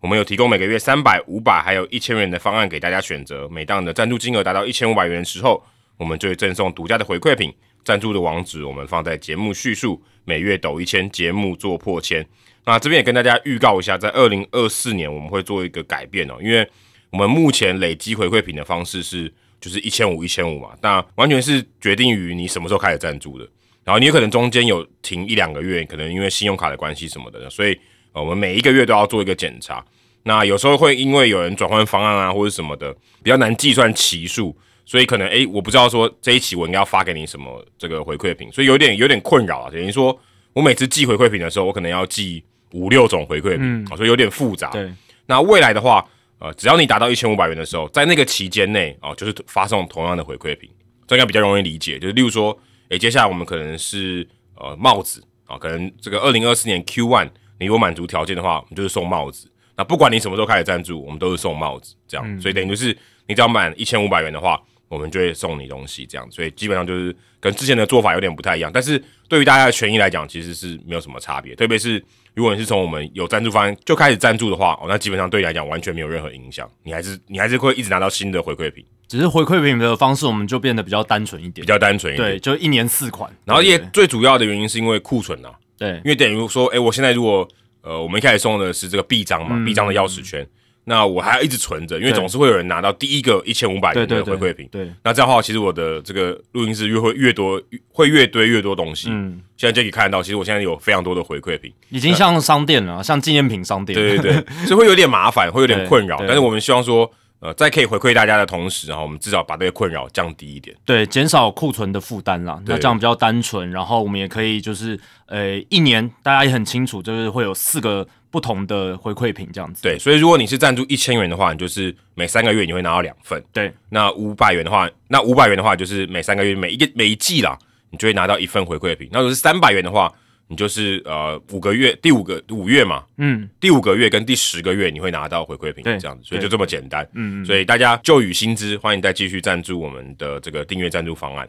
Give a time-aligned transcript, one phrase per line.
[0.00, 3.48] 我们有提供每个月三百、五百还有一千元的方案给大家选择。
[3.48, 5.60] 每当你的赞助金额达到一千五百元的时候，
[5.96, 7.52] 我们就会赠送独家的回馈品。
[7.84, 10.00] 赞助的网址我们放在节目叙述。
[10.24, 12.24] 每月抖一千，节目做破千。
[12.64, 16.64] 那这边也跟大家预告一下，在二零二四年我们会做一个改变哦，因为
[17.10, 23.48] 我们目前累积回馈品的方式是就是一千五、一千五嘛，那完全是决定于你什么时候开始赞助的。
[23.82, 27.76] 然后你有可能中间有停一两个月，可能因为信用卡的关系什么的，所以。
[28.20, 29.84] 我们每一个月都要做一个检查，
[30.24, 39.70] 那有时候会因为有人转换方案啊，或者什么的，比较难计算期数，所以可能诶，我不知道说这一期我应该要发给你什么这个回馈品，所以有点有点困扰啊。
[39.70, 40.18] 等于说
[40.52, 44.70] 我每次寄回馈品的时候，我可能要寄五六种回馈品，所以有点复杂。
[44.70, 44.90] 对，
[45.26, 46.04] 那未来的话，
[46.38, 50.68] 呃，只要你达到一千五百元的时候，在那个期间内哦，就是发送同样的回馈品，
[51.06, 51.98] 这应该比较容易理解。
[51.98, 52.58] 就是例如说，
[52.90, 57.30] 诶，接下来我们可能是呃帽子啊，可能这个二零二四年 Q one。
[57.58, 59.50] 你如果满足条件的话，我们就是送帽子。
[59.76, 62.40] 那不管你什么时候开始赞助，我们都是送帽子，这样。
[62.40, 66.28] 所以等于就是你只要满一千五百元的话，我们就会送你东西，这样。
[66.30, 71.54] 所以基本上就是跟之前的做法有点不太一样，但是对于大家的权益来讲，其实是没有什么差别。
[71.54, 72.02] 特别是
[72.34, 78.84] 如果你是从我们有赞助方就开始赞助的话，哦，那基本上对你来讲完全没有任何影响，你还是你还是会一直拿到新的回馈品。
[79.06, 83.32] 只是回馈品的方式，我们就变得比较单纯一点，比较单纯一点，对，就一年四款。
[83.44, 87.48] 然后也最主要的原因是因为库存啊，对，因为等于说，哎，我现在如果
[87.82, 90.46] 呃，我们一开始送的是这个臂章嘛，臂章的钥匙圈。
[90.84, 94.66] 那我还要一直存着，因为总是会有人拿到第一个一千五百元的回馈品。
[94.72, 99.08] 对，那这样的话，其实我的这个录音室越会越多，会越堆越多东西。
[99.10, 103.94] 嗯，现在就可以看到，其实我现在有非常多的回馈品，已经像商店了，像纪念品商店。
[103.94, 106.16] 对对对，所以会有点麻烦，会有点 困扰。
[106.20, 107.10] 但是我们希望说。
[107.40, 112.60] 呃，在可以回馈大家的同时，然后我们至少把这个困扰降低一点，对，减少库存的负担啦。
[112.66, 119.82] 那这样比较单纯，然后我们也可以就是，呃，一年大家也很清楚，就是会有四个不同的回馈品这样子。
[119.82, 123.40] 对，所以如果你是赞助一千元的话，你就是每三个月你会拿到两份。
[123.52, 127.56] 对，那五百元的话，那五百元的话就是每三个月每一个每一季啦，
[127.90, 129.08] 你就会拿到一份回馈品。
[129.12, 130.12] 那如果是三百元的话，
[130.50, 141.46] 你就是呃五个月，第五个五月嘛，嗯，第五个月跟第十个月你会拿到回馈品，这样子，所以就这么简单，嗯嗯，所以大家旧与新知，欢迎再继续赞助我们的这个订阅赞助方案。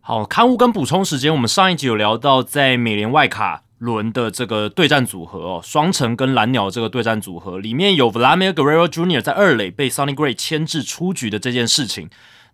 [0.00, 9.20] 好，刊物跟补充时间，我们上一集有聊到在美联外卡轮的这个对战组合哦，双城跟蓝鸟这个对战组合里面有 Vladimir Guerrero Jr.
[9.20, 12.08] 在二垒被 Sonny Gray 牵制出局的这件事情。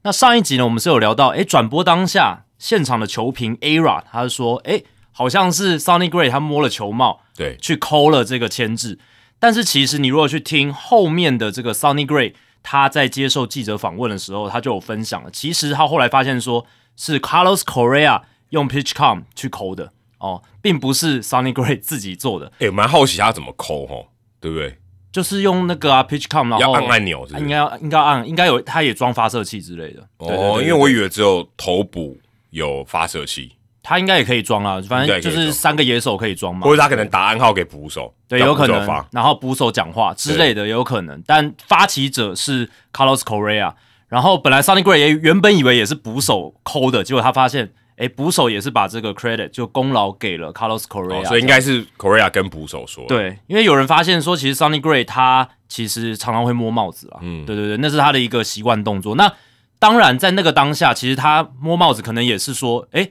[0.04, 4.82] 那上一集呢，我们是有聊到，哎，转播当下现场的球评 Ara，他是说，哎。
[5.20, 8.98] 好像是 Sonny Gray 他摸了球帽，对，去抠了这个牵制。
[9.38, 12.32] 但是其实你如果去听后面的这个 Sonny Gray，
[12.62, 15.30] 他在接受记者访问的时候，他就有分享了。
[15.30, 16.64] 其实他后来发现说
[16.96, 22.50] 是 Carlos Correa 用 PitchCom 去抠的哦，并不是 Sonny Gray 自己做的。
[22.60, 24.06] 哎，蛮好奇他怎么抠哦，
[24.40, 24.78] 对不对？
[25.12, 30.08] 就是用那个啊 PitchCom，然后按按钮，应该应该按，应该有，他也装发射器之类的。
[30.16, 33.52] 哦，因为我以为只有头部有发射器。
[33.82, 43.72] 他应该也可以装啊，反正就是三个野手可以装嘛，或者他可能打暗号给捕手，对，有可能，然后捕手讲话之类的也有可能，但发起者是 Carlos Correa，
[44.08, 59.32] 然后本来 Sunny Gray 也原本以为也是捕手抠的，结果他发现，哎，捕手也是把这个 credit 就功劳给了 Carlos Correa，所以应该是 Correa 跟捕手说，对，因为有人发现说，其实 Sunny Gray 他其实常常会摸帽子啊，嗯，对对对，那是他的一个习惯动作，那
[59.78, 63.08] 当然在那个当下，其实他摸帽子可能也是说，哎。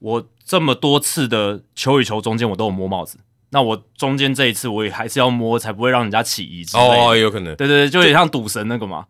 [0.00, 3.18] 我这么多次的球与球中间，我都有摸帽子。
[3.52, 6.64] 那我中间这一次，我也还是要摸，才不会让人家起疑。
[6.72, 7.52] 哦，有可能。
[7.56, 9.04] 对对对，就有点像赌神那个嘛。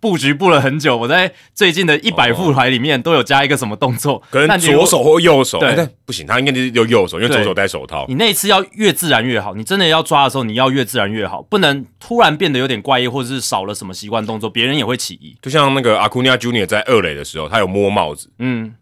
[0.00, 5.58] 布 局布了很久，我在最近的一百副牌里面都有加一个什么动作， 可能左手或右手。
[5.58, 8.06] 对，不行，他应该是用右手，因为左手戴手套。
[8.08, 15.36] 你那一次要越自然越好，你真的要抓的时候，你要越自然越好，不能突然变得有点怪异，或者是少了什么习惯动作，别人也会起疑。
[15.42, 18.30] 就像那个阿库尼亚 Junior 在二垒的时候，他有摸帽子。
[18.38, 18.74] 嗯。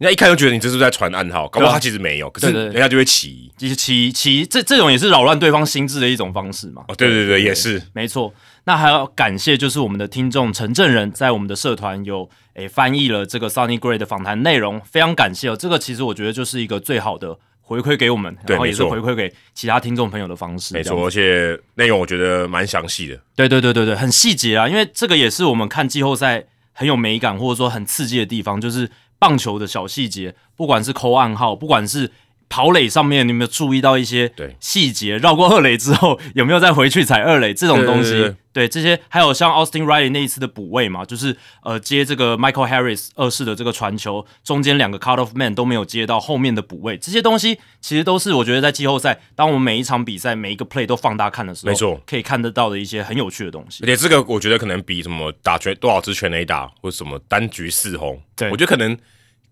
[0.00, 6.82] 人家一看就觉得你这是在传暗号，搞不好他其实没有，可是人家就会起疑，其实起起这这种也是扰乱对方心智的一种方式嘛。
[6.88, 8.32] 哦，对对对，也是没错。
[8.64, 15.56] 那还要感谢就是我们的听众陈正仁在我们的社团有诶翻译了这个 Sunny Gray 的访谈内容，非常感谢哦。
[15.56, 17.38] 这个其实我觉得就是一个最好的。
[17.62, 20.74] 回馈给我们，然后也是回馈给其他听众朋友的方式。
[20.74, 23.16] 没错，而且内容我觉得蛮详细的。
[23.36, 32.10] 对对对对对，很细节啊，因为这个也是我们看季后赛很有美感或者说很刺激的地方，就是棒球的小细节，不管是扣暗号，不管是
[32.50, 35.16] 跑垒上面，你有没有注意到一些对细节？
[35.16, 38.10] 绕过二垒之后，有没有再回去踩二垒这种东西？
[38.10, 53.86] 对对对这些还有像 Austin Riley 那一次的补位嘛，就是呃接这个 Michael Harris 二世的这个传球，中间两个 cut off man 都没有接到后面的补位，这些东西其实都是我觉得在季后赛，当我们每一场比赛每一个 play 都放大看的时候，没错可以看得到的一些很有趣的东西而。
[53.86, 58.98] 且这个我觉得可能比什么打全多少支全垒打或者什么单局四轰，对我觉得可能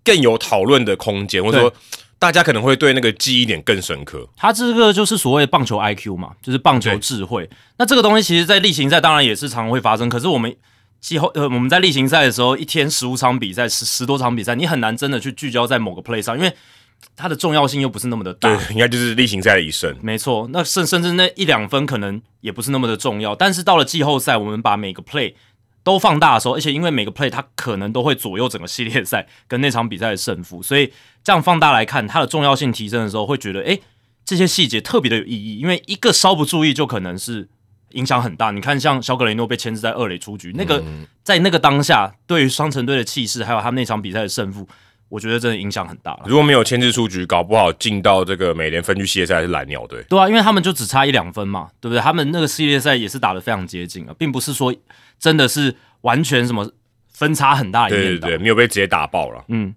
[0.03, 1.73] 更有讨论的空间，或者说
[2.19, 4.29] 大家可能会对那个记忆点更深刻。
[4.37, 7.49] 它这个就是所谓的棒球 IQ 嘛，就是棒球智慧。
[7.79, 10.55] 那这个东西其实，在例行赛当然也是常常会发生，可是我们
[11.01, 16.53] 季后呃我们在例行赛的时候，一天十五场比赛，十十多场比赛，你很难真的去聚焦在某个 play 上，因为
[17.15, 18.53] 它的重要性又不是那么的大。
[18.53, 19.97] 对，应该就是例行赛的一胜。
[20.03, 25.35] 没错，那甚甚至那一两分可能也不是那么的重要，但是到了季后赛，我们把每个 play
[25.89, 30.93] 都放大的时候，而且因为每个 play 它可能都会左右整个系列赛跟那场比赛的胜负，所以
[31.25, 33.81] 这样放大来看，它的重要性提升的时候，会觉得诶
[34.25, 37.49] 这些细节特别的有意义，因为一个稍不注意就可能是
[37.93, 38.51] 影响很大。
[38.51, 40.85] 你看，像小格雷诺被牵制在二垒出局，那个、
[41.25, 44.69] 在那个当下，对于双城队的气势，还有他们那场比赛的胜负，
[45.09, 46.21] 我觉得真的影响很大了。
[46.27, 50.03] 如果没有牵制出局，搞不好进到这个美联分区系列赛是蓝鸟队。
[50.09, 52.01] 对啊，因为他们就只差一两分嘛，对不对？
[52.01, 54.75] 他们那个系列赛也是打得非常接近啊，并不是说
[55.19, 56.71] 真的是完全什么
[57.11, 58.29] 分差很大的一面倒。
[58.29, 59.45] 对对对，没有被直接打爆了。
[59.49, 59.75] 嗯，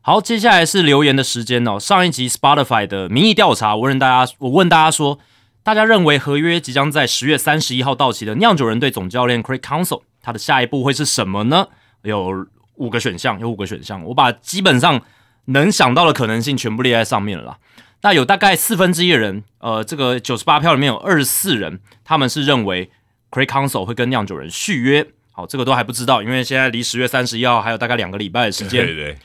[0.00, 1.78] 好，接下来是留言的时间哦。
[1.78, 5.18] 上一集 Spotify 的民意调查，我问大家，我问大家说，
[5.62, 11.68] 大家认为合约即将在十月三十一号到期的酿酒人队总教练 Craig Council，他的下一步会是什么呢？
[12.02, 12.46] 有
[12.82, 15.00] 五个选项，有五个选项，我把基本上
[15.46, 17.58] 能想到的可能性全部列在上面了啦。
[18.02, 22.90] 那有大概四分之一的人，呃，这个九十八票里面有二十四人，他们是认为
[23.30, 25.06] Craig Council 会跟酿酒人续约。
[25.30, 28.84] 好，这个都还不知道，因为现在离十月三十一号还有大概两个礼拜的时间。
[28.84, 29.18] 对对对，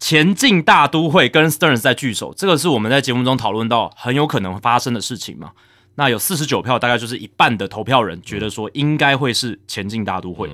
[0.00, 5.52] 前进大都会跟 Stearns 在聚首，这个是我们在节目中讨论到很有可能发生的事情嘛。
[5.96, 10.50] 那有四十九票，大概就是一半的投票人觉得说应该会是前进大都会。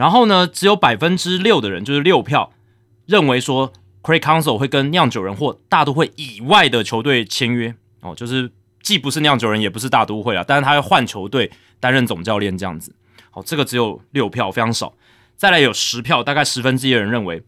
[0.00, 2.54] 然后呢，只有百分之六的人，就是六票，
[3.04, 3.70] 认为说
[4.02, 8.50] Craig Council 会跟酿酒人或大都会以外的球队签约哦，就是
[8.82, 12.94] 既不是酿酒人，也不是大都会啊，但是他会换球队担任总教练这样子。
[13.30, 14.94] 好，这个只有六票，非常少。
[15.36, 17.42] 再来有十票，大概十分之一的人认为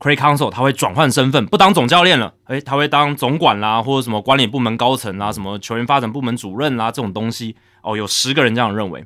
[0.00, 7.54] Craig Council 他会转换身份，不当总教练了，诶，他会当总管啦，或者什么管理部门高层啦，什么球员发展部门主任啦这种东西。
[7.82, 9.04] 哦，有十个人这样认为。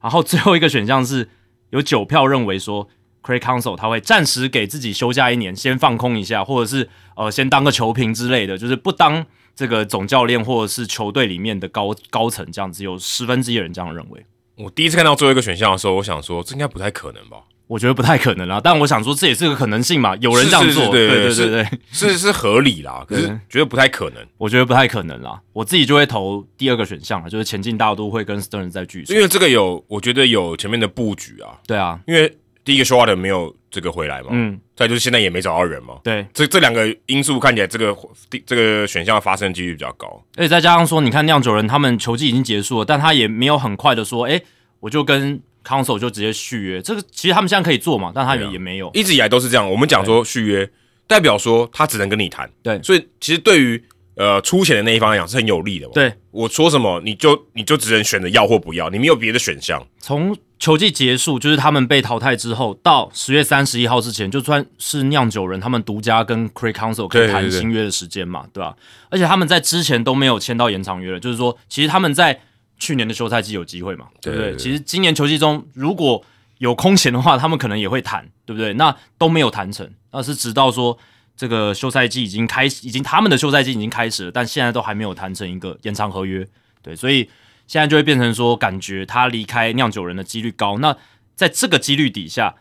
[0.00, 1.28] 然后最后一个选项是
[1.70, 2.88] 有九票认为说
[3.22, 12.82] Craig Council 他会暂时给自己休假一年，先放空一下，或者是呃先当个球评之类的，就是不当这个总教练或者是球队里面的高高层这样子。
[12.84, 14.24] 有十分之一人这样认为。
[14.56, 17.38] 我第一次看到最后一个选项的时候，我想说这应该不太可能吧？
[17.68, 23.38] 我觉得不太可能啦，但我想说这也是个可能性嘛，有人这样做，是是是对对对是对对，是是合理啦，可是对。
[23.48, 29.14] 觉得不太可能，我觉得不太可能啦，我自己就会投第二个选项了，就是前进大都会跟 Stern 在聚首。
[29.14, 29.20] 因。
[29.20, 32.34] 为这个有我觉得有前面的布局啊，对啊，因为
[32.64, 37.94] 第一个 Short 没有这个回来嘛，嗯，再就是现在也没找到人嘛，对，这这两个因素看起来这个
[38.30, 40.22] 第这个选项发生几率比较高。
[40.36, 44.40] 而且再加上说，你看酿酒人他们球季已经结束了，但他也没有很快的说，哎、
[44.80, 46.80] 我就跟 Council 就直接续约。
[46.80, 48.90] 这个其实他们现在可以做嘛，但他也、啊也没有。
[48.94, 49.70] 一直以来都是这样。
[49.70, 50.70] 我们讲说续约，
[51.06, 53.84] 代表说他只能跟你谈，对所以其实对于
[54.16, 55.92] 呃出钱的那一方来讲是很有利的嘛。
[55.94, 59.86] 对，我说什么你就你就只能选择要或不要，你没有别的选项。
[60.00, 68.74] 从球季结束，就是他们被淘汰之后，到十月三十一号之前，就算是酿酒人他们独家跟 Craig Council 可以谈新约的时间嘛，对吧、
[69.08, 72.40] 而且他们在之前都没有签到延长约了，就是说，其实他们在
[72.78, 74.56] 去年的休赛季有机会嘛，对不对？
[74.56, 76.24] 其实今年球季中如果
[76.58, 78.72] 有空闲的话，他们可能也会谈，对不对？
[78.74, 80.98] 那都没有谈成，那是直到说
[81.36, 86.46] 这个休赛季已经开始，已经他们的休赛季已经开始了，但现在都还没有谈成一个延长合约，
[86.82, 87.28] 对，所以
[87.66, 90.78] 现在就会变成说，感觉他离开酿酒人的几率高。
[90.78, 90.96] 那
[91.36, 92.54] 在这个几率底下，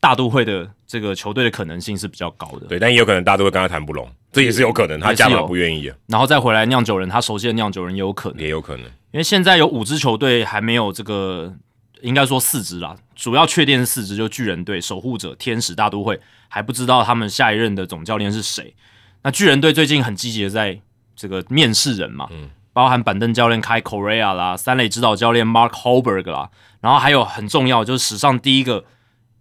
[0.00, 2.66] 大都会的这个球队的可能性是比较高的。
[2.66, 8.90] 对，但也有可能大都会跟他谈不拢，这也是有可能，他也是有加码不愿意啊，然后再回来酿酒人，他熟悉的酿酒人也有可能，也有可能。
[9.12, 11.54] 因为现在有五支球队还没有这个，
[12.00, 18.74] 应该说四支啦，主要确定是四支，就巨人队、守护者、天使、大都会，还不知道他们下一任的总教练是谁。
[19.22, 20.80] 那巨人队最近很积极的在
[21.14, 22.28] 这个面试人嘛，
[22.72, 26.48] 包含板凳教练开 Korea 啦，三垒指导教练 Mark Holberg 啦，
[26.80, 28.84] 然后还有很重要就是史上第一个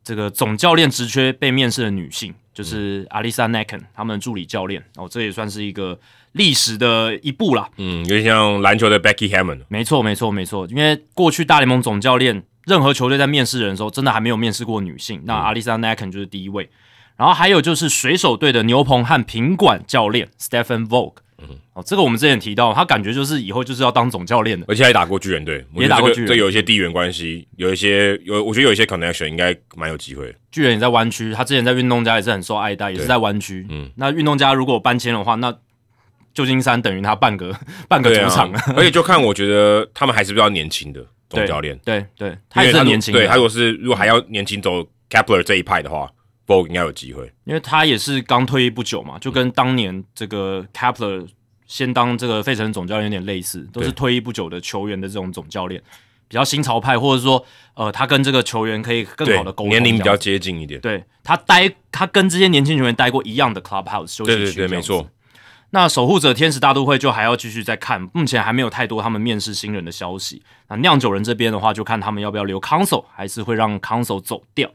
[0.04, 6.00] 这个总教练职缺被面试的女性，就是 Alisa Naken 他们助理教练哦，这也算是一个
[6.32, 7.70] 历史的一步啦。
[7.78, 9.62] 嗯，有点像篮球的 Becky Hammond。
[9.68, 10.68] 没错，没错，没错。
[10.70, 15.22] 因为过去大联盟总教练，任何球队在面试人的时候，真的还没有面试过女性。
[15.26, 16.70] 那 Alisa Naken 就是第一位。
[17.18, 21.18] 然后还有就是水手队的牛棚和品管教练 Stephen Vogue。
[21.42, 30.36] 嗯，哦，这个我们之前提到，他感觉就是以后就是要当总教练的，而且还打过巨人队，也打过巨人，这有一些地缘关系，有一些有，我觉得有一些 connection 应该蛮有机会。
[30.52, 33.66] 巨人也在湾区，他之前在运动家也是很受爱戴，也是在湾区。
[33.70, 35.56] 嗯，那运动家如果搬迁的话，那
[36.34, 37.56] 旧金山等于他半个
[37.88, 46.10] 半个主场，啊而且就看我觉得他们还是比较年轻的总教练，对对，他也是年轻，对他如果是如果还要年轻走 Kepler 这一派的话。
[46.68, 51.28] 应该有机会，因为他也是刚退役不久嘛，就跟当年这个 Kepler
[51.66, 55.82] 先当这个费城总教练有点类似，都是退役不久的球员的这种总教练，
[56.28, 60.80] 比较新潮派，或者说呃，他跟这个球员可以更好的沟通，年龄比较接近一点。
[60.82, 65.10] 对他待，他跟这些年轻球员待过一样的 clubhouse 休息区，对对对，没错。
[65.74, 70.44] 那守护者天使大都会就还要继续再看，目前还没有太多他们面试新人的消息。
[70.68, 74.70] 那酿酒人这边的话，就看他们要不要留 Council，还是会让 Council 走掉。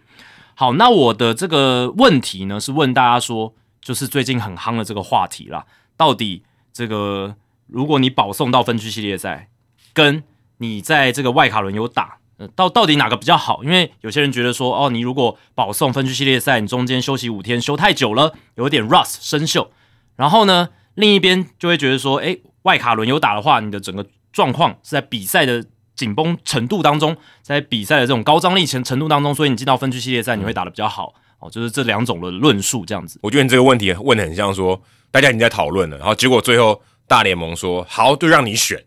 [0.58, 5.66] 好，那我的这个问题呢，是问大家说，就是最近很夯的这个话题啦，
[5.98, 7.36] 到底这个
[7.66, 9.50] 如果你保送到分区系列赛，
[9.92, 10.24] 跟
[10.56, 12.16] 你在这个外卡轮有打，
[12.54, 13.62] 到到底哪个比较好？
[13.64, 19.68] 因为有些人觉得说，哦，你如果保送分区系列赛，你中间休息五天，休太久了，有点 rust 生锈。
[20.16, 25.66] 然后呢，另一边就会觉得说，诶，外卡轮有打的话，你的整个状况是在比赛的。
[25.96, 31.50] 紧绷程度当中，在比赛的这种高张力程程度当中，所以你进到分区系列赛，你会打的比较好哦。
[31.50, 33.18] 就是这两种的论述这样子。
[33.22, 38.84] 我觉得你这个问题问的很像说，大家已经在讨论了，然后结果最后大联盟说好，就让你选，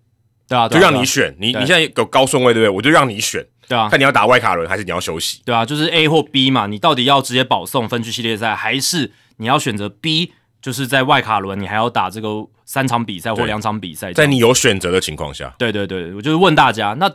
[0.48, 1.36] 对啊，就让你选。
[1.40, 2.70] 你你现在有高顺位对不对？
[2.70, 10.34] 我就让你选，对啊，看你要打外卡轮还是你要休息，对啊，就是 A 或 B 嘛，你到底要直接保送分区系列赛，还是你要选择 B？
[10.62, 17.12] 就是在外卡轮，你还要打这个三场比赛或两场比赛，在你有选择的情况下，对对对，我就是问大家那。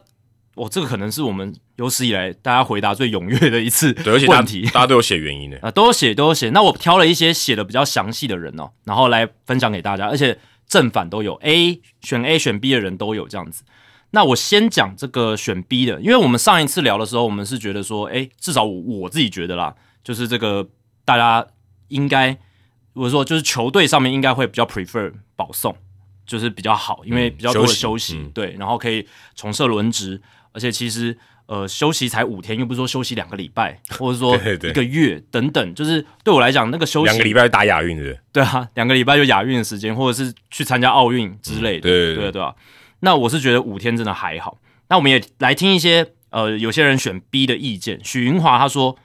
[0.57, 3.93] 我这个可能是我们有史以来大家回答最踊跃的一次
[4.29, 6.49] 问题，大家都有写原因的 啊，都有写，都有写。
[6.51, 13.65] 那我挑了一些写的比较详细的人哦，然后来分享给大家，而且正反都有，A 选 A 选 B 的人都有这样子。
[14.13, 19.75] 那我先讲这个选 B 的，因为我们上一次聊的时候，我们是觉得说，哎，至少我我自己觉得啦，
[20.05, 20.69] 就是这个
[21.05, 21.45] 大家
[21.89, 22.39] 应该，
[22.95, 25.77] 我说就是球队上面应该会比较 prefer 保送，
[26.27, 30.21] 就是比较好，因为比较多的休息，对，然后可以重设轮值。
[30.53, 42.55] 而且其实，呃，休息才五天，又不是说休息两个礼拜， 或者说一个月等等，就是对我来讲，那个休息两个礼拜打亚运的，对啊，两个礼拜就亚运的时间，或者是去参加奥运之类的，对对对吧？
[43.01, 44.59] 那我是觉得五天真的还好。
[44.89, 48.01] 那我们也来听一些，呃，有些人选 B 的意见。
[48.05, 48.97] 许云华他说，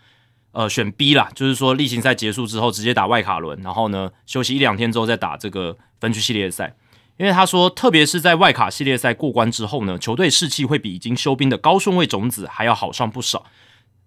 [0.51, 6.75] 呃，选 B 啦，就是说例行赛结束之后直接打外卡轮，然后呢休息一两天之后再打这个分区系列赛。
[7.18, 13.46] 因为他说，特别是在外卡系列赛过关之后呢，球队士气会比已经休兵的高顺位种子还要好上不少。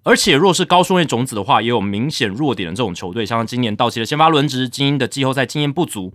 [0.02, 6.14] 而且，若是高顺位种子的话，也有明显弱点的这种球队，像今年到期的先发轮值、精英的季后赛经验不足，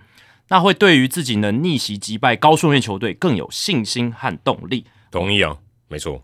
[0.50, 4.86] 那会对于自己能逆袭击败高顺位球队更有信心和动力。
[5.12, 5.56] 同意啊，
[5.88, 6.24] 没错。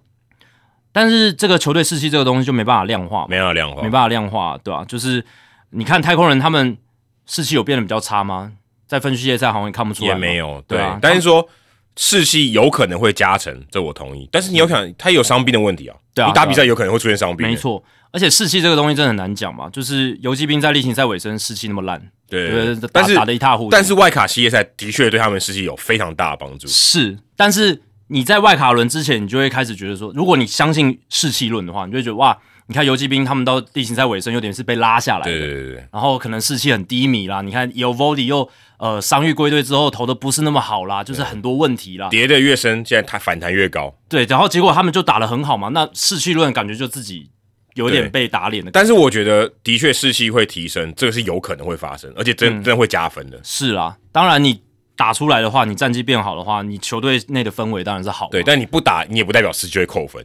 [0.94, 4.86] 但是这个球队士气这个东西就没办法量化，没办法量化，没办法量化，对吧？
[4.88, 5.26] 就是
[5.72, 6.78] 你看太空人他们
[7.26, 8.54] 士气有变得比较差吗？
[8.88, 11.00] 在分区系列赛好像也看不出来，也没有对啊。
[11.02, 11.50] 但是说
[11.98, 14.30] 士气有可能会加成，这我同意。
[14.32, 17.84] 但是你有想，他有伤病的问题啊，对啊，你打比赛有可能会出现伤病，没错。
[18.12, 23.70] 而且士气这个东西真的很难讲嘛，就是游击兵在例行赛尾声士气那么烂，对，但是打的一塌糊涂。
[23.72, 27.18] 但是外卡系列赛的确对他们士气有非常大的帮助，是。
[27.36, 27.82] 但是
[28.14, 32.38] 你在外卡轮之前，你就会开始觉得说，如果你相信士气论的话，你就会觉得哇。
[32.68, 37.42] 你看游击兵他们到地形赛尾声有点是被拉下来的，对对对，然后可能士气很低迷啦。
[37.42, 42.08] 你看有 Vody 又呃伤愈归队之后投的不是那么好啦，就是很多问题啦。
[42.08, 43.94] 跌的越深，现在它反弹越高。
[44.08, 47.30] 对，然后结果他们就打的很好嘛，那士气论感觉就自己
[47.74, 48.72] 有点被打脸的。
[48.72, 53.38] 但是我觉得的确士气会提升，这个是有可能会发生，而且真真会加分的。
[53.44, 54.62] 是啊，当然你
[54.96, 58.30] 打出来的话，你战绩变好的话，你球队内的氛围当然是好。
[58.30, 60.24] 对，但你不打，你也不代表士气会扣分，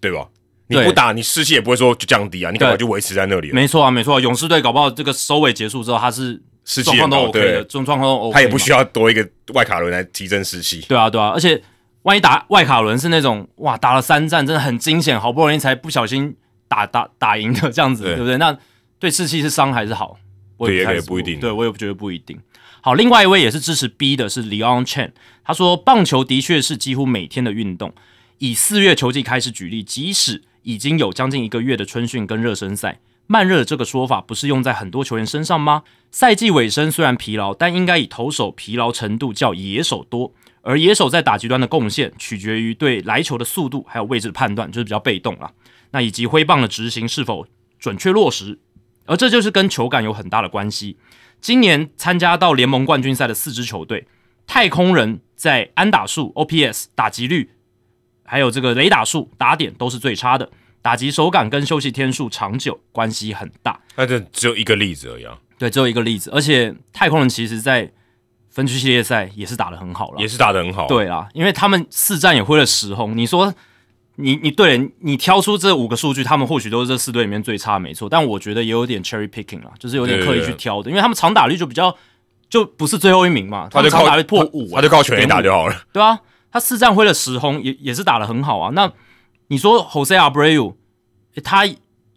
[0.00, 0.28] 对吧？
[0.68, 3.50] 你不打，你士气也不会说就降低啊，你可能就维持在那里。
[3.52, 4.18] 没错啊，没错。
[4.20, 10.80] 勇士队搞不好这个收尾结束之后，他是士气状况都 OK 的，状况都 OK，他也不需要多一个外卡轮来提振士气。
[10.88, 11.30] 对啊，对啊。
[11.30, 11.62] 而且
[12.02, 16.34] 万一打外卡轮是那种哇，打了三战真的很惊险，好不容易才不小心
[16.68, 18.38] 打打打赢的这样子，对不对？
[18.38, 18.56] 那
[18.98, 20.18] 对士气是伤还是好？
[20.56, 21.38] 我也不一定。
[21.40, 22.38] 对我也觉得不一定。
[22.84, 25.12] 好，另外一位也是支持 B 的是 Leon Chen，
[25.44, 27.94] 他说棒球的确是几乎每天的运动。
[28.38, 32.98] 以四月球季开始举例，即使已经有将近一个月的春训跟热身赛。
[33.28, 35.84] 慢热这个说法不是用在很多球员身上吗？
[36.10, 45.52] 赛季尾声虽然疲劳，但应该以投手疲劳程度较野手多，而野手在打极端的贡献取决于对来球的速度还有位置的判断，就是比较被动啊。
[45.92, 47.46] 那以及挥棒的执行是否
[47.78, 48.58] 准确落实，
[49.06, 50.96] 而这就是跟球感有很大的关系。
[51.42, 54.06] 今年参加到联盟冠军赛的四支球队，
[54.46, 57.50] 太空人在安打数、OPS、打击率，
[58.24, 60.48] 还有这个雷打数、打点都是最差的。
[60.80, 63.80] 打击手感跟休息天数长久关系很大。
[63.96, 65.36] 那这只有一个例子而已啊。
[65.58, 66.30] 对，只有一个例子。
[66.30, 67.90] 而且太空人其实在
[68.48, 70.86] 分区系列赛也是打得很好了，也是打得很好。
[70.86, 73.16] 对啊，因为他们四战也挥了十轰。
[73.16, 73.52] 你说
[74.16, 78.08] 你你对，你挑出这五个数据，他们或许都是这四队里面最差，没错。
[78.08, 81.96] 但我觉得也有点 cherry picking 了，就是有点刻意去挑的，因为他们长打率就比较
[82.48, 85.82] 就不是最后一名嘛，他就靠打率破五，他就靠全垒打就好了。
[85.92, 88.70] 对啊，他四战挥了十轰，也也是打的很好啊。
[88.74, 88.92] 那
[89.48, 90.74] 你说 Jose Abreu？
[91.42, 91.64] 他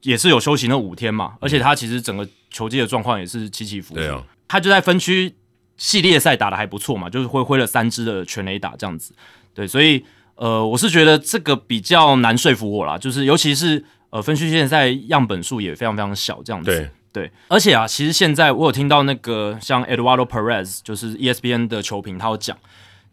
[0.01, 3.95] 也是有休息那五天嘛，而且他其实整个球技的状况也是起起伏伏。
[3.95, 5.33] 对啊，他就在分区
[5.77, 9.15] 系列赛打的还不错嘛，就是挥挥了三支的全垒打这样子。
[9.53, 10.03] 对，所以
[10.35, 16.69] 呃，我是觉得这个比较难说服我啦，就是尤其是呃分区系列赛样本数也非常非常小这样子。
[16.69, 22.57] 对对，而且啊，其实现在我有听到那个像 Eduardo Perez，就是 ESPN 的球评，他有讲，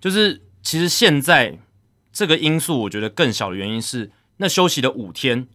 [0.00, 1.58] 就是其实现在
[2.12, 5.46] 这个因素，我觉得更小的原因是那休息的五天。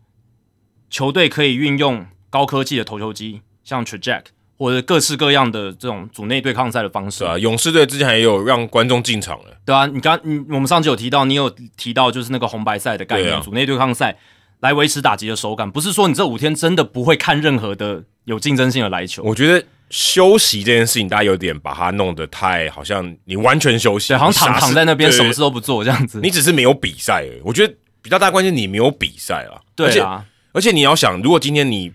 [0.89, 7.19] 球队可以运用高科技的投球机，像 Traject 或者各式各样的这种组内对抗赛的方式。
[7.19, 9.45] 对啊，勇士队之前也有让观众进场了。
[9.63, 14.17] 对啊，你刚你我们上集有提到，你有提到就是那个红白赛的概念，组内对抗赛
[14.61, 15.69] 来维持打击的手感。
[15.69, 19.21] 不是说你这五天真的不会看任何的有竞争性的来球。
[19.23, 26.19] 我觉得休息这件事情，大家有点把它弄得太好像你完全休息，好像躺躺在那边什么事都不做这样子。
[26.21, 27.41] 你只是没有比赛而已。
[27.43, 29.62] 我觉得比较大关键，你没有比赛啊。
[29.75, 30.25] 对啊。
[30.53, 31.91] 而且你要想，如果今天你，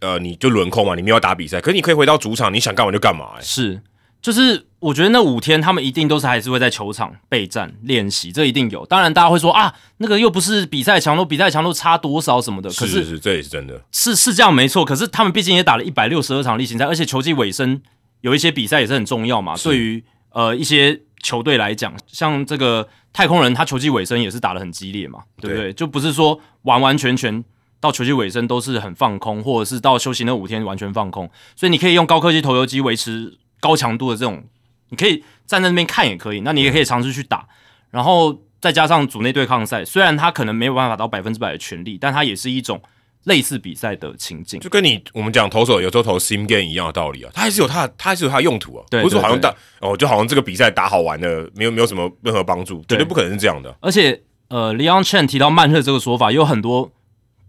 [0.00, 3.30] 呃，你就轮空嘛，你没有打比赛，可是你可以回到主场，你想干嘛就干嘛。
[3.40, 3.80] 是，
[4.20, 8.84] 就是我觉得那五天他们一定都是还是会在球场备战练习，这一定有。
[8.86, 12.68] 当然，大家会说啊，那个又不是比赛强度，比赛强度差多少什么的。
[12.68, 13.80] 是是是，这也是真的。
[13.90, 17.80] 是是这样没错，可是他们毕竟也打了一百六十二场例行赛，而且球季尾声
[18.20, 19.54] 有一些比赛也是很重要嘛。
[19.56, 25.72] 对于呃一些球队来讲，像这个太空人，他球季尾声也是打的很激烈嘛，对不对？
[25.72, 27.42] 就不是说完完全全。
[27.86, 34.42] 到球季尾声都是很放空，或者是到休息那五天完全放空，所以你可以用高科技投球机维持高强度的这种，
[34.88, 37.46] 你可以站在那边看也可以，那你也可以尝试去打，
[37.92, 42.82] 然后再加上组内对抗赛，虽然他可能没有办法到百分之百的全力，但他也是一种
[43.22, 53.72] 类似比赛的情境，就跟你我们讲投手有时候投 sim game 一样的道理啊，他还是有它，它还是有他的用途啊，不是说好像打哦，就好像这个比赛打好玩的，没有没有什么任何帮助，绝对不可能是这样的。
[53.80, 56.90] 而且呃，Leon Chen 提到慢热这个说法，有很多。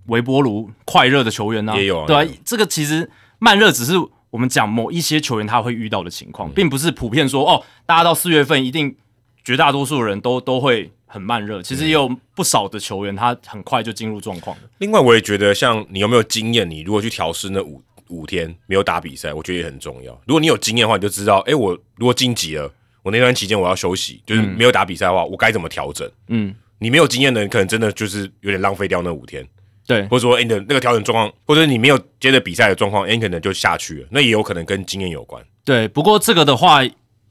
[0.08, 1.74] 微波炉快热的球员呢？
[1.76, 3.94] 也有对啊，这个其实慢热只是
[4.30, 8.96] 我们讲某一些球员他会遇到的情况，并不是普遍说哦，大家到四月份一定
[9.44, 11.62] 绝大多数人都都会很慢热。
[11.62, 20.14] 其实也有不少的球员他很快就进入状况另外，我也觉得像你有没有经验，你如果去调试那五五天没有打比赛，我觉得也很重要。
[20.26, 22.72] 如果你有经验的话，你就知道，哎，我如果晋级了，
[23.04, 26.10] 我那段期间我要休息，就是没有打比赛的话，我该怎么调整？
[26.28, 29.46] 嗯，你没有经验的人，可能真的就是有点浪费掉那五天。
[29.88, 34.08] 对，或者说，哎，你的那个调整状况，或者你没有接着比赛的状况，哎，可能就下去了。
[34.12, 35.42] 那也有可能跟经验有关。
[35.64, 36.82] 对，不过这个的话，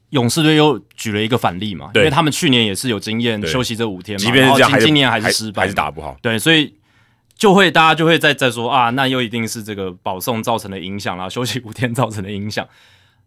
[0.09, 6.17] 勇士队又举了一个反例嘛，因为他们去年也是有经验休息这五天嘛，即便是这样，今年还是失败，还是打不好。
[6.19, 6.73] 对，所以
[7.35, 12.67] 就会大家就会再再说啊，那又一定是这个保送造成的影响啦，休息五天造成的影响。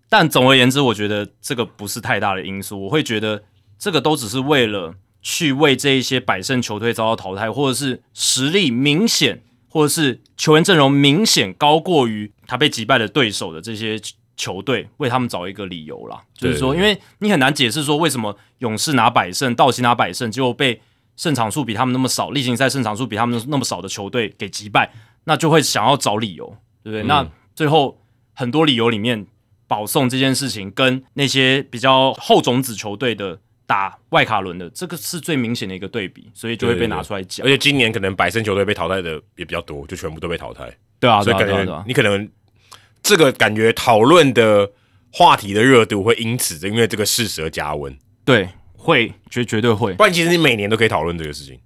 [0.08, 2.82] 但总而言之，我觉得这个不是太大的因素。
[2.82, 3.44] 我会觉得
[3.78, 4.92] 这个都只是为了。
[5.22, 14.00] 去为这一些百胜球队遭到淘汰，或者是实力明显，或者是球员阵容明显高过于他被击败的对手的这些
[14.36, 16.20] 球队，为他们找一个理由啦。
[16.34, 20.80] 就是说，因为你很难解释说为什么勇士拿百胜，道奇拿百胜，结果被
[21.16, 24.90] 胜场数比他们那么少，例行赛胜场数比他们那么少的球队给击败，
[25.24, 27.02] 那就会想要找理由，对不对？
[27.02, 28.00] 那最后
[28.32, 29.26] 很多理由里面，
[29.68, 33.40] 保送这件事情跟那些比较后种子球队的。
[33.70, 37.46] 打外卡轮的这个是最明显的一个对比，所以就会被拿出来讲。
[37.46, 40.68] 而且今年可能百胜球队被淘汰的也比较多，就全部都被淘汰。
[40.98, 42.28] 对啊，所以感觉你可能
[43.00, 44.68] 这个感觉讨论的
[45.12, 47.96] 话题的热度会因此因为这个事实而加温。
[48.24, 49.94] 对，会绝绝对会。
[49.94, 51.56] 不然其实你每年都可以讨论这个事情。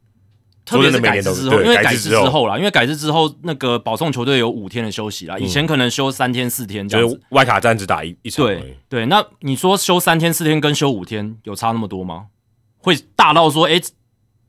[0.65, 7.21] 特别是改制之后，因为改制之后啦，因为改制之后，那个保送球队有五天的休息啦，以前可能休三天四天这样子。
[7.31, 8.47] 外卡站只打一一场。
[8.47, 12.27] 对对，那你说休三天四天跟休五天有差那么多吗？
[12.79, 13.81] 会大到说，哎，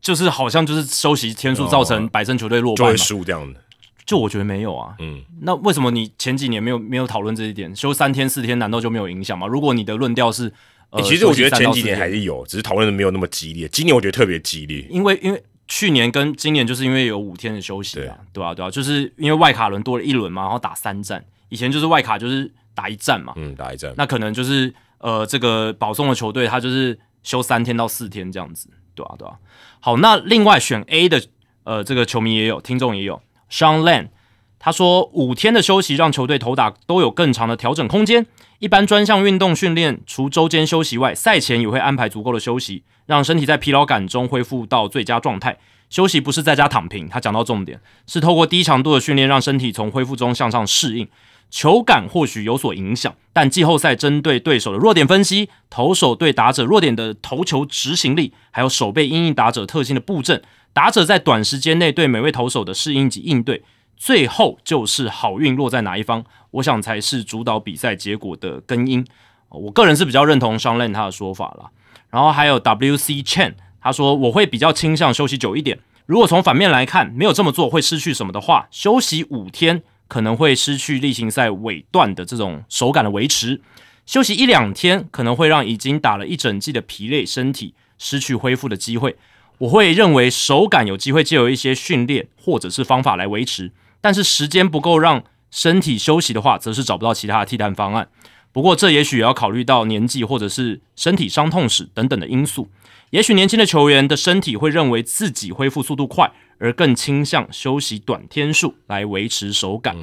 [0.01, 2.97] 就是好像就是休息天数造成百胜球队落败就会嘛？
[2.97, 3.60] 输这样的。
[4.06, 4.93] 就我觉得没有啊。
[4.99, 7.75] 嗯，那为什么你前几年没有没有讨论这一点？
[7.75, 9.47] 休三天四天难道就没有影响吗？
[9.47, 10.54] 如果你的论调是，
[10.91, 13.67] 呃，欸其实我觉得前几年还是有，只是讨论的没有那么激烈。
[13.69, 14.86] 今年我觉得特别激烈。
[14.91, 23.93] 因为因为去年跟今年就是因为有五天的休息啊，对吧、对吧、就是因为外卡轮多了一轮嘛，然后打三战，以前就是外卡就是打一战嘛，嗯，打一战。
[23.97, 29.38] 那可能就是呃这个保送的球队他就是休三天到四天这样子，对吧、对吧、
[29.80, 31.21] 好，那另外选 A 的
[31.63, 34.10] 呃这个球迷也有，听众也有，Sean Lan。
[34.58, 38.25] 他说，五天的休息让球队投打都有更长的调整空间。
[38.60, 45.58] 一般专项运动训练，除周间休息外，赛前也会安排足够的休息，让身体在疲劳感中恢复到最佳状态。
[45.89, 51.08] 休息不是在家躺平，他讲到重点，是透过低强度的训练，让身体从恢复中向上适应。
[51.52, 60.41] 球感或许有所影响，但季后赛针对对手的弱点分析、投手对打者弱点的投球执行力，还有手背因应打者特性的布阵，
[60.74, 63.63] 打者在短时间内对每位投手的适应及应对，
[63.98, 69.06] 最后就是好运落在哪一方，我想才是主导比赛结果的根因。
[69.50, 71.70] 我个人是比较认同 Sean Lane 他的说法啦。
[72.10, 73.16] 然后还有 W.C.
[73.24, 75.80] Chen，他说我会比较倾向休息久一点。
[76.06, 83.62] 如果从反面来看，没有这么做会失去什么的话，休息五天可能会失去例行赛尾段的这种手感的维持，
[84.06, 89.16] 休息一两天可能会让已经打了一整季的疲累身体失去恢复的机会。
[89.58, 93.72] 我会认为手感有机会借由一些训练或者是方法来维持，
[94.06, 98.08] 但是时间不够让身体休息的话，则是找不到其他的替代方案。
[98.52, 102.70] 不过这也许也要考虑到年纪或者是身体伤痛史等等的因素。
[103.10, 109.98] 也许年轻的球员的身体会认为自己恢复速度快，而更倾向休息短天数来维持手感。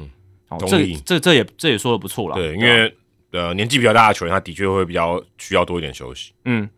[0.49, 2.35] 好、这这这也这也说的不错了。
[2.35, 2.97] 对，因吧为
[3.31, 6.33] 呃年纪比较大的球员，他的确会比较需要多一点休息。
[6.43, 6.69] 嗯，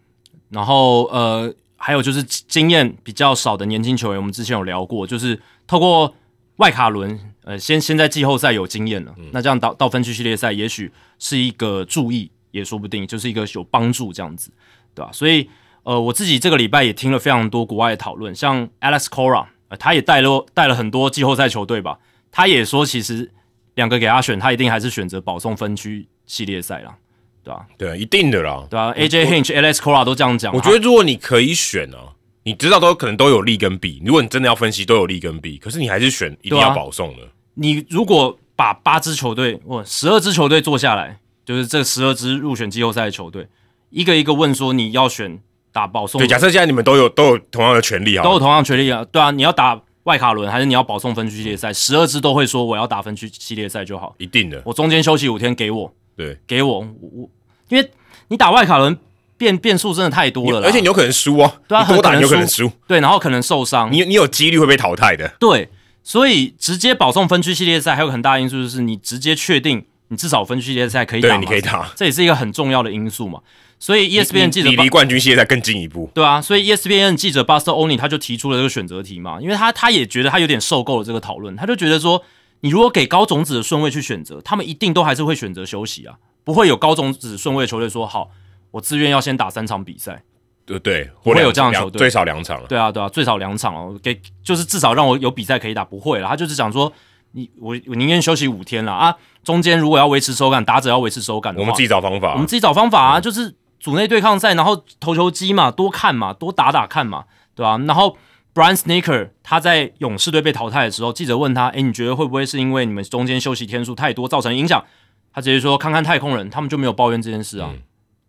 [0.49, 6.13] 然后呃，还有就是经验比较少的年轻球员，我们之前有聊过，就是透过
[6.57, 14.51] 外卡轮，呃，先先在季后赛有经验了，那这样到到分区系列赛，也许是一个注意，也说不定，就是一个有帮助这样子，
[14.93, 15.11] 对吧？
[15.11, 15.49] 所以
[15.83, 21.99] 呃，我自己这个礼拜也听了非常多国外的讨论，像 Alex Cora，、呃、他也带了带了很多季后赛球队吧，
[22.31, 23.31] 他也说其实
[23.75, 26.95] 两个给他选，他一定还是选择保送分区系列赛啦，
[27.43, 28.65] 对吧、对，一定的啦。
[28.69, 32.14] 对啊，AJ Hinch、Alex Cora 都这样讲，我觉得如果你可以选啊，
[32.45, 33.99] 你知道都可能都有利跟弊。
[34.05, 37.23] 如果你真的要分析，都有利跟弊，可是你还是选一定要保送的。
[37.55, 43.47] 你如果把八支球队或十二支球队做下来，就是这十二支入选季后赛的球队，
[43.89, 45.39] 一个一个问说你要选
[45.71, 54.61] 打保送，对，假设现在你们都有都有同样的权利啊，都有同样权利啊，对啊，你要打外卡轮还是你要保送分区系列赛，十二支都会说我要打分区系列赛就好，一定的。
[54.63, 57.29] 我中间休息五天给我对，给我我我，
[57.69, 57.89] 因为
[58.27, 58.95] 你打外卡轮
[59.37, 65.35] 变变数真的太多了，而且你有可能输啊，对啊你多打你有可能很可能输输，对，然后可能受伤，你你有几率会被淘汰的。
[65.39, 65.69] 对，
[66.03, 71.91] 所以直接保送分区系列赛还有很大的因素就是你直接确定你至少分区系列赛可以打对，你可以打。
[71.95, 73.39] 这也是一个很重要的因素嘛。
[73.77, 76.09] 所以 E ESPN 记者你离冠军系列赛更进一步。
[76.13, 82.23] 对啊，所以 ESPN 记者 Buster Olney 他就提出了这个选择题嘛，因为他他也觉得他有点受够了这个讨论，他就觉得说，
[82.61, 88.31] 你如果给高种子的顺位去选择，他们一定都还是会选择休息啊，不会有高种子顺位的球队说好，
[88.75, 90.21] 我自愿要先打三场比赛。
[90.65, 92.67] 对对，不会有这样的球队最少两场了。
[92.67, 96.27] 对啊，对啊，最少两场哦，给就是至少让我有比赛可以打，不会了。
[96.27, 96.91] 他就是讲说，
[97.31, 102.33] 你我我宁愿休息五天了啊，中间如果要维持手感，打者要维持手感的话，我们自己找方法。
[102.33, 107.23] 我们自己找方法啊，就是组内对抗赛，然后投球机嘛，多看嘛，多打打看嘛，
[107.55, 108.17] 对吧、然后
[108.53, 114.83] Brian Sneaker 他在勇士队被淘汰的时候，记者问他：“哎，你觉得会不会是因为你们中间休息天数太多造成影响？”
[115.31, 117.69] 他直接说：“看看太空人，他们就没有抱怨这件事啊，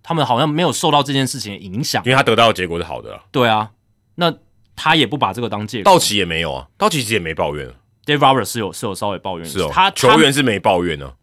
[0.07, 2.01] 他们好像没有受到这件事情的影响。
[2.05, 3.73] 因为他得到的结果是好的啊，对啊，
[4.15, 4.33] 那
[4.77, 5.85] 他也不把这个当借口。
[5.85, 11.15] 道奇也没有啊，道奇其实也没抱怨啊，Dave Roberts 是有是有稍微抱怨的，是哦，他球员是没抱怨啊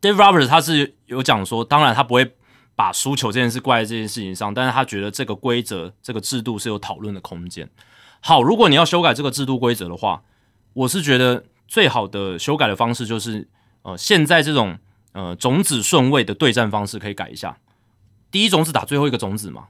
[0.00, 2.32] ，Dave Roberts 他是有讲说，当然他不会
[2.74, 7.68] 把输球这件事怪在这件事情上，但是他觉得这个规则、这个制度是有讨论的空间。
[8.20, 10.22] 好，如果你要修改这个制度规则的话，
[10.72, 13.48] 我是觉得最好的修改的方式就是，
[13.82, 14.78] 呃，现在这种
[15.12, 17.58] 呃种子顺位的对战方式可以改一下，
[18.30, 19.64] 第一种子打最后一个种子嘛，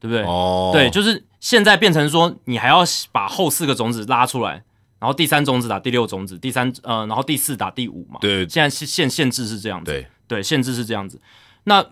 [0.00, 0.24] 对不对？
[0.24, 4.62] 哦，对，就是现在变成说，你还要把后四个种子拉出来，
[4.98, 8.18] 然后第三种子打第六种子，第三呃，然后第四打第五嘛。
[8.20, 11.20] 对现在限限制是这样子，对，对，限制是这样子。
[11.64, 11.82] 那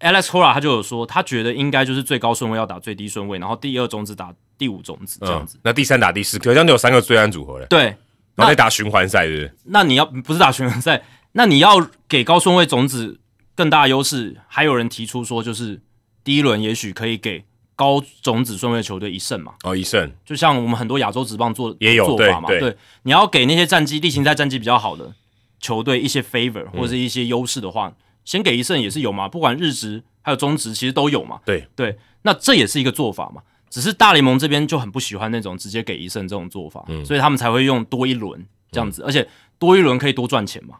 [0.00, 5.56] Alex Cora 他就有说，他觉得应该就是最高顺位要打最低顺位，然后第二种子打第五种子这样子。
[5.56, 7.96] 嗯，那第三打第四，可这样就有三个最安组合了，对，
[8.34, 9.56] 然后再打循环赛，是不是？
[9.64, 13.18] 那你要不是打循环赛，那你要给高顺位种子
[13.56, 14.36] 更大的优势。
[14.46, 15.82] 还有人提出说，就是
[16.22, 25.14] 第一轮也许可以给高种子顺位球队一胜嘛，哦，一胜就像我们很多亚洲职棒做也有做法嘛，对对你要给那些战绩例行赛战绩比较好的
[25.60, 27.92] 球队一些 favor 或者是一些优势的话，
[28.24, 40.76] 先给一胜也是有嘛，不管日职还有中职其实都有嘛，对对，那这也是一个做法嘛，只是大联盟这边就很不喜欢那种直接给一胜这种做法，所以他们才会用多一轮这样子，而且多一轮可以多赚钱嘛，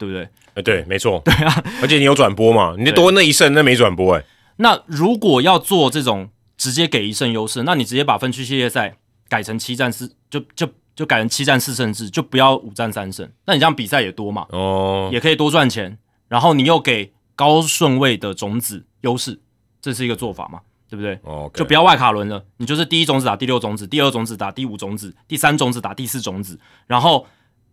[0.00, 0.26] 对不对？
[0.54, 4.24] 哎，对，没错， 对啊，而且你有转播嘛，你就多那一胜，那没转播，哎，
[4.56, 8.96] 那如果要做这种直接给一胜优势，那你直接把分区系列赛
[9.28, 13.30] 改成七战四，就就就改成七战四胜制，就不要五战三胜。
[13.44, 19.38] 那你这样比赛也多嘛，哦，也可以多赚钱，然后你又给高顺位的种子优势，
[19.82, 21.18] 这是一个做法嘛，对不对？
[21.22, 27.26] 哦，就不要外卡轮了，你就是第一种子打第六种子，第二种子打第五种子，第三种子打第四种子，然后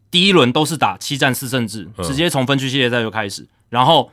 [0.10, 4.12] 第一轮都是打七战四胜制，直接从分区系列赛就开始，然后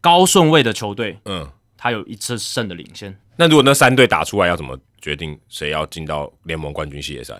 [0.00, 3.16] 高顺位的球队，嗯，他有一次胜的领先。
[3.36, 7.34] 那如果那三队打出来，要怎么决定谁要进到联盟冠军系列赛？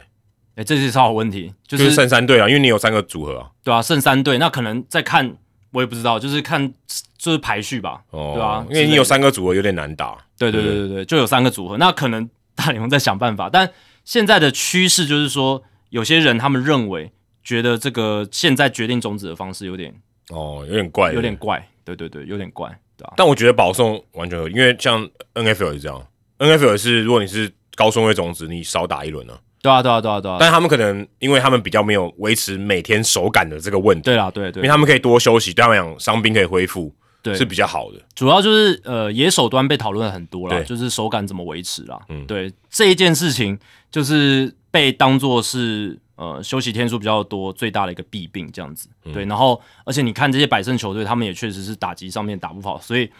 [0.57, 5.37] 哎、这是超好问题，就就是是剩三队啊，因为你有三个组合啊，对啊，剩三队，那可能再看，
[5.73, 6.73] 我也不知道，就是看
[7.17, 13.71] 就是排序吧，哦，对啊因为你有三个组合有点难打，对对对对对，就有三个组合，那可能大联盟在想办法，但
[14.05, 19.95] 现在的趋势就是说，有些人他们认为觉得这个现在决定种子的方式有点
[20.31, 26.07] 哦，有点怪，有点怪，对对对，有点怪，对啊，但我觉得保送完全合理，因为像 NFL 是这样
[26.39, 29.39] ，NFL 是如果你是高顺位种子，你少打一轮啊。
[29.63, 36.91] 对啊对啊对啊对啊，但他们可能因为他们比较没有维持每天手感的这个问题，对啊对对，因为他们可以多休息，对他们来讲伤兵可以恢复，
[37.23, 37.35] 对。
[37.35, 38.01] 是比较好的。
[38.15, 42.01] 主要就是呃野手端被讨论很多啦，就是手感怎么维持啦。
[42.09, 42.25] 嗯。
[42.27, 43.59] 对这一件事情，
[43.91, 48.91] 就是被当做是呃休息天数比较多最大的一个弊病这样子。
[49.07, 53.11] 嗯对，然后而且你看这些百胜球队，他们也确实是打击上面打不好，所以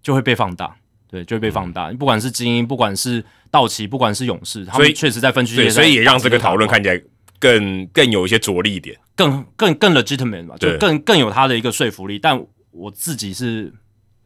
[0.00, 0.76] 就会被放大。
[1.10, 1.92] 对，就会被放大。
[1.92, 7.00] 不管是精英，不管是道奇，不管是勇士，他们确实在分区对，所以也让这个讨论看起来
[7.38, 8.96] 更更有一些着力点。
[9.16, 12.18] 更更更 legitimate 吧，就更更有他的一个说服力。
[12.18, 13.72] 但我自己是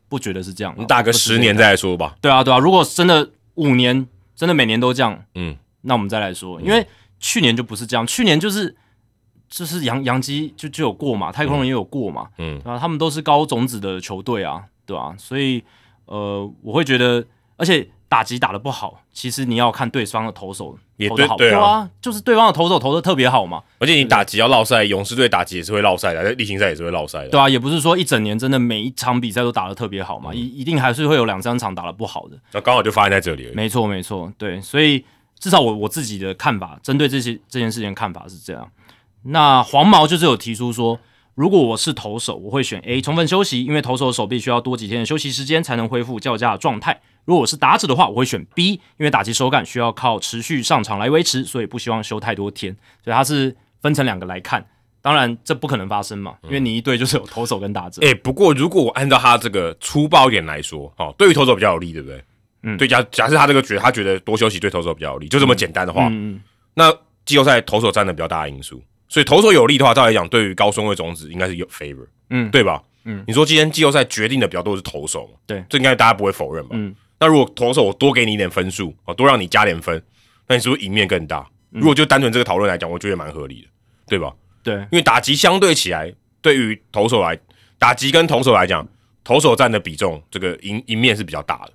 [0.08, 0.80] 不觉得是这样的。
[0.80, 2.16] 你打个十年再来说吧。
[2.22, 6.86] 对啊，对啊，如果真的五年，真的每年都这样，嗯，那我们再来说，因为
[7.20, 8.76] 去年就不是这样，去年就是
[9.48, 15.62] 就是杨杨基就就有过嘛，太空人也有过嘛，嗯对吧、他们都是高种子的球队啊，对吧、所以
[16.06, 17.24] 呃，我会觉得，
[17.56, 27.28] 而且打击打的不好，其实你要看对方的投手也投的好，对对啊啊，就是对方的投手投的特别好嘛，而且你打击要落赛，勇士队打击也是会落赛的，在例行赛也是会落赛的。
[27.28, 32.38] 对啊，也不是说一整年真的每一场比赛都打的特别好嗯嘛，一、一定还是会有两三场打的不好的。
[32.52, 33.54] 那刚好就发生在这里而已。
[33.54, 35.04] 没错，没错，对，所以
[35.38, 38.70] 至少我我自己的看法，针对这些这件事情的看法是这样。
[39.22, 40.98] 那黄毛就是有提出说，
[41.34, 47.00] 如果我是投手，我会选 A 充分休息，因为投手的手臂需要多几天的休息时间才能恢复较佳的状态。
[47.24, 52.74] 如果我是打者的话，我会选 B，因为打击手感需要靠持续上场来维持，所以不希望休太多天。
[53.04, 54.64] 所以它是分成两个来看。
[55.00, 58.02] 当然，这不可能发生嘛，因为你一队就是有投手跟打者。
[58.04, 62.22] 哎、不过如果我按照他这个粗暴一点来说，哦，对于投手比较有利，对不对？
[62.74, 66.40] 嗯对，假假设他这个觉得他觉得多休息对投手比较有利，就这么简单的话，嗯嗯，
[66.74, 66.92] 那
[67.24, 72.82] 季后赛投手占的比较大的因素，所以投手有利的话，照来讲，对于高顺位种子应该是有 favor，嗯对吧？
[73.04, 75.38] 嗯，你说今天季后赛决定的比较多是投手嘛？
[75.46, 76.70] 对这应该大家不会否认吧？
[76.72, 80.02] 嗯，那如果投手我多给你一点分数，哦，多让你加点分，
[80.46, 81.40] 那你是不是赢面更大？
[81.72, 83.68] 嗯如果就单纯这个讨论来讲，我觉得蛮合理的，
[84.08, 84.32] 对吧？
[84.62, 87.38] 对，因为打击相对起来，对于投手来，
[87.78, 88.86] 打击跟投手来讲，
[89.22, 91.72] 投手占的比重，这个赢赢面是比较大的。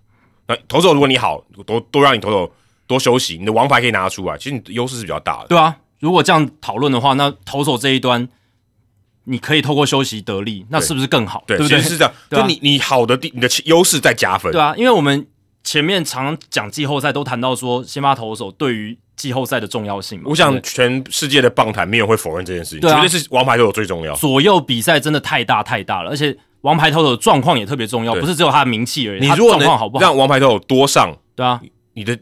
[0.53, 2.51] 那投手如果你好，多多让你投手
[2.85, 5.47] 多休息，你的王牌可以拿出来，其实你的优势是比较大的。
[5.47, 8.27] 对啊，如果这样讨论的话，那投手这一端，
[9.25, 11.43] 你可以透过休息得利，那是不是更好？
[11.47, 11.89] 对，对不对其实？
[11.91, 14.51] 是这样， 就你你好的地，你的优势在加分。
[14.51, 15.25] 对啊，因为我们
[15.63, 20.25] 前面常讲季后赛都谈到说，先发投手对于季后赛的重要性嘛。
[20.27, 24.13] 我想全世界的棒坛没有人会否认这件事情，对啊绝对是王牌投手最重要。
[24.15, 30.01] 左右比赛真的太大太大了，而且王牌投手的状况也特别重要，不是只有他的名气而已，你如果能状况好不好？
[30.01, 31.61] 让王牌投手多上，对啊，
[31.93, 32.17] 你的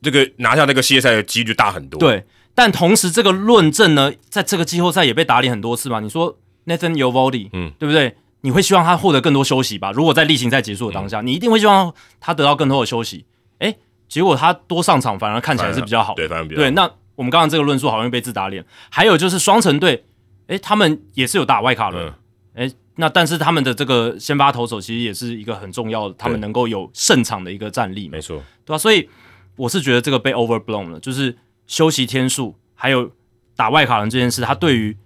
[0.00, 2.24] 这个拿下那个系列赛的几率就大很多。，对。
[2.54, 6.00] 但同时，这个论证呢，在这个季后赛也被打脸很多次嘛。
[6.00, 8.16] 你说 Nathan y o v o d i 嗯，对不对？
[8.40, 9.90] 你会希望他获得更多休息吧？
[9.92, 13.26] 如果在例行赛结束的当嗯下，你一定会希望他得到更多的休息。
[13.58, 13.76] 诶，
[14.08, 16.22] 结果他多上场，反而看起来是比较好的。
[16.22, 18.64] 对，反正比较对，那我们刚刚这个论述好像被自打脸。
[18.90, 20.04] 还有就是双城队，
[20.46, 22.06] 诶，他们也是有打外卡轮，
[22.54, 28.42] 嗯诶，那但是他们的这个先发投手其实也是一个很重要的，他们能够有胜场的一个战力嘛没，错。
[28.64, 29.08] 对吧、所以
[29.56, 33.10] 我是觉得这个被 overblown 了，就是休息天数还有
[33.54, 34.96] 打外卡人这件事，它对于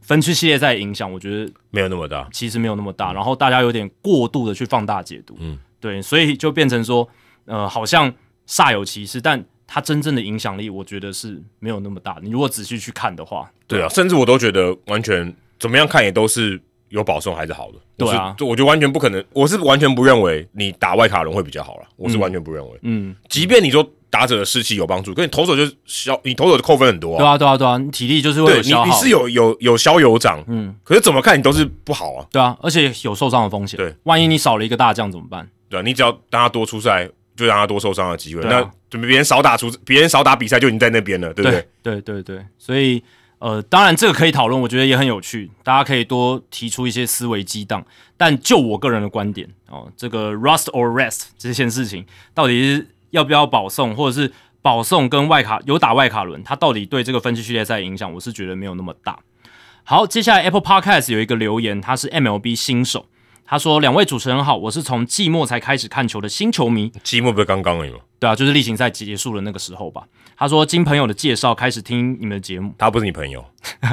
[0.00, 2.28] 分区系列赛影响，我觉得没有那么大。
[2.32, 7.08] 其实没有那么大，然后大家有点过度的去放大解读，嗯，对，所以就变成说，
[7.46, 8.12] 呃，好像
[8.46, 12.18] 煞有其事，但他真正的影响力，我觉得是没有那么大。
[12.22, 16.60] 你如果仔细去看的话，对啊，甚至我都觉得完全怎么样看也都是
[16.94, 17.78] 有保送还是好的。
[17.96, 21.82] 对啊，我觉得完全不可能，我是完全不认为你打外卡轮会比较好了。
[21.96, 22.78] 我是完全不认为。
[22.82, 27.18] 嗯，即便你说打者的士气有帮助，可你投手就消，你投手就扣分很多。
[27.18, 28.84] 对啊，对啊，对啊，你体力就是会有消耗。
[28.84, 32.24] 你你是有有有消有长，嗯，可是怎么看你都是不好啊。
[32.30, 33.76] 对啊，而且有受伤的风险。
[33.76, 35.48] 对，万一你少了一个大将怎么办？
[35.68, 37.10] 对啊，你只要让他多出赛。
[37.36, 41.66] 就让他多受伤的机会，那准备别人少打出，别人少打比赛就已经在那边了，对不对？
[41.82, 43.02] 对对对，所以
[43.44, 47.84] 呃，当然这个可以讨论，我觉得也很有趣，大家可以多提出一些思维激荡。
[48.16, 59.18] 但就我个人的观点哦，这个 rust or rest 这件事情，到底是要不要保送，或者是保送跟外卡有打外卡轮，它到底对这个分区系列赛影响，我是觉得没有那么大。
[59.82, 63.04] 好，接下来 Apple Podcast 有一个留言，他是 MLB 新手。
[63.46, 66.90] 他说：“两位主持人好，我是从季末才开始看球的新球迷。
[67.02, 67.98] 季末不是刚刚而已吗？
[68.24, 70.02] 对啊，就是例行赛结束的那个时候吧。”
[70.34, 73.44] 他说：“经朋友的介绍开始听你们的节目。”他不是你朋友？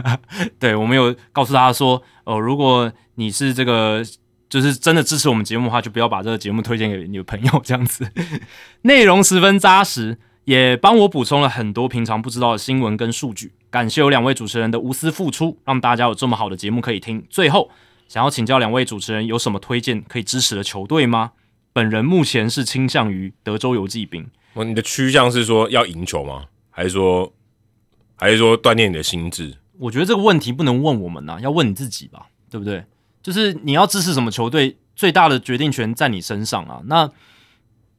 [0.57, 4.01] 对，我们有告诉他说：“哦，如果你是这个，
[4.49, 8.09] 就是真的支持我们节目的话，就不要把这个节目推荐给你的朋友。”这样子，
[8.83, 13.51] 内容十分扎实，也帮我补充了很多平常不知道的新闻跟数据。
[13.69, 17.25] 感谢有两位主持人的无私付出，让大家有这么好的节目可以听。
[17.29, 17.69] 最后。
[18.07, 21.31] 想要请教两位主持人，有什么推荐可以支持的球队吗？
[21.73, 24.29] 本人目前是倾向于德州游骑兵。
[24.53, 26.45] 哦，你的趋向是说要赢球吗？
[26.69, 27.31] 还是说，
[28.15, 29.57] 还是说锻炼你的心智？
[29.79, 32.83] 我觉得这个问题不能问我们呐，要问你自己吧，对不对？
[33.23, 36.81] 就是你要支持什么球队，最大的决定权在你身上啊。
[36.85, 37.09] 那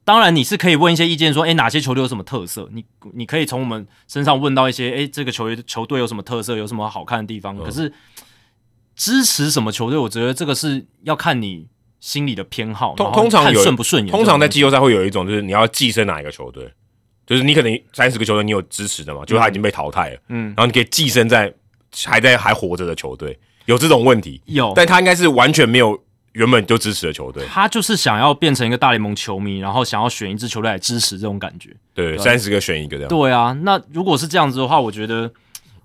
[0.04, 2.68] 当然你是可以问一些意见，说，诶，哪些球队有什么特色？
[2.72, 7.56] 你你可以从我们身上问到一些，诶，这个球队球队有什么特色，有什么好看的地方？
[7.56, 7.92] 可是。
[8.94, 9.98] 支持什么球队？
[9.98, 11.66] 我觉得这个是要看你
[12.02, 14.10] 心理的偏好，通通常顺不顺眼。
[14.10, 16.68] 通常在季后赛会有一种，就是你要寄生哪一个球队，
[17.24, 21.54] 就是你可能三十个球队你有支持的嘛，就是他已经被淘汰了，嗯，然后你可以寄生在
[22.04, 24.42] 还在还活着的球队，有这种问题。
[24.46, 25.96] 有，但他应该是完全没有
[26.32, 31.70] 原本就支持的球队，他就是想要变成一个大联盟球迷，然后想要选一支球队来支持这种感觉。
[31.94, 33.08] 对，三十个选一个这样。
[33.08, 35.32] 对啊，那如果是这样子的话，我觉得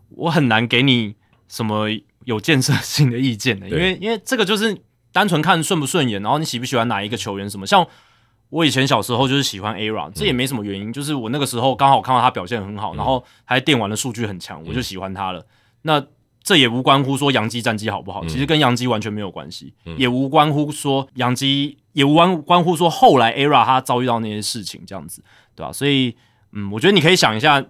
[0.10, 1.13] 我很难给你
[1.47, 1.88] 什么。
[2.25, 4.77] 有建设性的意见的，因为因为这个就是
[5.17, 7.65] 单纯看顺不顺眼，然后你喜不喜欢哪一个球员什么？
[7.65, 7.84] 像
[8.49, 15.43] 我以前小时候就是喜欢 ARA，这也没什么原因，就是我那个时候刚好看到他表现很好，然后还电玩的数据很强，我就喜欢他了。
[15.82, 16.06] 那
[16.43, 25.23] 这也无关乎说杨基战绩好不好，其实跟杨基完全没有关系，也无关乎说杨基，也无关关乎说后来 ARA 他遭遇到那些事情这样子，
[25.56, 25.73] 对吧？
[25.73, 26.15] 所以
[26.51, 27.65] 嗯，我觉得你可以想一下，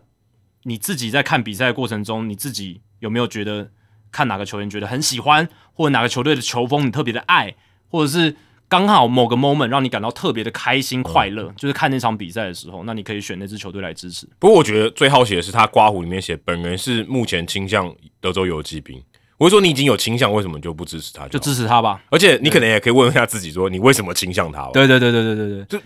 [0.63, 3.71] 你自己在看比赛的过程中，你自己有没有觉得？
[4.11, 7.55] 看哪个球员觉得很喜欢，或者哪个球队的球风你特别的爱，
[7.89, 8.35] 或者是
[8.67, 14.27] 刚好某个 moment 让你感到特别的开心快乐，就是看那场比赛的时候，那你可以选那支球队来支持。
[14.39, 19.01] 不过我觉得最好写的是他刮胡里面写本人是目前倾向德州游骑兵。
[19.37, 21.27] 我会说你已经有倾向，为什么就不支持他？
[21.27, 22.01] 就支持他吧。
[22.09, 24.67] 而且你可能也可以问一下自己，说你为什么倾向他？
[24.73, 25.85] 对对对对对对对，就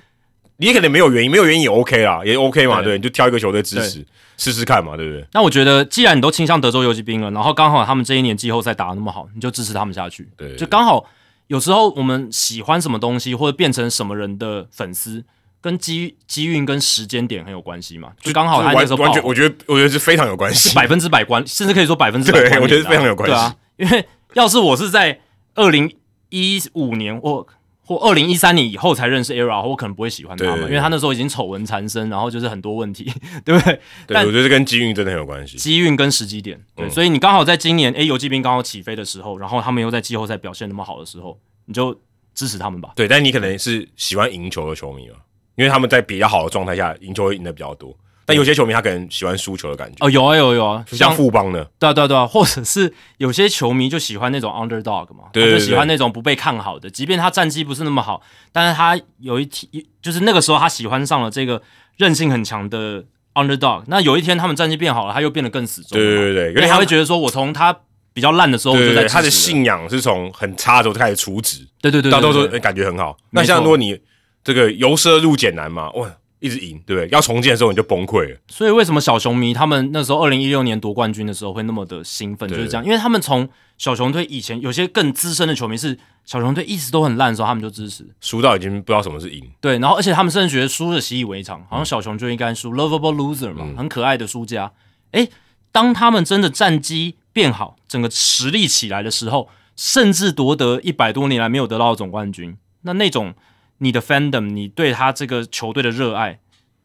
[0.61, 4.05] 你可能没有原因，没有原因也 OK 啦，也 OK 嘛，对，你就挑一个球队支持。
[4.37, 5.23] 试试看嘛，对不对？
[5.33, 10.27] 那我觉得，既然你都倾向德州游击兵了，然后刚好他们这一年季后赛打的那么好，你就支持他们下去。
[10.35, 11.05] 对，就刚好
[11.45, 15.23] 有时候我们喜欢什么东西，或者变成什么人的粉丝，
[15.61, 18.13] 跟机机运跟时间点很有关系嘛。
[18.19, 22.39] 就刚好他那时候完全，我觉得我觉得是非常有关系，百分之百关，甚至可以说百分之百。
[22.39, 23.35] 对，我觉得非常有关系。
[23.35, 25.19] 对啊，因为要是我是在
[25.53, 25.95] 二零
[26.29, 27.45] 一五年或。
[27.83, 33.11] 或二零一三年以后才认识 ERA，我可能不会喜欢他嘛，因为他那时候已经丑闻缠身，然后就是很多问题，
[33.43, 33.79] 对不对？
[34.07, 36.59] 对，我觉得跟机运真的很有关系，机运跟时机点。
[36.75, 41.99] 对，所以你刚好在今年，哎，游击兵刚好起飞的时候，然后他们又在季后赛表现那么好的时候，你就
[42.33, 42.91] 支持他们吧。
[42.95, 45.15] 对，但你可能是喜欢赢球的球迷嘛，
[45.55, 47.95] 因为他们在比较好的状态下，赢球会赢的比较多。
[48.31, 49.97] 但有些球迷他可能喜欢输球的感觉。
[49.99, 58.21] 哦，有啊有有啊，像富邦的，对啊对啊对啊，或者是有些球迷就喜欢那种 underdog 嘛，就喜欢那种不被看好的，即便他战绩不是那么好，
[58.51, 61.61] 但是他有一天就是那个时候他喜欢上了这个
[61.97, 63.03] 韧性很强的
[63.33, 67.77] underdog，那有一天他们战绩变好了，他又变得更死忠，对对对，因为他会觉得说我从他
[68.13, 73.17] 比较烂的时候就在他的信仰是从很差的时候开始除职，对对对，到时候感觉很好。
[73.31, 73.99] 那像如果你
[74.43, 76.09] 这个由奢入俭难嘛，哇。
[76.41, 77.07] 一直赢，对不对？
[77.09, 78.37] 要重建的时候你就崩溃了。
[78.49, 82.49] 所以为什么小熊迷他们那时候二零一六年夺冠军的时候会那么的兴奋？
[82.49, 89.47] 就是这样，因为他们从小熊队以前有些更资深的球迷是小熊队一直都很烂的时候，他们就支持，输到已经不知道什么是赢。
[89.61, 94.71] 对，然后而且他们甚至觉得输的习以为常，好像小熊就应该输，lovable loser 嘛，很可爱的输家。
[95.11, 95.29] 诶，
[95.71, 103.35] 当他们真的战绩变好，整个实力起来的时候，甚至夺得一百多年来没有得到的总冠军，那那种。
[103.83, 106.39] 你的 fandom，你对他这个球队的热爱，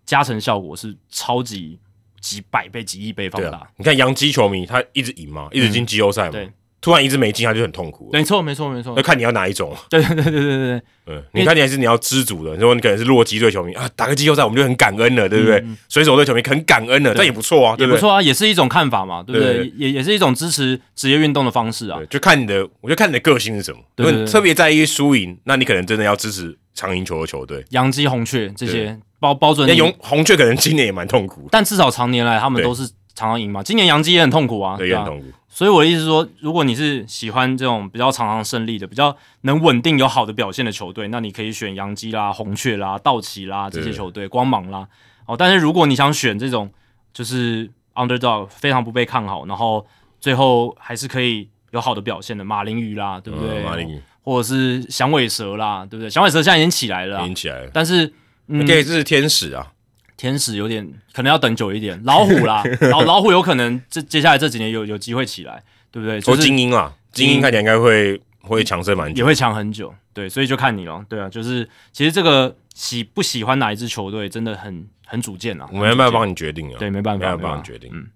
[0.06, 1.78] 加成效果是超级
[2.22, 3.68] 几百倍、几亿倍放大。
[3.76, 6.50] 你看洋基球迷，他一直赢嘛，一直进季后赛嘛，对，
[6.80, 8.10] 突然一直没进，他就很痛苦。
[8.12, 8.92] 没错，没错，没错。
[8.96, 9.74] 那看你要哪一种。
[9.90, 10.82] 对对对对对对。
[11.08, 12.52] 嗯，你看你还是你要知足的。
[12.54, 15.64] 你说你可能是洛基队球迷啊，打个季后赛我们就很感恩了，对不对？
[15.88, 19.72] 水手队球迷很感恩了，但也不错啊，也不错啊，也是一种看法嘛，对不对？
[19.76, 21.98] 也也是一种支持职业运动的方式啊。
[22.10, 23.80] 就看你的，我就看你的个性是什么。
[23.96, 29.68] 如果你特别在意输赢，那你可能真的要支持长赢球的球队，洋基、红雀这些包包准。
[29.68, 33.62] 那红红雀可能今年也蛮痛苦，但至少常年来他们都是常常赢嘛。
[33.62, 35.26] 今年洋基也很痛苦啊，对，也很痛苦。
[35.56, 44.86] 所以我的意思是说，如果你是喜欢这种比较常常胜利的、比较能稳定有好的表现的球队，那你可以选洋基啦、红雀啦、道奇啦这些球队，光芒啦。
[45.24, 46.70] 哦，但是如果你想选这种
[47.14, 49.86] 就是 underdog 非常不被看好，然后
[50.20, 53.64] 最后还是可以有好的表现的马林鱼啦，对不对？
[53.64, 56.10] 马林鱼，或者是响尾蛇啦，对不对？
[56.10, 57.70] 响尾蛇现在已经起来了，已经起来了。
[57.72, 58.06] 但是，
[58.46, 59.72] 对，这是天使啊。
[60.16, 66.20] 天使有点可能要等久一点，老虎啦， 老老虎有可能这接下来这几年有有机会起来，对不对？
[66.20, 77.90] 说精英啊，精英看起来应该会会强盛蛮久，也会强很久，对，所以就看你了，对啊，就是其实这个喜不喜欢哪一支球队真的很很主见啊，我没办法帮你决定啊，对，没办法，没办法帮你决定。
[77.92, 78.06] 嗯，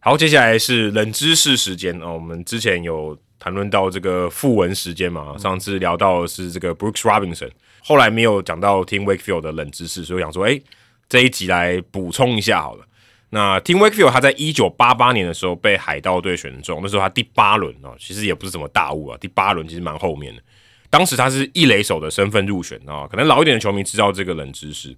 [0.00, 7.50] 好，接下来是冷知识时间哦，我们之前有谈论到这个副文时间嘛，上次聊到的是这个 Brooks Robinson。
[7.86, 10.58] 后来没有讲到 Tim Wakefield 的冷知识，所以想说，哎，
[11.06, 12.86] 这一集来补充一下好了。
[13.28, 20.40] 那 Tim Wakefield 他在一九八八年的时候被海盗队选中，那时候他第八轮哦，其实也不是什么大物啊，第八轮其实蛮后面的。
[20.88, 24.96] 当时他是一垒手的身份入选啊，可能老一点的球迷知道这个冷知识。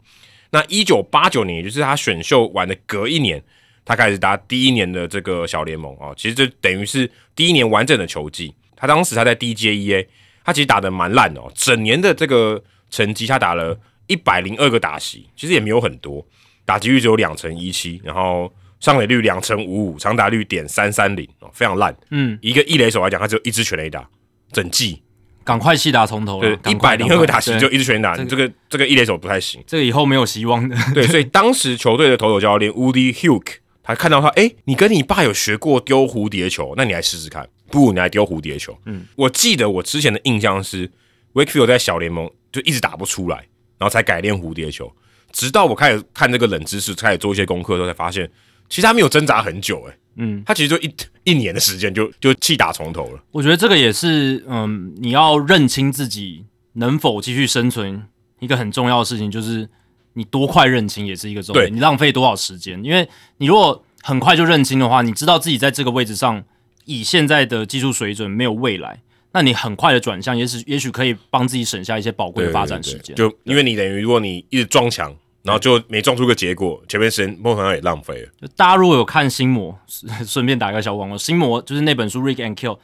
[0.51, 3.43] 那一九八九年，也就是他选秀完的隔一年，
[3.85, 8.55] 他开始打第一年的这个小联盟啊，其实这等于是第一年完整的球季。
[8.77, 10.07] 他当时他在 DJEA，
[10.45, 12.63] 他其实打的蛮烂的哦，整年的这个。
[12.91, 16.25] 成绩他打了一百零二个打席，其实也没有很多，
[16.65, 21.97] 打击率只有两成一七，然后上垒率两成五五，长打率点三三零哦，非常烂。
[22.11, 24.09] 嗯，一个一垒手来讲，他只有一支全垒打，
[24.53, 25.03] 整季
[25.43, 26.57] 赶快弃打从头了。
[26.57, 30.77] 对，一百零二个打席就一支全垒打，这个这个一垒手不太行，这个以后没有希望的。
[30.95, 33.43] 对，所以当时球队的投手教练 Woody Hugh，
[33.83, 38.79] 他看到他，哎，你跟你爸有学过丢蝴蝶球，那你来试试看，不，你来丢蝴蝶球。
[38.85, 40.91] 嗯，我记得我之前的印象是
[41.35, 42.31] Wakefield 在小联盟。
[42.57, 43.37] 就一直打不出来，
[43.79, 44.91] 然后才改练蝴蝶球。
[45.33, 48.31] 直到我开始看这个冷知识，开始做一些功课的时候，才发现
[48.69, 49.83] 其实他没有挣扎很久。
[49.85, 50.95] 诶，嗯，他其实就一
[51.25, 53.23] 一年的时间就就弃打从头了。
[53.33, 58.03] 我觉得这个也是，嗯，你要认清自己能否继续生存
[58.39, 59.69] 一个很重要的事情，就是
[60.15, 61.75] 你多快认清也是一个重点。
[61.75, 62.83] 你浪费多少时间？
[62.83, 66.43] 因为你如果很快就认清的话，你知道自己在这个位置上
[66.87, 69.03] 以现在的技术水准没有未来。
[69.33, 73.15] 那你很快的转向，也许也许可以帮自己省下一些宝贵的发展时间。
[73.15, 78.29] 就因为你等于如果你一直撞墙，然后就没撞出个结果，前面时间梦想也浪费了。
[78.41, 79.79] 就大家如果有看《心魔》，
[80.27, 82.75] 顺便打个小广告，《心魔》就是那本书《Rick and Kill》，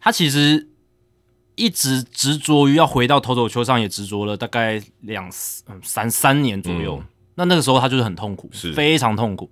[0.00, 0.68] 他其实
[1.54, 7.02] 一直执着于要回到投手球上，也执着了大概两三三年左右。
[7.36, 9.50] 那那个时候他就是很痛苦，是非常痛苦。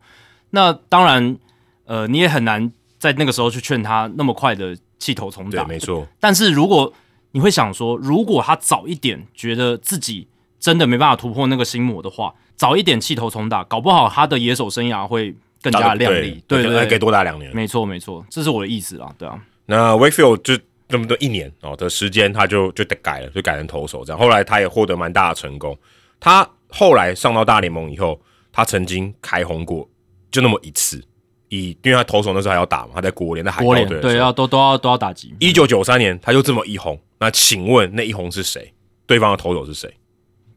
[0.51, 1.36] 那当然，
[1.84, 4.76] 呃，你也很难在那个时候去劝他那么快的。
[5.01, 6.05] 气头重打，没错。
[6.18, 6.92] 但是如果
[7.30, 10.26] 你会想说，如果他早一点觉得自己
[10.59, 15.32] 真的没办法突破那个心魔的话，早一点气头重打，搞不好他的野手生涯会
[15.62, 16.42] 更加亮丽。
[16.49, 17.55] 对对，给多打两年。
[17.55, 19.40] 没错没错，这是我的意思啊，对啊。
[19.66, 24.20] 那 Wakefield 就这么多一年哦的时间，他就就得改了，就改成投手这样。
[24.20, 25.78] 后来他也获得蛮大的成功。
[26.18, 28.20] 他后来上到大联盟以后，
[28.51, 29.88] 他曾经开轰过，
[30.28, 31.01] 就那么一次。
[31.49, 35.34] 以因为他投手那时候还要打嘛，他在国联的海盗队，对，要都都要都要打击。
[35.38, 38.72] 一九九三年他就这么一轰，那请问那一轰是谁？
[39.07, 39.92] 对方的投手是谁？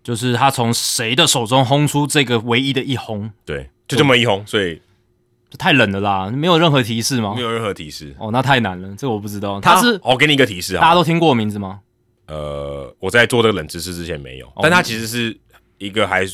[0.04, 3.32] 就是他从谁的手中轰出这个唯一的一轰？
[3.46, 4.82] 对，就这么一轰，所以
[5.58, 7.34] 太冷了啦，没有任何提示吗？
[7.36, 9.62] 没有任何提示哦，那太难了，这个我不知道。
[9.62, 11.80] 他是我给你一个提示啊，大家都听过名字吗？
[12.28, 15.38] 呃，我在做这个冷知识之前没有，但他其实是
[15.78, 16.26] 一个还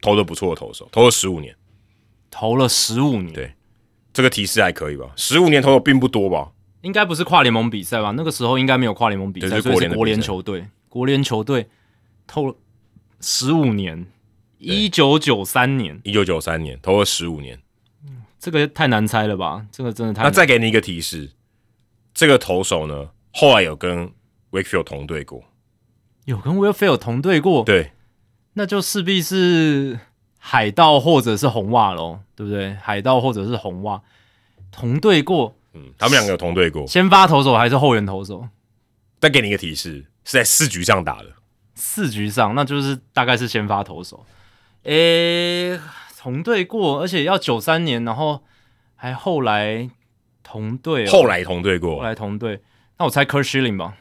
[0.00, 1.54] 投的不错的投手，投了十五年，
[2.30, 3.52] 投了十五年，对。
[4.12, 5.10] 这个提示还可以吧？
[5.16, 6.50] 十五年投的并不多吧？
[6.82, 8.10] 应该不是跨联盟比赛吧？
[8.16, 10.66] 那个时候应该没有跨联盟比赛，所以是国联球队。
[10.88, 11.68] 国联球队
[12.26, 12.54] 投了
[13.20, 14.06] 十五年，
[14.58, 17.60] 一九九三年，一九九三年投了十五年。
[18.38, 19.64] 这个太难猜了吧？
[19.70, 20.22] 这个真的太……
[20.24, 21.30] 那再给你一个提示，
[22.12, 24.10] 这个投手呢，后来有跟
[24.50, 25.44] Wakefield 同队过，
[26.24, 27.92] 有跟 Wakefield 同队过，对，
[28.54, 30.00] 那就势必是。
[30.42, 32.74] 海盗或者是红袜喽，对不对？
[32.82, 34.00] 海盗或者是红袜
[34.72, 36.86] 同队过，嗯，他们两个有同队过。
[36.86, 38.48] 先发投手还是后援投手？
[39.20, 41.26] 再给你一个提示，是在四局上打的。
[41.74, 44.24] 四局上，那就是大概是先发投手。
[44.84, 45.78] 诶、
[46.18, 48.42] 同队过，而且要九三年，然后
[48.96, 49.88] 还后来
[50.42, 52.62] 同队、哦，后来同队过后过来同队，
[52.98, 53.96] 那我猜 Kurt Schilling 吧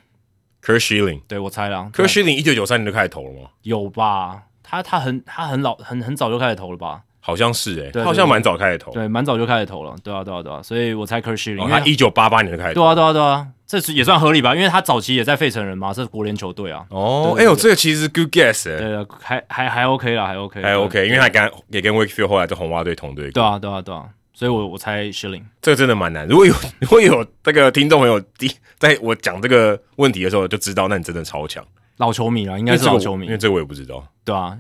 [0.64, 1.22] ，，Kurt Schilling。
[1.28, 3.50] 对我猜了 Kurt Schilling 一九九三年就开始投了吗？
[3.64, 4.44] 有吧？
[4.70, 7.02] 他他很他很老很很早就开始投了吧？
[7.22, 8.92] 好像是诶、对他好像蛮早开始投。
[8.92, 12.82] 对，蛮早就开始投了，对啊对啊对啊，所以我猜 Schilling，、哦，他一九八八年就开始投。
[12.82, 14.56] 对啊对啊对啊，这是也算合理吧？
[14.56, 23.32] 因为他早期也在费城人嘛，这是国联球队啊，哦，哎呦，这个其实是 good guess 诶、对啊，还还还 OK 啦，还 OK，还 OK，因为他跟也跟 Wakefield 后来在红袜队同队过。
[23.34, 25.44] 对啊对啊对啊，所以我我猜 Schilling。
[25.62, 26.26] 这个真的蛮难。
[26.28, 28.50] 如果有 如果有这个听众朋友第
[28.80, 31.64] 在我讲这个问题的时候就知道，那你真的超强。
[31.98, 34.02] 老球迷了，应应该是老球迷因为，这个我也不知道。
[34.30, 34.58] 对啊。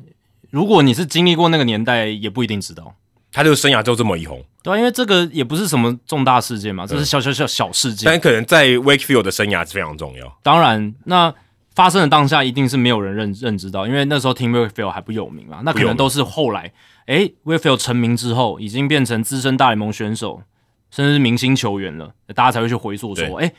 [0.49, 2.95] 如果你是经历过那个年代，也不一定知道，
[3.31, 8.11] 他这个生涯就这么一红，对啊，因为这个也不是什么重大事件嘛，这是小小小小事件。
[8.11, 10.39] 但可能在 Wakefield 的生涯是非常重要。
[10.41, 11.31] 当然，那
[11.75, 16.73] 发生的当下一定是没有人认认知到，因为那时候 Tim Wakefield 还不有名啊，那可能都是后来，
[17.05, 20.41] 诶 w a k e f i e l d 成名之后，已经变成资深大联盟选手，
[20.89, 23.53] 甚至是明星球员了，大家才会去回溯对说，诶，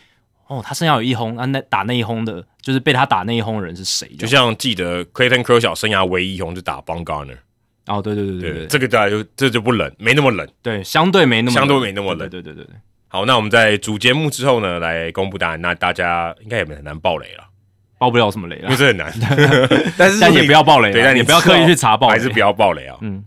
[0.50, 4.08] 哦，他身上有一轰，啊，那打那一轰的，就是被他打那一轰的人是谁？
[4.18, 7.36] 就像记得 Clayton Kershaw 生涯唯一一红就打 b o n Garner，
[7.86, 10.44] 哦，对对对对对这个大家就这就不冷，没那么冷。
[10.60, 12.74] 对，相对没那么相对没那么冷对对对对对，
[13.06, 15.60] 好，那我们在主节目之后呢，来公布答案。
[15.60, 17.44] 那大家应该也很难爆雷了，
[17.96, 19.12] 爆不了什么雷了因为，这很难。
[19.96, 22.96] 但是但也不要爆雷啊，对，但你也不要刻意去查爆雷，还是不要爆雷啊。
[23.02, 23.24] 嗯。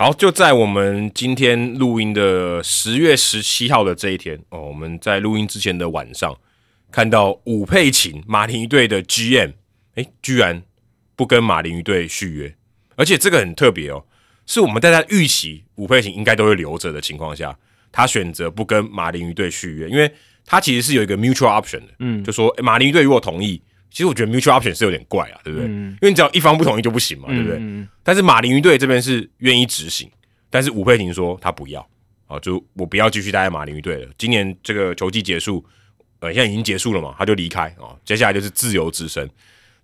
[0.00, 6.38] 好，就在我们今天录音的十月十七号的这一天哦，我们在录音之前的晚上
[6.92, 9.54] 看到武佩琴马林鱼队的 GM，
[9.96, 10.62] 哎，居然
[11.16, 12.54] 不跟马林鱼队续约，
[12.94, 14.04] 而且这个很特别哦，
[14.46, 17.58] 是我们大家预期武佩琴应该都会留着的情况下，
[17.90, 20.08] 他选择不跟马林鱼队续约，因为
[20.46, 22.22] 他其实是有一个 mutual option 的，嗯。
[22.22, 23.60] 就说诶马林鱼队如果同意，
[23.90, 25.66] 其实我觉得 mutual option 是有点怪啊，对不对？
[25.68, 27.58] 嗯因为你只要一方不同意就不行嘛，对不对？
[28.02, 30.10] 但是马林鱼队这边是愿意执行，
[30.50, 31.80] 但是武佩婷说他不要
[32.26, 34.08] 啊，就我不要继续待在马林鱼队了。
[34.18, 35.64] 今年这个球季结束，
[36.20, 39.28] 呃，现在已经结束了嘛，他就离开啊，接下来就是自由之身。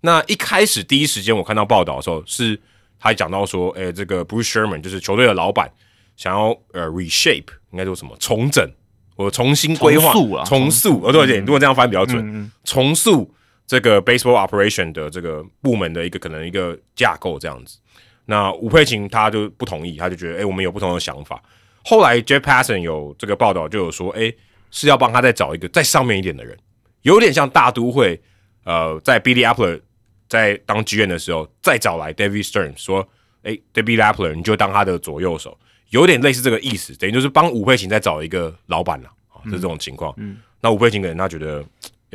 [0.01, 2.59] 那一开始第一时间我看到报道的时候，是
[2.99, 5.71] 他讲到说，诶、这个 Bruce Sherman 就是球队的老板，
[6.15, 8.69] 想要呃 reshape，应该说什么重整
[9.15, 13.33] 我重新规划、重塑啊重塑，哦对对，如果这样翻比较准，嗯重塑
[13.67, 17.79] 这个 baseball operation 的这个部门的一个可能一个架构这样子。
[18.25, 21.41] 那吴佩琴他就不同意，他就觉得，哎、我们有不同的想法。
[21.83, 24.33] 后来 Jeff Passan 有这个报道就有说，哎、
[24.71, 26.57] 是要帮他再找一个再上面一点的人，
[27.03, 28.19] 有点像大都会，
[28.63, 29.79] 呃，在 Billy Appler
[30.27, 33.07] 在当剧院的时候，再找来 David Stern 说，
[33.43, 35.55] 哎、d a v i d Appler 你就当他的左右手，
[35.91, 40.11] 有点类似这个意思，等于就是帮吴佩琴再找一个老板了，啊，是这种情况。
[40.17, 41.63] 嗯，那吴佩琴可能他觉得，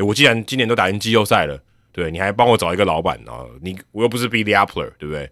[0.00, 1.60] 哎、我既然今年都打进季后赛了，
[1.92, 3.44] 对，你还帮我找一个老板啊？
[3.60, 5.30] 你我又不是 Billy Appler，对不对？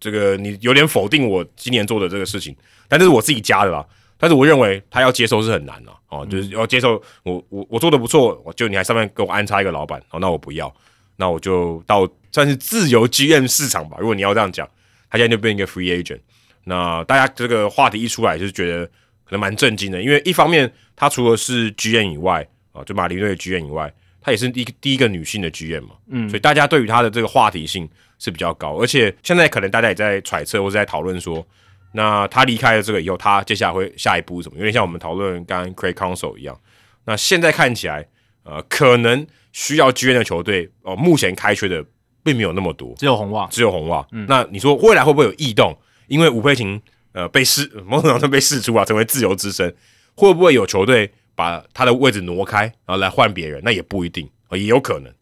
[0.00, 2.56] 这个你有点否定我今年做的这个事情，
[2.88, 3.86] 但这是我自己加的啦。
[4.18, 10.72] 但是我认为他要接受是很难的哦，就是要接受我我我做的不错，我就你还上面给我安插一个老板，哦，那我不要，
[11.16, 13.96] 那我就到算是自由 GM 市场吧。
[14.00, 14.68] 如果你要这样讲，
[15.10, 16.20] 他现在就变一个 free agent。
[16.64, 18.86] 那大家这个话题一出来，就是觉得
[19.24, 31.46] 可能蛮震惊的，因为一方面他除了是 GM 以外啊，就马林队的 GM 以外，她也是第一个第一个女性的 GM 嘛，嗯，所以大家对于她的这个话题性是比较高，而且现在可能大家也在揣测或者在讨论说，
[31.92, 34.56] 那她离开了这个以后，她接下来会下一步是什么？
[34.58, 36.58] 有点像我们讨论刚刚 Craig Council 一样。
[37.04, 38.06] 那现在看起来，
[38.44, 41.84] 呃，可能需要 GM 的球队哦、目前开缺的
[42.22, 44.06] 并没有那么多，只有红袜，只有红袜。
[44.28, 45.76] 那你说未来会不会有异动？
[46.06, 46.80] 因为吴佩琴
[47.12, 49.74] 呃被释某种程度被释出啊，成为自由之身，
[50.14, 53.60] 会不会有球队把他的位置挪开，然后来换别人？
[53.64, 55.12] 那也不一定，呃也有可能。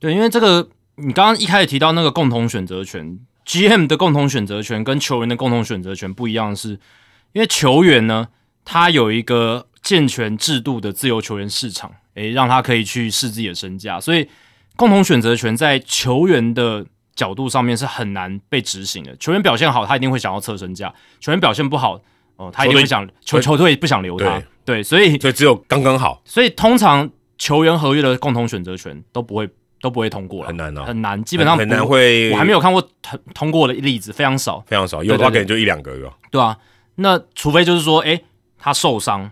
[0.00, 6.70] 对，因为这个你刚刚一开始提到那个共同选择权，GM 的共同选择权跟球员的共同选择权不一样是，
[7.32, 8.28] 因为球员呢，
[8.64, 14.28] 他有一个健全制度的自由球员市场，诶，让他可以去试自己的身价，所以
[14.76, 19.16] 共同选择权在球员的角度上面是很难被执行的。
[19.16, 20.88] 球员表现好，他一定会想要测身价；
[21.18, 22.00] 球员表现不好，
[22.38, 24.42] 哦，他一定会想球球队不想留他。
[24.64, 29.48] 对，所以所以只有刚刚好，所以通常球员合约的共同选择权都不会
[29.80, 30.84] 都不会通过了，很难哦。
[30.84, 36.12] 很难，基本上很难会，我还没有看过通通过的例子，非常少，非常少，有的话可能就一两个哟。
[36.30, 36.56] 对啊，
[36.96, 38.24] 那除非就是说，诶，
[38.58, 39.30] 他受伤，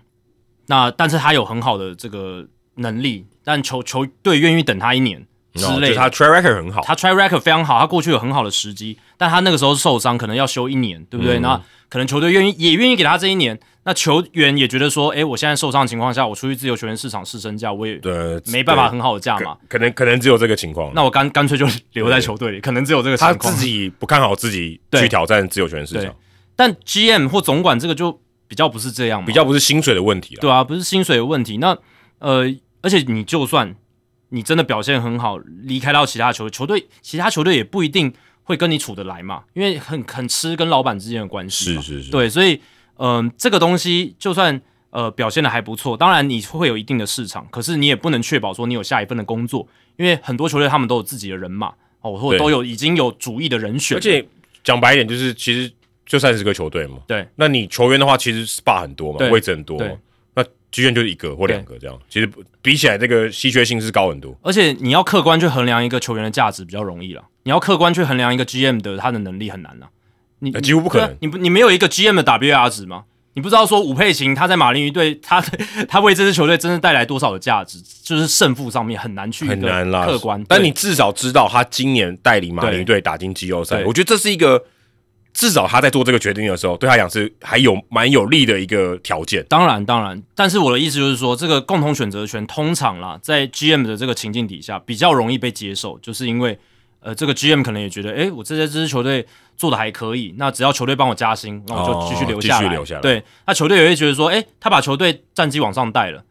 [0.67, 2.47] 那但是他有很好的这个
[2.77, 5.27] 能力，但球球队愿意等他一年，
[5.57, 5.97] 之类的。
[5.97, 11.39] 他 track record 很好，他 track record 非常好，他过去有很好的时机，但他那个时候受伤，可能要休一年，对不对？
[11.41, 20.93] 那可能球队愿意也愿意给他这一年，那球员也觉得说，哎，我现在受伤的情况下，我出去自由球员市场试身价，我也对没办法很好的价嘛，可能可能只有这个情况。
[20.95, 23.39] 那我干干脆就留在球队里，可能只有这个情况。
[23.39, 26.13] 他自己不看好自己去挑战自由球员市场，
[26.57, 31.59] 但 GM 或总管这个就比较不是这样，比较不是薪水的问题了，对啊，不是薪水的问题。
[31.59, 31.77] 那
[32.19, 32.53] 呃，
[32.83, 33.73] 而且你就算
[34.37, 38.13] 你真的表现很好，离开到其他球队，球队其他球队也不一定。
[38.49, 39.43] 会跟你处得来嘛？
[39.55, 42.61] 因为很很吃跟老板之间的关系是是是，对，所以
[42.97, 49.67] 嗯，这个东西就算呃表现的还不错，当然你会有一定的市场，可是你也不能确保说你有下一份的工作，
[49.97, 53.99] 因为很多球队他们都有自己的人马哦，或者都有已经有主意的人选。
[53.99, 54.25] 而且
[54.63, 55.69] 讲白一点，就是其实
[56.07, 59.89] 就三十个球队嘛，对，那你球员的话，其实 SPA 很多嘛，位置很多，那
[60.77, 64.37] 剧院就是一个或两个这样，其实比起来这个稀缺性是高很多。
[64.43, 67.25] 而且你要客观去衡量一个球员的价值比较容易了。
[67.45, 69.87] 你要客观去衡量一个 GM 的他的能力很难呐，
[70.41, 71.17] 你几乎不可能。
[71.21, 73.05] 你不，你没有一个 GM 的 WR 值吗？
[73.35, 75.41] 你不知道说武佩琴他在马林鱼队，他
[75.89, 80.43] 他为这支球队真正带来多少的价值，就是胜负上面很难去很难客观。
[80.49, 84.65] 但你至少知道他今年带领马林鱼队打进季后赛，我觉得这是一个
[85.37, 89.45] 至少他在做这个决定的时候，对他讲是还有蛮有利的一个条件。
[89.49, 96.59] 当然，当然，但是我的意思就是说，这个共同选择权通常啦，在 GM 的这个情境底下比较容易被接受，就是因为。
[97.01, 99.25] 呃，这个 GM 可能也觉得，哎，我这些这支球队
[99.57, 102.85] 做的还可以，那只要球队帮我加薪，那我就继续留下来。
[102.85, 103.01] 下来。
[103.01, 106.25] 对，那球队也会觉得说，哎，他把球队战绩往上带了，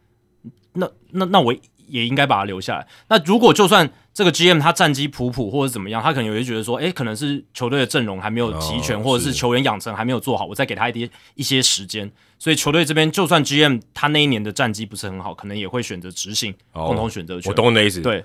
[0.74, 1.54] 那那那我
[1.86, 2.86] 也应该把他留下来。
[3.08, 12.10] 那如果就算这个 GM 他战绩普普或者怎么样，他可能也会觉得说，哎，可能是球队的阵容还没有齐全，或者是球员养成还没有做好，我再给他一点一些时间。
[12.38, 17.50] 所以球队这边就算 GM 他那一年的战绩不是很好，可能也会选择执行共同选择权。
[17.50, 18.00] 我懂你的意思。
[18.00, 18.24] 对。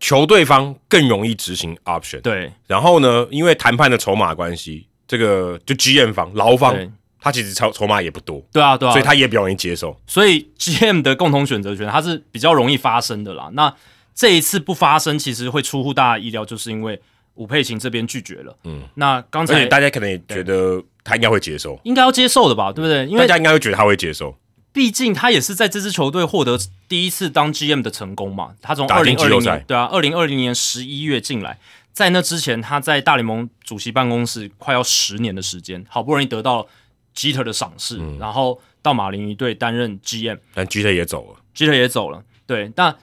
[0.00, 2.52] 球队方更容易执行 option，对。
[2.66, 6.76] 然后呢，因为谈判的筹码关系，这个就 GM 方劳方，
[7.20, 9.96] 他其实筹筹码也不多，对啊，对啊，所以他也比较容易接受。
[10.04, 13.48] 所以 GM 的共同选择权，它是比较容易发生的啦。
[13.52, 13.72] 那
[14.14, 17.00] 这一次不发生，其实会出乎大家意料，就是因为
[17.34, 18.56] 吴佩琴这边拒绝了。
[18.64, 23.06] 嗯，那刚才大家可能也觉得他应该会接受，应该要接受的吧，对不对？
[23.06, 24.36] 因为大家应该会觉得他会接受。
[24.72, 26.58] 毕竟他也是在这支球队获得
[26.88, 28.54] 第一次当 GM 的成功嘛。
[28.62, 31.58] 他从二零二零年对啊，二零二零年十一月进来，
[31.92, 36.66] 在那之前他在大联盟主席办公室快要十年的时间，好不容易得到
[37.14, 42.24] Jeter 的赏识，然后到马林鱼队担任 GM，但 Jeter 也走了，Jeter 也走了。
[42.46, 42.96] 对，但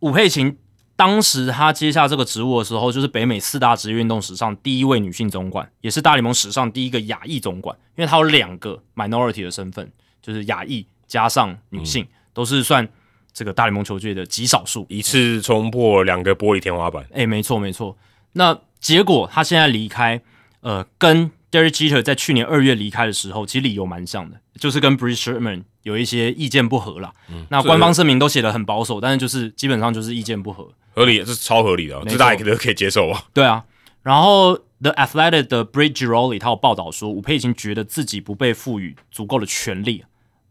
[0.00, 0.58] 武佩琴
[0.96, 9.90] 当时她接下这个职务的时候，就是北美四大职业运动史上第一位女性总管，也是大联盟史上第一个亚裔总管，因为她有两个 minority 的身份，
[10.20, 10.86] 就是亚裔。
[11.10, 12.88] 加上女性都是算
[13.32, 17.04] 这个大联盟球队的极少数，一次冲破两个玻璃天花板。
[17.12, 17.98] 哎，没错没错。
[18.34, 20.22] 那结果她现在离开，
[20.60, 27.12] 呃，跟 Derek Jeter 在去年二月离开的时候，其实理由蛮像的，就是跟 Bruce Sherman 有一些意见不合了。
[27.48, 33.24] 那官方声明都写的很保守，但是就是基本上就是意见不合，合理，这是超合理的，这大家都可以接受啊。
[33.32, 33.64] 对啊。
[34.02, 40.04] 然后 The Athletic 的 Bridge Giroli 他有报道说，吴佩已经觉得自己不被赋予足够的权利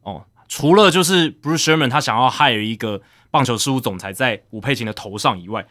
[0.03, 0.23] 哦。
[0.47, 3.01] 除了就是 Bruce Sherman 他想要 hire 一个
[3.31, 5.65] 棒球事务总裁在吴佩琴的头上以外，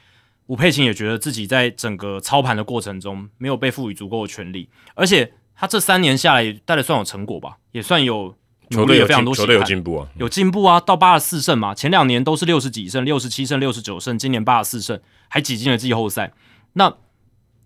[0.46, 8.34] 吴佩琴也觉得自己在整个操盘的过程中没有被赋予足够的权利，而且他这三年下来也带的算有成果吧，也算有
[8.71, 16.33] 球队有非常多球队有进步啊，有进步啊，到八十四胜嘛，前两年都是六十几胜，六十七胜、六十九胜，今年八十四胜，还挤进了季后赛。
[16.75, 16.95] 那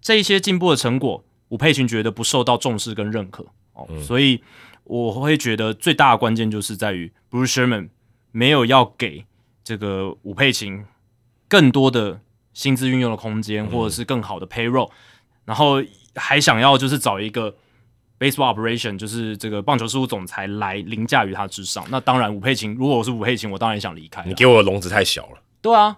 [0.00, 4.42] 这一些进步的成果，吴佩群觉得不受到重视跟认可哦，所以。
[4.84, 7.90] 我会觉得最大的关键就是在于 Bruce Sherman
[8.32, 9.24] 没有要给
[9.62, 10.84] 这个武佩琴
[11.46, 12.20] 更多的
[12.52, 14.90] 薪资运用的空间，或者是更好的 payroll，
[15.44, 15.80] 然后
[16.16, 17.54] 还想要就是找一个
[18.22, 21.84] baseball operation，就是这个棒球事务总裁来凌驾于他之上。
[21.90, 24.22] 那当然，武佩琴如果我是武佩琴，我当然想离开。
[24.26, 25.38] 你给我的笼子太小了。
[25.60, 25.96] 对啊，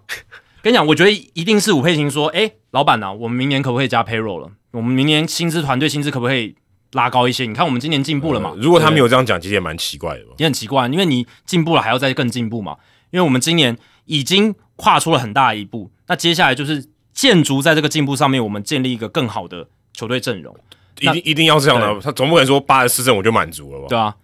[0.62, 4.51] 跟你讲，我觉得一定是武佩琴说：“哎，老板呐，我们明年可不可以加 payroll 了？
[4.70, 6.55] 我们明年薪资团队薪资可不可以？”
[6.95, 8.55] 拉高一些，你看我们今年进步了嘛？
[8.57, 10.25] 如果他没有这样讲，其实也蛮奇怪的。
[10.39, 12.77] 也很奇怪，因为你进步了，还要再更进步嘛。
[13.11, 20.57] 因为我们今年已经跨出了很大一步，那接下来就是建筑在这个进步上面，我们建立一个更好的球队阵容。
[21.01, 23.86] 一定一定要这样的，他总不可能说八十四胜我就满足了吧？
[23.88, 24.14] 对啊，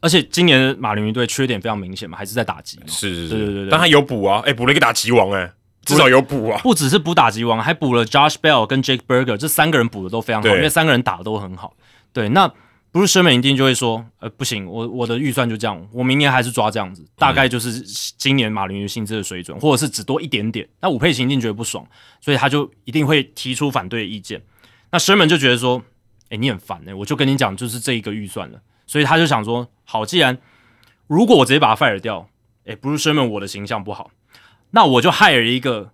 [0.00, 2.78] 而且今年马林鱼队缺点非常明显嘛，还是在打击。
[2.86, 3.68] 是是是，对对对。
[3.70, 5.50] 但他有补啊，哎，补了一个打击王，哎，
[5.84, 6.60] 至少有补啊。
[6.62, 11.74] 不只是补打击王，还补了 Josh Bell 跟 Jake Berger 这三个人补的都非常好，因为三个人打的都很好。
[12.12, 12.52] 对，那
[12.92, 17.80] Bruce Sherman 一定就会说，呃，不行，我我的预算就这样，我明年还是抓这样子，大概就是
[18.18, 20.68] 今年马林鱼薪资的水准，或者是只多一点点。
[20.80, 21.86] 那武佩琴一定觉得不爽，
[22.20, 24.42] 所以他就一定会提出反对意见。
[24.90, 25.80] 那 Sherman 就觉得说，
[26.30, 30.38] 哎，你很烦哎，我就跟你讲，就是这一个预算了，所以他就想说，好，既然
[31.06, 32.28] 如果我直接把他 fire 掉，
[32.64, 34.10] 哎，Bruce Sherman 我的形象不好，
[34.70, 35.92] 那我就 hire 一个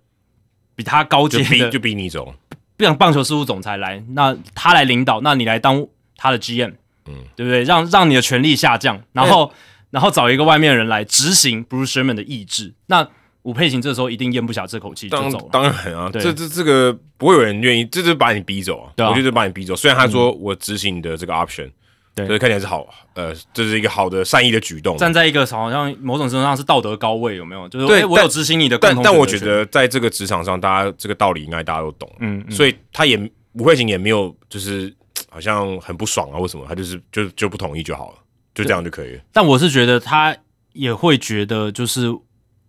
[0.75, 2.33] 比他高阶的，就逼你走，
[2.77, 5.85] 让棒球事务总裁来，那他来领导，那你来当
[6.15, 6.75] 他的 GM。
[7.09, 7.63] 嗯，对不对？
[7.63, 9.49] 让让你的权力下降，然后
[9.91, 12.73] 然后找一个外面的人来执行 Bruce Sherman 的意志。
[12.87, 13.07] 那
[13.47, 15.49] 吴佩琴这时候一定咽不下这口气，就走了。
[15.53, 18.91] 当然啊，这这这个不会有人愿意，这就是把你逼走啊。
[19.09, 19.73] 我觉得把你逼走。
[19.73, 21.71] 虽然他说我执行你的这个 option，
[22.13, 24.97] 对，所以看起来是好，呃，这是一个好的善意的举动。
[24.97, 27.69] 站在一个好像某种程度上是道德高位，有没有？
[27.69, 32.11] 就是对我有执行你的，但但我觉得在这个职场上，大家这个道理应该大家都懂。
[32.19, 33.17] 嗯，所以他也
[33.53, 34.93] 吴佩琴也没有就是。
[35.29, 36.39] 好像很不爽啊？
[36.39, 36.65] 为什么？
[36.67, 38.17] 他就是就就不同意就好了，
[38.55, 39.21] 就这样就可以了。
[39.33, 40.35] 但我是觉得他
[40.73, 42.07] 也会觉得，就是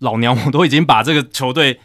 [0.00, 1.80] 老娘我都已经把这个球队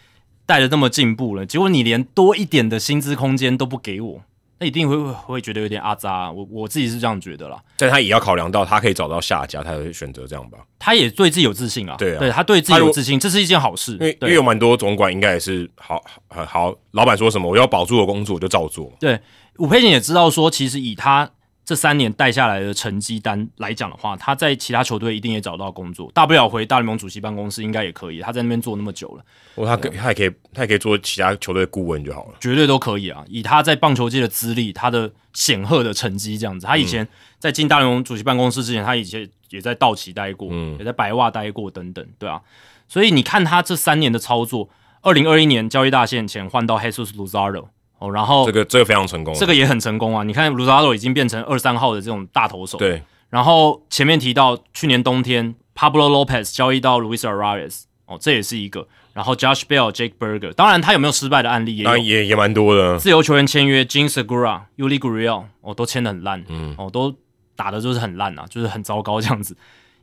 [0.45, 4.21] 带的那么进步了，结果你连多一点的薪资空间都不给我，
[4.59, 6.31] 那一定会会觉得有点阿扎。
[6.31, 7.57] 我我自己是这样觉得啦。
[7.77, 10.59] 但他也要考量到他可以找到下家，他会选择这样吧？
[10.77, 11.95] 他也对自己有自信啊。
[11.97, 13.93] 对啊，对他对自己有自信，这是一件好事。
[13.93, 18.91] 因为因为有蛮多总管应该也是好好好，老板说什么我要保住我工作，我就照做。
[18.99, 19.19] 对。
[19.57, 21.29] 武佩锦也知道说，其实以他
[21.65, 28.19] 这三年带下来的成绩单来讲的话，他在其他球队一定也找到工作，大不了回大联盟主席办公室应该也可以。
[28.19, 29.23] 他在那边做那么久了，
[29.55, 33.23] 哦，他可他也可以，他也可以做其他球队顾问就好了，绝对都可以啊！
[33.29, 37.07] 以他在棒球界的资历，他的显赫的成绩这样子，他以前
[37.39, 42.41] 在进大联盟主席办公室之前，他以前也在道奇待过，嗯，也在白袜待过等等，对啊。
[42.89, 44.69] 所以你看他这三年的操作，
[45.01, 47.67] 二零二一年交易大限前换到 Jesus Luzardo。
[48.03, 50.23] 哦，然后这个这个非常成功，这个也很成功啊！
[50.23, 53.01] 你看卢扎罗已经变成二三号的这种大投手，对。
[53.29, 58.85] 然后前面提到去年冬天，Pablo Lopez 交易到 Luis Arias，哦，这也是一个。
[59.13, 61.77] 然后 Josh Bell、Jake Berger，当然他有没有失败的案例？
[61.77, 62.99] 也也也蛮多的。
[62.99, 67.15] 自由球员签约 j i n Segura、Uli Gurriel，哦，都签的很烂，嗯，哦，都
[67.55, 69.55] 打的就是很烂啊，就是很糟糕这样子。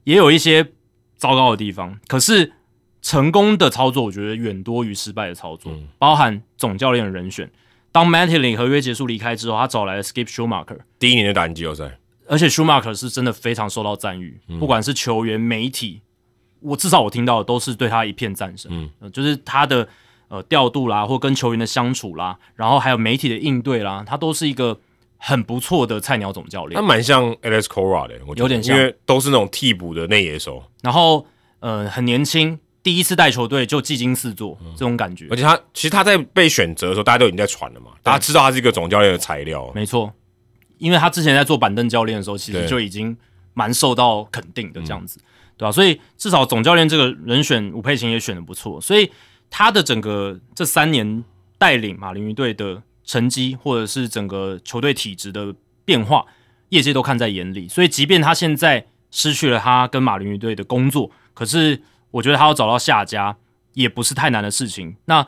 [0.05, 0.65] 也有一些
[1.19, 2.53] 糟糕的地方，可是
[3.03, 7.51] 成功的操作，我觉得远多于失败的操作，包含总教练的人选。
[7.93, 16.01] 当 Mattingly 合约结束离开之后，他找来了 Skip Schumacher，第一年就打进季后赛，而且 Schumacher 是真的非常受到赞誉，不管是球员、媒体，
[16.61, 19.89] 我至少我听到的都是对他一片赞声，嗯，就是他的
[20.29, 24.79] 呃调度啦，或跟球员的相处啦，然后还有媒体的应对啦，他都是一个
[25.17, 26.81] 很不错的菜鸟总教练。
[26.81, 31.27] 他蛮像 Alex Cora 的，我有点像，因为都是那种替补的内野手，然后
[31.59, 32.59] 呃很年轻。
[32.83, 35.27] 第一次带球队就技惊四座，这种感觉。
[35.31, 39.71] 而且他其实他在被选择的时候，大家都已经在传了嘛，大家知道他是一个总教练的材料。
[39.75, 40.11] 没错，
[40.79, 43.15] 因为他之前在做板凳教练的时候，其实就已经
[43.53, 45.21] 蛮受到肯定的这样子，
[45.59, 45.71] 对吧？
[45.71, 48.81] 所以至少总教练这个人选，吴佩琴也选的不错。
[48.81, 49.11] 所以
[49.51, 51.23] 他的整个这三年
[51.59, 55.55] 带领马林鱼队的成绩，或者是整个球队体质的
[55.85, 56.25] 变化，
[56.71, 57.69] 业界都看在眼里。
[57.69, 61.83] 所以即便他现在失去了他跟马林鱼队的工作，可是。
[62.11, 63.37] 我觉得他要找到下家
[63.75, 64.97] 也不是太难的事情。
[65.05, 65.27] 那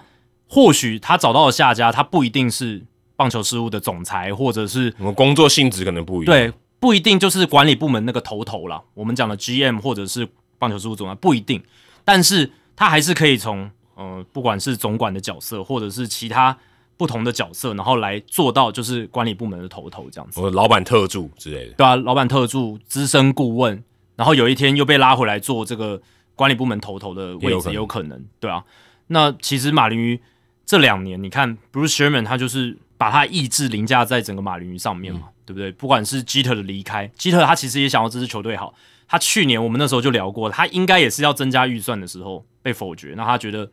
[0.48, 2.82] 或许他找到了下家，他不一定是
[3.16, 6.34] 棒球事务的总裁，或者是我们工作性质可能不一样。
[6.34, 8.82] 对，不一定就是管理部门那个头头了。
[8.94, 10.28] 我们讲的 GM 或者是
[10.58, 11.62] 棒球事务总裁不一定，
[12.04, 16.58] 但是他还是可以从呃，不管是总管的角色，或者是其他
[16.98, 20.40] 不同的角色，然后来做到就是管理部门的头头这样子。
[20.40, 23.82] 我老板特助之类的，对啊，老板特助、资深顾问，
[24.16, 26.02] 然后有一天又被拉回来做这个。
[26.42, 28.64] 管理部门头头的位置有可能，对啊。
[29.06, 30.20] 那其实马林鱼
[30.66, 35.70] 这两年，你看 Bruce Sherman 他就是把他意志凌驾在整个马林鱼上面嘛，对不对？
[35.70, 38.74] 不管是基特的离开，基特他其实也想要这支球队好。
[39.06, 43.14] 他去年我们那时候就聊过，他应该也是要增加预算的时候被否决。
[43.16, 43.70] 那他觉得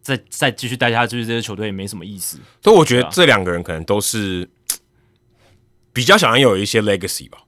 [0.00, 2.38] 再再继续待下去，这支球队也没什么意思。
[2.62, 4.48] 所以我觉得这两个人可能都是
[5.92, 7.38] 比较想要有一些 legacy 吧。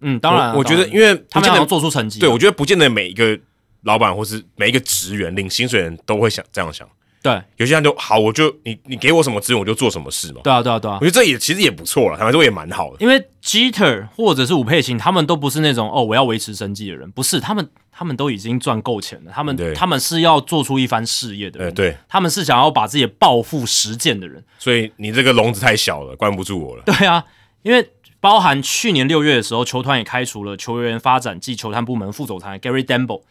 [0.00, 3.40] 嗯，当然，我觉得因为他们要做出成绩，对我觉得不见得每一个。
[3.82, 6.88] 老板或是每一个职员领薪水人都会想这样想，
[7.22, 12.96] 对，有些人就好，我就你你给我什么资源我就做什么事嘛，对啊对啊对啊，我觉得这也其实也不错了，坦白说也蛮好的。
[13.00, 26.82] 因为 Jeter 或者是吴佩琴，他们都不是那种哦我要维持生计的人，不是，他们他们都已经赚够钱了，他们他们是要做出一番事业的人，对，他们是想要把自己的抱负实践的人，所以你这个笼子太小了，关不住我了。
[26.86, 27.24] 对啊，
[27.62, 27.88] 因为
[28.20, 33.22] 包含去年六月的时候，球团也开除了球员发展暨球探部门副总裁 Gary Demble。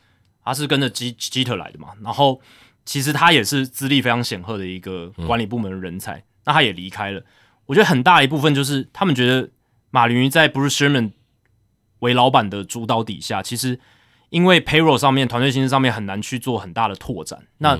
[0.43, 2.39] 他是跟着基基特来的嘛，然后
[2.85, 7.23] 其实他也是资历非常显赫的一个管理部门的人才，那他也离开了。
[7.67, 9.49] 我觉得很大一部分就是他们觉得
[9.91, 11.11] 马林鱼在 Bruce Sherman
[11.99, 13.79] 为老板的主导底下，其实
[14.29, 17.77] 因为 payroll 上面团队薪资上面很难去做很大的拓展，那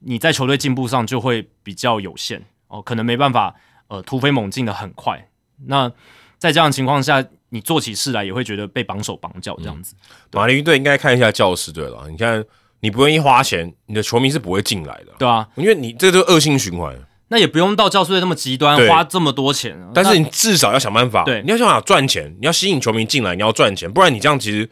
[0.00, 3.54] 你在球队进步上就会比较有限哦，可能没办法
[3.88, 5.28] 呃突飞猛进的很快。
[5.66, 5.90] 那
[6.36, 7.24] 在这样的情况下，
[7.54, 9.94] 你做起事来也会觉得被绑手绑脚这样子。
[10.32, 12.44] 马林鱼队应该看一下教室队了，你看
[12.80, 16.92] 你不愿意花钱，你的球迷是不会进来的，对啊，因为你这就恶性循环。
[17.28, 19.78] 那也不用到教师队那么极端，花这么多钱。
[19.94, 24.68] 但是你至少要想办法，对，你要想办法赚钱，你要吸引球迷进来，你要赚钱，不然你这样其实，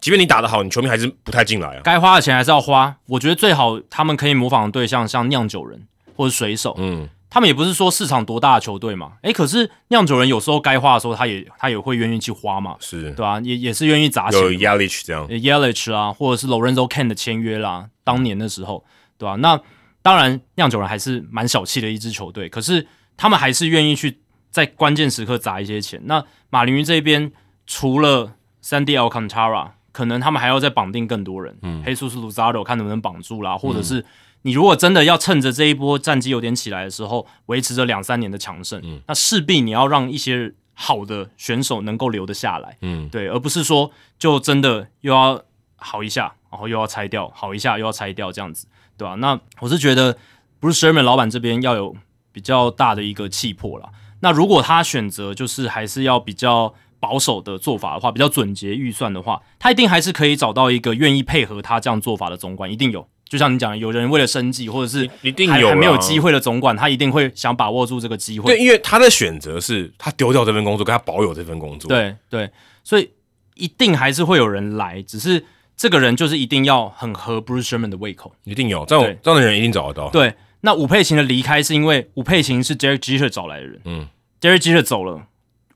[0.00, 1.80] 即便你打得好，你球迷还是不太进来啊。
[1.82, 2.96] 该花的钱还是要花。
[3.06, 13.40] 我觉得最好他们可以模仿的对象像酿酒人或者水手，嗯，他们也不是说市场多大的球队嘛，诶，可是酿酒人有时候该花的时候，他也他也会愿意去花嘛，是对啊？
[13.40, 14.40] 也也是愿意砸钱。
[14.40, 18.84] 有 Yelich 这样，Yelich 啊，或者是 Lorenzo Ken 的签约啦，当年的时候，
[19.18, 19.34] 对吧？
[19.34, 19.60] 那。
[20.00, 24.20] 当然，酿酒人还是蛮小气的一支球队，可是他们还是愿意去
[24.50, 25.98] 在关键时刻砸一些钱。
[26.04, 27.32] 那马林鱼这边
[27.66, 34.04] 除了 Sandy Alcantara，可能他们还要再绑定更多人，嗯，黑叔叔 Luzardo 看能不能绑住啦，或者是
[34.44, 45.42] 你如果真的要趁着这一波战绩有点起来的时候，维持着两三年的强盛，嗯，那势必你要让一些好的选手能够留得下来，嗯，对，而不是说就真的又要
[45.76, 48.66] 好一下，然后又要拆掉，好一下又要拆掉这样子。
[48.96, 49.16] 对吧？
[49.16, 50.16] 那我是觉得
[50.60, 51.96] 不是 Sherman 老板这边要有
[52.30, 53.90] 比较大的一个气魄了。
[54.20, 63.08] 那如果他选择就是还是要比较保守的做法的话，比较准结预算的话，他一定还是可以找到一个愿意配合他这样做法的总管，一定有。
[63.34, 68.54] 就像你讲，有人为了生计或者是一定有还没有机会的总管，他一定会想把握住这个机会。
[68.54, 71.88] 对，因为他的选择是他丢掉这份工作，跟他保有这份工作。
[71.88, 72.48] 对对，
[72.84, 73.10] 所以
[73.56, 75.44] 一定还是会有人来，只是。
[75.76, 80.08] 这个人就是一定要很合 Bruce Sherman 的胃口，一定有这种这样的人一定找得到。
[80.08, 84.08] 对，那伍佩琴的离开是因为伍佩琴是 Derek Jeter 找来的人，嗯
[84.40, 85.26] ，Derek Jeter 走了，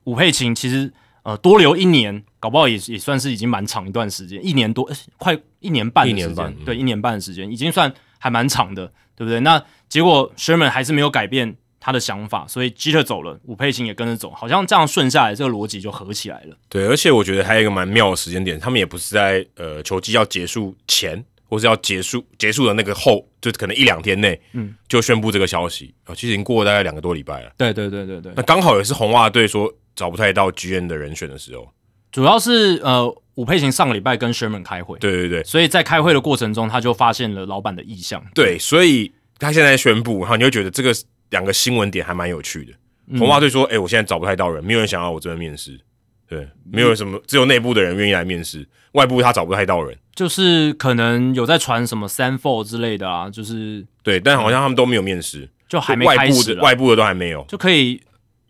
[0.05, 0.93] 伍佩琴其实
[1.29, 9.39] 呃多留一年，搞不好也也算是已经蛮长一段时间，一年多，快一年半，一年半，对，一年半的时间已经算还蛮长的，对不对？
[9.41, 11.57] 那结果 Sherman 还是没有改变。
[11.81, 16.57] 他的想法，所以基特走了，武佩琴也跟着走，好像这样顺下来，这个逻辑就合起来了。
[16.67, 27.51] 对，而且我觉得还有一个蛮妙的时间点，他们也不是在呃球季要结束前，或是要结束结束的那个后，就可能一两天内，嗯，就宣布这个消息啊，其实已经过了大概两个多礼拜了。
[27.57, 31.69] 对对对对对，那刚好也是红袜队说找不太到 GN 的人选的时候，
[32.11, 40.93] 主要是呃武佩琴上个礼拜跟 Sherman 开会，对对对，所以在开会的过程中，他就发现了老板的意向，对，所以他现在宣布，然后你会觉得这个。
[41.29, 42.73] 两个新闻点还蛮有趣的。
[43.19, 45.79] 红袜队说：“哎，我现在找不太到人，没有人想要我这边面试。
[46.27, 49.95] 对，没有什么，只有内部的人愿意来面试，外部他找不太到人。
[50.15, 58.01] 就是可能有在传什么三 four 之类的啊，就是对，但好像他们都没有面试，就还没开始，外部的都还没有，就可以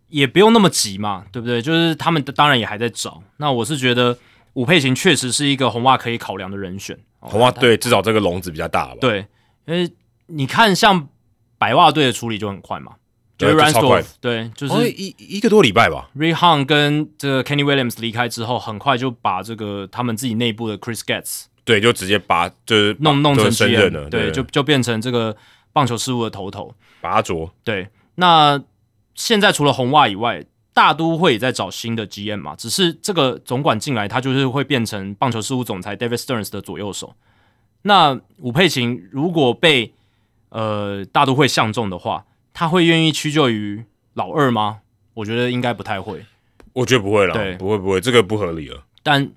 [0.10, 1.62] 也不用那么急嘛，对不对？
[1.62, 3.24] 就是他们当然也还在找。
[3.38, 4.18] 那我是觉得
[4.54, 6.98] 武佩琴确实是一个红袜可以考量的人选。
[7.20, 8.98] 红袜队至少这个笼子比较大吧？
[9.02, 9.26] 对，
[9.66, 9.92] 因为
[10.28, 11.08] 你看像。
[11.62, 12.94] 白袜队的处理就很快嘛，
[13.38, 16.10] 就是 r a n s t o f 对，就是一一个多礼拜吧。
[16.16, 25.36] Ray Han 跟这个 Kenny Williams 离开之后，很快就把这个他们自己内部的 Chris Getz 对，就直接把就是弄弄成升任了，对，就就变成这个
[25.74, 26.74] 棒球事务的头头。
[27.02, 28.58] 拔卓对，那
[29.20, 37.14] 现在除了红袜以外，大都会也在找新的 GM 嘛，只是这个总管进来，他就是会变成棒球事务总裁 David Stearns 的左右手。
[37.82, 39.94] 那武佩琴如果被
[40.48, 44.80] 呃，大都会相中的话，他会愿意屈就于老二吗？
[45.16, 46.24] 我觉得应该不太会。
[46.72, 48.86] 我觉得不会了，对，不会不会，这个不合理了。
[49.04, 49.30] 但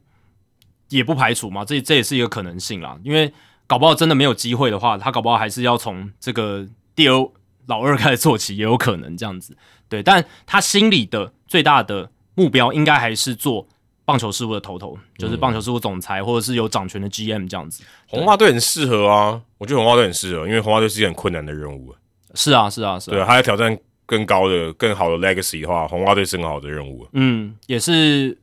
[0.90, 2.96] 也不排除嘛，这这也是一个可能性啦。
[3.02, 3.32] 因为
[3.66, 7.28] 搞不好真的没有机会的话，他搞不好还是要从这个第二
[7.66, 9.56] 老二开始做起，也有可能这样子。
[9.88, 13.66] 对，但他心里的最大的目标，应该还是做。
[14.04, 17.84] 棒球事务的头头就是棒球事务总裁，或者是有掌权的 GM 这样子。
[18.08, 21.94] 红袜队很适合啊，我觉得红袜队很适合，因为红袜队是一件很困难的任务。
[22.34, 23.12] 是啊，是啊，是。
[23.12, 27.06] 对，他要挑战更高的、更好的 legacy 的话，红袜队是很好的任务。
[27.12, 28.36] 嗯，也是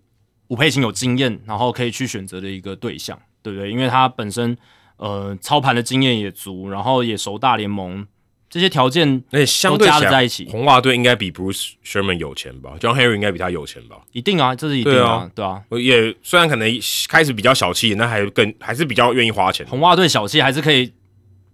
[0.48, 3.70] 吴佩琴有经验，然后可以去选择的一个对象，对不对？
[3.70, 4.58] 因为他本身
[4.96, 8.08] 呃操盘的经验也足，然后也熟大联盟。
[8.50, 13.98] 这些条件那相对加在一起，红袜队应该比 Bruce Sherman 有钱吧？John Henry 应该比他有钱吧？
[14.12, 15.62] 一定啊，这是一定啊，对啊。
[15.72, 16.68] 也虽然可能
[17.08, 19.66] 开始比较小气，那还更还是比较愿意花钱。
[19.68, 20.92] 红袜队小气还是可以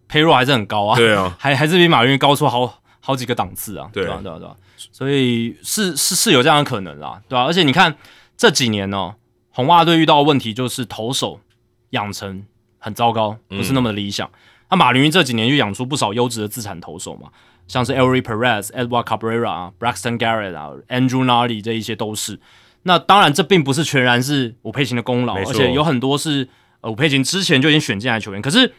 [0.09, 0.95] ，payroll 还是很高啊。
[0.95, 3.89] 对啊， 还还是比马云高出好好几个档次啊。
[3.91, 4.55] 对啊，对啊，对啊。
[4.91, 7.43] 所以是是是有这样的可能啦，对啊？
[7.43, 7.97] 而且你看
[8.37, 9.15] 这几年呢，
[9.49, 11.41] 红袜队遇到的问题就是投手
[11.89, 12.45] 养成
[12.77, 14.29] 很糟糕，不是那么的理想。
[14.69, 17.29] 那马林鱼这几年就养出不少优质的资产投手嘛？
[17.67, 22.39] 像是 Elry Perez、Edward Cabrera、Braxton Garrett 啊、Andrew Nardi 这一些都是。
[22.83, 26.47] 那当然，这并不是全然是伍佩琴的功劳，而且有很多是
[26.81, 28.41] 呃伍佩琴之前就已经选进来球员。
[28.41, 28.71] 可是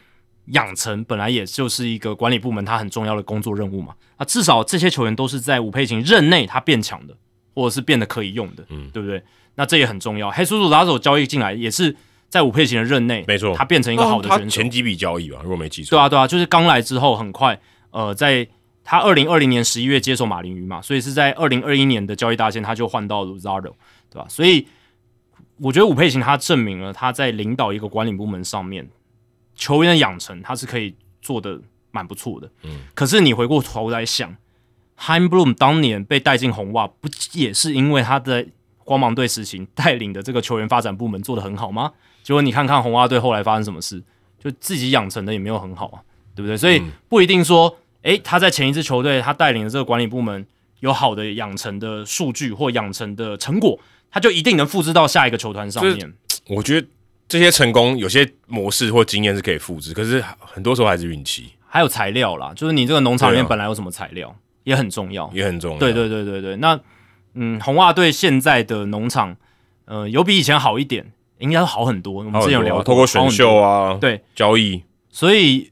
[0.46, 3.94] 养成本来也就是一个管理部门他很重要的工作任务嘛。
[4.16, 7.16] 啊，至少这些球员都是在伍佩琴任内他变强的，
[7.54, 9.22] 或者是变得可以用的，嗯，对不对？
[9.56, 10.30] 那这也很重要。
[10.30, 11.96] 黑叔叔拉手交易进来也是
[12.36, 14.48] 在武佩琴的任内，没错，他变成一个好的选手。
[14.48, 15.90] 前几笔交易吧，如果没记错。
[15.90, 17.58] 对啊，对啊，就是刚来之后很快，
[17.90, 18.46] 呃，在
[18.84, 23.72] 他二零二零年十一月接手马林鱼嘛，所以是在二零二一年的交易大限他就换到 Luzardo。
[24.08, 24.26] 对吧？
[24.30, 24.66] 所以
[25.58, 28.88] 我觉得武佩琴他证明了他在领导一个管理部门上面，
[29.54, 31.60] 球员的养成他是可以做的
[31.90, 32.50] 蛮不错的。
[32.62, 34.36] 嗯，可是你回过头来想
[34.98, 38.46] ，Heim Bloom 当年被带进红袜，不也是因为他的
[38.84, 41.92] 光芒队实行带领的这个球员发展部门做的很好吗？
[42.26, 44.02] 结果你看看红袜队后来发生什么事，
[44.42, 46.02] 就自己养成的也没有很好啊，
[46.34, 46.56] 对不对？
[46.56, 50.44] 所以不一定说，诶，他在前一支球队他带领的这个管理部门
[50.80, 53.78] 有好的养成的数据或养成的成果。
[54.10, 56.12] 他就一定能复制到下一个球团上面。
[56.48, 56.88] 我觉得
[57.28, 61.52] 这些成功有些模式或经验是可以复制，可是很多时候还是运气。
[61.68, 65.78] 还有材料啦，就是你这个农场里面本来有什么材料也很重要，也很重要。
[65.78, 66.56] 对对对对对。
[66.56, 66.80] 那
[67.34, 69.36] 嗯，红袜队现在的农场，
[69.84, 72.14] 呃，有比以前好一点，应该好很多。
[72.14, 74.82] 我们之前有聊，透过选秀啊，对交易。
[75.10, 75.70] 所以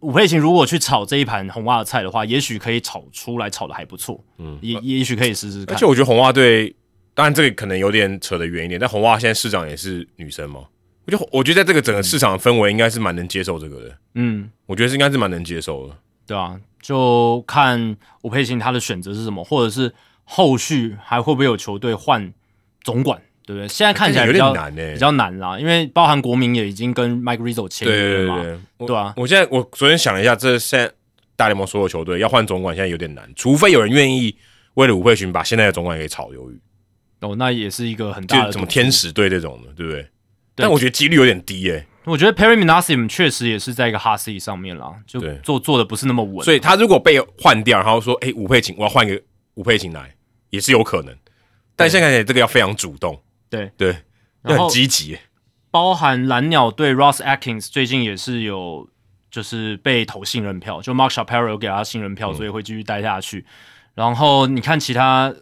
[0.00, 4.22] 伍佩琴如果去炒这一盘红袜的菜的话，也许可以炒出来，炒的还不错。
[4.38, 5.76] 嗯，也也许可以试试看。
[5.76, 6.74] 而且我觉得红袜队。
[7.14, 10.62] 当然，这个可能有点扯得远一点，但红袜现在市长也是女生嘛？
[11.04, 13.98] 我就我觉得在这个整个市场的氛围，应该是蛮能接受这个的。
[14.14, 15.94] 嗯，我觉得是应该是蛮能接受的。
[16.26, 22.32] 对啊，就看吴佩琴她的选择是什么，或者是后续还会不会有球队换
[22.82, 23.68] 总管，对不对？
[23.68, 28.60] 现在看起来有点难诶，比较难啦，因为包含国民也已经跟 Mike Rizzo 签约了嘛。
[28.86, 30.92] 对啊，我现在我昨天想了一下，这现在
[31.36, 34.36] 大联盟所有球队要换总管，现在有点难，除非有人愿意
[34.74, 36.60] 为了吴佩群把现在的总管给炒鱿鱼。
[37.20, 40.06] 哦，那也是一个很大的，什么天使队这种的，对不对？
[40.54, 41.86] 但我觉得几率有点低诶。
[42.04, 46.44] 我觉得 Perry Minasim 确实也是在一个 hot seat 上面啦，就做做的不是那么稳。
[46.44, 49.22] 所以他如果被换掉，然后说：“哎，吴佩琴，我要换一个
[49.54, 50.12] 吴佩琴来，
[50.50, 51.16] 也是有可能。”
[51.76, 53.18] 但现在这个要非常主动，
[53.52, 53.96] 对对，
[54.44, 55.18] 要很积极。
[55.70, 58.88] 包含蓝鸟队 Ross Atkins 最近也是有，
[59.30, 63.44] 就是被投信任票，就 Mark Shapiro 有给他信任票，所以会继续待下去。
[63.94, 65.32] 然后你看其他。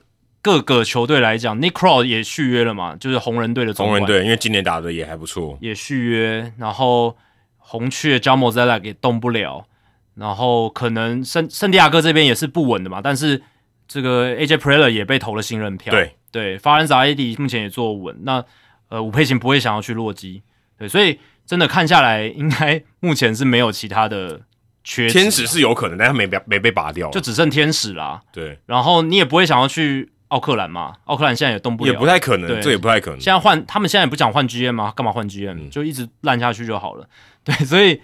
[0.43, 6.51] 各个球队来讲，Nick Crow 也续约了嘛，就是红人队的总红人队，因为今年打的也还不错，也续约。
[6.57, 7.15] 然后
[7.59, 9.67] 红雀 j a m o z e l a 也动不了，
[10.15, 13.03] 然后可能圣圣地亚哥这边也是不稳的嘛。
[13.03, 13.43] 但是
[13.87, 18.17] 这个 AJ Preller 也被投了信任票，对对，法兰扎 AD 目前也坐稳。
[18.23, 18.45] 那
[18.89, 20.43] 呃，吴佩琴不会想要去洛基，
[20.79, 24.41] 对，所以真的看下来，应该目前是没有其他的
[24.85, 25.09] 缺。
[25.09, 28.21] 天使是有可能，但他没被没被拔掉，就只剩天使啦。
[28.33, 30.13] 对，然后你也不会想要去。
[30.31, 33.19] 奥克兰嘛，奥克兰现在也动不了，也不太可能，这也不太可能。
[33.21, 34.93] 现在换他们现在也不讲换 GM 吗？
[34.95, 35.69] 干嘛换 GM？
[35.71, 37.09] 就一直烂下去就好了。
[37.43, 38.01] 对，所以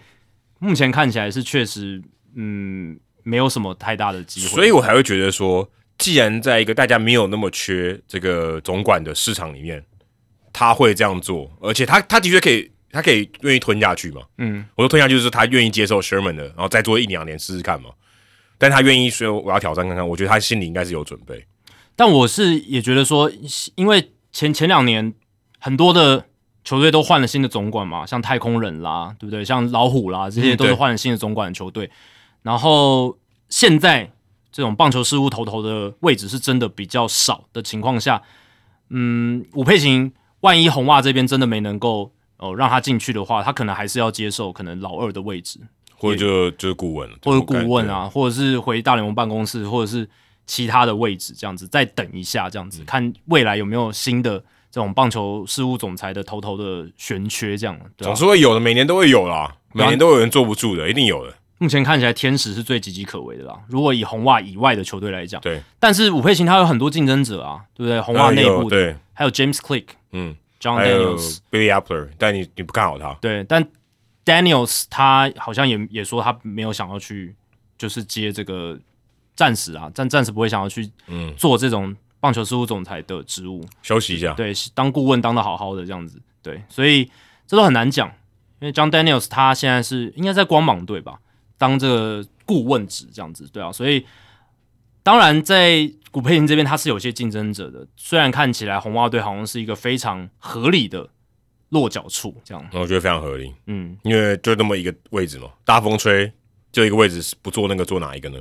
[0.58, 2.02] 目前看起来是确实，
[2.34, 4.48] 嗯，没有什么太大的机会。
[4.48, 9.84] 所以我还会觉得说，既然在一个大家没有那么缺这个总管的市场里面，
[10.52, 14.22] 他会这样做，而且他他的确可以，他可以愿意吞下去嘛。
[14.38, 17.90] 嗯，我说吞下去就是他愿意接受 Sherman 的，然后再做一两年试试看嘛。
[18.58, 21.46] 但他愿意说我要挑战看看，我觉得他心里应该是有准备。
[21.94, 23.30] 但我是也觉得说，
[23.74, 25.12] 因为前前两年
[25.58, 26.26] 很多的
[26.64, 29.44] 球队都换了新的总管嘛，像太空人啦，对不对？
[29.44, 31.90] 像老虎啦，这些都是换了新的总管的球队。
[32.42, 33.18] 然后
[33.48, 34.10] 现在
[34.56, 38.22] 这种棒球事务头头的位置是真的比较少的情况下，
[38.88, 45.60] 嗯，武佩琴万一红袜这边真的没能够哦让他进去的话，他可能还是要接受可能老二的位置，
[45.94, 50.08] 或者就就是顾问，或者顾问啊，或者是回大联盟办公室，或者是。
[50.48, 54.38] 其他的位置这样子，再等一下这样子，看未来有没有新的
[54.70, 57.76] 这种棒球事务总裁的头头的悬缺这样。
[57.98, 61.34] 总是会有的，每年都会有啦，每年都有人坐不住的，一定有的。
[61.58, 63.58] 目前看起来天使是最岌岌可危的啦。
[63.68, 65.62] 如果以红袜以外的球队来讲，对。
[65.78, 68.00] 但是武佩琴他有很多竞争者啊，对不对？
[68.00, 73.14] 红袜内部对，还有 James Click，嗯，John Daniels，Billy Apple，但你你不看好他？
[73.20, 73.66] 对，但
[74.24, 77.34] Daniels 他好像也也说他没有想要去，
[77.76, 78.78] 就是接这个。
[79.38, 80.90] 暂时啊，暂暂时不会想要去
[81.36, 84.32] 做这种棒球事务总裁的职务，休息一下。
[84.32, 87.04] 对，当顾问当的好好的这样子，对，所以
[87.46, 88.08] 这都很难讲。
[88.60, 91.18] 因为 John Daniels 他现在是应该在光芒队吧，
[91.58, 93.72] 当这个顾问职这样子，对啊。
[93.72, 94.04] 所以
[95.02, 101.08] 当然在古佩林这边他是有些竞争者的，虽然看起来红袜队好像是一个非常合理的
[101.70, 103.52] 落脚处，这样，我觉得非常合理。
[103.66, 106.32] 嗯，因为就那么一个位置嘛，大风吹
[106.72, 108.38] 就一个位置，不做那个做哪一个呢？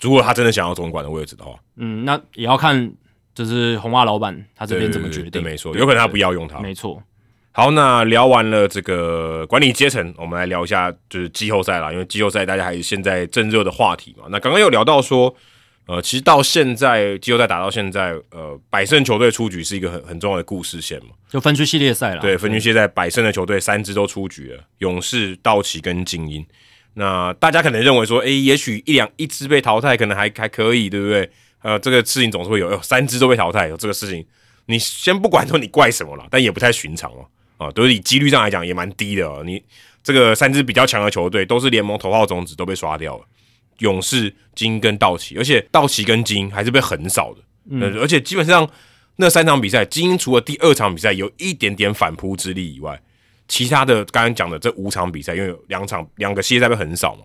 [0.00, 2.92] 如果他真的想要总管的位置的话，嗯，那也要看
[3.34, 5.42] 就是红袜老板他这边怎么决定。
[5.42, 6.58] 没错，有可能他不要用他。
[6.60, 7.02] 没错。
[7.56, 14.24] 好，那聊完了这个管理阶层，我们来聊一下就是季后赛啦，因为季后赛大家还是现在正热的话题嘛。
[14.28, 15.32] 那刚刚有聊到说，
[15.86, 22.20] 呃，其实到现在季后赛打到现在，呃，百胜球队出局是一个很很重要的故事线嘛，就分区系列赛了。
[22.20, 26.44] 对，分区系列赛百胜的球队三支都出局了，勇士、道奇跟精英。
[26.94, 31.30] 那大家可能认为说，诶，也许一两一支被淘汰可能还还可以，对不对？
[31.62, 34.26] 呃，这个事情总是会有，有三支都被淘汰，有这个事情，
[34.66, 37.24] 你先不管说你怪什么了，但也不太寻常哦。
[37.74, 39.42] 都是以几率上来讲也蛮低的。
[39.44, 39.62] 你
[40.02, 43.24] 这个三支比较强的球队都是联盟头号种子都被刷掉了，
[43.78, 47.40] 勇士、金跟道奇，而且道奇跟金还是被横扫的。
[47.70, 48.68] 嗯，而且基本上
[49.16, 53.00] 那三场比赛，金除了第二场比赛有一点点反扑之力以外，
[53.48, 57.22] 其他的刚刚讲的这五场比赛，因为有两场两个系列赛被横扫嘛，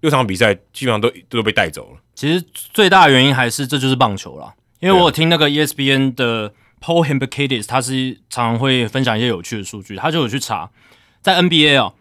[0.00, 2.00] 六场比赛基本上都都被带走了。
[2.14, 6.54] 其实最大的原因还是这就是棒球了，因为我有听那个 ESPN 的。
[6.84, 10.70] Paul h a m b e r k a d i s 他是常常会分享一些有趣的数据，他就有去查，
[11.22, 11.94] 在 NBA 啊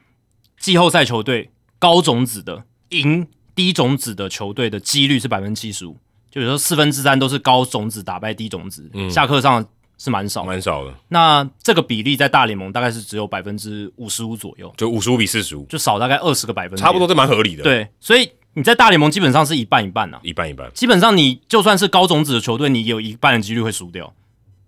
[0.60, 3.26] 季后赛球队高种子的赢
[3.56, 5.94] 低种子的球队的几率是百分之七十五，
[6.30, 9.66] 就比如说四分之三都是高种子打败低种子，下课上
[9.98, 10.94] 是蛮少，蛮少的。
[11.08, 17.64] 那这个比例在大联盟大概是只有百分之五十五左右，就五十五比四十五，就少大概二十个百分，差不多这蛮合理的。
[17.64, 24.14] 对，所以你在大联盟基本上是一半一半啊，一半一半，基本上你就算是高种子的球队，你有一半的几率会输掉。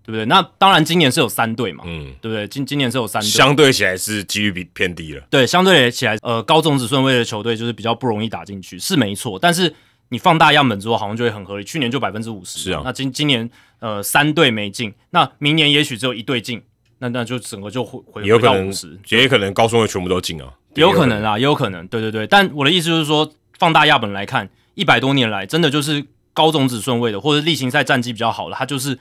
[0.06, 0.24] 对不对？
[0.26, 2.46] 那当然，今年是有三队嘛，嗯，对不对？
[2.46, 5.22] 今今年是有三队，相对起来是几率比偏低了。
[5.28, 9.36] 对，相对起来，呃，高种子顺位的球队就是比较不容易打进去，是没错。
[9.36, 9.74] 但是
[10.10, 11.64] 你放大样本之后，好像就会很合理。
[11.64, 12.82] 去年就百分之五十，是啊。
[12.84, 13.50] 那今今年
[13.80, 16.62] 呃三队没进，那明年也许只有一队进，
[17.00, 21.84] 那那就整个就回回回到五十，也有可能高顺位全部都进啊，有可能啊，也有可能。
[21.88, 23.28] 对对对，但我的意思就是说，
[23.58, 28.96] 放大样本来看，一百多年来，真的就是高种子顺位的，或者例行赛战绩比较好的，他就是。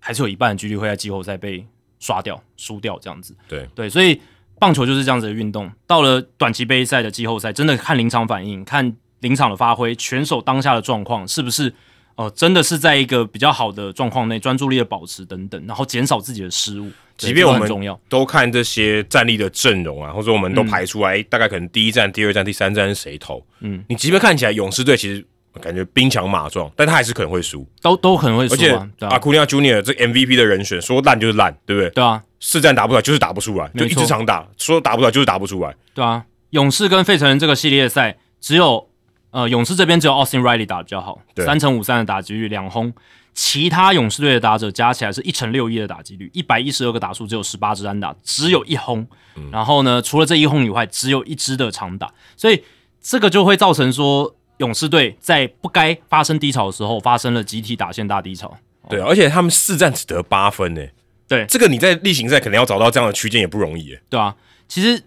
[0.00, 1.64] 还是有一半的几率会在季后赛被
[2.00, 3.36] 刷掉、输掉这样子。
[3.46, 4.20] 对对，所以
[4.58, 5.70] 棒球就是这样子的运动。
[5.86, 11.72] 到了短期杯赛的季后赛，真的看临场反应，看临场的发挥，选手当下的状况是不是
[12.16, 16.90] 哦，真的是在一个比较好的状况内，专注力的保持等等，然后减少自己的失误。
[17.18, 17.68] 即便我们
[18.08, 23.46] 都看这些战力的阵容啊，或者我们都排出来，大概可能第一站、第二站、第三站是谁投？
[23.60, 25.26] 嗯，你即便看起来勇士队其实。
[25.58, 28.54] 感觉兵强马壮，但他还是可能会输，都都可能会输。
[28.54, 31.90] 而且阿库尼亚 Junior 这 MVP 的人选，说烂就是烂，对不对？
[31.90, 35.74] 对啊，四战打不出来就是打不出来，就一直常打，说打不出来就是打不出来。
[35.92, 38.88] 对啊，勇士跟费城人这个系列赛，只有
[39.32, 42.92] 呃勇士这边只有 Austin Riley 打的比较好，三乘五三的打击率两轰，
[43.34, 49.06] 其他勇士队的打者加起来是一乘六一的打击率，一百一十二个打数只有十八支安打，只有一轰。
[49.50, 52.62] 然后呢，除了这一轰以外，只有一支的长打，所以
[53.02, 54.36] 这个就会造成说。
[54.60, 58.56] 勇士队在不该发生低潮的时候，发生了集体打线大低潮。
[58.88, 60.82] 对，而且他们四战只得八分呢。
[61.26, 63.96] 对，这个你在例行赛可能要找到这样的区间也不容易。
[64.08, 64.34] 对啊，
[64.68, 65.02] 其实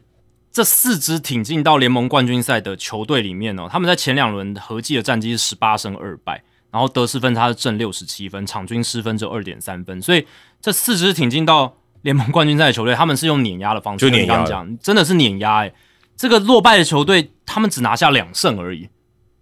[0.51, 6.41] 这四支挺进到联盟冠军赛的球队里面哦，他们在前两轮合计的战绩是十八胜二败，
[6.71, 10.01] 然后得失分差是正六十七分，场均失分只有二点三分。
[10.01, 10.25] 所以
[10.61, 14.05] 这四支挺进到联盟冠军赛的球队，他们是用碾压的方式。
[14.05, 15.73] 就碾压，讲真的是碾压哎。
[16.15, 18.87] 这个落败的球队，他们只拿下两胜而已。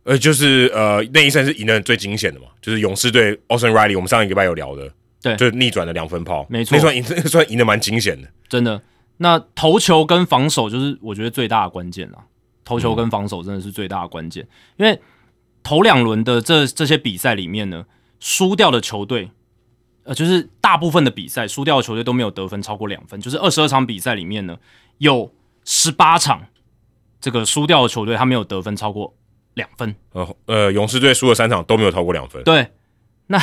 [0.04, 4.91] 呃，就是呃，那一胜是赢得最惊险的嘛，就是勇士队 Austin Riley，我们上一个礼拜有聊的，
[5.22, 8.82] 对，就是逆转的两分炮，没错，那算赢，那算赢得蛮惊险的，真的。
[9.17, 12.17] 那投球跟防守就是我觉得最大的关键了，
[12.66, 14.47] 投球跟防守真的是最大的关键，
[14.78, 15.00] 因为
[15.62, 17.86] 头两轮的这这些比赛里面呢，
[18.20, 19.30] 输掉的球队，
[20.05, 24.58] 呃，就是大部分的比赛输掉的球队都没有得分超过两分，就是二十二场比赛里面呢，
[24.97, 25.32] 有
[25.63, 26.47] 十八场
[27.20, 29.16] 这个输掉的球队他没有得分超过。
[29.56, 32.44] 两分，呃呃，勇士队输了三场都没有超过两分。
[32.44, 32.68] 对，
[33.28, 33.40] 那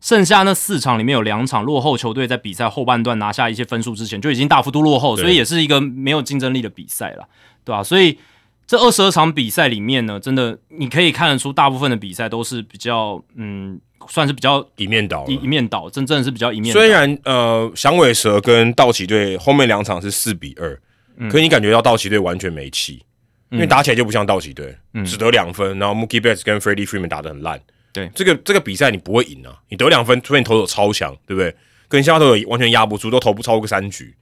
[0.00, 7.28] 剩下那四场里面有两场落后球队在比赛后半段拿下一些分数之前就已经大幅度落后，所以也是一个没有竞争力的比赛了，
[7.64, 7.82] 对吧？
[7.82, 8.18] 所以
[8.66, 13.78] 这二十二场比赛里面呢，真的你可以看得出，大部分的比赛都是比较嗯，
[14.08, 16.72] 算是比较一面倒，一一面倒，真正是比较一面。
[16.72, 20.80] 虽然呃，响尾蛇跟道奇队后面两场是四比二，
[21.28, 23.02] 可你感觉到道奇队完全没气。
[23.50, 27.60] 因为打起来就不像道奇队，只得两分，然后 Mookie Betts 跟 Freddie Freeman 打得很烂。
[27.92, 29.58] 对，这个这个比赛你不会赢啊！
[29.68, 31.52] 你得两分，除非你投手超强，对不对？
[31.88, 34.14] 跟其他投手完全压不住，都投不超过三局，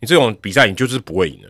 [0.00, 1.48] 你这种比赛你就是不会赢的。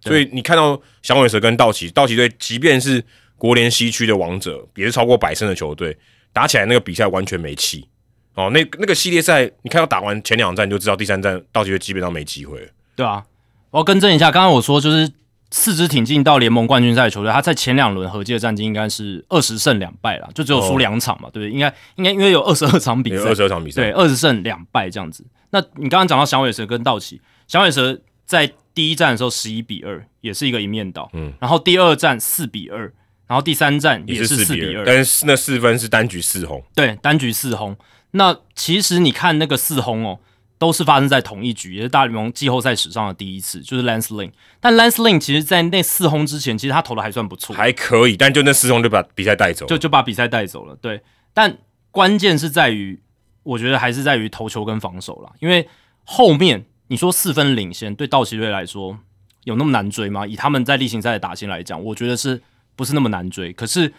[0.00, 3.04] 所以你看到响尾蛇跟道奇，道奇队即便是
[3.36, 5.98] 国联西区的王者，也是超过百胜的球队，
[6.32, 7.88] 打起来那个比赛完全没气
[8.34, 8.48] 哦。
[8.54, 12.68] 那那个系列赛，你看到打完前两战就知道，第三战道奇队基本上没机会了。
[12.94, 13.26] 对啊，
[13.72, 15.10] 我要更正一下，刚刚我说就是。
[15.52, 21.50] 四支挺进到联盟冠军赛的球队，他在前两轮合计的战绩应该是二十胜两败啦，就只有输两场嘛，对不对？
[21.50, 25.24] 应该应该因为有二十二场比赛，二十二场比赛，对，二十胜两败这样子。
[25.50, 32.92] 那你刚刚讲到响尾蛇跟道奇，响尾蛇在第一战的时候十一比二，也是一个一面倒，嗯，然后第二战四比二，
[33.26, 37.76] 然后第三战也是四比二，但是那四分是单局四轰，对，单局四轰。
[38.12, 40.20] 那其实你看那个四轰哦。
[40.60, 44.30] 都是发生在同一局，也是大联盟季后赛史上的第一次，就是 Lance Lynn。
[44.60, 48.14] 但 Lance Lynn 其实，在那四轰之前，其实他投的还算不错，还可以。
[48.14, 50.76] 但就那四轰就把比赛带走，就就把比赛带走了。
[50.76, 51.00] 对，
[51.32, 51.56] 但
[51.90, 53.00] 关键是在于，
[53.42, 55.32] 我觉得还是在于投球跟防守了。
[55.40, 55.66] 因为
[56.04, 58.98] 后面你说四分领先，对道奇队来说
[59.44, 60.26] 有那么难追吗？
[60.26, 62.42] 以他们在例行赛的打线来讲，我觉得是
[62.76, 63.50] 不是那么难追？
[63.54, 63.94] 可是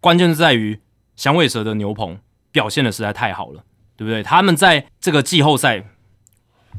[0.00, 0.78] 关键是在于
[1.16, 2.18] 响尾蛇的牛棚
[2.52, 3.64] 表现的实在太好了，
[3.96, 4.22] 对不对？
[4.22, 5.86] 他们在这个季后赛。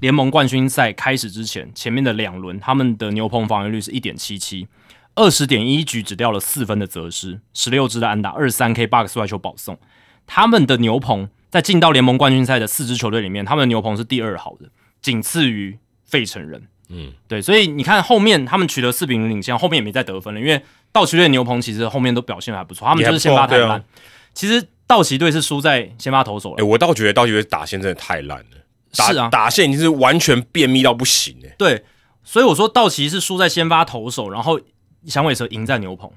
[0.02, 4.68] 联盟冠军赛开始之前，前面的两轮他们的牛棚防御率是一点七七，
[5.16, 9.78] 二十点一局只掉了四分的责失，十六支的安打，二十三 K 八个外球保送。
[10.28, 14.70] 他们的牛棚在进到联盟冠军赛的四支球队里面，他们的牛棚是第二好的，
[15.02, 16.68] 仅次于费城人。
[16.90, 20.62] 嗯，对，所以你看后面他们取得四比零领先，后面也没再得分了，因为
[20.92, 23.84] 道奇队牛棚其实后面都表现还不错，他们就是先发太烂。
[24.34, 26.56] 其实道奇队是输在先发投手了。
[26.60, 28.46] 哎，我倒觉得道奇队打线真的太烂了。
[28.96, 31.54] 是啊，打线已经是完全便秘到不行哎。
[31.58, 31.84] 对，
[32.24, 34.60] 所以我说道奇是输在先发投手，然后
[35.06, 36.10] 响尾蛇赢在牛棚，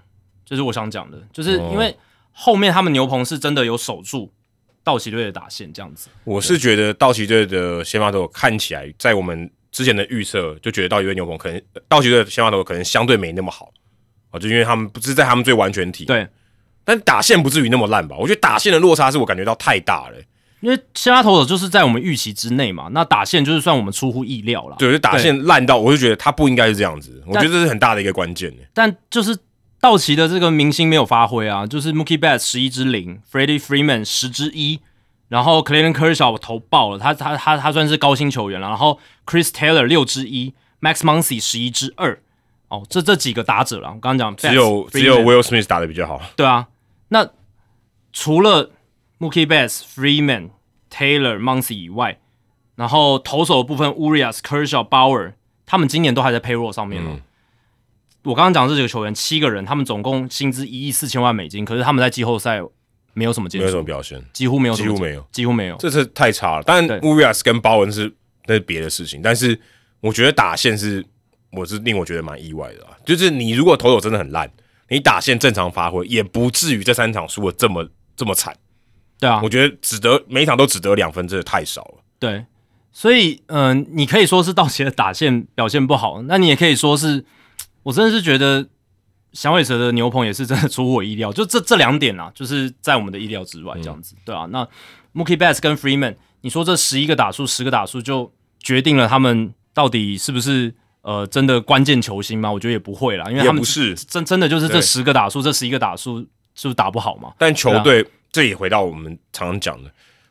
[0.44, 1.94] 就是我想讲的，就是因为
[2.32, 4.32] 后面他们牛棚是真的有守住
[4.84, 6.08] 道奇队的打线这样子。
[6.24, 13.72] 我是觉得道奇队的先发投手看起来，在我们之前的预测就觉得道奇队牛棚可能道奇队的先发投手可能相对没那么好
[14.30, 16.04] 啊，就因为他们不是在他们最完全体。
[16.04, 16.26] 对，
[16.84, 18.16] 但打线不至于那么烂吧？
[18.18, 20.16] 我觉得打线的落差是我感觉到太大了。
[20.60, 24.76] 因为先发投手就是在我们预期之内嘛，那打线就是算我们出乎意料了。
[24.78, 27.22] 对，就打线烂到，我就觉得他不应该是这样子。
[27.26, 28.52] 我觉得这是很大的一个关键。
[28.74, 29.38] 但就是
[29.80, 34.80] 道奇的这个明星没有发挥啊，就是 Mookie Betts 十一支零，Freddie Freeman 十支一，
[35.28, 38.68] 然后 Clayton Kershaw 投爆了，他他他他算是高薪球员了。
[38.68, 42.20] 然后 Chris Taylor 六支一，Max Muncy 十一支二。
[42.68, 46.20] 哦，这这几个打者了，我刚刚讲只有只有 Will Smith 打的比较好。
[46.36, 46.66] 对啊，
[47.08, 47.26] 那
[48.12, 48.70] 除了
[49.18, 50.50] Mookie Betts、Freeman、
[50.90, 52.18] Taylor、Muncy 以外，
[52.76, 55.34] 然后投手的部分，Urias、Kershaw、Bauer，
[55.66, 57.20] 他们今年都还在 payroll 上面哦。
[58.24, 62.60] 我刚刚讲这几个球员，七个人，他们总共薪资一亿四千万美金，可是他们在季后赛
[63.14, 66.62] 没有什么，没有什么表现，几乎没有，几乎没有，几乎没有，这是太差了。
[66.66, 68.12] 但 Urias 跟鲍文是
[68.46, 69.58] 那是别的事情，但是
[70.00, 71.04] 我觉得打线是，
[71.52, 72.90] 我是令我觉得蛮意外的啊。
[73.06, 74.50] 就是你如果投手真的很烂，
[74.88, 78.54] 你打线正常发挥，也不至于这三场输的这么这么惨。
[79.20, 81.94] 对啊，我觉得只得每一场都只得两分，真的太少了。
[82.20, 82.44] 对，
[82.92, 87.24] 所以嗯，你可以说是道奇的打线表现不好，那你也可以说是，
[87.82, 88.68] 我真的是觉得
[89.32, 94.46] 响尾蛇的牛棚也是真的出乎我意料，就这这两点啊，就是在我们的意料之外，这样子，对啊。
[94.50, 94.66] 那
[95.12, 100.72] Mookie Betts 跟 Freeman，你说这十一个打数，十个打数就决定了他们到底是不是
[101.02, 102.52] 呃真的关键球星吗？
[102.52, 106.20] 我觉得也不会啦，因为他们不是真真的就是这十个打数，这十一个打数
[106.54, 107.32] 是不是打不好嘛？
[107.36, 108.06] 但球队。
[108.30, 109.90] 这也回到我们常常讲的，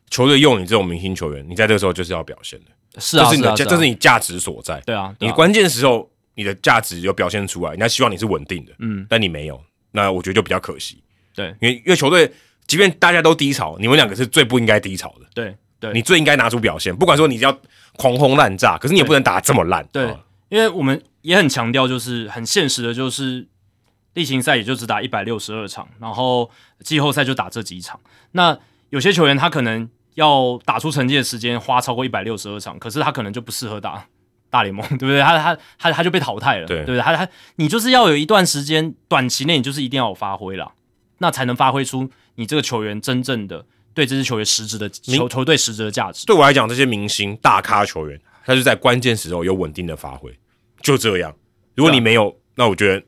[0.09, 4.79] 球队用你这种明星球员，你在这个时候就是要表现的，是啊，这是你的，这是你价值所在。
[4.81, 9.61] 对啊，你关键时候你的价值有表现出来，人家希望你是稳定的，嗯，但你没有，
[9.91, 11.01] 那我觉得就比较可惜。
[11.35, 12.31] 对，因为因为球队
[12.67, 15.25] 即便大家都低潮，你们两个是最不应该低潮的。
[15.33, 17.59] 对，对你最应该拿出表现，不管说你要
[17.95, 19.87] 狂轰滥炸，可是你也不能打这么烂。
[19.91, 20.15] 对，
[20.49, 23.47] 因为我们也很强调，就是很现实的，就是。
[24.17, 26.49] 例行赛也就只打一百六十二场，然后
[26.83, 27.99] 季后赛就打这几场。
[28.31, 28.57] 那
[28.89, 34.07] 有些球员他可能要打出成绩的时间花超过一百六十二场，可是他可能就不适合打
[34.49, 35.21] 大联盟，对不对？
[35.21, 36.99] 他他他他就被淘汰了，对不对？
[36.99, 40.73] 他他你就是要有一段时间，短期内你就是一定要有发挥了，
[41.19, 43.63] 那才能发挥出你这个球员真正的
[43.93, 46.25] 对这支球队实质的球球队实质的价值。
[46.25, 50.35] 对我来讲，这些明星大咖球员，他就在关键时候有稳定的发挥，
[50.81, 51.35] 就这样。
[51.75, 53.05] 如果你没有，那我觉得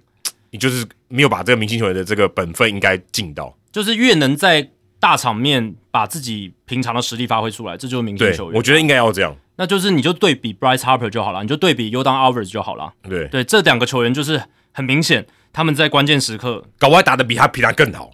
[0.51, 0.85] 你就是。
[1.11, 4.69] 没有把这个明星球员的这个本分应该尽到，就是越能在
[4.99, 8.55] 大场面把自己平常的实力发挥出来，这就是明星球员。
[8.55, 9.35] 我觉得应该要这样。
[9.55, 12.93] 那就是你就对比 Bryce Harper 就好了，你就对比 Udon Alvarez 就好了。
[13.01, 14.39] 对对，这两个球员就是
[14.71, 18.11] 很明显，他们在关键时刻搞外打的比他平常更好，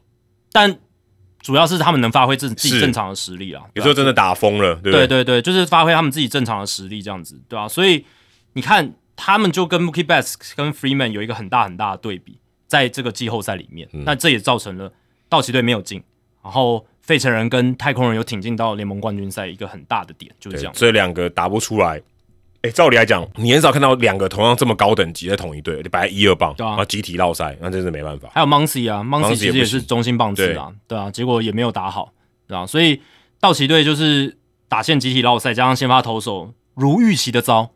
[0.53, 0.79] 但
[1.41, 3.61] 主要是他们能发挥自自己正常的实力啊。
[3.73, 7.67] 有时候真的打疯了，对对对对，就是发挥他们自己正常的实力这样子，对吧？
[7.67, 8.05] 所以
[8.53, 12.39] 你看，他们就跟 Mookie Betts 跟 Freeman 有一个很大很大的对比。
[12.67, 14.91] 在这个季后赛里面，那这也造成了
[15.29, 16.03] 道奇队没有进，
[16.43, 20.73] 然后费城人跟太空人有挺进到联盟冠军赛一个很大的点，就是这样。
[20.75, 22.01] 这两个打不出来，
[22.63, 28.27] 哎，照理来讲，你很少看到两个同样这么高等级的同一队，你摆在一二棒，对啊然后集体绕赛，那真是没办法。
[28.33, 32.11] 还有 Muncy 啊 Muncy，Muncy 其实也是中心棒次啊，对啊，结果也没有打好，
[32.47, 32.99] 对啊，所以
[33.39, 34.35] 道奇队就是
[34.67, 37.69] 打线集体绕赛，加上先发投手如预期的糟，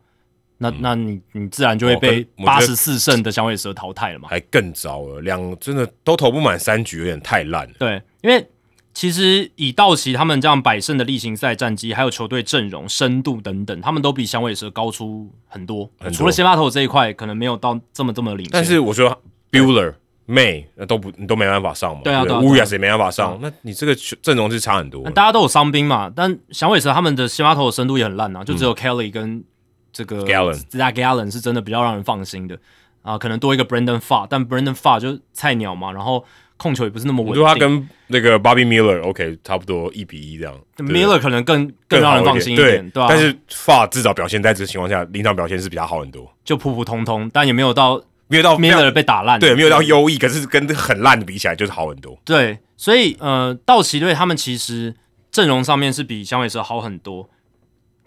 [0.62, 4.28] 那、那你你自然就会哦被八十四胜的响尾蛇淘汰了嘛。
[4.28, 7.74] 还更糟了，两真的都投不满三局，有点太烂了。
[7.78, 8.46] 对，因为
[8.92, 15.90] 其实以道奇他们这样百胜的例行赛战绩，还有球队阵容、深度等等，他们都比响尾蛇高出很多。
[15.98, 18.50] 很多除了先发投这一块，可能没有到这么这么领先。
[18.52, 19.94] 但是我说 Bueller、
[20.28, 25.10] May 那都不你都没办法上嘛，对啊对啊乌鸦也没办法上，那你这个阵容是差很多那。
[25.10, 29.42] 大家都有伤兵嘛，但响尾蛇他们的先发投的深度也很烂啊，就嗯只有 Kelly 跟
[30.00, 32.58] 这个 Gallen Zach Gallen 是真的比较让人放心的。
[33.02, 36.24] 啊，可能多一个 Brandon Fa，但 Brandon Fa 就菜鸟嘛，然后
[36.56, 37.34] 控球也不是那么稳定。
[37.34, 40.54] 你说他跟那个 Bobby Miller OK 差不多一比一这样。
[40.78, 52.18] Miller 可能更更让人放心一一点，对吧、但是 Fa 至少表现在这个情况下，临场表现是比他好很多，就普普通通，但也没有到没有到 Miller 被打烂，对，没有到优异，可是跟很烂的比起来就是好很多。
[52.24, 54.94] 对，所以呃，道奇队他们其实
[55.30, 57.30] 阵容上面是比响尾蛇好很多，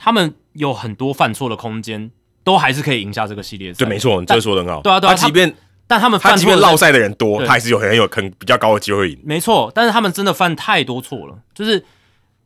[0.03, 2.11] 他们有很多犯错的空间，
[2.43, 3.85] 都还是可以赢下这个系列赛。
[3.85, 4.81] 对，没错，你这个说的很好。
[4.81, 5.55] 对啊对啊他即便
[5.87, 9.17] 但他们他犯错的即便落赛的人多，他还是有很有可能比较高的机会赢。
[9.23, 11.39] 没错，但是他们真的犯太多错了。
[11.55, 11.85] 就是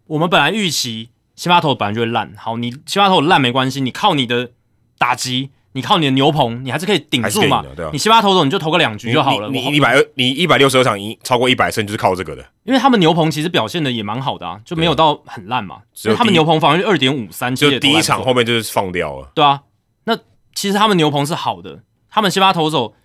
[0.05, 4.51] 我们本来预期先发投本来就会烂，好，你先发投烂没关系，你靠你的
[4.99, 7.63] 打击，你靠你的牛棚，你还是可以顶住嘛。
[7.93, 9.47] 你先发投手你就投个两局就好了。
[9.49, 12.43] 你你一百二，你一百六十二场赢超过一百胜，就是靠这个的。
[12.63, 15.81] 因为他们牛棚其实表现的也蛮好的啊，就没有到很烂嘛。
[16.17, 19.31] 他们牛棚防御二点五三，就第一场后面就是放掉了。
[19.35, 19.61] 对啊，
[20.05, 20.17] 那
[20.55, 22.95] 其实他们牛棚是好的，他们先发投手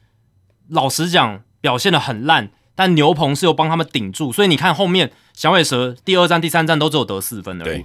[0.71, 7.85] 老实讲表现的很烂，但牛棚是有帮他们顶住，所以你看后面响尾蛇第二战、第三战都只有得四分而已。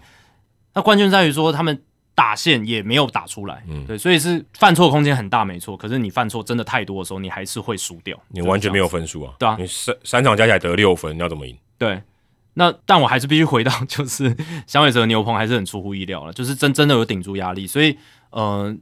[0.73, 1.83] 那关键在于说他们
[2.17, 5.77] 打线也没有打出来，嗯对，所以是犯错空间很大，没错。
[5.77, 9.35] 可是你犯错真的太多的时候，你还是会输掉，你完全没有分数啊！
[9.37, 11.55] 对啊你三三场加起来得六分，你要怎么赢？
[11.77, 12.01] 对。
[12.55, 14.35] 那但我还是必须回到， 就是
[14.65, 17.95] 响尾蛇的牛棚还是很出乎意料了，就是真真的有顶住压力，所以
[18.31, 18.75] 呃，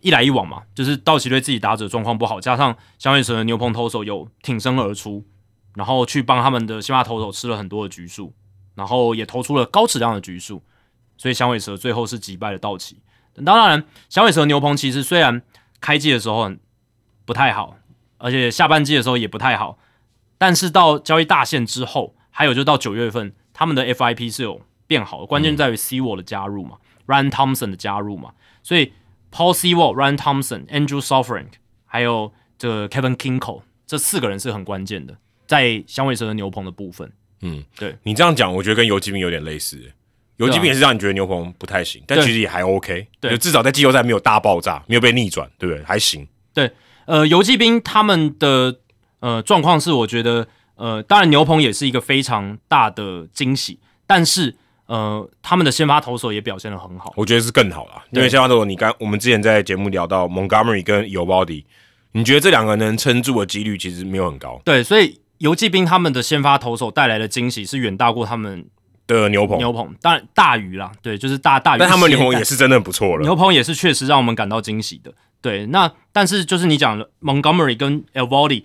[0.00, 5.24] 一来一往嘛，就是道奇队自己打者状况不好，加上响尾蛇的牛棚投手有挺身而出，
[5.76, 8.34] 然后去帮他们的先发投手吃了很多的局数，
[8.74, 10.60] 然后也投出了高质量的局数，
[11.16, 12.98] 所以响尾蛇最后是击败了道奇。
[13.44, 15.42] 当然，响尾蛇牛棚其实虽然
[15.80, 16.50] 开季的时候
[17.24, 17.76] 不太好，
[18.18, 19.78] 而且下半季的时候也不太好，
[20.38, 28.32] 但是到交易大限之后，还有就到九月份，他们的 FIP 是有变好的，关键在于 C 沃的加入嘛、r y a n Thompson 的加入嘛，
[28.62, 28.92] 所以
[29.30, 31.52] Paul C 沃、Ryan Thompson、Andrew Sofrank
[31.84, 37.12] 还有这 Kevin Kinko 这四个人是很关键的，在响尾蛇的牛棚的部分。
[37.42, 39.92] 嗯，对你这样讲，我觉得跟游击兵有点类似。
[40.36, 45.82] 游击兵也是让你觉得牛棚不太行，但其实也还 OK，对就至少在季后赛没有大爆炸，没有被逆转，对不对？
[45.84, 46.26] 还行。
[46.52, 46.70] 对
[47.06, 48.76] 呃，游击兵他们的
[49.20, 54.54] 呃状况是，我觉得呃，当然牛棚也是一个非常大的惊喜，但是
[54.86, 57.12] 呃，他们的先发投手也表现得很好。
[57.16, 61.66] 我觉得是更好啦，因为先发投手你刚我们之前在节目聊到 Montgomery 跟 y o b o d y
[62.12, 68.64] 你觉得这两个能撑住的几率其实没有很高对，所以游击兵他们的先发投手带来的惊喜是远大过他们
[69.06, 71.78] 的牛棚，牛棚，当然大鱼啦，对，就是大大鱼。
[71.78, 73.22] 但他们牛棚也是真的很不错了。
[73.22, 75.12] 牛棚也是确实让我们感到惊喜的。
[75.40, 78.64] 对，那但是就是你讲的 Montgomery 跟 Elvaldi，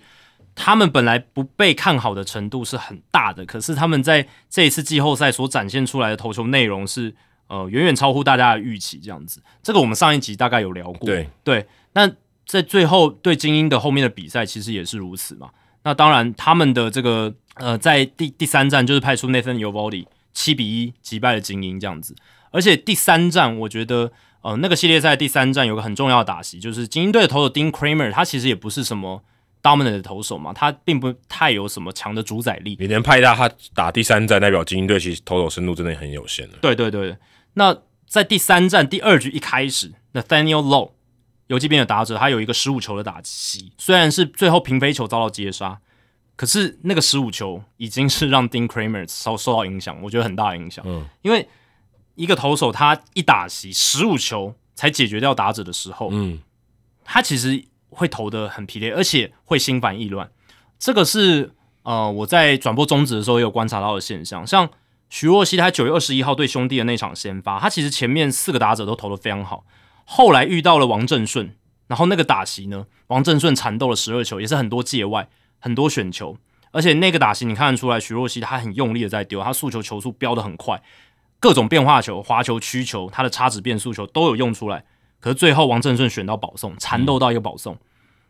[0.54, 7.14] 他们本来不被看好的程度是很大的，可是他们在这一次季后赛所展现出来的投球内容是
[7.46, 9.40] 呃远远超乎大家的预期，这样子。
[9.62, 11.06] 这个我们上一集大概有聊过。
[11.06, 12.10] 对对，那
[12.44, 15.50] 在最后对精英的后面的比赛，其实也是如此嘛。
[15.84, 22.14] 那当然，他们的这个呃，在第第三站就是派出 Nathan o v o d y 七比一击败了精英这样子。
[22.50, 29.22] 而且第三战，我觉得呃，那个系列赛第三战有个很重要的打席，就是精英队的投手 Dean Kramer，他其实也不是什么
[29.62, 32.76] dominant 的投手嘛，他并不太有什么强的主宰力。
[32.80, 36.54] 你能派他他打第三战，代表精英队其实投手深度真的很有限了。
[36.60, 37.16] 对对对，
[37.54, 37.76] 那
[38.06, 40.90] 在第三战第二局一开始，Nathaniel Low
[41.46, 45.78] 游击兵的打者，他有一个十五球的打击，虽然是最后平飞球遭到接杀，
[46.34, 50.84] 可是那个十五球已经是让 Dean Kramer 受受到影响，我觉得很大的影响。
[50.88, 51.48] 嗯，因为
[52.14, 56.40] 一个投手他一打席十五球才解决掉打者的时候，嗯，
[57.04, 60.30] 他其实会投的很疲累，而且会心烦意乱。
[60.78, 61.52] 这个是
[61.82, 64.46] 呃我在转播中止的时候也有观察到的现象。
[64.46, 64.68] 像
[65.08, 69.64] 徐若曦，他九月二十一号对兄弟的那场先发，他其实前面四个打者都投的非常好，
[70.04, 71.54] 后来遇到了王振顺，
[71.86, 75.28] 然后那个打席呢，王振顺缠斗了十二球，也是很多界外，
[75.62, 76.36] 很多选球，
[76.72, 80.82] 而且那个打席你看得出来，徐若曦他很用力的在丢，他速球球速飙的很快，
[81.38, 84.84] 各种变化球、滑球、曲球，他的叉子变速球都有用出来。
[85.20, 87.78] 可是最后王正顺选到保送，缠斗到一个保送，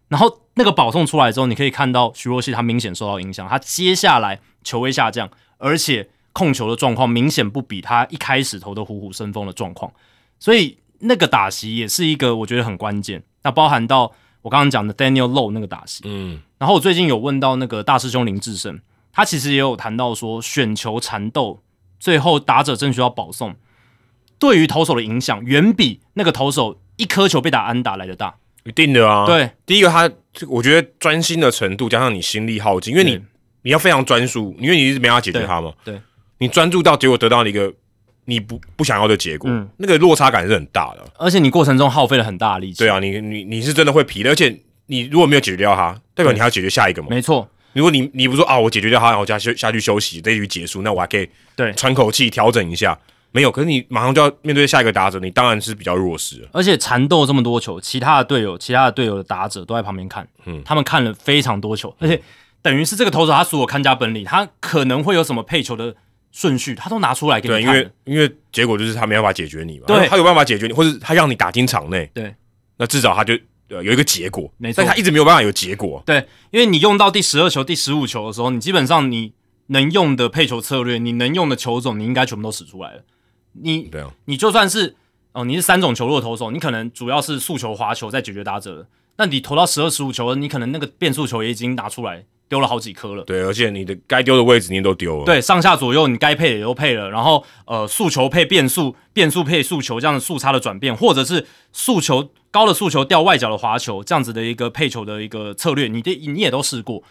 [0.09, 9.90] 然后那个保送出来之后，你可以看到徐若曦他明显受到影响，他接下来球威下降，而且控球的状况明显不比他一开始投的虎虎生风的状况，
[10.38, 13.22] 所以那个打席也是一个我觉得很关键。
[13.42, 14.12] 那包含到
[14.43, 18.81] 我刚刚讲的 Daniel Low 那个打席，嗯，然后我最近有问到那个大师兄林志胜，
[19.12, 21.62] 他其实也有谈到说选球缠斗，
[21.98, 23.55] 最后打者正需要保送，
[24.39, 28.35] 对于投手的影响远比那个投手一颗球被打安打来的大。
[28.64, 30.10] 一定的啊。，对，第一个他，
[30.48, 33.20] 我觉得专心的程度加上你心力耗尽，因为你
[33.62, 35.73] 你要非常专注，因为你一直没办法解决它嘛。
[35.85, 35.94] 对。
[35.94, 36.01] 对
[36.39, 37.73] 你专注到结果得到了一个
[38.24, 41.05] 你不不想要的结果，嗯那个落差感是很大的。
[41.19, 42.78] 而且你过程中耗费了很大的力气。
[42.78, 47.09] 对啊，你你你是真的会疲的，而且你如果没有解决掉它，代表你还要解决下一个嘛。
[47.11, 52.99] 没错，如果你你不说啊，我解决掉它，然后下休下去休息，这一局结束，那我还可以 对喘口气调整一下。
[53.35, 56.49] 没有，可是你马上就要面对下一个打者，你当然是比较弱势了。
[56.53, 62.20] 而且缠斗这么多球，其他的队友、其他的队友的打者都在旁边看，嗯他们看了非常多球，而且
[62.61, 65.97] 等于是这个投手他所有看家本领，他可能会有什么配球的
[66.32, 67.82] 顺序，他都拿出来给对，因你看了。
[67.82, 72.34] 为因为结果就是他没办法解决你嘛，对他有办法解决你，或者他让你打进场内，对
[72.78, 73.34] 那至少他就
[73.68, 76.02] 呃有一个结果，没错但他一直没有办法有结果。
[76.06, 79.34] 对，因为你用到第十二球、第十五球的时候，你基本上你
[79.66, 83.02] 能用的配球策略，你能用的球种，你应该全部都使出来了。
[83.52, 84.96] 你对啊，你就算是
[85.32, 88.86] 哦，你是三种球路的投手，你可能主要是速球、滑球在解决打者，
[89.18, 93.24] 那你投到十二、十五球，你可能那个变速球也已经拿出来丢了好几颗了。
[93.24, 95.24] 对，而且你的该丢的位置你都丢了。
[95.24, 107.03] 对，上下左右你该配的也都配了，然后呃速球配变速，变速配速球这样的速差的转变，或者是速球高的速球掉外角的滑球这样子的一个配球的一个策略，你的你也都试过，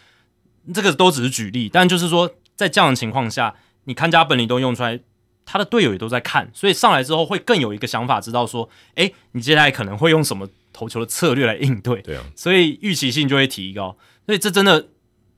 [0.71, 3.55] 这个都只是举例，但就是说在这样的情况下，
[3.85, 4.99] 你看家本领都用出来，
[5.43, 13.97] 他的队友也都在看，所以上来之后会更有一个想法，知道说，诶，你接下来可能会用什么投球的策略来应对，对啊，所以预期性就会提高。
[14.23, 14.87] 所以这真的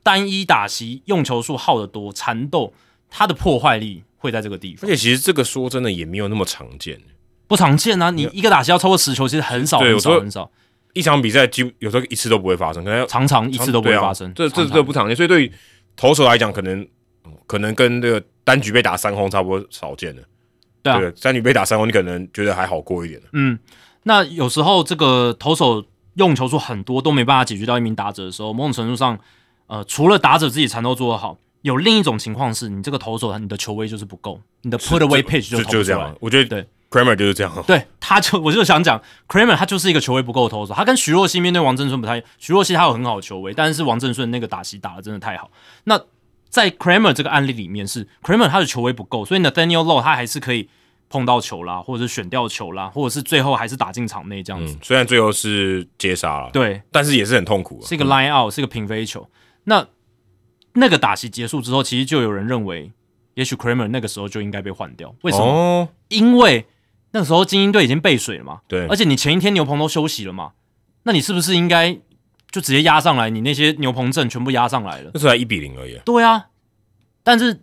[0.04, 2.74] 单一打席用球数耗得多，缠斗
[3.10, 7.00] 它的破坏力会在这个地方，而且其实这个说真的也没有那么常见。
[7.48, 8.10] 不常见啊！
[8.10, 10.50] 你一个打席要超过十球，其实很少很少很少，
[10.94, 14.34] 一场比赛几乎有时候一次都不会发生，可能要常常一次都不会发生。
[14.34, 15.52] 这这这不常见，所以对于
[15.96, 16.88] 投手来讲，可能
[17.46, 20.24] 可能跟这个单局被打三轰差不多少见的。
[20.82, 23.28] 对啊对，单局被打三轰，你可能觉得还好过一点的。
[23.34, 23.60] 嗯，
[24.04, 25.86] 那有时候这个投手
[26.16, 29.20] 用球数很多都没办法解决到一名打者的时候，某种程度上，
[29.68, 36.16] 呃，除了打者自己缠斗做得好，有另一种情况是你这个投手你的球威就是不够，你的 put away pitch 就投不出来就是这样啊。。
[36.20, 37.64] 我觉得对 Kramer 就是这样啊。
[37.66, 45.50] 对，他就我就想讲，Kramer 他就是一个球威不够的投手，他跟徐若曦面对王振顺不太，徐若曦他有很好的球威，但是王振顺那个打席打的真的太好。
[45.86, 46.00] 那
[46.50, 50.70] 在 Kramer 这个案例里面是 Kramer 他的球威不够，所以 Nathaniel Low 他还是可以
[51.10, 54.74] 碰到球啦，或者是选掉球啦，或者是最后还是打进场内这样子。
[54.74, 57.88] 嗯，虽然最后是接杀了，对，但是也是很痛苦啊。
[57.88, 59.28] 是一个 line out，是一个平飞球。
[59.66, 59.88] 那
[60.74, 62.92] 那个打席结束之后，其实就有人认为，
[63.36, 65.16] 也许 Kramer 那个时候就应该被换掉。
[65.22, 65.46] 为什么？
[65.46, 66.66] 哦，因为
[67.12, 70.54] 那个时候精英队已经背水了嘛，对而且你前一天牛棚都休息了嘛，
[71.04, 71.94] 那你是不是应该
[72.52, 73.30] 就直接压上来？
[73.30, 75.12] 你那些牛棚阵全部压上来了？
[75.14, 76.00] 那时候才一比零而已。
[76.06, 76.48] 对啊，
[77.24, 77.62] 但是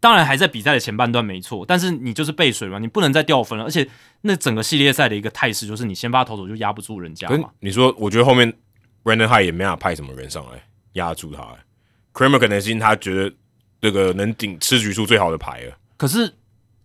[0.00, 3.64] 当然还在比赛的前半段没错，但是你就是背水嘛，你不能再掉分了。
[3.64, 3.88] 而且
[4.22, 8.52] 那整个系列赛的一个态势就是你先发投手就压不住人家嘛，你说，我觉得后面
[9.04, 10.62] Brandon High 也没办法派什么人上来
[10.94, 11.42] 压住他。
[12.12, 13.32] Kramer 可能是因为他觉得
[13.80, 15.76] 这个能顶吃局数最好的牌了。
[15.96, 16.34] 可是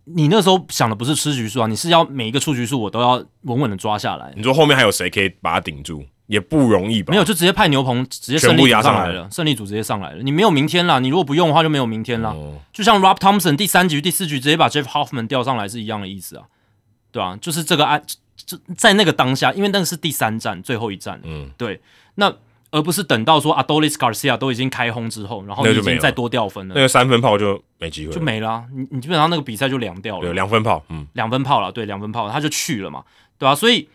[0.04, 4.32] 你那时候想的不是吃局数啊，你是要每一个出局数我都要稳稳的抓下来。
[4.36, 7.10] 你说后面还有谁可以把他顶住，也不容易吧？
[7.10, 10.22] 没有，就直接派牛棚，直接胜利压上来了，胜利组直接上来了。
[10.22, 12.30] 你没有明天啦，你如果不用的话就没有明天啦。
[12.30, 16.44] 哦，就像 Rob Thompson 第三局、第四局直接把 Jeff Hoffman 调上来是一样的意思啊，
[17.10, 18.00] 对啊，就是这个案，
[18.36, 21.80] 就在那个当下，因为那个是第三站最后一站，嗯，对，
[22.14, 22.32] 那
[22.70, 30.22] 而不是等到说 Adolis Garcia 都已经开轰之后，然后你已经再多掉分了，那个三分炮就没机会了，就没了啊、你你基本上那个比赛就凉掉了。
[30.22, 33.04] 对，两分炮，嗯，两分炮了，对，两分炮他就去了嘛，
[33.38, 33.88] 对啊，所以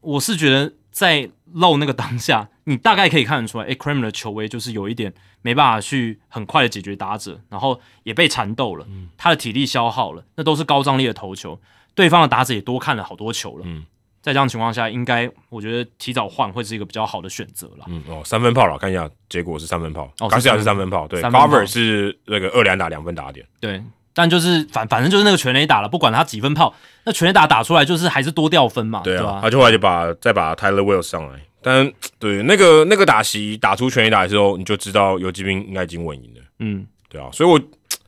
[0.00, 5.12] 我是觉得在漏那个当下，你大概可以看得出来，诶 c r a m e r 的球威就是有一点
[5.42, 8.86] 没办法去很快的解决打者，然后也被缠斗了，
[9.16, 11.60] 他的体力消耗了，那都是高张力的投球，
[11.94, 13.84] 对方的打者也多看了好多球了，嗯
[14.26, 17.84] 在这样情况下，应该我觉得提早换会是一个比较好的选择了。
[17.86, 23.80] 嗯哦，三分炮了，看一下结果是三分炮，哦是卡西亚是三分炮，对三分炮，Cover 是那个二连打两分打点，对，
[24.12, 26.74] 但就是反反正就是那个全垒打了，不管他几分炮，
[27.04, 29.16] 那全垒打打出来就是还是多掉分嘛，对？
[29.16, 31.88] 他就后来就把再把 Tyler Wells 上来，但
[32.18, 37.60] 对那个那个打席打出全垒打的时候，你就知道游击兵应该已经稳赢了，嗯，对啊，所以我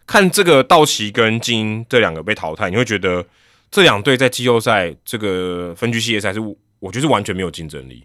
[0.05, 3.25] 看这个道奇跟精英这两个被淘汰，你会觉得
[3.71, 6.41] 这两队在季后赛这个分区系列赛是
[6.79, 8.05] 我觉得是完全没有竞争力。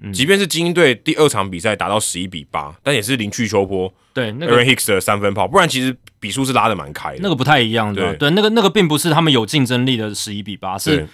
[0.00, 3.92] 嗯即便是精英队第二场比赛打到十一比八，但也是零去秋波。
[4.14, 7.18] 对，那个 Aaron Hicks 的三分炮，不然其实比数是拉的蛮开的。
[7.20, 11.08] 那个不太一样的，对，那个那个并不是他们有竞争力的十一比八，是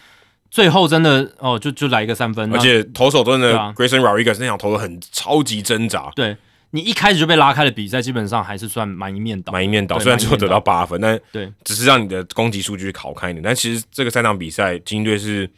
[0.51, 6.13] 最后真的哦，就就来一个三分，而且投手真的 Grayson Rodriguez 那场投的很超级挣扎。
[6.15, 6.37] 对
[6.75, 9.99] 你一开始就被拉开了比赛，基本上还是算蛮一面倒，蛮一面倒。
[9.99, 13.43] 虽然最后得到八分，但对，只是让你的攻击数据好看一点。
[13.43, 15.49] 但其实这个三场比赛，精英队是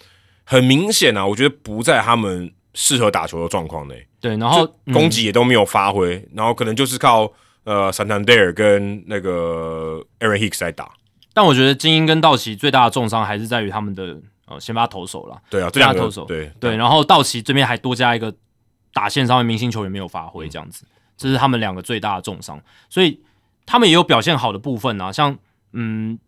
[0.44, 2.52] 很明显啊，我觉得不在他们。
[2.78, 7.32] 适合打球的状况内，对，然后攻击也都没有发挥，然后可能就是靠
[7.64, 10.90] 呃 Santander 跟那个 Aaron Hicks 在打。
[11.32, 15.40] 但我觉得精英跟道奇最大的重伤还是在于他们的呃先发投手了。
[15.48, 16.76] 对啊，先发投手，对对。
[16.76, 18.30] 然后道奇这边还多加一个
[18.92, 20.84] 打线上面明星球员没有发挥，这样子，
[21.16, 22.60] 这是他们两个最大的重伤。
[22.88, 23.20] 所以
[23.64, 25.38] 他们也有表现好的部分啊，像
[25.72, 26.18] 嗯，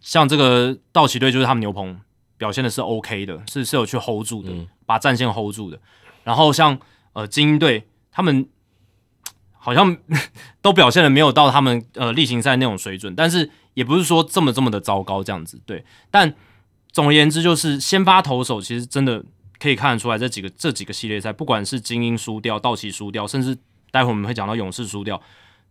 [0.00, 2.00] 像这个道奇队就是他们牛棚。
[2.38, 4.50] 表现的是 OK 的，是是有去 hold 住的，
[4.84, 5.78] 把战线 hold 住的。
[6.24, 6.76] 然后像
[7.12, 8.48] 呃精英队，他们
[9.52, 9.96] 好像
[10.60, 15.60] 都表现的没有到他们呃例行赛那种水准，但是也不是说这么这么的糟糕这样子。
[15.64, 16.34] 对，但
[16.90, 19.24] 总而言之，就是先发投手其实真的
[19.60, 23.56] 可以看得出来，这几个这几个系列赛，不管是精英输掉、道奇输掉，甚至
[23.92, 25.22] 待会我们会讲到勇士输掉。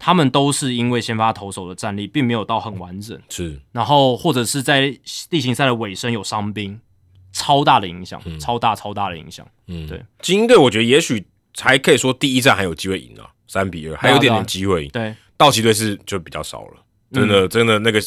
[0.04, 4.98] 他们都是因为先发投手的战力并没有到很完整，是，然后或者是在
[5.30, 6.80] 例行赛的尾声有伤兵，
[7.32, 9.48] 超大的影响，超大超大的影响。
[9.68, 11.24] 嗯，对，精英队我觉得也许
[11.60, 14.90] 还可以说第一站还有机会赢啊，三比二还有点点机会赢。
[14.90, 18.02] 对，道奇队是就比较少了，真的真的那个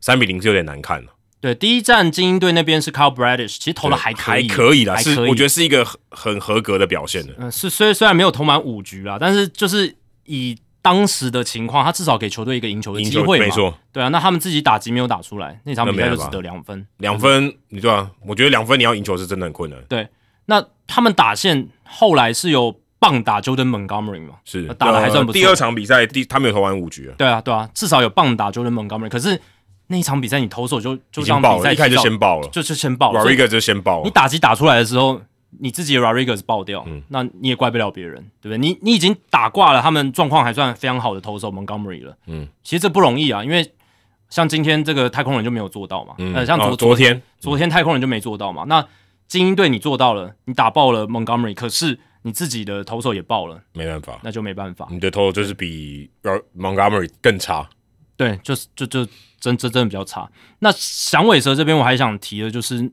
[0.00, 1.13] 三比零是有点难看了。
[1.44, 7.34] 对，第一站精英队那边是 Carl Bradish，其实投的还还可以啦，是我觉得是一个很很合格的表现的。
[7.36, 9.94] 嗯，是虽虽然没有投满五局啦，但是就是
[10.24, 10.56] 以。
[10.84, 16.86] 当时的情况，他至少给球队一个赢球的机会没错，对啊，那他们自己打击没有打出来，那场比赛就只得两分。
[16.98, 18.10] 两分，你对啊？
[18.26, 19.80] 我觉得两分你要赢球是真的很困难。
[19.88, 20.06] 对，
[20.44, 24.34] 那他们打线后来是有棒打 Jordan Montgomery 嘛？
[24.44, 25.40] 是打的还算不错。
[25.40, 27.14] 第二场比赛，第他没有投完五局啊。
[27.16, 29.08] 对啊，对啊，至少有棒打 Jordan Montgomery。
[29.08, 29.40] 可是
[29.86, 34.04] 那一场比赛，你投手就就这样比赛一开始就先爆了，就是先爆 r o r i g a 就先爆了。
[34.04, 35.20] 你打击打出来的时候。
[35.60, 38.58] 你自己的 Rodriguez 爆掉，那你也怪不了别人，对不对？
[38.58, 43.64] 你你已经打挂了，他们状况还算非常好的投手 Montgomery 了，嗯，其实这不容易啊，因为
[44.28, 47.22] 像今天这个太空人就没有做到嘛，呃，像昨昨天。
[47.38, 48.84] 昨天太空人就没做到嘛，那
[49.28, 56.10] 精英队你做到了，你打爆了 Montgomery，可是你自己的投手也爆了，没办法，那就没办法，你的投手就是比
[56.58, 57.70] Montgomery 更差，
[58.16, 59.04] 对，就是就就
[59.38, 60.30] 真真真的比较差。
[60.60, 62.90] 那响尾蛇这边我还想提的就是。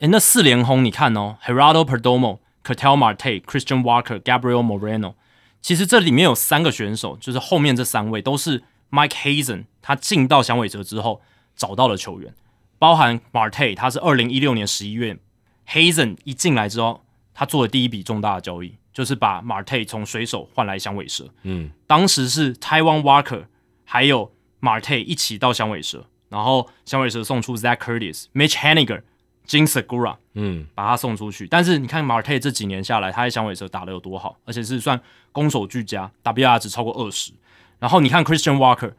[0.00, 5.14] 诶，那四连轰，你看哦，Heraldo Perdomo、c a t e l Marte、Christian Walker、Gabriel Moreno，
[5.60, 8.62] 其实这里面有三个选手，就是后面这三位都是
[8.92, 11.20] Mike Hazen，他进到响尾蛇之后
[11.56, 12.32] 找到了球员，
[12.78, 15.18] 包含 Marte，他是二零一六年十一月
[15.66, 17.04] ，Hazen 一进来之后，
[17.34, 21.28] 他做的第一笔重大的交易，就是把 Marte 从水手换来响尾蛇。
[21.42, 23.46] 嗯，当时是 Taiwan Walker
[23.84, 24.30] 还有
[24.60, 29.02] Marte 一起到响尾蛇，然后响尾蛇送出 Zach Curtis、Mitch Haniger。
[29.46, 31.46] 金 Segura，嗯，把他送出去。
[31.46, 35.00] 但是你看马尔泰这几年下来，他在响尾蛇打的有多好，而且是算
[35.32, 37.32] 攻守俱佳，WR 值超过二十。
[37.78, 38.92] 然后你看 Christian Walker，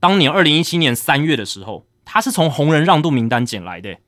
[0.00, 3.98] 当年二零一七年三月的时候，他是从红人让渡名单捡来的，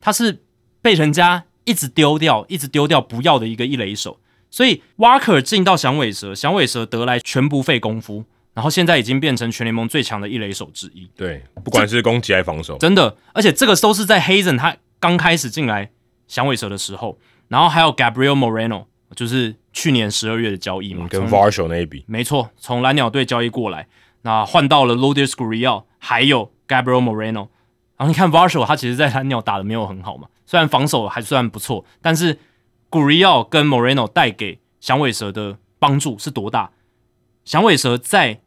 [0.00, 0.42] 他是
[0.80, 4.18] 被人家一直丢掉、一直丢掉不要的一个一垒手。
[4.50, 8.24] 所以 Walker 进到响尾蛇，响尾蛇得来全不费功夫，
[8.56, 11.06] 然后现在已经变成全联盟最强的一垒手之一。
[11.14, 14.74] 对，不管是攻击还是防守，真的，而且这个都是在 Hazen 他。
[14.98, 15.90] 刚开始进来
[16.26, 17.18] 响尾蛇的时候，
[17.48, 23.86] 然后还有 Gabriel Moreno，就是去年十二月的交易嘛，跟 Varsho 那一笔，没错，从蓝鸟队交易过来，
[24.22, 27.48] 那换到了 l o d i s Gurriel，还有 Gabriel Moreno。
[27.98, 32.38] 然后你看 Varsho，他其实在蓝鸟打的没有很好嘛，虽然防守还算不错，但是
[32.90, 36.70] Gurriel 跟 Moreno 带给响尾蛇的帮助是多大？
[37.44, 38.40] 响尾蛇在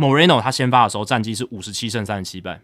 [0.00, 2.62] Moreno 他先发的时候战绩是五十七胜三十七败，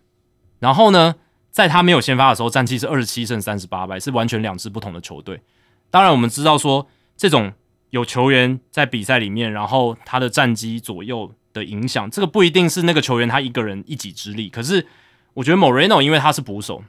[0.59, 1.17] 然后呢？
[1.49, 5.41] 在他没有先发的时候，战绩是二十七胜三十八败，是完全两支不同的球队。
[5.91, 6.87] 当然，我们知道说
[7.17, 7.51] 这种
[7.89, 14.51] 有球员在比赛里面，然后他的战绩左右的影响，这个不一定是那个球员他一个人一己之力。
[14.51, 14.87] 可是，
[15.33, 16.85] 我觉得 Moreno 因为他是捕手，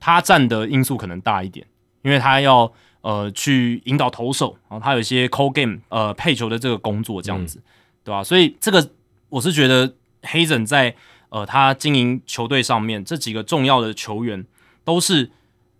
[0.00, 1.64] 他占的因素可能大一点，
[2.02, 2.72] 因为他要
[3.02, 7.62] 呃去引导投手，然后他有一些 call game 呃配球的这个工作这样子，
[8.02, 8.24] 对吧？
[8.24, 8.90] 所以这个
[9.28, 10.94] 我是觉得黑人在。
[11.30, 14.46] 呃，他经营球队上面这几个重要的球员，
[14.82, 15.30] 都是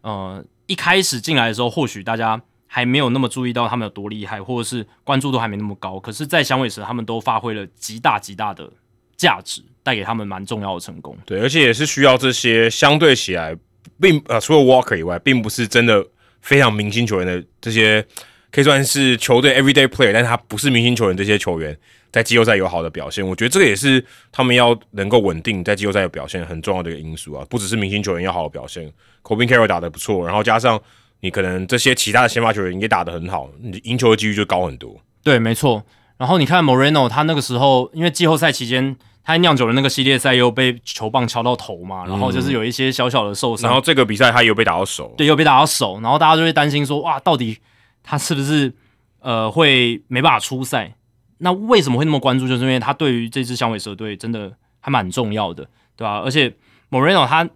[0.03, 5.99] 呃一开始进来的时候，或许大家还没有那么注意到他们有多厉害，或者是关注度还没那么高。
[5.99, 8.71] 可是，在响尾蛇，他们都发挥了极大极大的
[9.17, 11.17] 价值，带给他们蛮重要的成功。
[11.25, 13.57] 对，而且也是需要这些相对起来，
[13.99, 16.07] 并呃除了 Walker 以外，并不是真的
[16.43, 18.07] 非常明星球员的这些，
[18.53, 21.75] 可以算是球队 everyday player，但是他不是明星球员这些球员，
[22.13, 30.81] 在季后赛有好的表现，我觉得这个也是他们要能够稳定在季后赛的表现很重要的一个因素啊，不只是明星球员要好的表现 c o b i n Carroll 打得不错，然后加上
[31.21, 34.97] 你可能这些其他的先发球员也打得很好，你赢球的几率就高很多。
[35.23, 35.85] 对，没错。
[36.17, 38.97] 然后你看 Moreno，他那个时候因为季后赛期间。
[39.25, 43.69] 他酿酒的那个系列赛又被球棒敲到头嘛，然后就是有一些小小的受伤。
[43.69, 47.59] 然后这个比赛他又被打到手，对，又被打到手，然后大家就会担心说，哇，到底
[48.03, 48.73] 他是不是
[49.21, 50.95] 呃会没办法出赛？
[51.39, 52.47] 那为什么会那么关注？
[52.47, 55.65] 就是因为他对于这支响尾蛇队真的还蛮重要的，
[55.97, 56.19] 对吧？
[56.19, 56.55] 而且
[56.91, 57.49] Moreno 他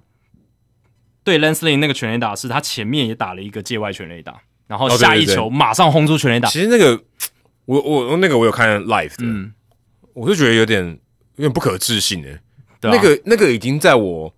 [1.23, 6.49] 对 Lansling 那个全垒打是他前面也打了一个界外全垒打，然后下一球马上轰出全垒打。
[6.49, 7.03] 其实那个
[7.67, 9.53] 我我那个我有看 live 的，
[10.15, 10.99] 我就觉得有点。
[11.37, 12.39] 有点不可置信诶，
[12.83, 14.33] 那个那个已经在我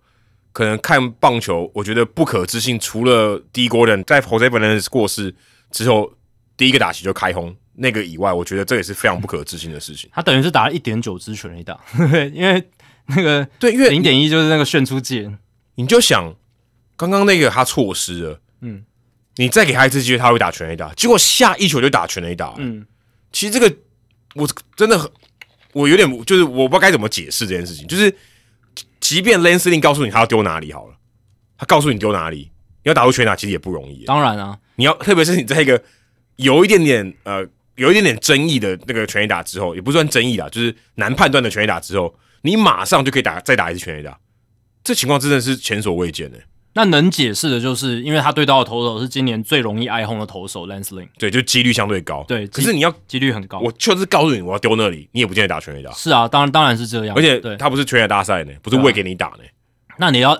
[0.53, 2.79] 可能看棒球，我觉得不可置信。
[2.79, 5.35] 除了第一国人在 Jose Fernandez 过世
[5.69, 6.13] 之后
[6.55, 10.09] 第一个打席就开轰那个以外，我觉得这也是非常不可置信的事情。
[10.13, 11.79] 他等于是打了一点九支全垒打，
[12.33, 12.63] 因为
[13.07, 15.31] 那个对，因为零点一就是那个炫出界。
[15.75, 16.33] 你就想
[16.95, 18.83] 刚刚那个他错失了，嗯，
[19.35, 22.53] 你再给他一次机会，他会打全垒打，结果下一球就打全垒打。
[22.57, 22.85] 嗯，
[23.31, 23.75] 其实这个
[24.35, 25.09] 我真的很。
[25.73, 28.15] 我有点就是我不知道该怎么解释这件事情，就是
[29.01, 30.95] 即便 Lansing 告诉你他要丢哪里好了，
[31.57, 32.49] 他告诉你丢哪里，
[32.83, 34.05] 你要打出全打其实也不容易。
[34.05, 35.83] 当然啊，你要特别是你在一个
[36.37, 37.45] 有一点点呃
[37.75, 44.17] 有一点点争议的那个全垒打之后，也不算争议啦，就是难判断的全垒打之后，你马上就可以打再打一次全垒打，
[44.83, 46.37] 这情况真的是前所未见的。
[46.77, 52.25] 那能解释的就是，因为他对到的投手是今年最容易挨轰的投手 Lansling，对，就几率相对高。
[52.27, 55.91] 对，可是你要几率很高，我就是告诉你我要丢那里，你也不见得打全垒打。
[55.93, 57.15] 是啊，当然当然是这样。
[57.15, 59.43] 而且他不是全垒大赛呢，不是喂给你打呢。
[59.97, 60.37] 那你要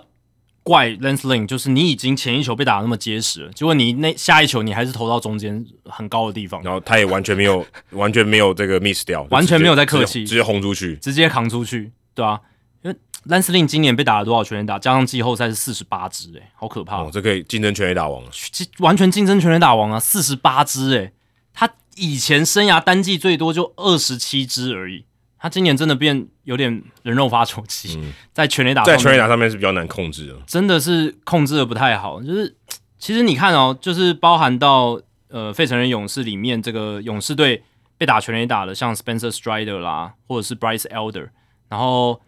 [0.66, 12.42] 怪 Lansling，就是你已经前一球被打那么结实了，结果你那下一球你还是投到中间很高的地方，然后他也完全没有完全没有这个 miss 掉，完全没有在客气，直接轰出去，直接扛出去，对啊。
[12.82, 12.98] 因为
[13.28, 14.80] Lansling 今年被打了多少全垒打？
[14.80, 16.98] 加上季后赛是四十八支，哎，好可怕！
[17.04, 18.32] 哦，这可以竞争全垒打王了，
[18.80, 20.00] 完全竞争全垒打王啊！
[20.00, 21.12] 四十八支，哎，
[21.54, 25.06] 他以前生涯单季最多就二十七支而已，
[25.46, 28.02] 他今年真的变有点人肉发球机，
[28.34, 32.20] 在全垒打在全垒打上面是比较难控制的，真的是控制的不太好。
[32.20, 32.56] 就是
[32.98, 37.62] 其实你看哦，就是包含到呃费城人勇士里面，这个勇士队
[37.96, 41.30] 被打全垒打的，像 Spencer Strider 啦，或者是 Bryce Elder，
[41.70, 42.20] 然后。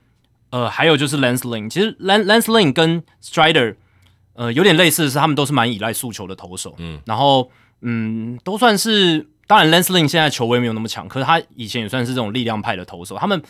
[0.49, 3.75] 呃，还有就是 Lansling，其实 Lan Lansling 跟 Strider，
[4.31, 6.73] 呃，有点类似的是，他们都是蛮依赖速球的投手。
[6.77, 13.17] 嗯，然后嗯，都算是，当然 Lansling 现在球威没有那么强，可是他以前也算是这种力量派的投手。
[13.17, 13.41] 他们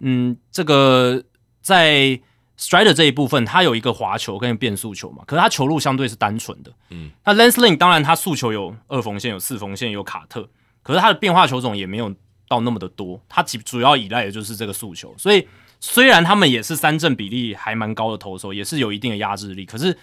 [0.00, 1.22] 嗯，这个
[1.62, 2.20] 在
[2.58, 6.70] Strider 这一部分，他有一个滑球跟变速球嘛，可是他球路相对是单纯的。
[6.90, 10.46] 嗯，那 Lansling 当然他速球有二缝线、有四缝线、有卡特，
[10.82, 12.14] 可是他的变化球种也没有
[12.46, 15.46] 到那么的多，他主主要依赖的就是这个速球，所以。
[15.82, 19.96] 虽然他们也是三振比例还蛮高的投手，也是有一定的压制力，可是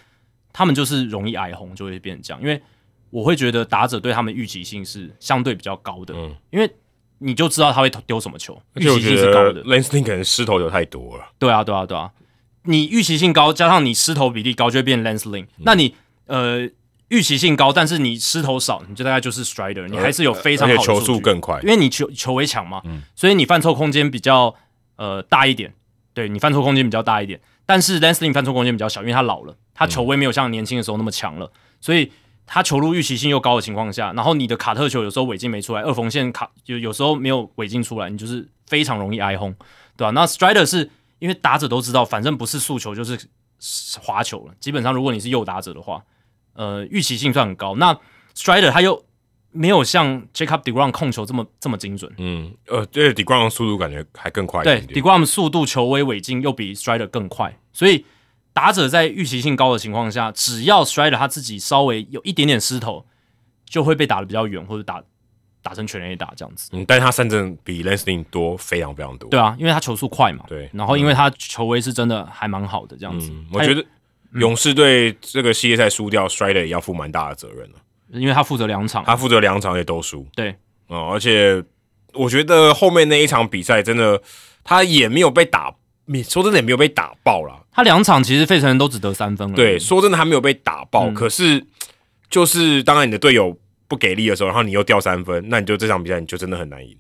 [0.52, 2.42] 他们就是容易挨红，就会变成这样。
[2.42, 2.60] 因为
[3.10, 6.70] 我会觉得打者对他们预期性是相对比较高的，嗯，因为
[7.20, 9.64] 你就知道他会丢什么球，预期性是高的。
[9.64, 12.12] Lansing 可能失投有太多了，对啊，对啊，对啊。
[12.64, 15.48] 你预期性高，加上你失投比例高，就会变 Lansing。
[15.58, 16.70] 那你呃
[17.10, 22.82] 预期性高，但是你失投少，你就大概就是 Strider，你还是有非常好的球速更快，因为你球球围强嘛，
[23.16, 24.56] 所以你犯错空间比较。
[25.00, 25.72] 呃，大一点，
[26.12, 32.12] 对你犯错空间比较大一点，但是 Lansling 犯错空间比较小，因为他老了，他球威没有像年轻的时候那么强了，所以
[32.48, 39.54] 他球路预期性又高的情况下，然后你的卡特球有时候尾劲没出来，二缝线卡就有时候没有尾劲出来，你就是非常容易挨轰，
[39.96, 40.10] 对吧？
[40.12, 43.20] 那 Strider 是因为打者都知道，反正不是速球就是
[44.02, 46.02] 滑球了，基本上如果你是右打者的话，
[46.54, 47.76] 呃，预期性算很高。
[47.76, 47.94] 那
[48.34, 49.04] Strider 他又。
[49.50, 52.14] 没有像 Jacob Degrom 控球这么这么精准。
[52.18, 54.86] 嗯，呃，对，Degrom 速度感觉还更快一点。
[54.86, 58.06] 对，Degrom 速度、球威、尾劲又比 Strider 更快，所以
[58.58, 63.06] 打者在预期性高的情况下，只要 Strider 他自己稍微有一点点失头，
[63.68, 65.00] 就会被打的比较远，或者打
[65.62, 66.72] 打成全垒打这样子。
[66.74, 69.30] 嗯，但是他三振比 Lansing 多非常非常多。
[69.30, 70.44] 对啊，因为他球速快嘛。
[70.48, 73.32] 对，然后因为他球威是真的还蛮好的这样子。
[73.54, 73.86] 我觉得
[74.34, 77.76] 勇士队这个系列赛输掉，Strider 也要负蛮大的责任了。
[78.14, 80.26] 因为他负责两场，他负责两场也都输。
[80.36, 80.56] 对，
[80.88, 81.64] 哦，而且
[82.14, 84.20] 我觉得后面那一场比赛真的，
[84.64, 85.76] 他也没有被打，
[86.24, 87.66] 说真的也没有被打爆了。
[87.72, 89.56] 他两场其实费城人都只得三分了。
[89.56, 91.66] 对，说真的还没有被打爆，可是
[92.30, 93.58] 就是当然你的队友
[93.88, 96.96] 不给力的时候，然后你又掉三分，那你就这场比赛你就真的很难赢。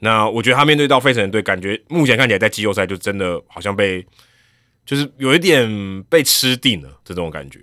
[0.00, 4.06] 那我觉得他面对到费城人队，感觉目前看起来在季后赛就真的好像被，
[4.86, 7.60] 就是有一点被吃定了这种感觉。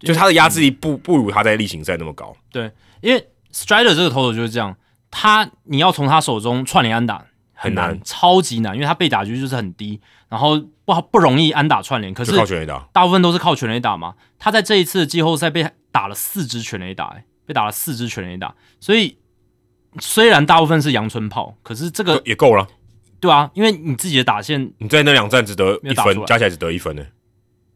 [0.00, 2.36] 就他的压制力不不如他在例行赛那么高。
[2.50, 2.70] 对，
[3.00, 4.76] 因为 Strider 这个投手就是这样，
[5.10, 7.24] 他你要从他手中串联安打
[7.54, 14.14] 很难，很难超级难，因为他被打局就是很低，然后不好不容易安打串联，可是靠全垒打，大部分都是靠全垒打嘛。
[14.38, 19.18] 他在这一次的季后赛被打了四支全垒打、欸，被打了四支全垒打，所以
[19.98, 22.68] 虽然大部分是阳春炮，可是这个也够了。
[23.18, 27.04] 对啊，因为你自己的打线，你在那两站只得一分，加起来只得一分呢。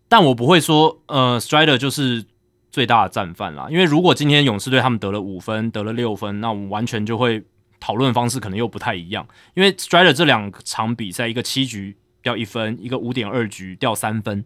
[0.07, 2.25] 但我不会说，呃，Strider 就是
[2.71, 3.69] 最大的战犯啦。
[3.71, 7.43] 因为如果今天勇士队他们得了五分，得了六分，那我们完全就会
[7.81, 9.27] 讨论方式可能又不太一样。
[9.55, 14.45] 因为 Strider 这两场比赛，一个七局掉一分，一个五点二局掉三分，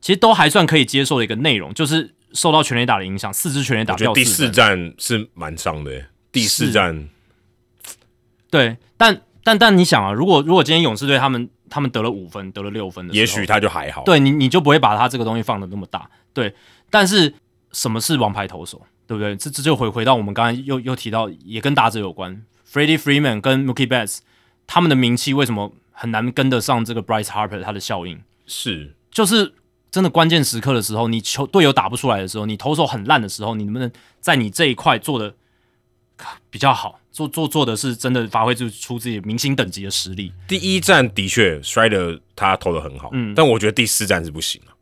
[0.00, 4.50] 其实都还算可以接受的一个内容，就是受到全垒打的影响，四支全垒打我觉得第四。
[4.50, 7.08] 战是蛮伤的耶，第四是战
[8.50, 14.02] 对，但但但你想啊，如果如果今天勇士队他们他们得了五分，得了六分的，也许他就还好。
[14.04, 16.54] 对你你就不会把他这个东西放的那么大，对。
[16.90, 17.32] 但是
[17.70, 19.36] 什么是王牌投手，对不对？
[19.36, 22.42] 这这就回回到我们刚才又又提到，也跟打者有关。
[22.68, 24.18] Freddie Freeman 跟 Mookie Betts
[24.66, 28.18] 他们的名气为什么很难跟得上这个 Bryce Harper 他的效应？
[28.46, 29.52] 是就是
[29.90, 35.34] 真的关键时刻的时候，你球队友打不出来的时候，你投手很烂的时候，你能不能在你这一块做的
[36.48, 36.98] 比较好？
[37.12, 40.32] 做做做的是真的发挥出出自己明星等级的实力？
[40.48, 44.72] 第一站的确 Strider 他投的很好，嗯但我觉得第四站是不行啊，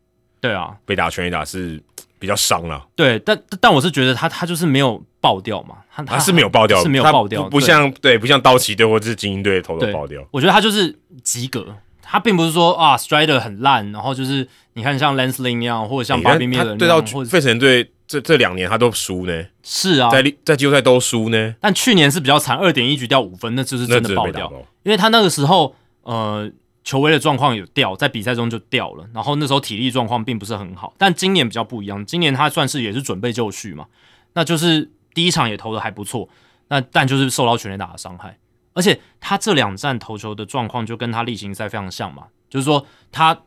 [0.41, 1.83] 对啊，被打全垒打是
[2.19, 2.85] 比较伤了。
[2.95, 10.23] 对，但但我是觉得他他就是没有爆掉嘛，他他是没有爆掉，是没有爆掉，不不像对，不像刀奇队或者是精英队投的对爆掉。
[10.31, 11.67] 我觉得他就是及格，
[12.03, 24.51] 他并不是说啊 Strider 很烂，然后就是你看像 Lance Lynn 那样，或者像欸 Bobby 他 Miller 那对到费城队这这两年他都输呢，是啊，在在季后赛都输呢，但去年是比较惨，二点一局掉五分，那就是真的爆掉。
[24.83, 26.51] 因为他那个时候呃
[26.89, 33.89] 球威的状况有掉，在比赛中就掉了，然后那时候体力状况并不是很好，但今年比较不一样，今年他算是也是准备就绪嘛，
[34.33, 36.27] 那就是第一场也投的还不错，
[36.69, 38.39] 那但就是受到全垒打的伤害，
[38.73, 43.39] 而且他这两站投球的状况就跟他例行赛非常像嘛，就是说他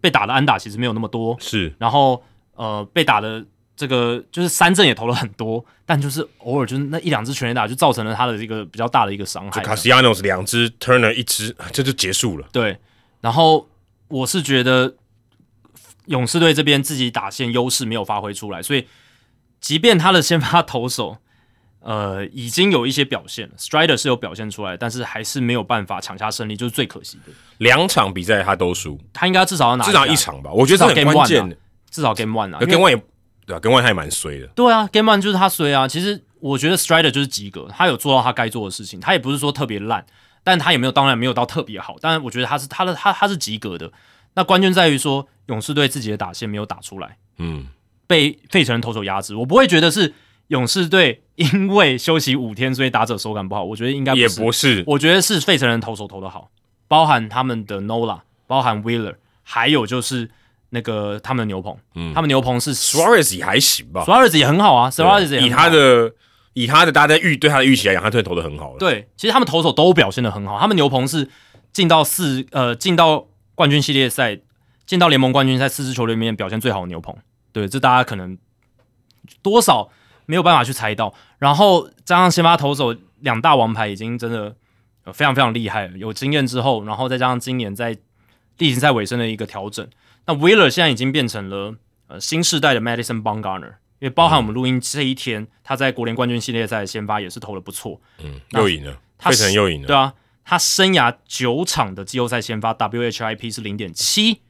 [0.00, 1.72] 被打的安打其实没有那么多，是。
[1.78, 2.24] 然后
[2.56, 3.46] 呃被打的
[3.78, 9.62] 这个就是三振也投了很多，但就是偶尔就是那一两支全垒打就造成了他的这个比较大的一个伤害。
[9.62, 12.48] 就 Castellanos 两支，Turner 一支，这就结束了。
[12.50, 12.76] 对，
[13.20, 13.68] 然后
[14.08, 14.96] 我是觉得
[16.06, 18.88] 勇士队这边自己打线优势没有发挥出来，所以
[19.60, 21.18] 即便他的先发投手
[21.78, 27.32] 呃已经有一些表现了，Strider 是有表现出来，但是还是没有办法抢下胜利，就是最可惜的。
[27.58, 31.56] 两场比赛他都输，他应该至少要拿至少一场吧，我觉得这很至少 game 关 one。
[31.90, 33.02] 至少 Game One 啊，，Game One 也
[33.48, 34.46] 对啊，跟 One 他也蛮衰的。
[34.48, 35.88] 对啊，Game One 就是他衰啊。
[35.88, 40.04] 其实我觉得 Strider 就是及格，他有做到他该做的事情，他也不是说特别烂，
[40.44, 41.96] 但他也没有，当然没有到特别好。
[41.98, 43.90] 但是我觉得他是他的他他是及格的。
[44.34, 47.66] 那关键在于说勇士队自己的打线没有打出来，嗯，
[48.06, 49.34] 被费城人投手压制。
[49.34, 50.14] 我不会觉得是
[50.48, 53.64] 勇士队 因为休息五天，所以打者手感不好。
[53.64, 56.50] 我觉得应该也，不是，我觉得是费城人投手投的好，
[56.86, 60.30] 包含他们的 Nola，包含 Wheeler，还有就是
[60.70, 64.04] 那个他们的牛棚，嗯他们牛棚是 Suarez 也还行吧。
[64.04, 66.12] Suarez 也很好啊，Suarez 也以很好他的
[66.52, 68.78] 以他的大家在预对他的预期来讲，他真的投的很好了。
[68.78, 71.28] 对，其实他们投手都表现的很好，他们牛棚是
[71.72, 74.40] 进到四呃进到冠军系列赛，
[74.84, 77.16] 进到联盟冠军赛四支球队里面表现最好的牛棚。
[77.52, 78.36] 对，这大家可能
[79.42, 79.88] 多少
[80.26, 81.14] 没有办法去猜到。
[81.38, 84.54] 然后加上先发投手两大王牌已经真的、
[85.04, 87.96] 呃、非常非常厉害了，有经验之后，然后再加上今年在
[88.58, 89.86] 例行赛尾声的一个调整，
[90.28, 91.74] 那 Wheeler 现在已经变成了
[92.06, 93.76] 呃新时代的 Madison Bumgarner。
[94.00, 99.88] 因为包含我们录音这一天，他在国联冠军系列赛的先发也是投的不错，嗯，那又赢了，他费城又赢了。
[99.88, 100.14] 对啊，
[100.44, 104.42] 他生涯九场的季后赛先发 WHIP 是零点七，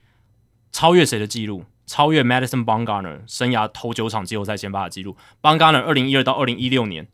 [0.70, 1.64] 超越谁的记录？
[1.86, 5.16] 超越 Madison Bumgarner 生涯头九场季后赛先发的记录。
[5.40, 7.08] Bumgarner 二零一二到二零一六年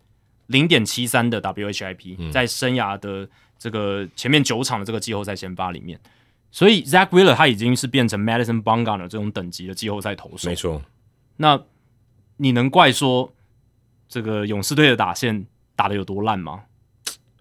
[0.46, 6.00] 零点七三的 WHIP，、在生涯的这个前面九场的这个季后赛先发里面，
[6.54, 10.54] 所以 Zach Wheeler 他已经是变成 Madison Bumgarner 这种等级的季后赛投手没。
[10.54, 10.80] 错，
[11.38, 11.60] 那
[12.36, 13.34] 你能怪说
[14.08, 16.62] 这个勇士队的打线打的有多烂吗？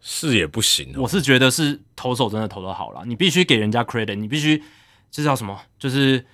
[0.02, 1.04] 是也不行哦。
[1.04, 4.64] 我是觉得是投手真的投的好了，你必须给人家 credit，你必须
[5.12, 5.62] 这叫什么？
[5.78, 6.26] 就是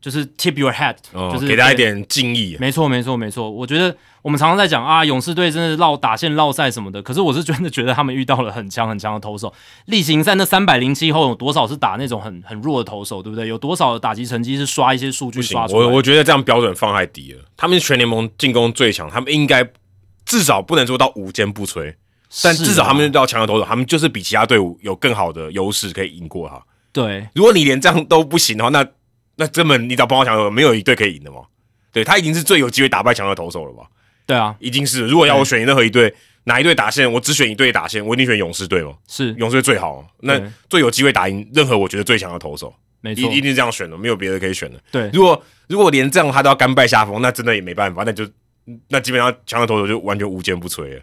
[0.00, 2.56] 就是 tip your hat，、哦就是给大家一点敬意。
[2.58, 3.50] 没错，没错，没错。
[3.50, 9.52] 我觉得我们常常在讲啊，勇士队真的绕打线绕赛什么的，可是我是真的觉得他们遇到了很强很强的投手。
[9.86, 13.46] 例行赛那三百零七后有多少是打那种很很弱的投手，对不对？
[13.46, 15.86] 有多少的打击成绩是刷一些数据刷，出来？
[15.86, 17.42] 我我觉得这样标准放太低了。
[17.56, 19.68] 他们是全联盟进攻最强，他们应该
[20.24, 21.94] 至少不能做到无坚不摧，
[22.42, 26.58] 但至少他们遇到强的投手，他们就是比其他队伍有更好的优势可以赢过他。
[26.92, 28.84] 对如果你连这样都不行的话，那
[29.40, 31.40] 那根本你找帮我强的没有一队可以赢的嘛。
[31.90, 33.84] 对他已经是最有机会打败强的投手了吧？
[34.26, 35.06] 对啊，已经是。
[35.06, 36.14] 如果要我选任何一队，
[36.44, 38.92] 哪一队打线，我只选一队打线，我一定选勇士队嘛。
[39.08, 44.78] 是勇士队最好，那最有机会打赢任何我觉得最强的投手，没错一一，定是这样选的，没有别的可以选的。
[44.92, 48.28] 对，如果如果连这样他都要甘拜下风，那真的也没办法，那就
[48.88, 51.00] 那基本上强的投手就完全无坚不摧了。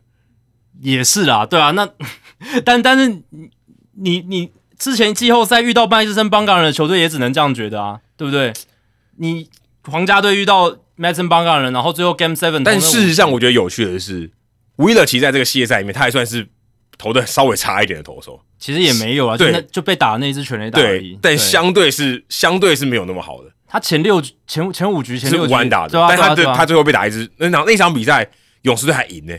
[0.79, 1.89] 也是啦，对啊，那
[2.63, 3.49] 但但是你
[3.95, 8.51] 你你之前季后赛遇到麦斯森邦港人的球队也只能这样觉得啊，对不对？
[9.17, 9.49] 你
[9.85, 14.29] 皇家队遇到 Madison b a n g a r 人，然后最后 Game Seven，但事实上，我觉得有趣的是
[14.75, 16.47] ，w i l l e r 其实在这个系列赛里面，他还算是
[16.97, 21.13] 投的稍微差一点的投手，其实也没有啊，就对那就被打的那一支全垒打而已。
[21.13, 26.55] 对，，但相对是相对是没有那么好的，他前六局前前五局前是六局无安打的，对啊，但他对啊，对啊。
[26.55, 28.27] 他最后被打一支那场那场比赛，
[28.63, 29.33] 勇士队还赢呢、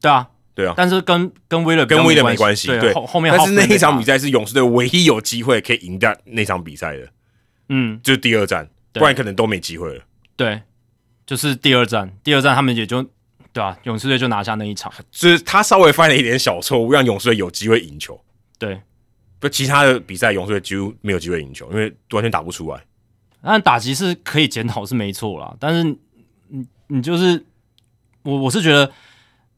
[0.00, 3.96] 对啊，对啊，但是跟跟威勒跟威勒没没关系，对，对，后后面但是那一场。
[3.98, 7.08] 比赛，赛是勇士队唯一有机会可以赢掉那场比赛的，
[7.68, 10.04] 嗯，就是第二战，不然可能都没机会了。
[10.36, 10.62] 对，
[11.26, 13.02] 就是第二战，第二战他们也就
[13.52, 18.20] 对啊，勇士队就拿下那一场，就是他稍微犯了一点小错误，让勇士队有机会赢球。
[18.58, 18.80] 对，
[19.38, 22.80] 不，其他的比赛勇士队几乎没有机会赢球，因为完全打不出来。
[23.42, 25.96] 但打击是可以检讨是没错啦，但是
[26.48, 27.44] 你你就是
[28.22, 28.90] 我我是觉得，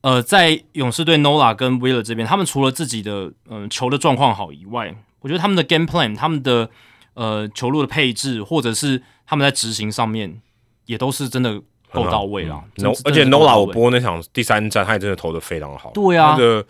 [0.00, 6.68] 呃，在勇士队 Nola 跟 Wheeler 这边，他们除了自己的嗯、呃球的状况好以外，我觉得他们的 game plan、他们的
[7.16, 10.40] 呃球路的配置，或者是他们在执行上面，
[10.84, 11.60] 也都是真的
[11.92, 12.62] 够到位啦。
[12.76, 15.90] 真 No，真而且 Nola 我播那场第三战，他也真的投的非常好。
[15.92, 16.66] 对啊那个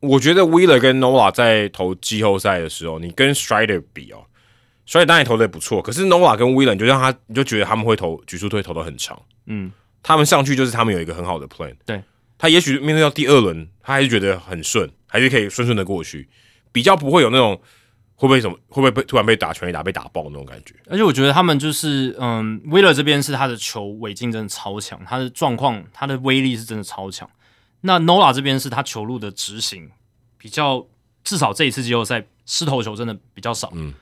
[0.00, 4.24] 我觉得 Wheeler 跟 Nola 在投季后赛的时候，你跟 Strider 比哦
[4.86, 9.72] ，Strider 当然投的也不错，可是 Nola 跟 Wheeler 你就让他，你就觉得他们会投局数队投的很长，嗯，
[10.02, 11.74] 他们上去就是他们有一个很好的 plan。
[11.84, 12.02] 对，
[12.38, 16.28] 他也许面对到第二轮，他还是觉得很顺，还是可以顺顺的过去，
[16.70, 17.60] 比较不会有那种
[18.16, 20.74] 会不会什么会不会被突然被打全垒打被打爆那种感觉。
[20.90, 27.28] 而且我觉得他们就是，嗯，Wheeler 这边是他的球尾劲真的超强，他的状况、他的威力是真的超强。
[27.82, 29.90] 那 Nola 这边是他球路的执行
[30.38, 30.86] 比较，
[31.22, 33.92] 至少这一次季后赛失投球真的比较少，嗯，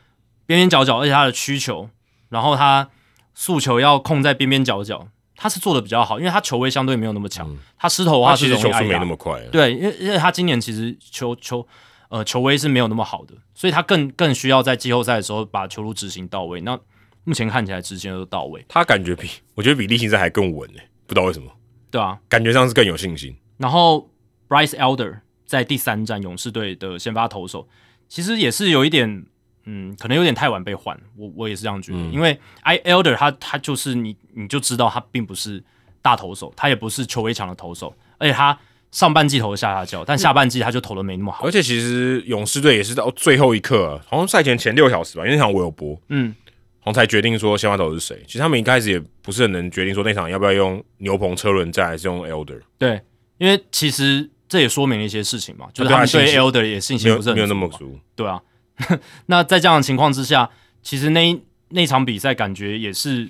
[0.46, 1.90] 边边角角，而且他的曲球，
[2.28, 2.88] 然后他
[3.34, 11.66] 速球要控在边边角角，他是做的比较好，因为他球威相对没有那么强，他失投的话其实球速没那么快，对，因为因为他今年其实球球
[12.14, 16.60] 呃球威是没有那么好的，所以他更更需要在季后赛的时候把球路执行到位。
[16.60, 16.78] 那
[17.24, 20.78] 目前看起来执行的都到位，他感觉比我觉得比例行赛还更稳呢、
[21.08, 21.50] 不知道为什么，
[21.90, 22.16] 对啊。
[22.28, 23.36] 感觉上是更有信心。
[23.56, 24.08] 然后
[24.48, 27.68] Bryce Elder 在第三战勇士队的先发投手，
[28.08, 29.26] 其实也是有一点，
[29.64, 35.64] 嗯，可能有点太晚被换，我我也是这样觉得，因为 I Elder 他他就是你你就知道他并不是
[36.00, 38.56] 大投手，他也不是球威强的投手，而且他
[38.94, 46.32] 上半季投的下下叫，但下半季他就投的没那么好而，且其实勇士队也是到最后一刻、啊，好像赛前前六小时吧，因为那场我有播，嗯，
[46.78, 48.22] 好像才决定说先发投是谁。
[48.24, 53.00] 其实他们一开始也不是很能决定说那场要不要用牛棚车轮战还是用 Elder，对，
[53.38, 57.98] 因为其实这也说明了一些事情嘛，就是他他们对 Elder 也信心不是很没有没有那么足。
[58.14, 58.40] 对啊。
[59.26, 60.50] 那在这样的情况之下，
[60.82, 63.28] 其实那那场比赛感觉也是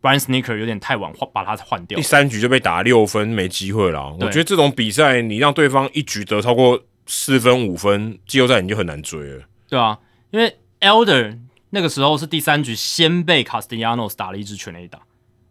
[0.00, 4.16] Brian Sneaker 有点太晚换把他换掉第，三局就被打六分，没机会了。
[4.20, 9.44] 我觉得这种比赛，你让对方一局得超过四分五分，季后赛你就很难追了。
[9.68, 9.98] 对啊，
[10.30, 11.38] 因为 Elder
[11.70, 15.00] 那个时候是第三局先被 Castellanos 打了一支全垒打，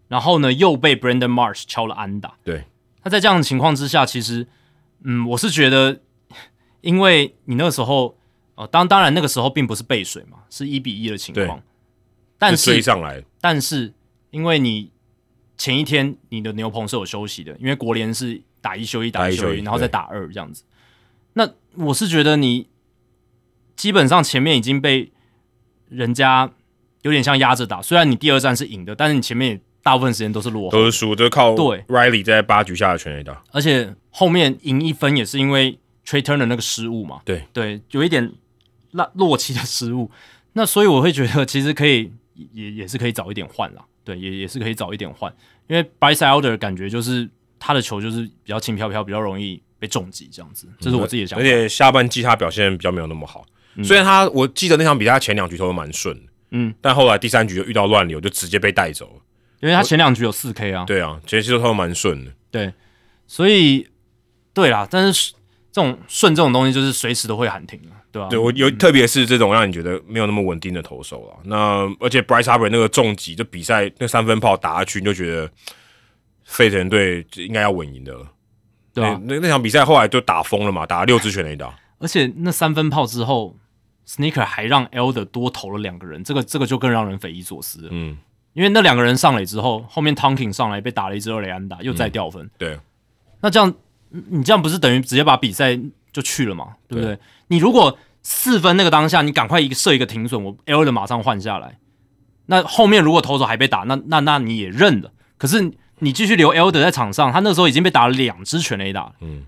[0.07, 2.33] 然后呢又被 Brandon Marsh 敲了安打。
[2.43, 2.65] 对，
[3.03, 4.47] 那在这样的情况之下，其实
[5.03, 6.01] 嗯，我是觉得，
[6.81, 8.17] 因为你那个时候
[8.55, 11.61] 呃，当当然那个时候并不是背水嘛，是一比一的情况，
[12.37, 13.93] 但就是追上来，但是
[14.31, 14.91] 因为你
[15.57, 20.63] 前一天你的牛棚是有休息的，因为国联是打一休一，打一休一，然后再打二这样子。
[21.33, 22.67] 那我是觉得你
[23.75, 25.11] 基本上前面已经被
[25.89, 26.51] 人家
[27.01, 33.41] 有点像压着打，虽然你第二战是赢的，但是你前面也大部分时间都是落后都是输，都靠对 Riley 在八局下的全垒打。
[33.51, 38.31] 而且后面赢一分也是因为 Trey Turner 那个失误嘛，对对，有一点
[38.91, 40.11] 落落期的失误。
[40.53, 42.11] 那所以我会觉得其实可以
[42.53, 45.33] 也也是可以早一点换啦，对，也也是可以早一点换，
[45.67, 51.43] 因为 Bryce Elder 感觉就是他的球就是比较轻飘飘，比较容易被重击这样子，这是我自己的想法。
[51.43, 53.45] 而且下半季他表现比较没有那么好。
[53.83, 59.21] 虽然他我记得那场比赛他前两局投的蛮顺的，嗯，但后来第三局就遇到乱流，就直接被带走了。
[59.61, 62.31] 因为他前两局有四 K 啊，对啊，前期都投的蛮顺的。
[62.49, 62.73] 对，
[63.27, 63.87] 所以
[64.53, 65.33] 对啦，但是
[65.71, 71.39] 这种顺这种东西就是随时都会喊停啊，对吧、对我有，特别是这种让你觉得没有那么稳定的投手了。
[71.43, 75.49] 那而且 Bryce Harper 那个重击，就比赛那三分炮打下去，你就觉得
[76.43, 78.25] 费城队应该要稳赢的了。
[78.93, 81.71] 对啊，那那场比赛后来就打疯了嘛，打了六支全垒打。
[81.99, 83.55] 而且那三分炮之后
[84.07, 87.89] ，Sneaker 还让 Elder 多投了两个人，这个这个就更让人匪夷所思了。
[87.91, 88.17] 嗯，
[88.53, 92.49] 因因为那两个人上垒之后，后面 Tonkin 上来被打了一支二垒安打，又再掉分。
[92.57, 92.77] 对，
[93.39, 93.73] 那这样
[94.09, 95.79] 你这样不是等于直接把比赛
[96.11, 96.75] 就去了嘛？
[96.87, 97.17] 对不对？
[97.47, 101.77] 你如果四分那个当下，你赶快一个设一个停损，我 L 的马上换下来。
[102.47, 105.11] 那后面如果投手还被打，那那那你也认了。
[105.37, 109.45] 可是你继续留 L 的在场上，他那时候已经被打了两支全垒打，嗯，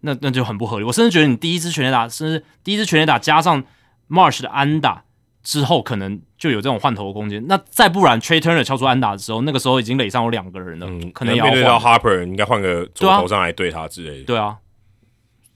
[0.00, 0.84] 那那就很不合理。
[0.84, 3.64] 我甚至觉得你第一支全垒打，甚至第一支全垒打加上
[4.08, 5.04] Marsh 的安打
[5.42, 7.44] 之后，可能就有这种换头的空间。
[7.48, 14.56] 那再不然 t r a y Turner 敲出安打的时候，那个时候已经垒上有两个人了，嗯，可能要对到 Harper，应该换个左头上来对他之类的，对啊，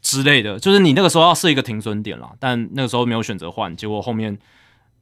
[0.03, 4.37] 之类的，就是你那个时候要设一个停损点了，但那个时候没有选择换，结果后面。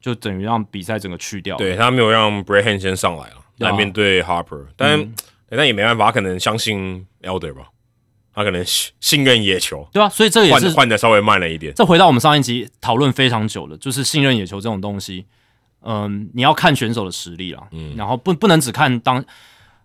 [0.03, 5.13] 就等于让比赛整个去掉，对他没有让 Brahan 先上来了来面对 Harper，但
[5.47, 7.67] 但也没办法，他可能相信 Elder 吧，
[8.33, 11.71] 他可能信任野球，对啊，所以这个也是换的稍微慢了一点。
[11.75, 15.27] 这回到我们上一集讨论非常久了，就是信任野球这种东西，
[15.83, 19.23] 嗯，你要看选手的实力了，嗯，然后不不能只看当，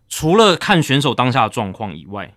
[0.09, 2.33] 除了看选手当下的状况以外，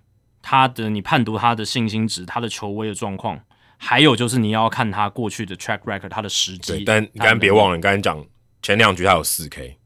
[0.49, 3.39] 他的你判读他的信心值，他的球威的状况。
[3.77, 6.83] 还有就是你要看他过去的 track record，他的时机。
[6.83, 8.25] 但你刚刚别忘了，你刚才讲
[8.63, 9.77] 前两局他有四 K，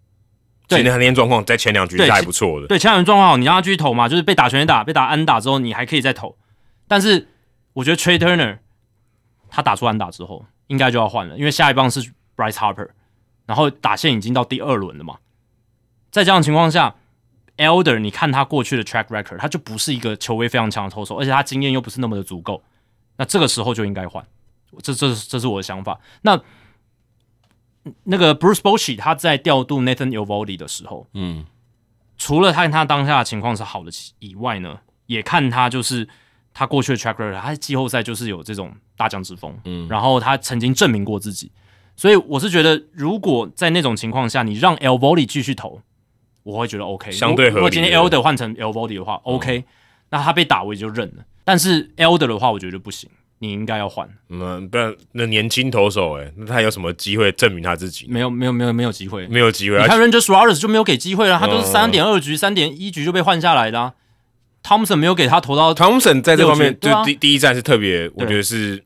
[0.69, 2.67] 对，那天状况在前两局是还不错的。
[2.67, 6.37] 对，前两局状况好，你让他继续投嘛，就是被打全打，被打安打之后，你还可以再投。
[6.87, 7.27] 但是
[7.73, 8.59] 我觉得 Trey Turner
[9.49, 12.01] 他打出安打之后，应该就要换了，因为下一棒是
[12.37, 12.87] Bryce Harper，
[13.45, 15.17] 然后打线已经到第二轮了嘛。
[16.09, 16.95] 在这样的情况下
[17.57, 22.63] ，Elder 你看他过去的 track record，他就不是一个球威非常强的投手，而且他经验又不是那么的足够。
[23.17, 24.25] 那这个时候就应该换，
[24.81, 25.99] 这这这是我的想法。
[26.23, 26.41] 那
[28.03, 31.45] 那个 Bruce Bochy 他在调度 Nathan Eovaldi 的时候，嗯，
[32.17, 36.07] 除了看他当下的情况是好的以外呢，也看他就是
[36.53, 41.51] 他过去的 track record，他季后赛就是有这种大将之风，嗯，然后他曾经证明过自己，
[41.95, 45.81] 所以我是觉得，如果在那种情况下，你让 Eovaldi 继续投，
[46.43, 47.11] 我会觉得 OK。
[47.11, 49.63] 相对如果今天 Elder 换成 Eovaldi 的话，OK，
[50.09, 51.23] 那他被打我也就认了。
[51.43, 53.09] 但是 Elder 的话，我觉得不行，
[53.39, 54.07] 你应该要换。
[54.29, 58.05] 嗯，不然那年轻投手，哎，那他有什么机会证明他自己？
[58.07, 59.77] 没有，没有，没有，没有机会，没有机会。
[59.81, 63.93] 你看 Ranger Suarez 就没有给机会了，他都是三点二局、三点一局就被换下来的。
[64.63, 68.81] Thompson 没有给他投到，Thompson 在这方面就第第一站是特别，我觉得是，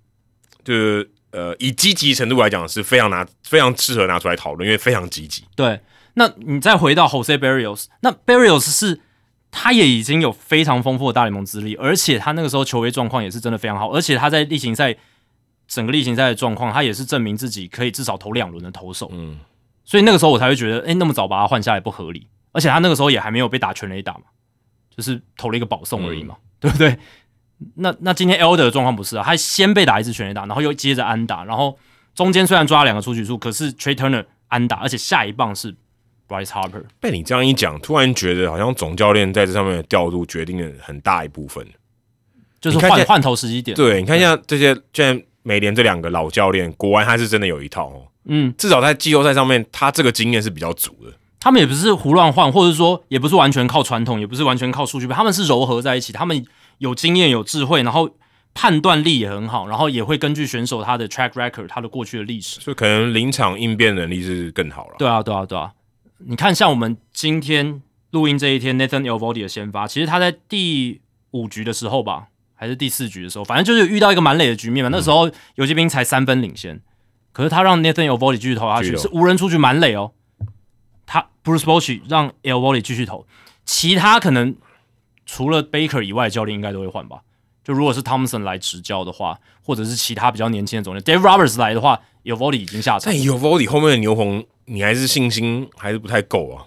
[0.63, 5.43] 就是呃，以积极程度来讲是非常拿非常适合拿出来讨论，因为非常积极。
[5.55, 5.79] 对，
[6.17, 9.01] 那你再回到 Jose Barrios，那 Barrios 是。
[9.49, 14.93] 他也已经有非常丰富的大联盟资历，而且他那个时候球威状况也是真的非常好，而且他在例行赛
[15.69, 19.09] 整个例行赛的状况，他也是证明自己可以至少投两轮的投手。
[19.13, 19.39] 嗯，
[19.85, 22.27] 所以那个时候我才会觉得，哎，那么早把他换下来不合理。
[22.51, 24.25] 而且他那个时候也还没有被打全垒打嘛，
[24.95, 26.99] 就是投了一个保送而已嘛，对不对？
[27.75, 31.79] 那那今天 Elder 的状况不是啊，他先被打一次全垒打，然后又接着安打，然后
[32.13, 35.73] 中间虽然抓了两个出局数，可是 Trey Turner 安打，而且下一棒是。
[36.27, 41.65] Bryce Harper 被你这样一讲，突然觉得好像总教练在这上面的调度决定了很大一部分，
[42.59, 43.75] 就是换换头时机点。
[43.75, 48.07] 对，你看一下这些，现在美联这两个老教练，国安他是真的有一套哦。
[48.25, 51.13] 嗯，至少在季后赛上面，他这个经验是比较足的。
[51.39, 56.11] 他们也不是胡乱换，或者说也不是完全靠传统，也不是完全靠数据他们是柔合在一起。
[56.11, 56.45] 他们
[56.79, 58.09] 有经验、有智慧，然后
[58.53, 64.95] 判断力也很好，然后也会根据选手他的 track record，他的过去的历史，所以可能临场应变能力是更好了。
[64.97, 65.71] 对啊，对啊，对啊。
[66.19, 67.81] 你看，像我们今天
[68.11, 74.89] 录音这一天，Nathan Elvody 的先发，其实他在第五局的时候吧，还是第四局的时候，反正就是遇到一个满垒的局面嘛。
[74.91, 76.81] 那时候游击兵才三分领先，
[77.31, 80.13] 可是他让 Nathan Elvody 继续投下去，是无人出局满垒哦。
[81.05, 83.27] 他 Bruce Bochy 让 Elvody 继续投，
[83.63, 84.55] 其他可能
[85.25, 87.21] 除了 Baker 以外，教练应该都会换吧。
[87.67, 93.11] 就如果是 Thompson 来执教的话，或者是其他比较年轻的总监 Dave Roberts 来的话，Elvody 已经下场。
[93.11, 94.45] 但 Elvody 后面的牛棚。
[94.69, 96.65] 你还是信心还是不太够啊，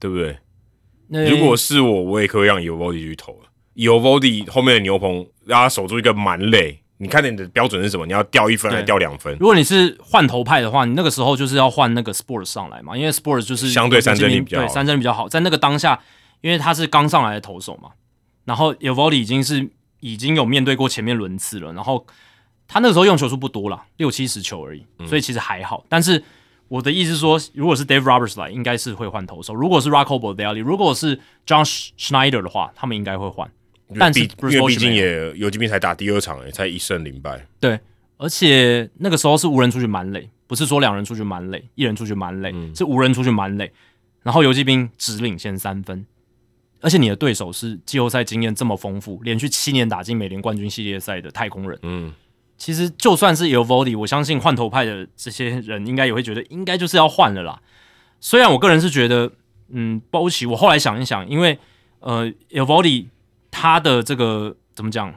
[0.00, 0.36] 对不对？
[1.30, 3.48] 如果是我，我也可以让有 v o d y 去投了。
[3.74, 8.04] u v o d y 后面的牛棚让他守住一个满垒，你看你的标准是什么？
[8.04, 9.32] 你要掉一分还是掉两分？
[9.38, 15.28] 如果你是换头派的话，你那个时候就是要换那个 Sports 上来嘛，因为 Sports 就是相对三振力比较对三振比较好。
[15.28, 16.00] 在那个当下，
[16.40, 17.90] 因为他是刚上来的投手嘛，
[18.44, 19.70] 然后有 v o d y 已经是
[20.00, 22.04] 已经有面对过前面轮次了，然后
[22.66, 26.22] 他那个时候用球数不多了，六七十球而已，所以其实还好，但是。
[26.70, 31.64] 我的意思是说，如果是 Dave Roberts 来，应该是会换投手；如果是 Rocco Baldelli，如果是 John
[31.98, 33.50] Schneider 的话，他们应该会换。
[33.98, 34.28] 但是因
[34.60, 37.44] 为毕竟也游击兵才打第二场，也才一胜零败。
[37.58, 37.76] 对，
[38.18, 43.72] 而且那个时候是无人出去蛮累，不是说两人出去蛮累，一人出去满垒，是无人出去蛮累。
[44.22, 46.06] 然后游击兵只领先三分，
[46.80, 51.78] 而且你的对手是季后赛经验这么丰富，连续七年打进美联冠军系列赛的太空人。
[51.82, 52.12] 嗯。
[52.56, 57.62] 其实就算是有 Vody，我相信换头派的这些人应该也会觉得应该就是要换了啦。
[58.20, 59.32] 虽然我个人是觉得
[59.70, 61.58] 嗯，包奇，我后来想一想，因为
[62.00, 63.08] 呃 e v o d i
[63.50, 65.14] 他的这个怎么讲，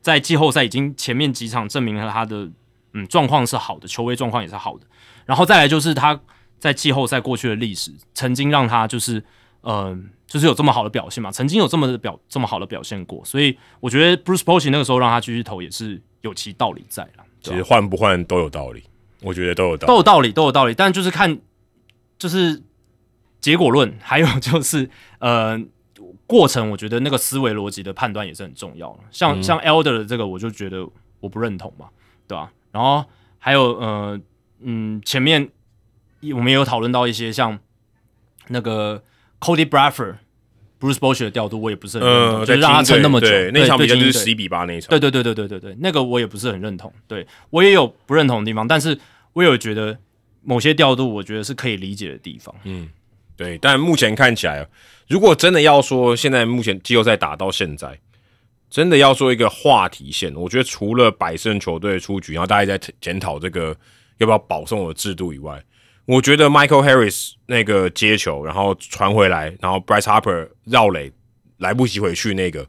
[0.00, 2.50] 在季后赛已经前面几场证明了他的
[2.92, 4.84] 嗯状况是好的，球威状况也是好的，
[5.26, 6.20] 然后再来就是他
[6.58, 9.22] 在季后赛过去的历史，曾经让他就是
[9.64, 17.24] 呃就是有这么好的表现嘛，曾经有这么的表这么好的表现过，所以我觉得 Bruce Bochy 那个时候让他继续投也是有其道理在了。
[17.40, 18.82] 其实换不换都有道理，
[19.20, 21.38] 我觉得都有道理都有道理，都有道理，但就是看
[22.18, 22.62] 就是
[23.40, 24.88] 结果论，还有 就是
[25.18, 25.60] 呃
[26.26, 30.88] 过程，我觉得那个思维逻辑的判断也是很重要像像 Elder 的这个，我就觉得
[31.20, 31.88] 我不认同嘛，
[32.26, 32.50] 对吧？
[32.72, 33.04] 然后
[33.38, 34.20] 还有呃
[34.60, 35.48] 嗯，前面
[36.32, 37.58] 我们也有讨论到一些像
[38.48, 39.02] 那个
[39.40, 40.16] Cody Bradford。
[40.80, 43.26] Bruce Bosch 的调度我也不是很认同，就让他撑那么久。
[43.52, 44.90] 那场比赛就是十一比八那一场。
[44.90, 46.92] 对对对对对对对，那个我也不是很认同。
[47.08, 48.98] 对我也有不认同的地方，但是
[49.32, 49.96] 我有觉得
[50.42, 52.54] 某些调度，我觉得是可以理解的地方。
[52.64, 52.90] 嗯，
[53.34, 53.56] 对。
[53.56, 54.68] 但目前看起来，
[55.08, 57.98] 如果真的要说现在目前季后赛打到现在，
[58.68, 63.74] 真的要说一个话题线，我觉得除了百胜球队出局，然后大家在检讨这个
[64.18, 65.64] 要不要保送的制度以外。
[66.06, 71.10] 我觉得 Michael Harris 那个接球，然后传回来，然后 Bryce Harper 绕垒
[71.56, 72.66] 来不及回去，那个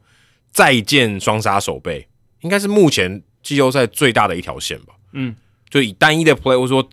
[0.52, 2.08] 再见双杀手背，
[2.42, 4.94] 应该是目前季后赛最大的一条线吧。
[5.12, 5.36] 嗯，
[5.70, 6.90] 就以单一的 play，或者说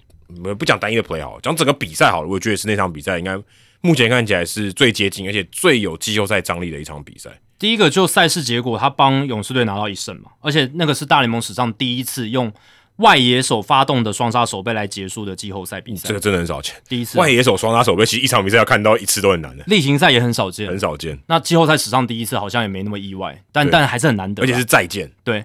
[0.56, 3.38] 不讲单一的 play 好，讲整个比赛好了，我觉得是那场比赛应该
[3.80, 7.30] 目前看起来是最接近，而且最有季后赛张力的一场比赛。
[7.56, 12.52] 第一个就赛事结果，他帮勇士队拿到一胜嘛，而且那个是大联盟史上第一次用。
[12.96, 16.74] 外野手发动的双杀手背来结束的季后赛比赛，这个真的很少见。
[16.88, 19.64] 第一次外野手双杀手背，其实一场比赛要看到一次都很难的。
[19.66, 21.18] 例行赛也很少见，很少见。
[21.26, 25.10] 那季后赛史上第一次，好像也没那么意外，但但还是很难得，而且是再见。
[25.24, 25.44] 对，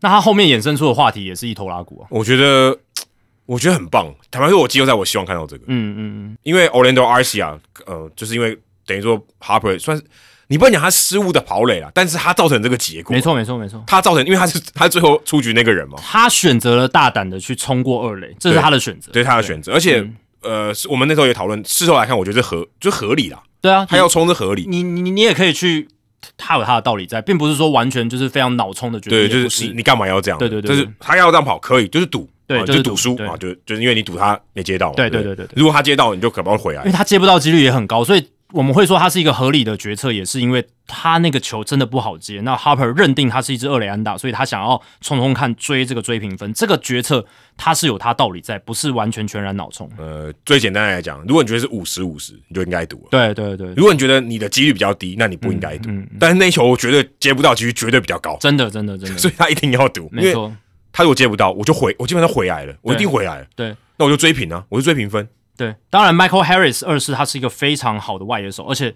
[0.00, 2.06] 那他后面衍生出的话题也是一头拉骨啊。
[2.10, 2.78] 我觉得，
[3.46, 4.14] 我觉得很棒。
[4.30, 5.64] 坦白说，我季后赛我希望看到这个。
[5.68, 8.56] 嗯嗯嗯，因为 Orlando Arcia，呃，就是因为
[8.86, 10.04] 等于说 Harper 算是。
[10.52, 13.16] 你不能讲他失误的跑垒了，但是他造成这个结果。
[13.16, 13.82] 没错，没错，没错。
[13.86, 15.96] 他造成，因为他是他最后出局那个人嘛。
[15.96, 19.72] 他选择了大胆的去冲过二垒，这是他的选择，对他的选择。
[19.72, 20.06] 而且，
[20.42, 23.42] 呃，我们那时候也讨论，事后来看，我觉得合就合理啦。
[23.62, 24.66] 对啊，他要冲是合理。
[24.68, 25.88] 你你你也可以去，
[26.36, 29.18] 他有他的道理在，并不是说完全就是非常脑冲的决定。
[29.20, 30.38] 对，就是你你干嘛要这样？
[30.38, 34.92] 对对对，就是他要这样跑可以，就是赌，对，就是赌输啊，就就是因为你赌他没接到。
[34.92, 38.28] 对对对对，如果他接到，你就可能会回来，因为他接不到几率也很高，所以。
[38.52, 42.40] 我们会说他是一个合理的决策，也是因为他那个球真的不好接。
[42.42, 46.52] 那 Harper 认定他是一支二雷安打，所以他想要冲冲看追这个追平分。
[46.52, 47.24] 这个决策
[47.56, 49.90] 他是有他道理在，不是完全全然脑冲。
[49.96, 53.06] 呃，最简单来讲，如果你觉得是五十五十，你就应该赌。
[53.10, 53.72] 对对对。
[53.74, 55.90] 如果你觉得你的几率比较低，那你不应该赌。
[56.20, 58.36] 但是那球我觉得接不到，几率绝对比较高。
[58.38, 59.18] 真的真的真的。
[59.18, 60.08] 所以他一定要赌。
[60.12, 60.52] 没错。
[60.92, 63.46] 他如果接不到，我就回，我基本上回来了，我一定回来了。
[63.56, 63.74] 对。
[63.96, 65.26] 那我就追平啊，我就追平分。
[65.64, 65.76] 对。
[65.90, 68.94] 当然，Michael Harris 二世他是一个非常好的外野手，而且。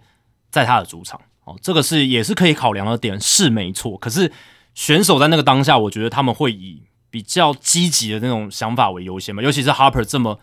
[0.49, 3.99] 在他的主场，哦，这个是也是可以考量的点，是没错。
[3.99, 4.33] 可是
[4.75, 9.43] 选手在那个当下，我觉得他们会以比较积极的那种想法为优先嘛。
[9.43, 10.39] 尤其是 Harper 这么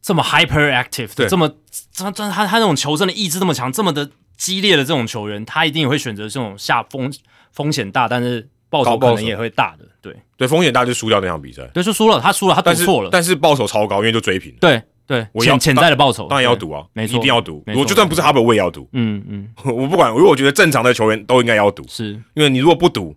[0.00, 1.48] 这么 hyperactive，对，这么
[1.90, 7.12] 这这他他那种求胜的意志这么强，这么的激烈的这种球员，他一定也会选择这种下风
[7.50, 9.88] 风险大，但是报酬可能也会大的。
[10.00, 14.54] 对对，风险大就输掉那场比赛，对，就输了，他输了，他赌错了，但是报酬超高，因为就追平。
[14.60, 14.80] 对。
[15.06, 17.62] 对，潜潜在的报酬当然要赌啊，没错，一定要赌。
[17.76, 18.88] 我就算不是哈伯，我也要赌。
[18.92, 23.16] 嗯嗯， 我不管，如果我觉得正常的球员都应该要赌，是因为你如果不赌，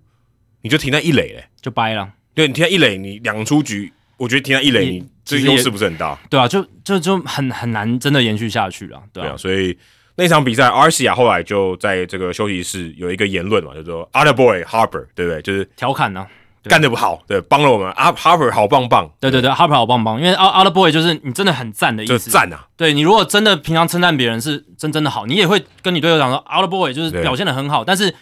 [0.62, 2.08] 你就停在一垒嘞，就掰了。
[2.36, 6.18] 对你停在一垒，你两出局，我觉得停在一垒，你这优势不是很大。
[6.30, 9.02] 对啊，就就就很很难真的延续下去了。
[9.12, 9.76] 对啊，所以
[10.16, 15.42] 那场比赛，阿西亚后来就在这个休息室有一个言论嘛，就说 “other boy Harper”，对不对？
[15.42, 16.28] 就是调侃呢。
[16.70, 17.92] 干得不好，对，帮了我们。
[17.94, 22.68] 阿 Harper 好棒棒，对对对，Harper 好棒棒，因为 Other Boy 就是你真的很赞的意思，赞啊！
[22.78, 27.84] 对你如果真的平常称赞别人是真真的好，你也会跟你队友讲说 Other Boy 就是表现的很好。
[27.84, 28.14] 但是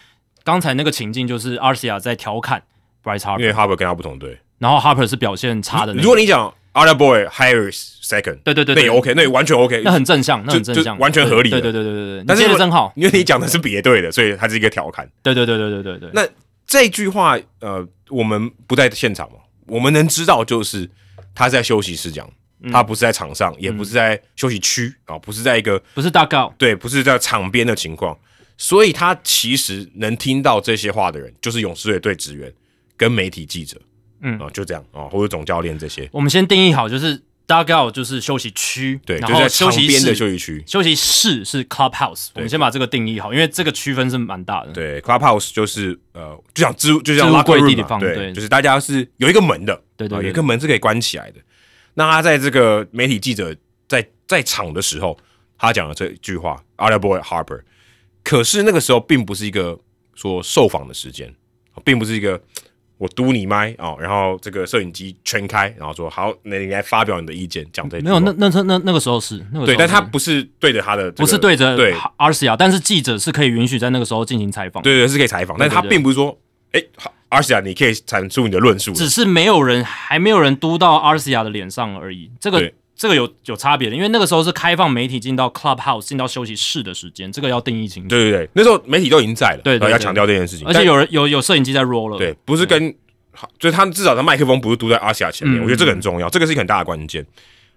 [0.44, 2.64] 刚才那个情境就是 Arcia 在调侃
[3.04, 5.94] Bryce Harper，因为 Harper 跟他不同队，然后 Harper 是表现差的。
[5.94, 11.50] 如果你讲 Other Boy Harris second，对对对，那也 OK，那也完全 OK，那很正向，那很正向，完全合理。
[11.50, 15.08] 对对对对对对，但是真好，因为你讲的是别队的，所以它是一个调侃。
[15.22, 16.28] 对对对对对对对，那。
[16.70, 20.90] 这句话，呃，我们不在现场嘛，我们能知道就是
[21.36, 22.30] 他在休息室讲，
[22.72, 28.18] 他不是在场上，也不是在休息区啊，不是在一个不是大告，对，不是在场边的情况，
[28.58, 32.52] 所以他其实能听到这些话的人，就是勇士队队职员
[32.96, 33.80] 跟媒体记者，
[34.22, 34.40] 嗯。
[34.40, 37.22] 啊，就这样啊，或者总教练这些，我们先定义好，就是。
[37.48, 42.28] Dugout 就是休息区，对，然后休息边的休息区，休息室是 Clubhouse。
[42.34, 44.74] 我们先把这个定义好，因为这个区分是蛮大的。
[44.74, 51.40] 对，Clubhouse 就是呃，就像置就像拉柜地方，对，就是大家是有一个门的，对对，有一个门是可以关起来的。
[51.94, 53.56] 那他在这个媒体记者
[53.88, 55.18] 在在场的时候，
[55.58, 57.62] 他讲了这句话 a l a Boy Harper。
[58.24, 59.80] 可是那个时候并不是一个
[60.14, 61.34] 说受访的时间，
[61.86, 62.42] 并不是一个
[62.98, 71.96] 我嘟你麦哦，然后这个摄影机全开，然后说好，那你来发表你的意见，讲这没有那那那那那个时候是那个对，但他不是对着他的，不是对着对。
[72.18, 76.38] 阿西亚，但是记者是可以允许在那个时候进行采访，对对是可以采访，但他并不是说，
[76.72, 76.82] 哎，
[77.30, 82.72] 阿西亚你可以阐述你的论述，只是没有人还没有人嘟到阿西亚的脸上而已，这个。
[82.98, 88.10] 这个有有差别的，因为那个时候是开放媒体进到 clubhouse 进到休息室的时间，这个要定义清楚。
[88.10, 90.66] 对对对，那时候媒体都已经在了，对，要强调这件事情。
[90.66, 92.92] 而且有人有有摄影机在 roll 了，对，不是跟，
[93.60, 97.24] 就是他至少他麦克风不是嘟在阿西亚前面，我觉得这个很重要，这个是一个很大的关键。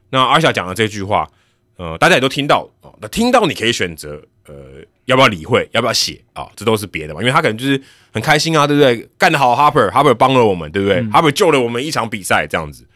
[0.08, 1.28] 那阿西亚讲的这句话，
[1.76, 4.54] 呃，大家也都听到哦，那听到你可以选择，呃，
[5.04, 6.48] 要不要理会，要不要写啊？
[6.56, 7.78] 这都是别的嘛，因为他可能就是
[8.10, 9.06] 很开心啊，对不对？
[9.18, 12.86] 干得好，Harper，Harper 帮了我们，对不对？Harper 救了我们一场比赛，这样子。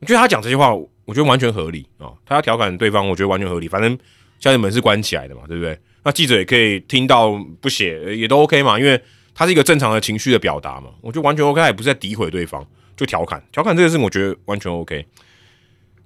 [0.00, 0.74] 我觉得他讲这些话。
[1.04, 2.12] 我觉得完全合理啊！
[2.24, 3.68] 他要调侃对方，我觉得完全合理。
[3.68, 3.90] 反正
[4.38, 5.78] 现在门是关起来的嘛，对不对？
[6.02, 9.00] 那记者也可以听到不写也都 OK 嘛，因为
[9.34, 10.90] 他是一个正常的情绪的表达嘛。
[11.00, 12.66] 我觉得完全 OK，他也不是在诋毁对方，
[12.96, 15.06] 就调侃调侃这个事，我觉得完全 OK。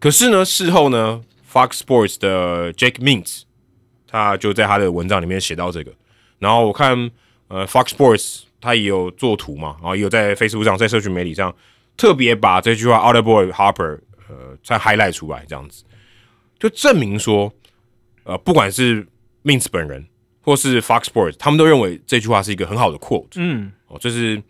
[0.00, 1.20] 可是呢，事后呢
[1.52, 3.42] ，Fox Sports 的 Jake Mintz
[4.06, 5.92] 他就在他的文章里面写到这个，
[6.38, 7.10] 然后我看
[7.48, 11.54] 呃 Fox Sports 他也有做图嘛，然后也有在 Facebook 上，在社群媒体上
[11.96, 14.00] 特别把这句话 o u t of Boy Harper。
[14.28, 15.84] 呃，再 highlight 出来这样子，
[16.58, 17.52] 就证明说，
[18.24, 19.06] 呃，不管是
[19.42, 20.06] Mins 本人
[20.40, 23.28] 或是 Fox Sports，他们都认为这句话是一个很好的 quote。
[23.36, 24.42] 嗯，哦，就是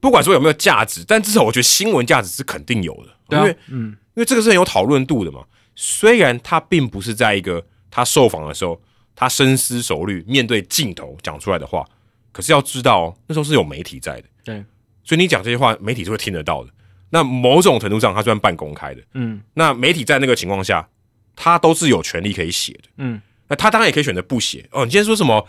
[0.00, 5.44] 不管说有没有价值，但至少我觉得新闻价值是肯定有的，因为，嗯，因为这个是很有讨论度的嘛。
[5.74, 8.80] 虽然他并不是在一个他受访的时候，
[9.14, 11.86] 他深思熟虑面对镜头讲出来的话，
[12.32, 14.64] 可是要知道哦那时候是有媒体在的，对，
[15.04, 16.70] 所以你讲这些话，媒体是会听得到的。
[17.10, 20.86] 那某种程度上，他算半公开的，嗯，那媒体在那个情况下，
[21.34, 24.68] 他都是有权利可以写的，嗯，那他当然也可以选择不写。
[24.72, 25.46] 哦，你今天说什么，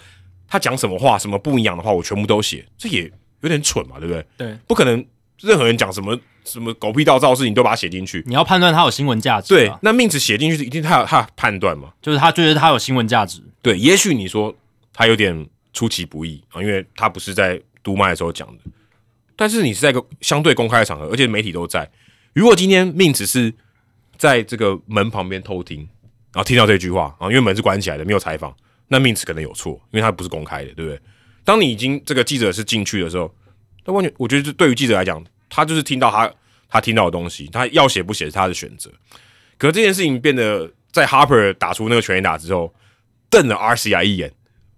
[0.47, 3.11] 他讲什么话，什么不一样的话，我全部都写，这也
[3.41, 4.25] 有点蠢嘛，对不对？
[4.37, 5.05] 对，不可能，
[5.41, 8.23] 任何人讲什么什么狗屁倒灶事情都把它写进去。
[8.25, 13.41] 你要判断他有新闻价值，对，那命子写进去一定他有他判断嘛，就是他觉得他有新闻价值。
[13.61, 14.55] 对，也许你说
[14.93, 18.63] 他有点出其不意啊，因为他不是在读麦的时候讲的。
[19.39, 21.89] 但是你是在一个相对公开的场合，而且媒体都在。
[22.33, 23.53] 如果今天命只是
[24.17, 25.79] 在这个门旁边偷听，
[26.33, 28.53] 然后听到这句话啊，因为门是关起来的，没有采访，
[28.89, 30.99] 那命子可能有错，因为他不是公开的，对不对？
[31.45, 33.33] 当你已经这个记者是进去的时候，
[33.85, 36.29] 那完全我觉得对于记者来讲，他就是听到他
[36.67, 38.91] 他听到的东西，他要写不写是他的选择。
[39.57, 42.75] 可是这件事情变得在 Harper 打出那个全垒打之后，
[43.29, 44.29] 瞪了 RCI 一眼，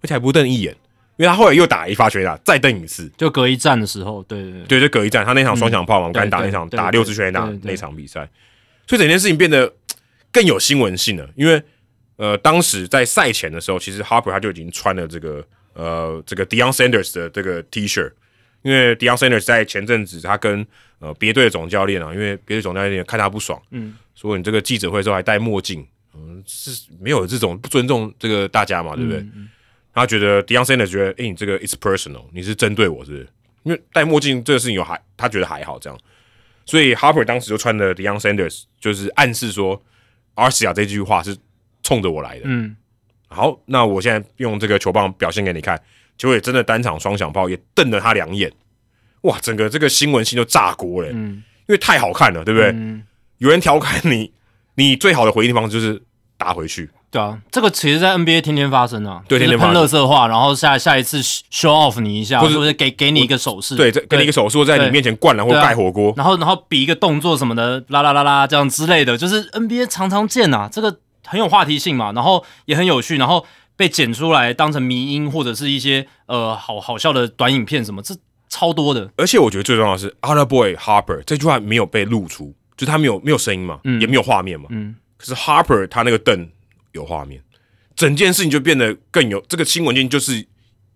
[0.01, 0.77] 而且还不瞪一眼。
[1.21, 8.27] 因为他后来又打一发全打，再登一次，就隔一站的时候，对对对，就隔一站，他那场双响炮嘛，我刚打那场打六支全打那场比赛，
[8.87, 9.71] 所以整件事情变得
[10.31, 11.29] 更有新闻性了。
[11.35, 11.61] 因为
[12.15, 15.45] 呃，当时在赛前的时候，其实 Harper 他就已经穿了这个
[15.75, 18.11] 呃这个 Dion Sanders 的这个 T 恤，
[18.63, 20.65] 因为 Dion Sanders 在前阵子他跟
[20.97, 25.85] 呃别队的总教练啊，因为别的总教练看他不爽，嗯，说你这个记者会的时候还戴墨镜，
[26.15, 29.23] 嗯，是没有这种不尊重这个大家嘛，对不对？
[29.93, 33.27] 他觉得 Dion Sanders 觉得，哎，你这个 it's personal，你是针对我，是不是？
[33.63, 35.99] 因为戴墨镜这个事情有还，他觉得还好这样，
[36.65, 39.81] 所以 Harper 当时就穿的 Dion Sanders，就是暗示说
[40.35, 41.37] a r c i a 这句话是
[41.83, 42.41] 冲着我来的。
[42.45, 42.75] 嗯，
[43.27, 45.79] 好，那我现在用这个球棒表现给你看，
[46.17, 48.51] 结果也真的单场双响炮，也瞪了他两眼，
[49.21, 52.69] 哇，整个这个新闻性就炸锅了，嗯，因为太好看了，对不对？
[52.69, 53.03] 嗯
[53.41, 54.31] 有人调侃你，
[54.75, 55.99] 你最好的回应方式就是
[56.37, 56.87] 打回去。
[57.11, 78.15] 对啊，这个其实，在 NBA 天天发生啊，对，天天喷乐色话，然后下下一次 show off 你一下，或者是给给你一个手势，对，给你一个手势，在你面前灌然后盖火锅，然后然后比一个动作什么的，啦啦啦啦这样之类的，就是 NBA 常常见呐，这个很有话题性嘛，然后也很有趣，然后被剪出来当成迷音或者是一些呃好好笑的短影片什么，这
[78.47, 79.09] 超多的。
[79.17, 86.47] 而且我觉得最重要的是，Other Boy Harper 这句话没有被露出，就他没有没有声音嘛，也没有画面嘛，嗯，可是 Harper 他那个瞪
[86.91, 87.41] 有画面。
[87.95, 90.45] 整件事情就变得更有这个新闻件，就是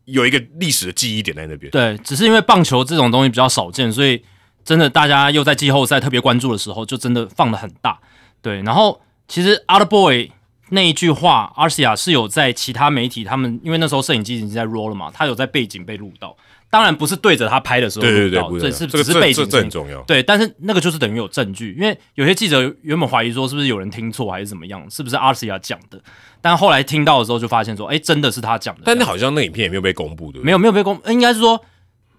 [0.06, 1.72] 有一个历史的记忆点在那边。
[1.72, 4.24] 对，只是因为棒球这种东西比较少见，所以
[4.64, 8.00] 真的大家又在季后赛特别关注的时候，就真的放的很大。
[8.42, 10.32] 对，然后其实 Out Boy
[10.70, 16.36] 那一句话，阿西亚是有在其他媒体，他们因为那时候摄影机已经在 roll 了嘛，他有在背景被录到。
[16.76, 20.02] 当然不是对着他拍的时候录到，这是只是背景，这很重要。
[20.02, 25.98] 对，但是那个就是等于有证据，因为有些记者原本怀疑说是不是有人听错还是怎么样，是不是阿西亚讲的？
[26.42, 28.82] 但后来听到的时候就发现说，哎，真的是他讲的。
[28.84, 31.64] 但那好像那影片也没有被公布，的没有没有被公，应该是说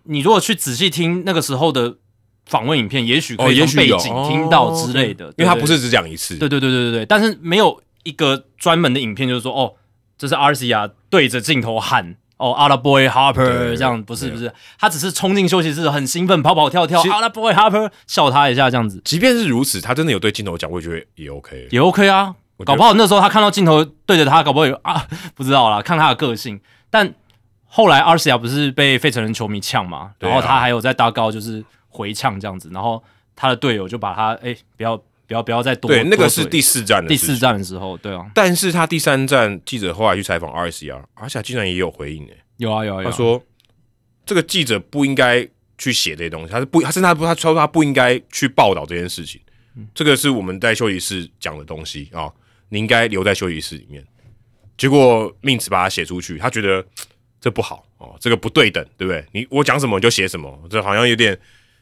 [0.04, 1.98] 你如果去仔细听那个时候的
[2.46, 6.38] 访问影片，也许可以从背景听到之类的，因为他不是只讲一次。
[6.38, 9.74] 对对对对对对，但是没有一个专门的影片，就是说哦，
[10.16, 19.00] 这是 RCA 对着镜头喊哦 a l a Boy Harper 这样，不是不是，他只是冲进休息室很兴奋，跑跑跳跳 a l a Boy Harper 笑他一下这样子。
[19.04, 22.34] 即便是如此，他真的有对镜头讲，我觉得也 OK，也 OK 啊。
[22.64, 25.06] 搞不好那时候他看到镜头对着他，搞不好有啊，
[25.36, 26.58] 不知道啦，看他的个性。
[26.88, 27.12] 但
[27.66, 33.02] 后来 RCA 不是被费城人球迷呛嘛，然后他还有在搭高就是回呛这样子，然后
[33.34, 38.30] 他的队友就把他哎不要不要不要再多对那个是第四站的第四站的时候，对啊。
[38.34, 43.42] 但是他第三站记者后来去采访 RCA，RCA 竟然也有回应诶，有啊有啊，他说
[44.24, 45.46] 这个记者不应该
[45.78, 49.40] 去写这些东西，他是不他甚至他不他说他不应该去报道这件事情，
[49.94, 52.32] 这个是我们在休息室讲的东西啊。
[52.68, 54.04] 你应该留在休息室里面，
[54.76, 56.84] 结果命词把它写出去，他觉得
[57.40, 59.24] 这不好哦，这个不对等，对不对？
[59.30, 61.38] 你我讲什么就写什么，这好像有点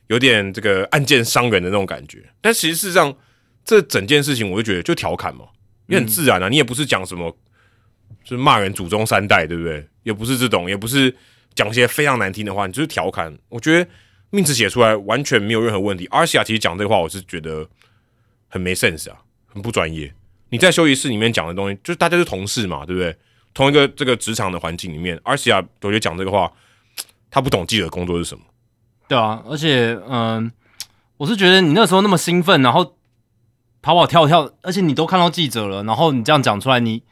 [0.08, 2.22] 有点这个暗箭伤人的那种感觉。
[2.42, 3.16] 但其实事实上，
[3.64, 5.46] 这整件事情我就觉得就调侃嘛，
[5.86, 6.48] 也很自然啊。
[6.48, 7.34] 你也不是讲什么，
[8.22, 9.86] 就是骂人祖宗三代，对不对？
[10.02, 11.14] 也不是这种，也不是
[11.54, 13.36] 讲些非常难听的话，你就是调侃。
[13.48, 13.90] 我觉得
[14.30, 16.06] 命子写出来完全没有任何问题。
[16.10, 17.66] 阿西亚其实讲这个话，我是觉得
[18.48, 19.16] 很没 sense 啊，
[19.46, 20.12] 很不专业。
[20.50, 23.16] 你在休息室里面讲的东西，就是大家是同事嘛，对不对？
[23.54, 26.52] 同一个这个职场的环境里面，阿西亚我觉得讲这个话，
[27.30, 28.44] 他不懂记者工作是什么。
[29.06, 30.50] 对啊，而且嗯，
[31.16, 32.96] 我是觉得你那时候那么兴奋，然后
[33.84, 37.02] 跑跑跳跳，而且你都看到记者了，然后你这样讲出来，你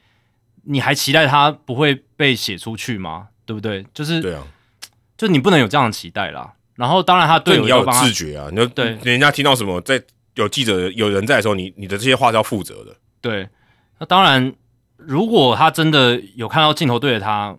[0.65, 3.29] 你还期待他不会被写出去吗？
[3.45, 3.85] 对不对？
[3.93, 4.43] 就是对啊，
[5.19, 6.55] 就你不能有这样的期待啦。
[6.77, 10.03] 然后当然他对你要有自觉啊，你就对人家听到什么，在
[10.37, 12.97] 有记者有人在的时候，你你的这些话是要负责的。
[13.21, 13.47] 对，
[13.99, 14.55] 那当然，
[14.97, 17.55] 如果他真的有看到镜头对着他，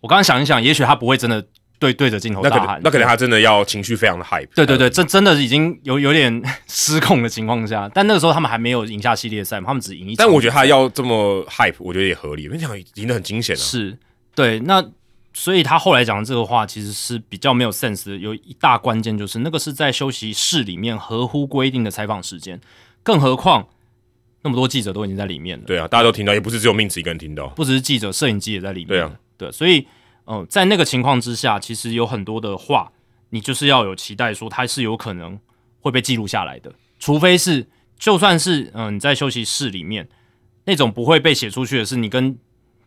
[0.00, 1.46] 我刚刚想一想，也许他不会真的
[1.78, 4.48] 对对着镜头大喊，那可能他真的要情绪非常的 hype。
[4.54, 10.16] 对对对，这真的已经有有点 失控的情况下，但那个时候他们还没有赢下系列赛嘛，他们只赢一。
[10.16, 13.58] 但我觉得他要这么 hype，我觉得也合理，因为这样赢得很惊险啊。
[13.58, 13.98] 是，
[14.34, 14.84] 对，那
[15.32, 22.60] 所以他后来讲的这个话其实是比较没有 sense 的，有一大关键就是那个是在休息室里面合乎规定的采访时间，
[23.02, 23.68] 更何况。
[24.42, 29.84] 那么多记者都已经在里面了，对啊，大家都听到，也不是只有命子一个人听到，不只是记者，摄影机也在里面，对啊，对，所以，
[30.26, 32.92] 嗯，在那个情况之下，其实有很多的话，
[33.30, 35.38] 你就是要有期待，说它是有可能
[35.80, 37.66] 会被记录下来的，除非是，
[37.98, 40.08] 就算是，嗯，你在休息室里面
[40.64, 42.36] 那种不会被写出去的，是你跟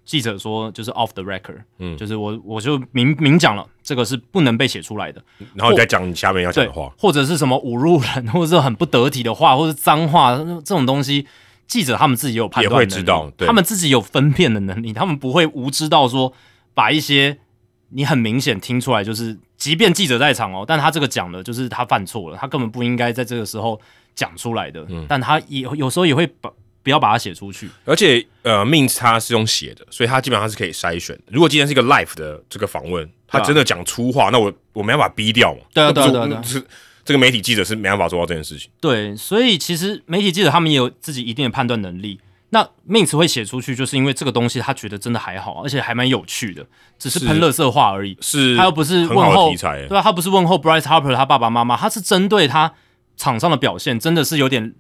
[0.04, 11.28] 记者说，就是 off the record，嗯，就是我我就明明讲了，这个是不能被写出来的，然后你再讲你下面要讲的话，或者是什么侮辱人，或者是很不得体的话，或者脏话这种东西。
[11.68, 16.34] 记者他们自己有判断能力，他们自己有分辨的能力，他们不会无知到说
[16.80, 17.38] 把一些
[17.90, 23.78] 你很明显听出来，就是即便记者在场哦，但他这个讲的就是他犯错了，他根本不应该在这个时候
[24.16, 24.86] 讲出来的。
[24.88, 26.50] 嗯，但他也有时候也会把
[26.82, 31.20] 不要把它写出去，而且呃，means 他是用写的，所以他基本上是可以筛选。
[31.28, 35.60] 如果今天是一个 life 的这个访问，他真的讲粗话，那我我没办法逼掉嘛？
[35.74, 36.64] 对啊，对啊对啊，是。
[37.04, 38.70] 这个媒体记者是没办法做到这件事情。
[38.80, 42.20] 对，所以其实媒体记者他们也有自己一定的判断能力。
[42.50, 46.66] 那 Mins 会写出去，就是因为这个东西他觉得真的还好，而且还蛮有趣的，
[46.98, 48.18] 只是喷乐色话而已。
[48.22, 50.02] 是，他又不是问候，对啊？
[50.02, 52.74] 他不是问候 Bryce Harper 他爸爸妈妈，他是针对他
[53.18, 54.74] 场上的表现，真的是有点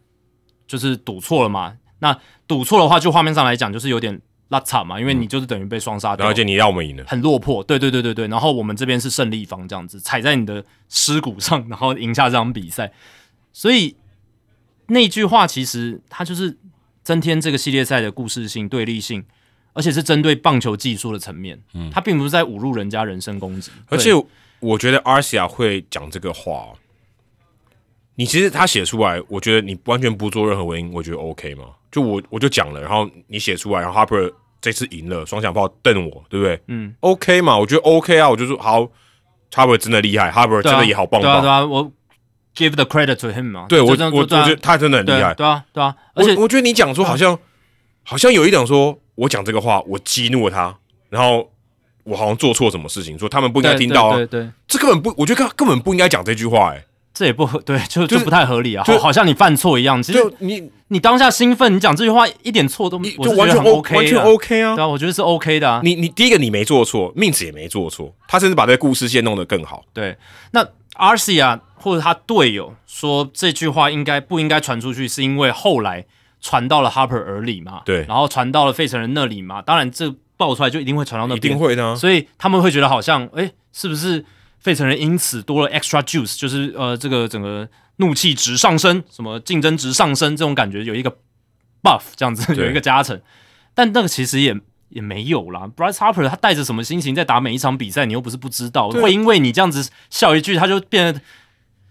[0.67, 1.75] 就是赌错了嘛？
[1.99, 2.17] 那
[2.47, 4.21] 赌错的话，就画面上来讲，就是有点。
[4.49, 7.63] 拉惨嘛，因为你就是等于被双杀掉，而且你要我们赢了，很落魄。
[7.63, 12.91] 对对对对对，然后我们这边是胜利方，这样子踩在你的尸骨上，然后赢下这场比赛。
[13.53, 13.95] 所以
[14.87, 16.57] 那句话其实他就是
[17.09, 19.25] 增添这个系列赛的故事性、对立性，
[19.73, 21.59] 而且是针对棒球技术的层面。
[21.73, 23.71] 嗯，他并不是在侮辱人家人身攻击。
[23.87, 24.11] 而且
[24.59, 26.67] 我觉得阿西亚会讲这个话，
[28.13, 31.63] 你其实他写出来，我觉得你完全不做任何回应，我觉得 OK 吗？
[31.91, 34.31] 就我我就讲了，然后你写出来，然后 Harper
[34.61, 36.61] 这次赢了，双响炮瞪我，对不对？
[36.67, 38.87] 嗯，OK 嘛，我觉得 OK 啊，我就说好
[39.51, 41.91] ，Harper 真的厉害，Harper 真的也好棒棒，对啊，我
[42.59, 47.39] give the credit to him 嘛，对我我我觉得他真的很厉害，对啊对啊，而且我觉得你讲说好像
[48.03, 50.75] 好像有一点说我讲这个话，我激怒了他，
[51.09, 51.49] 然后
[52.03, 56.83] 我好像做错什么事情，说他们不应该听到啊，对对，这根本不，我觉得根根本不应该讲这句话，哎。
[57.11, 60.01] 这也不合对，就就不太合理啊，就好像你犯错一样。
[60.01, 64.75] 其实你你当下兴奋，你讲这句话一点错都没，就完全 OK，完全 OK 啊。
[64.75, 65.81] 对啊，我觉得是 OK 的啊。
[65.83, 69.83] 你你第一个你没做错，命子也没做错，他甚至把这个故事线弄得更好。
[69.91, 70.15] 对，
[70.51, 76.05] 那 RC 啊或者他队友说这句话应该不应该传出去，是因为后来
[76.41, 77.81] 传到了 Harper 耳里嘛？
[77.85, 79.61] 对，然后传到了费城人那里嘛？
[79.61, 81.95] 当然这爆出来就一定会传到那边，一定会的。
[81.95, 84.23] 所以他们会觉得好像，哎，是不是
[84.59, 87.67] 费城人因此多了 extra juice，就是呃这个整个。
[88.01, 91.11] 怒气值上升，什么竞争值上升，这种感觉有一个
[91.83, 93.21] buff 这样子有一个加成，
[93.73, 94.55] 但那个其实也
[94.87, 95.69] 也没有啦。
[95.75, 101.19] Bryce Harper 他带着什么心情在打每一场比赛，你又不是不知道，会因为你这样子笑一句，他就变得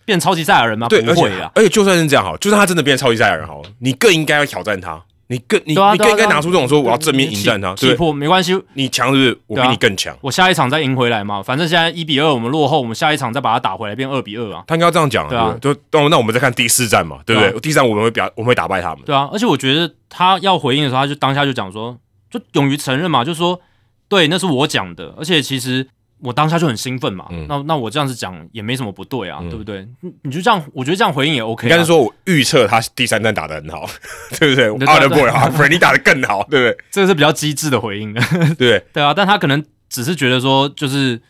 [0.09, 0.89] 变超级赛亚人吗？
[0.89, 1.52] 对，而且不会啊。
[1.55, 9.39] 而且就算是这样好，就算他真的变超级赛亚人好了，你更应该要挑战他，你更你、你更应该拿出这种说我要正面迎战他，对气魄没关系，你强是是？
[9.48, 10.16] 我比你更强。
[10.22, 11.43] 我下一场再赢回来嘛。
[11.43, 14.64] 反正现在一比二我们落后，我们下一场再把它打回来，变二比二啊。
[14.66, 17.51] 他应该要这样讲对啊就哦那我们再看第四战嘛，对不对？
[17.51, 19.05] 对第四战我们会表我们会打败他们。
[19.05, 21.94] 对啊，而且我觉得他要回应的时候，他就当下就讲说，
[22.30, 23.60] 就勇于承认嘛，就说
[24.09, 25.86] 对，那是我讲的，而且其实
[26.20, 29.86] 我当下就很兴奋嘛，嗯那那我这样子讲也没什么不对啊，对不对？
[30.01, 31.70] 你你就这样，我觉得这样回应也 OK 啊。
[31.70, 33.86] 应该是说我预测他第三战打的很好，
[34.39, 38.12] 对不对对阿德对 boy 哈弗你打的更好， 对不对这个是比较机智的回应，
[38.55, 38.55] 对？
[38.57, 39.03] 对对？
[39.03, 41.20] 啊，但他可能只是觉得说，就是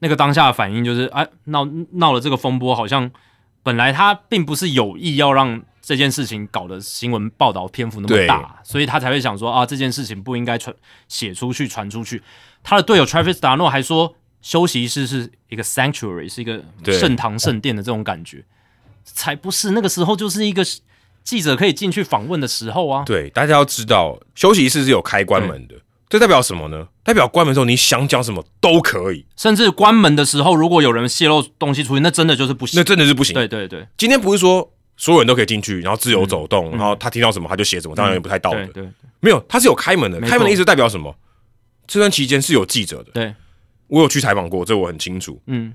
[0.00, 3.10] 那个当下的反应，就是哎闹闹了这个风波，好像
[3.62, 10.74] 本来他并不是有意要让这件事情搞得新闻报道篇幅那么大，所以他才会想说啊，这件事情不应该传
[11.08, 12.22] 写出去、传出去。
[12.62, 18.44] 他的队友 Travis d a n o 还说，休息室是一个 sanctuary，是一个圣堂圣殿的这种感觉，
[19.04, 20.64] 才不是那个时候就是一个
[21.22, 23.04] 记者可以进去访问的时候啊。
[23.04, 25.74] 对，大家要知道，休息室是有开关门的，
[26.08, 26.88] 这代表什么呢？
[27.02, 32.84] 代表关门之后你想讲什么都可以，甚至关门的时候，如果有人泄露东西出去，那真的就是不行那。
[32.84, 33.34] 真的是不行。
[33.34, 38.64] 对对对，今天不是说所有人都可以进去，然后自由走动，然后他听到什么他就写什么，当然也不太道德。
[38.66, 38.88] 对对
[39.20, 41.14] 没有，他是有开门的，开门的意思代表什么？
[41.86, 43.34] 这段期间是有记者的，对，
[43.90, 45.40] 我有去采访过，这我很清楚。
[45.46, 45.74] 嗯，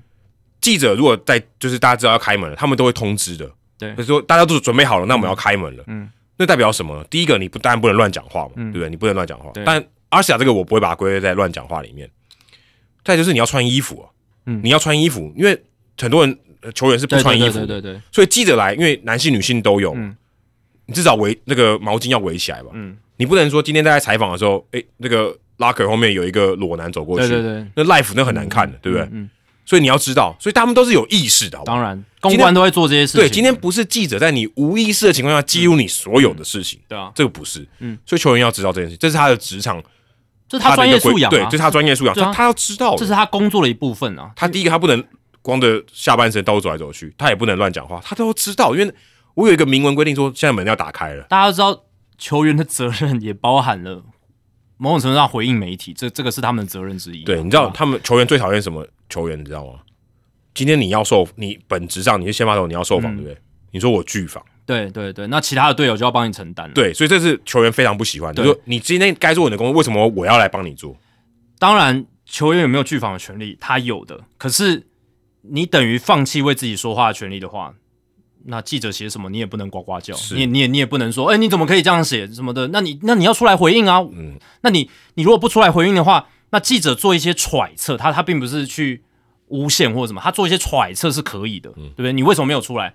[0.60, 3.48] 记者如果在就是大家知道要开门了，他们都会通知的。
[3.78, 5.84] 对就是说大家都准备好了，那我们要开门了。
[5.86, 7.04] 嗯，那代表什么呢？
[7.10, 8.90] 第一个，你不当然不能乱讲话嘛，嗯对不对？
[8.90, 9.52] 你不能乱讲话。
[9.64, 12.10] 但阿西亚这个我不会把它归类在乱讲话里面。
[13.04, 14.08] 再就是你要穿衣服、啊，
[14.46, 15.62] 嗯你要穿衣服，因为
[15.98, 20.16] 很多人呃球员是不穿衣服的，对对对对，所以记者来，因为男性女性都有，嗯
[20.86, 22.70] 你至少围那个毛巾要围起来吧。
[22.72, 29.08] 嗯，你不能说今天大家采访的时候，诶，那个 locker 后面有一个裸男走过去，对对对，那 life 那很难看的，对不对？
[29.12, 29.28] 嗯，
[29.64, 31.76] 所以你要知道，所以他们都是有意识的，好不好？
[31.76, 33.20] 当然，公关都会做这些事情。
[33.20, 37.66] 对，今天不是记者在你无意识的情况下记录你所有的事情，对啊，这个不是。
[37.80, 39.82] 嗯，所以球员要知道这件事，这是他的职场，
[40.48, 42.94] 这是他专业素养对，啊这，是他专业素养，他他要知道。
[42.96, 44.30] 这是他工作的一部分啊。
[44.36, 45.02] 他第一个，他不能
[45.42, 48.94] 光着下半身到处走来走去，他也不能乱讲话，他都要知道，因为
[49.34, 51.24] 我有一个明文规定说，现在门要打开了。
[51.24, 51.84] 大家都知道，
[52.18, 54.02] 球员的责任也包含了
[54.76, 57.26] 某种程度上回应媒体，这这个是他们的责任之一啊。
[57.26, 59.80] 对，你知道他们球员最讨厌什么球员，你知道吗？
[60.54, 63.38] 今天你要受，你本质上你是先发投，你要受访，嗯对不对？
[63.72, 66.72] 你说我拒访，对对对，那其他的队友就要帮你承担了。
[66.72, 68.42] 对，所以这是球员非常不喜欢的。
[68.42, 70.96] 对就说你今天该做你的工作，为什么我要来帮你做？
[71.58, 73.56] 当然，球员有没有拒访的权利？
[73.60, 74.18] 他有的。
[74.38, 74.86] 可是
[75.42, 77.74] 你等于放弃为自己说话的权利的话，
[78.48, 82.68] 那记者写什么你也不能呱呱叫，你也你也你也不能说，哎、你怎么可以这样写什么的？
[82.68, 83.98] 那你那你要出来回应啊。
[84.12, 89.02] 嗯，那你你如果不出来回应的话，那记者做一些揣测，他他并不是去
[89.48, 92.12] 诬陷或者什么，他做一些揣测是可以的，对不对？
[92.12, 92.94] 你为什么没有出来？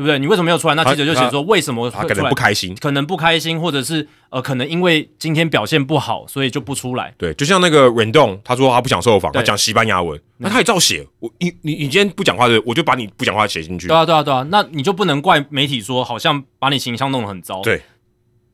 [0.00, 0.18] 对不对？
[0.18, 0.74] 你为什么没有出来？
[0.74, 2.74] 那记者就写说为什么他可能不开心。
[2.76, 7.12] 可能不开心，或者是呃，可能因为今天表现不好，所以就不出来。
[7.18, 11.06] 对，就像那个 Rendon，他说他不想受访，对他讲西班牙文，那他也照写。
[11.18, 13.94] 我你你你今天不讲话的，我就把你不讲话写进去对。
[13.94, 17.60] 啊，对啊，对啊，那你就不能怪媒体说好像把你形象弄得很糟。
[17.60, 17.82] 对，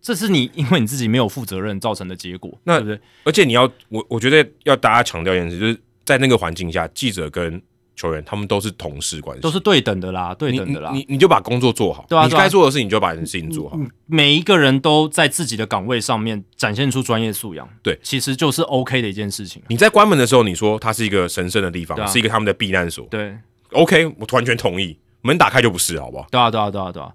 [0.03, 3.01] 这是你因为你自己没有负责任造成的结果，那对不对？
[3.23, 7.63] 而且你要我我觉得要大家强调一件事，就是在那个环境下，记者跟
[7.97, 10.91] 球员他们都是同事关系，都是对等的啦，对等的啦。
[10.93, 13.79] 你你你就把工作做好，你对啊对啊该做的事情你就把事情做好。
[14.07, 19.63] 每一个人都在自己的岗位上面展现出专业素养，对其实就是 OK 的一件事情。
[19.69, 23.07] 你在关门的时候，你说它是一个神圣的地方，啊是一个他们的避难所。
[23.07, 23.35] 对
[23.73, 24.97] ，OK，我完全同意。
[25.23, 26.27] 门打开就不是，好不好？
[26.31, 27.11] 对啊，对啊，对啊，对啊。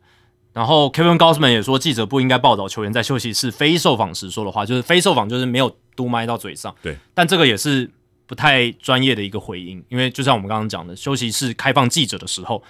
[0.51, 6.75] 然后 Kevin Gossman 也说，记者不应该报道球员在休息室非受访时说的话，就是非受访就是没有嘟麦到嘴上。
[6.81, 7.89] 对，但这个也是
[8.31, 12.63] 不太专业的一个回应，因为就像我们刚刚讲的，休息室开放记者的时候，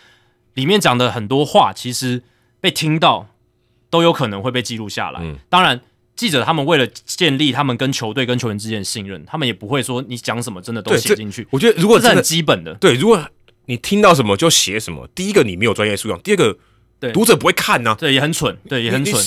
[0.56, 2.24] 里面讲的很多话，其实
[2.60, 3.28] 被听到
[3.92, 5.20] 都有可能会被记录下来。
[5.22, 5.80] 嗯当然，
[6.16, 12.74] 记者他们为了建立他们跟球队跟球员之间的信任，他们也不会说你讲什么真的都写进去，我觉得如果这是很基本的。
[12.74, 13.24] 对，如果
[13.68, 16.58] 你听到什么就写什么，第一个你没有专业素养，第二个
[17.00, 19.24] 对读者不会看呐、对，也很蠢，对，也很蠢。。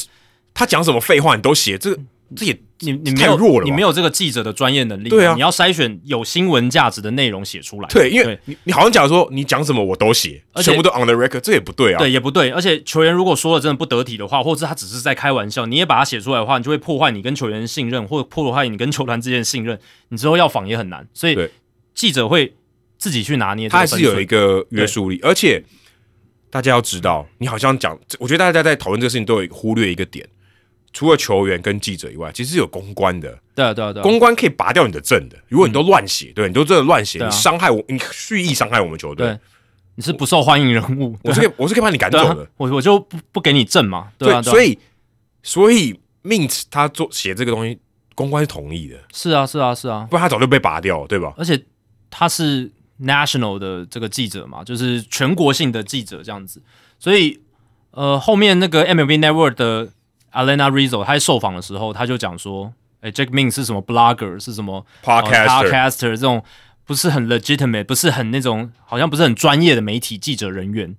[0.53, 2.03] 他讲什么废话你都写，这个
[2.37, 5.35] 这也你你没有太弱了你没有这个记者的专业能力，对啊。
[5.35, 11.99] 你要筛选有新闻价值的内容写出来，对，因为你你好像讲说你讲什么我都写，而且全部都 on the record，这也不对啊。
[11.99, 19.79] 对也不对，而且球员如果说的真的不得体的话，或者他只是在开玩笑，你也把它写出来的话，你就会破坏你跟球员的信任，或者破坏你跟球团之间的信任，
[20.09, 21.39] 你之后要访也很难，所以
[21.95, 22.55] 记者会
[22.99, 25.63] 自己去拿捏他还是有一个约束力，而且
[26.51, 30.27] 大家要知道，你好像讲，我觉得大家在讨论这个事情都有忽略一个点，
[30.95, 33.37] 除了球员跟记者以外，其实有公关的。
[33.55, 34.03] 对啊，对啊，对啊。
[34.05, 35.37] 公关可以拔掉你的证的。
[35.49, 39.39] 如果你都乱写，对，你都真的乱写，啊你伤害我，你蓄意伤害我们球队对，，
[39.97, 42.49] 你是不受欢迎人物， 我是可以，我是可以把你赶走的。
[42.57, 44.79] 我我就不不给你证嘛，对所以
[45.43, 47.77] 所以 Mint 他做写这个东西，
[48.15, 51.35] 公关是同意的，是啊，是啊，是啊，不然他早就被拔掉了，对吧？
[51.37, 51.61] 而且
[52.09, 52.71] 他是
[53.03, 56.63] national 的这个记者嘛，就是全国性的记者这样子，
[57.01, 57.41] 所以
[57.91, 59.89] 呃，后面那个 MLB Network 的
[60.35, 66.45] Alena Rizzo 他在受访的时候，他就讲说，哎，Jack Min 是什么 blogger，是什么呃 Podcaster 这种
[66.85, 70.95] 不是很 legitimate，不是很那种好像不是很专业的媒体记者人员，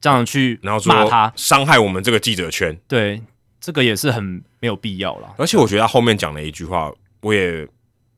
[0.00, 3.22] 这样去然后骂他，伤害我们这个记者圈，对，
[3.60, 5.32] 这个也是很没有必要啦。
[5.36, 6.90] 而且我觉得他后面讲了一句话，
[7.20, 7.68] 我也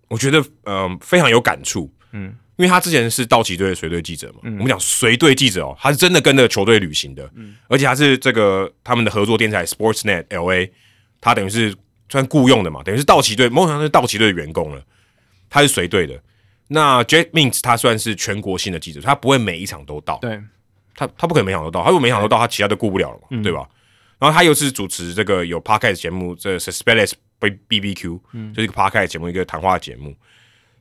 [0.08, 10.68] 我觉得嗯、呃非常有感触，嗯，因为他之前是道奇队的随队记者嘛，我们讲随队记者哦，他是真的跟着球队旅行的，嗯，而且他是这个他们的合作电视台 Sportsnet LA，
[11.22, 11.74] 他等于是
[12.10, 14.82] 算雇佣的嘛，等于是道奇队，某种程度上是道奇队的员工了，
[15.48, 16.20] 他是随队的。
[16.68, 20.38] 那 Jack Mints 他算是全国性的记者，他不会每一场都到，对，
[20.94, 23.66] 他他不可能每场都到，他如果每场都到，他其他都顾不了了嘛，对吧？
[24.18, 28.20] 然后他又是主持这个有 podcast 节目，这 Suspects B B B Q，、
[28.54, 30.14] 就是一个 podcast 节目，一个谈话节目，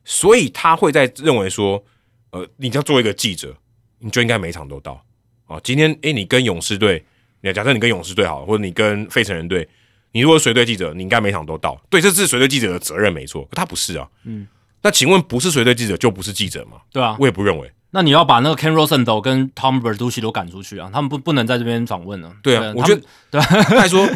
[0.04, 1.82] 所以他会在认为说，
[2.30, 3.54] 呃，你要做一个记者，
[3.98, 5.04] 你就应该每场都到
[5.46, 5.60] 啊。
[5.62, 7.04] 今天诶，你跟勇士队，
[7.42, 9.68] 你假设你跟勇士队好，或者你跟费城人队，
[10.12, 14.46] 你如果是随队记者，你应该每场都到，对，这是随队记者的责任没错，可他不是啊，嗯。
[14.82, 16.78] 那请问，不是随队记者就不是记者吗？
[16.90, 17.70] 对啊，我也不认为。
[17.90, 22.32] 那你要把那个 Ken Rosenthal 跟 Tom Verducci 都赶出去啊，他们不不能在这边访问了。
[22.42, 24.08] 对啊，我觉得 对啊，再说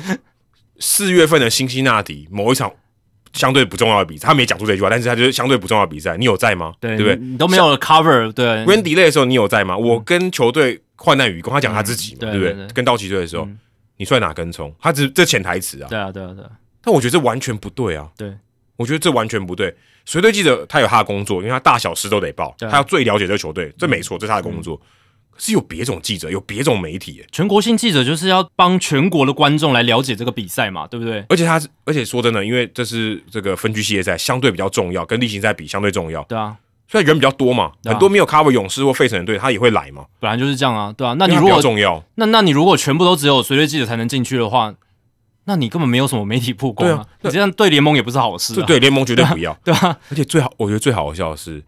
[0.79, 2.73] 四月份的辛辛那提某一场
[3.35, 6.73] 相对不重要的比赛，他没讲出这句话，但是他就是相对不重要的比赛，你有在吗？
[6.81, 7.17] 对对不对？
[7.17, 9.77] 你都没有 cover，对 Rain delay 的时候你有在吗？
[9.77, 12.53] 我跟球队患难与共，他讲他自己嘛，嗯对对不对？
[12.55, 13.47] 对对跟道奇队的时候，
[13.99, 14.75] 你算哪根葱？
[14.81, 16.51] 他只这潜台词啊，对啊，对啊，对啊，
[16.83, 18.09] 但我觉得这完全不对啊。
[18.17, 18.33] 对，
[18.77, 19.75] 我觉得这完全不对。
[20.07, 24.77] 随队记者他有他的工作，因为他大小事都得报，他要最了解这个球队，这没错，这是他的工作。
[24.77, 24.83] 可
[25.37, 31.25] 是有别种记者，有别种媒体耶，全国性记者就是要帮全国的观众来了解这个比赛嘛，对不对？
[31.29, 36.57] 而且他是，而且说真的，因为这是这个分区系列赛，相对比较重要，跟例行赛比相对重要，对啊，
[36.89, 40.05] 所以人比较多嘛，啊很多没有 cover 勇士或费城人队，他也会来嘛。
[40.21, 41.15] 本来就是这样啊，对啊。
[41.19, 44.75] 那你如果重要，那那你如果全部都只有随队记者才能进去的话，
[45.47, 48.57] 那你根本没有什么媒体曝光对啊你这样对联盟也不是好事啊。
[48.57, 49.53] 这对联盟绝对不要。
[49.65, 51.63] 对啊，而且最好，我觉得最好笑的是，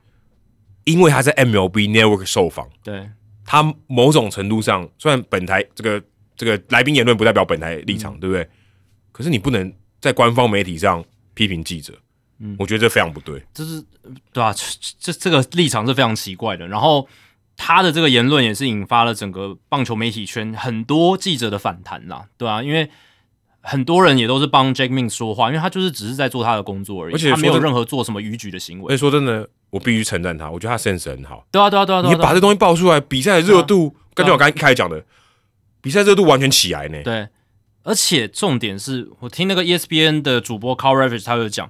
[0.85, 3.11] 因为他在 MLB Network 受访，对
[3.47, 6.03] 他某种程度上，虽然本台这个
[6.37, 8.47] 这个来宾言论不代表本台立场，对不对？
[9.13, 11.03] 可是你不能在官方媒体上
[11.33, 11.95] 批评记者，
[12.41, 13.43] 嗯，我觉得这非常不对。
[13.55, 13.83] 这是
[14.33, 14.55] 对啊，
[14.99, 16.69] 这这个立场是非常奇怪的。
[16.69, 17.09] 然后
[17.57, 22.91] 他的这个言论也是引发了整个棒球媒体圈很多记者的反弹啦，对啊，因为
[23.69, 28.99] 很多人也都是帮 Jack Min 说话，因为他就是只是在做他的工作而已，而且他没有任何做什么逾矩的行为而且。
[28.99, 31.45] 说真的，我必须称赞他，我觉得他 sense 很好。
[31.51, 35.05] 对啊，对啊，对啊，你把这东西爆出来，比赛的热度，对啊跟就我刚一开始讲的，
[35.81, 37.03] 比赛热度完全起来呢。
[37.03, 37.27] 对，
[37.83, 41.69] 而且重点是我听那个 E ESPN 的主播 Carl Ravage 他有讲，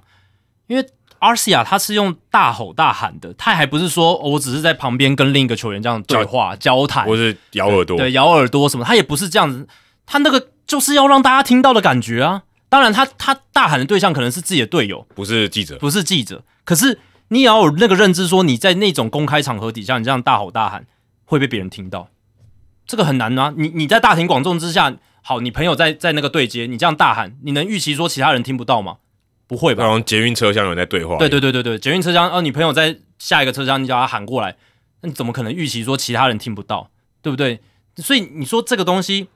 [0.67, 0.85] 因为
[1.19, 9.67] Arcia 他是用大吼大喊的，他还不是说、哦我只是在旁边跟另一个球员这样对话交谈，或是咬耳朵，对，咬耳朵什么，他也不是这样子，
[10.05, 12.43] 他那个就是要让大家听到的感觉啊。
[12.69, 15.77] 当然他，他大喊的对象可能是自己的队友，不是记者。
[15.77, 16.43] 不是记者。
[16.65, 16.99] 可是
[17.29, 20.85] 你也要有那个认知，说你在那种公开场合底下，你这样大吼大喊
[21.23, 22.09] 会被别人听到，
[22.85, 23.53] 这个很难啊。
[23.55, 28.97] 你你在大庭广众之下，好，你朋友在在那个对接，你这样大喊，你能预期说其他人听不到吗？
[29.47, 29.85] 不会吧？
[29.85, 34.57] 然后捷运车厢有人在对话，对对对对对，捷运车厢，哦，你朋友在下一个车厢，你叫他喊过来，
[35.01, 36.89] 那你怎么可能预期说其他人听不到，
[37.21, 37.61] 对不对？
[37.95, 39.29] 所以你说这个东西，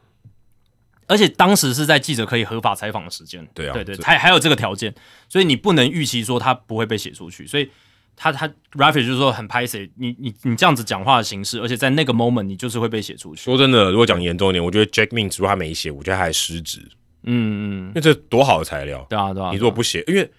[1.11, 4.93] 而且当时是在记者可以合法采访的时间，对啊对对，这还还有这个条件，
[5.27, 7.69] 所以你不能预期说他不会被写出去，所以
[8.15, 16.79] 他他 Rafi 就是说很拍谁，你你你这样子讲话的形式，而且在那个 moment 你就是会被写出去，说真的，如果讲严重一点，我觉得 Jack Min 如果他没写，我觉得他还失职，
[17.23, 20.31] 嗯嗯，因为这多好的材料，对啊对啊，你如果不写，因为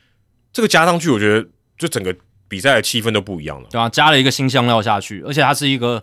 [0.52, 1.46] 这个加上去，我觉得
[1.76, 2.16] 就整个
[2.48, 3.68] 比赛的气氛都不一样了。
[3.70, 6.02] 对啊，加了一个新香料下去，而且它是一个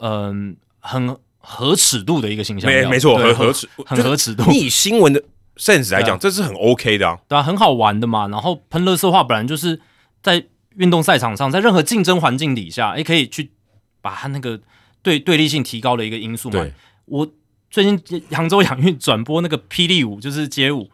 [0.00, 1.16] 嗯、很
[1.48, 5.22] 合尺度的一个形象，没没错，很合合尺，很合尺度，你以新闻的
[5.56, 7.16] sense 来讲，这是很 OK 的啊。
[7.28, 8.26] 对啊，很好玩的嘛。
[8.26, 9.80] 然后喷乐色话本来就是
[10.20, 10.44] 在
[10.76, 13.52] 运动赛场上，在任何竞争环境底下，也可以去
[14.02, 14.60] 把它那个
[15.02, 16.66] 对对立性提高的一个因素嘛。
[17.04, 17.28] 我
[17.70, 18.02] 最近
[18.32, 20.90] 杭州 亚运转播那个霹雳舞，就是街舞。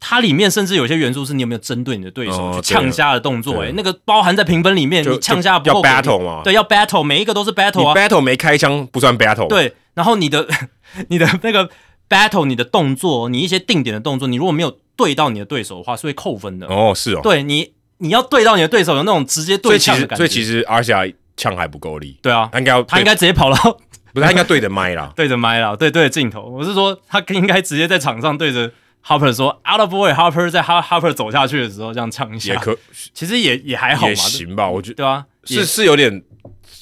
[0.00, 10.48] 它里面甚至有些元素是你有没有针对你的对手、哦去呛虾的动作、对欸，那个包含在评分里面，你呛虾不要够给力 battle 嘛，对，要 battle，每一个都是 battle 啊，battle 没开枪不算 battle，，对，然后你的
[11.08, 11.68] 你的那个
[12.08, 16.66] battle 你的动作，你一些定点的动作，你如果没有对到你的对手的话，是会扣分的。
[16.66, 20.16] 哦，是哦，对你，你要对到你的对手，有那种直接对枪的感觉。
[20.16, 21.06] 所以其实阿霞
[21.36, 22.18] 枪还不够力。
[22.22, 23.78] 对啊，他应该要，他应该直接跑到，
[24.12, 26.42] 不是他应该对着麦啦， 对着麦啦，对对着镜头。
[26.42, 28.70] 我是说，他应该直接在场上对着
[29.04, 32.76] Harper 说 “out of way”，Harper 在 Harper 走下去的时候这样唱一下，也可，
[33.14, 36.22] 其实也也还好嘛，也行吧，我觉得对啊，是是有点。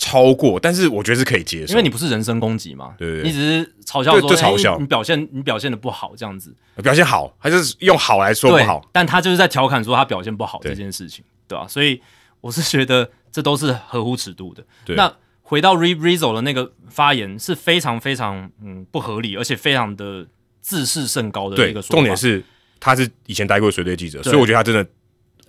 [0.01, 11.66] 超过，但是我觉得是可以接受，因为你不是人身攻击嘛，对对，你只是嘲笑说，就嘲笑你表现你表现的不好这样子，表现好，他就是用好来说不好，但他就是在调侃说他表现不好这件事情，对吧？
[11.66, 12.01] 所以
[12.40, 14.65] 我是觉得这都是合乎尺度的。
[14.95, 15.12] 那
[15.43, 20.24] 回到 Re Rizzo 的那个发言是非常非常嗯不合理，而且非常的
[20.60, 21.94] 自视甚高的一个说法。
[21.94, 22.43] 重点是
[22.80, 24.86] 他是以前待过随队记者，所以我觉得他真的，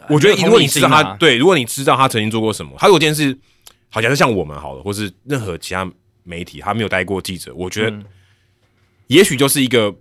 [0.10, 3.38] 我觉得如果你知道他对，如果你知道他曾经做过什么，他有件事。
[3.91, 5.91] 好像是像我们好了，或是任何其他
[6.22, 7.99] 媒体，他没有待过记者，我觉得
[9.07, 9.91] 也许就是一个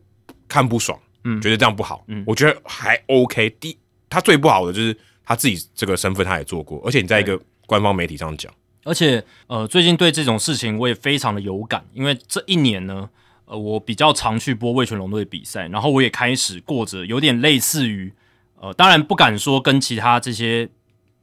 [0.46, 3.48] 看不爽，嗯，觉得这样不好，嗯，我觉得还 OK。
[3.58, 3.74] 第
[4.10, 4.94] 他最不好的就是
[5.24, 8.52] 他自己这个身份，他也做过，而且你在一个官方媒体上讲，
[8.84, 13.08] 而且呃，最近对这种事情我也非常的有感，因为这一年呢，
[13.48, 18.12] 呃，我比较常去播魏全龙队比赛，然后我也开始过着有点类似于
[18.60, 20.68] 呃，当然不敢说跟其他这些。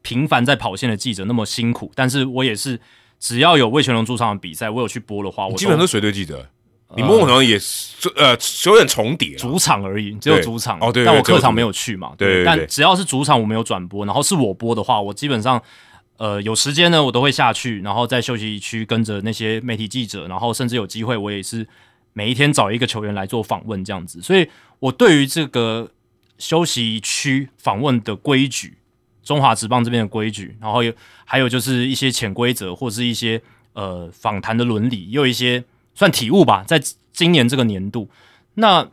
[0.07, 2.80] 频繁在跑线的记者那么辛苦，但是我也是，
[3.19, 6.47] 只要有魏全龙主场的比赛，我有去播的话，我基本上都是随队记者。
[6.95, 8.38] 你某种程度也是呃
[8.68, 15.60] 有点重叠，主场而已，只有主场哦，对，但我客场没有去嘛，对，但只要是主场我没有转播，然后是我播的话，我基本上
[16.18, 21.68] 呃有时间呢，我都会下去，然后在休息区跟着那些媒体记者，然后甚至有机会我也是
[22.17, 25.91] 每一天找一个球员来做访问这样子，所以我对于这个
[26.37, 28.77] 休息区访问的规矩。
[29.21, 30.93] 中华职棒这边的规矩，然后有
[31.25, 33.41] 还有就是一些潜规则，或是一些
[33.73, 35.63] 呃访谈的伦理，也有一些
[35.95, 36.63] 算体悟吧。
[36.63, 36.79] 在
[37.11, 38.07] 今年这个年度，
[38.53, 38.87] 那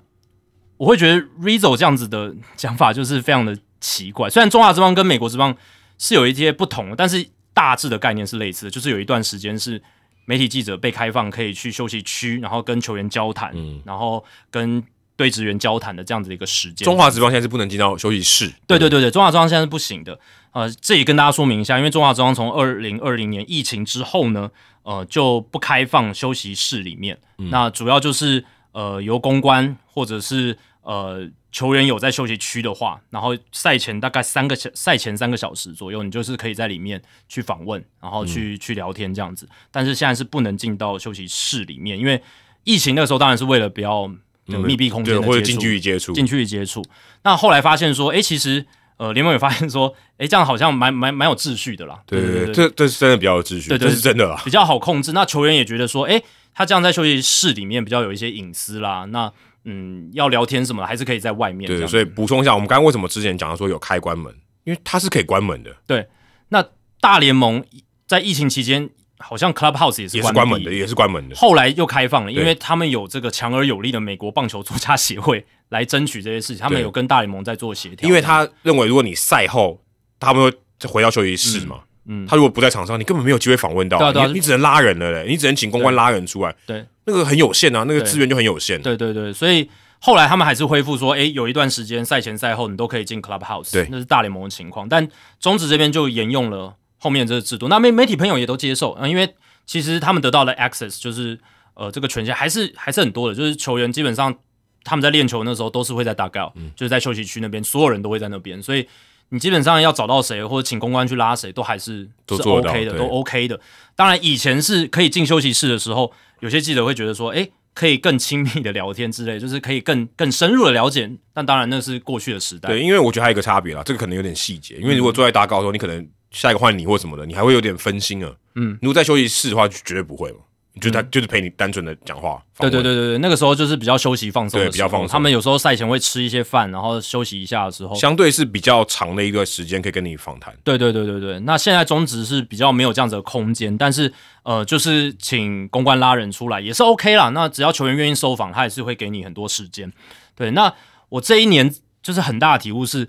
[0.78, 4.30] 我会觉得 Rizzo 这样子的讲法就是非常的奇怪。
[4.30, 5.54] 虽然中华职棒跟美国职棒
[5.98, 9.82] 是有一些不同，但是大致的概念是类似的，就是有一段时间是
[10.24, 14.82] 媒体记者被开放可以去休息区，然后跟球员交谈，然后跟。
[15.14, 18.50] 对职员交谈的这样子的一个时间，中华职棒现在是不能进到休息室。
[18.66, 20.18] 对对对对，中华职棒现在是不行的。
[20.52, 24.50] 呃，这也跟大家说明一下，因为中华职棒从二零二零年疫情之后呢，
[24.84, 27.18] 呃，就不开放休息室里面。
[27.36, 39.48] 那主要就是呃，由公关或者是呃球员有在休息区的话，然后赛前大概三个小赛前三个小时左右，你就是可以在里面去访问，然后去去聊天这样子。
[39.70, 42.20] 但是现在是不能进到休息室里面，因为
[42.64, 44.10] 疫情那个时候当然是为了不要。
[44.44, 46.84] 密闭空间或者近距离接触，近距离接触。
[47.22, 48.66] 那后来发现说，哎，其实
[48.96, 52.02] 呃，联盟也发现说，哎，这样好像蛮蛮蛮有秩序的啦。
[52.06, 55.12] 对对对，这这是真的比较有秩序，对，这是真的啦，比较好控制。
[55.12, 56.20] 那球员也觉得说，哎，
[56.52, 59.04] 他这样在休息室里面比较有一些隐私啦。
[59.06, 59.32] 那
[59.64, 61.68] 嗯，要聊天什么还是可以在外面。
[61.68, 64.34] 对，所以补充一下，我们刚刚为什么之前讲到说有开关门，
[64.64, 65.74] 因为它是可以关门的。
[65.86, 66.08] 对，
[66.48, 66.64] 那
[67.00, 67.64] 大联盟
[68.06, 68.90] 在疫情期间。
[69.24, 71.36] 好像 Clubhouse 也是关门的，也是关门的。
[71.36, 78.08] 后来又开放了，因为他们有这个强而有力的美国棒球作家协会来争取这些事情，他们有跟大联盟在做协调。
[78.08, 79.80] 因为他认为，如果你赛后
[80.18, 81.86] 他们会回到休息室嘛，嗯，
[82.26, 88.80] 他如果不在场上，你根本没有机会访问到，你你只能拉人了嘞，你只能请公关拉人出来，对，那个很有限啊，那个资源就很有限。
[88.80, 95.08] 对对对，所以后来他们还是恢复说，哎，有一段时间赛前赛后你都可以进 Clubhouse，对，那是大联盟的情况，但
[95.38, 99.34] 中职这边就沿用了后面这个制度，那媒媒体朋友也都接受啊，因为。
[99.64, 101.38] 其实他们得到了 access 就是
[101.74, 104.34] 呃这个权限还是还是很多的，就是球员基本上
[104.82, 108.84] 他们在练球那时候都是会在大 l 就是在休息区那边，所有人都会在那边，所以
[109.32, 113.58] 你基本上要找到谁或者请公关去拉谁，都还是是 OK 的，都 OK 的。
[113.96, 121.10] 当然以前是可以进休息室的时候，有些记者会觉得说，哎，可以更亲密的聊天之类，就是可以更更深入的了解。
[121.32, 122.68] 但当然那是过去的时代。
[122.68, 126.08] 对，因为我觉得还有一个差别啦，这个可能有点细节，因为如果坐在大高的时候，你可能。
[126.32, 128.32] 下一个换你或什么的，你还会有点分心啊。
[128.54, 130.38] 嗯，如果在休息室的话，就绝对不会嘛。
[130.80, 132.42] 就他就是陪你单纯的讲话。
[132.58, 135.08] 对对对对对，那个时候就是比较休息放松，对，比较放松。
[135.08, 140.54] 他们有时候赛前会吃一些饭，然后休息一下的时候，相对是比较长的一个时间可以跟你访谈。
[140.64, 141.38] 对对对对对。
[141.40, 144.12] 那现在中职是比较没有这样子的空间，但是
[144.44, 147.28] 呃，就是请公关拉人出来也是 OK 啦。
[147.30, 149.92] 那只要球员愿意收访，他也是会给你很多时间。
[150.34, 150.72] 对，那
[151.10, 153.08] 我这一年就是很大的体悟是，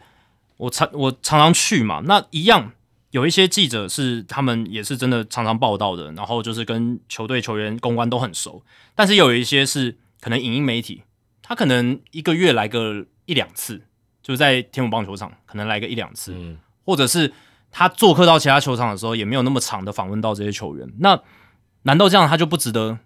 [0.57, 2.73] 我常我常常去嘛，那一样。
[3.13, 8.63] 有一些记者是他们也是真的常常报道的，然后就是跟球队球员公关都很熟，
[8.95, 11.03] 但是有一些是可能影音媒体，
[11.43, 13.83] 他可能一个月来个一两次，
[14.23, 16.35] 就在天母棒球场可能来个一两次，
[16.83, 17.31] 或者是
[17.69, 21.21] 他做客到其他球场的时候也没有那么长的访问到这些球员，那
[21.83, 22.97] 难道这样他就不值得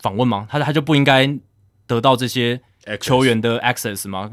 [0.00, 0.46] 访问吗？
[0.48, 1.38] 他他就不应该
[1.86, 2.62] 得到这些
[2.98, 4.32] 球员的 access 吗？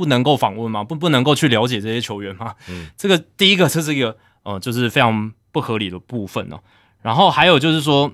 [0.00, 0.82] 不能够访问吗？
[0.82, 2.54] 不不能够去了解这些球员吗？
[2.70, 6.58] 嗯，这个第一个这是一个呃，就是非常不合理的部分哦。
[7.02, 8.10] 然后还有就是说，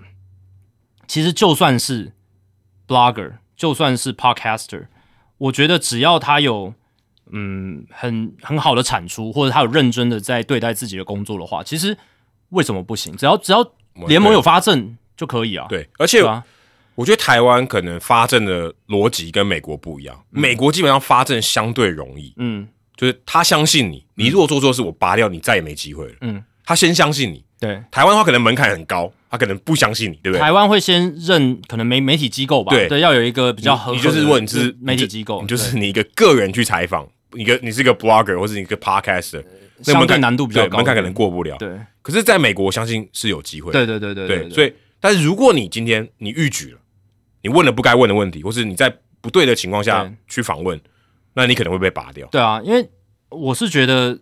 [1.07, 2.13] 其实就算是
[2.89, 4.89] blogger，就算是 podcaster，
[5.39, 6.75] 我觉得只要他有
[7.31, 11.97] 嗯很很好的产出，或者他有认真的在对待自己的工作的话，其实
[12.49, 13.17] 为什么不行？
[13.17, 13.65] 只要只要
[14.09, 15.67] 联盟有发证就可以啊。
[15.69, 16.45] 对，而且啊，
[16.97, 22.67] 我觉得台湾可能发证的逻辑跟美国不一样，美国基本上发证相对容易，嗯
[22.97, 26.15] 就是他相信你，你如果做错事，我拔掉你，再也没机会了。
[26.23, 27.45] 嗯，他先相信你。
[27.61, 27.83] 对。
[27.91, 30.41] 台湾的话，可能门槛很高，他可能不相信你，对不对？
[30.41, 39.45] 台湾会先认可能媒媒体机构吧，对要有一个比较合你就是如果你是媒体机构，你就是你一个个人去采访，一个你是一个 blogger 或是你一个 podcaster，
[39.85, 41.55] 那相对门槛难度比较高，对门槛可能过不了。
[41.59, 41.69] 对
[42.01, 43.85] 可是，在美国，我相信是有机会的。
[43.85, 46.79] 对对对对对，所以，但是如果你今天你逾矩了，
[47.47, 50.81] 你问了不该问的问题，或是你在不对的情况下去访问，
[51.35, 52.27] 那你可能会被拔掉。
[52.27, 52.91] 对啊，因为
[53.29, 54.19] 我是觉得，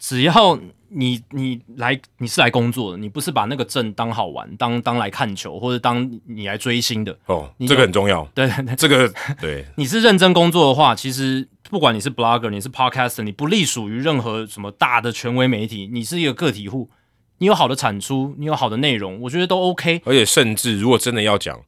[0.00, 8.24] 只要你你来你是来工作的，你不是把那个证当好玩，当当来看球，或者当你来追星的，哦，你这个很重要。
[8.34, 9.08] 对，这个
[9.40, 16.90] 对，你是认真工作的话，其实不管你是 blogger，你是 podcaster，你不隶属于任何什么大的权威媒体，你是一个个体户，
[17.38, 20.02] 你有好的产出，你有好的内容，我觉得都 OK。
[20.04, 21.60] 而且甚至如果真的要讲，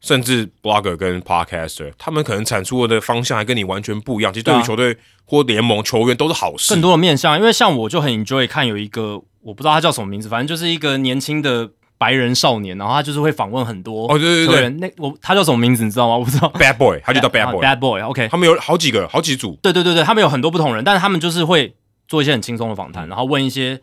[0.00, 4.32] 甚至 blogger 跟 podcaster，他们可能产出的方向还跟你完全不一样。
[4.32, 6.72] 其实对于球队或联盟球员都是好事。
[6.72, 14.68] 更多的面向，因为像我就很 enjoy 看有一个我不知道他叫什么名字，反正就是一个年轻的白人少年，然后他就是会访问很多哦，对对对。
[14.70, 16.16] 那我他叫什么名字你知道吗？
[16.16, 16.50] 我不知道。
[16.58, 17.66] Bad Boy，他就叫 Bad 啊 Boy。
[17.66, 18.00] Bad Boy。
[18.00, 19.58] OK，他们有好几个，好几组。
[19.62, 21.74] 对对对对，他们有很多不同人，但是他们就是会
[22.08, 23.78] 做一些很轻松的访谈，然后问一些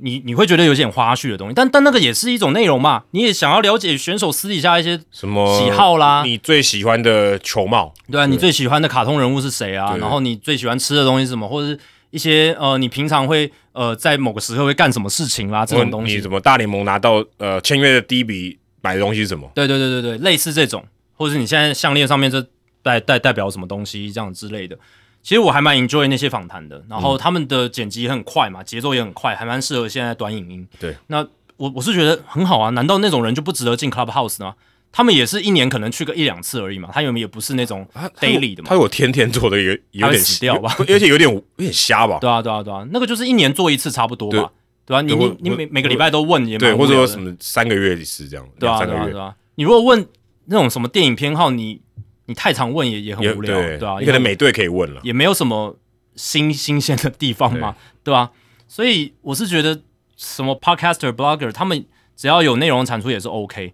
[0.00, 9.96] 你你会觉得有点花絮的东西，但但那个也是一种内容嘛，你也想要了解选手私底下一些什么喜好啦你最喜欢的球帽，对啊，你最喜欢的卡通人物是谁啊？
[9.96, 11.78] 然后你最喜欢吃的东西是什么，或者是
[12.10, 16.30] 一些呃，你平常会呃在某个时刻会干什么事情啦，这种东西你怎。
[16.30, 19.50] 么大联盟拿到呃签约的第一笔买的东西是什么？
[19.54, 20.84] 对对对对对，类似这种，
[21.16, 22.40] 或者是你现在项链上面这
[22.82, 24.78] 代代代表什么东西这样之类的。
[25.22, 30.66] 其实我还蛮 enjoy 那些访谈的，然后他们的剪辑也很快嘛，节奏也很快，还蛮适合现在短影音。
[30.78, 34.54] 对，那我我是觉得很好啊，难道那种人就不值得进 Clubhouse 吗？
[34.90, 38.70] 他们也是一年可能去个一两次而已嘛，他有没有也不是那种他 daily 的嘛。
[38.70, 40.74] 他有天天做的有有点死掉吧？
[40.78, 42.18] 有而且有点有点瞎吧？
[42.20, 44.50] 对啊，对啊，对啊，那个就是一年做一次差不多吧，
[44.86, 44.94] 对。
[44.94, 49.34] 吧、你你你或每每个礼拜都问也蛮对，或者说什么三个月一次这样，对啊，对啊，对啊。
[49.56, 50.06] 你如果问
[50.46, 51.82] 那种什么电影偏好，你
[52.28, 55.00] 你太常问也也很无聊，对对啊，你可能每队可以问了。
[55.02, 55.76] 也没有什么
[56.14, 57.74] 新新鲜的地方嘛，
[58.04, 58.30] 对吧、
[58.68, 59.80] 所以我是觉得
[60.16, 63.72] 什么 podcaster、blogger，他们只要有内容产出也是 OK。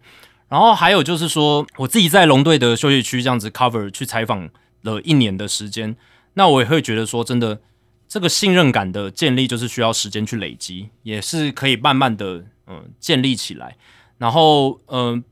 [0.49, 4.49] 然后还有就是说，我自己在龙队的休息区这样子 cover 去采访
[4.83, 5.97] 了一年的时间，
[6.35, 7.61] 那我也会觉得说，真的
[8.07, 13.77] 这个信任感的建立就是需要时间去累积，也是可以慢慢的嗯建立起来。
[14.19, 15.23] 然后嗯、呃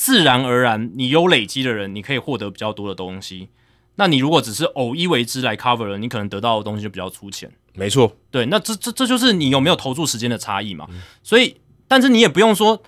[0.00, 3.50] 自然而然，你有累积的人，你可以获得比较多的东西。
[3.96, 7.52] 那你如果只是偶一为之来 cover 了，你可能得到的东西就比较粗浅。
[7.74, 10.88] 没错，对，那这这这就是你有没有投注时间的差异嘛。
[11.22, 11.54] 所以，
[11.86, 12.82] 但是你也不用说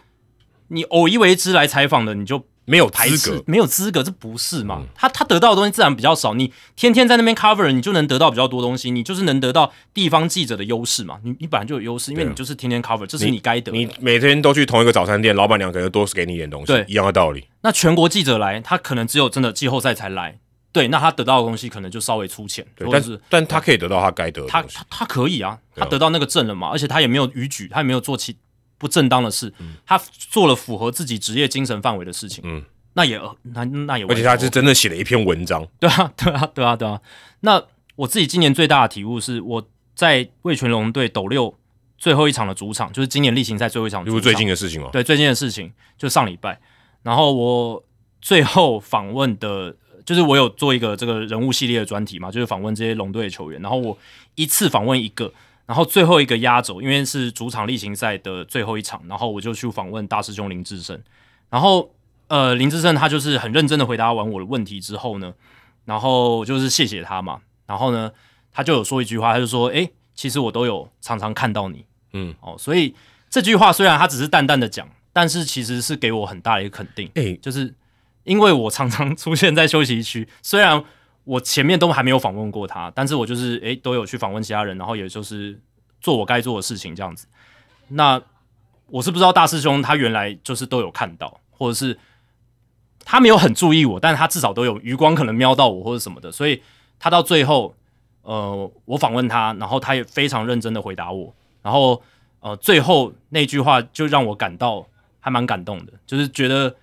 [0.69, 4.83] 你偶一为之来采访的，你就没有资格，没有资格，这不是嘛？
[4.95, 11.19] 他他得到的东西自然比较少，你天天在那边 cover，你就能得到比较多东西，你就是能得到地方记者的优势嘛。
[11.25, 13.79] 你你本来就有优势，因为你就是天天 cover，这是你该得的。
[13.79, 17.45] 你每天都去同一个早餐店，老板娘可能多给你一点东西对，一样的道理。
[17.63, 20.39] 那全国记者来，他可能只有真的季后赛才来，
[20.73, 24.49] 对，那他得到的东西可能就稍微粗浅，对，但是但他可以得到他该得的。
[24.49, 28.37] 他他他可以啊他得到那个证了嘛，而且他也没有逾矩，他也没有做其
[28.83, 29.55] 不正当的事，
[29.87, 32.61] 他做了符合自己职业精神范围的事情，嗯，
[32.95, 37.01] 那也那那也而且他是是真的写了一篇文章，对啊对啊对啊对啊。
[37.43, 37.63] 那
[37.95, 41.57] 我自己今年最大的体悟是，我在魏全龙队斗六
[41.97, 44.89] 最后一场的主场，就是今年例行赛最后一场主场，就是最近的事情嘛。
[44.93, 46.61] 对最近的事情，就上礼拜，
[47.05, 47.85] 然后我
[48.21, 53.97] 最后访问的，就是我有做一个这个人物系列的专题嘛，就是访问这些龙队的球员，然后我
[54.35, 55.33] 一次访问一个，
[55.73, 61.03] 然后最后一个压轴，因为是主场例行赛的最后一场，然后我就去访问大师兄林志胜，
[61.49, 61.91] 然后
[62.29, 65.33] 呃林志胜他就是很认真的回答完我的问题之后呢，
[65.87, 68.13] 然后就是谢谢他嘛，然后呢
[68.53, 72.95] 他就有说一句话，他就说，诶，其实我都有常常看到你，嗯，哦，所以
[73.31, 77.75] 这句话虽然他只是淡淡的讲，但是其实是给我很大的一个肯定，哎、就是
[78.25, 80.85] 因为我常常出现在休息区，虽然
[81.25, 85.59] 我前面都还没有访问过他，但是我就是诶都有去访问其他人，然后也就是
[86.01, 87.27] 做我该做的事情这样子。
[87.89, 88.21] 那
[88.87, 91.99] 我是不知道大师兄他原来就是都有看到，或者是
[93.05, 96.63] 他没有很注意我，但是他至少都有余光可能瞄到我或者什么的，所以
[96.99, 97.75] 他到最后，
[98.23, 102.03] 呃，我访问他，然后他也非常认真的回答我，然后
[102.41, 104.87] 呃，最后那句话就让我感到
[105.21, 106.75] 还蛮感动的，就是觉得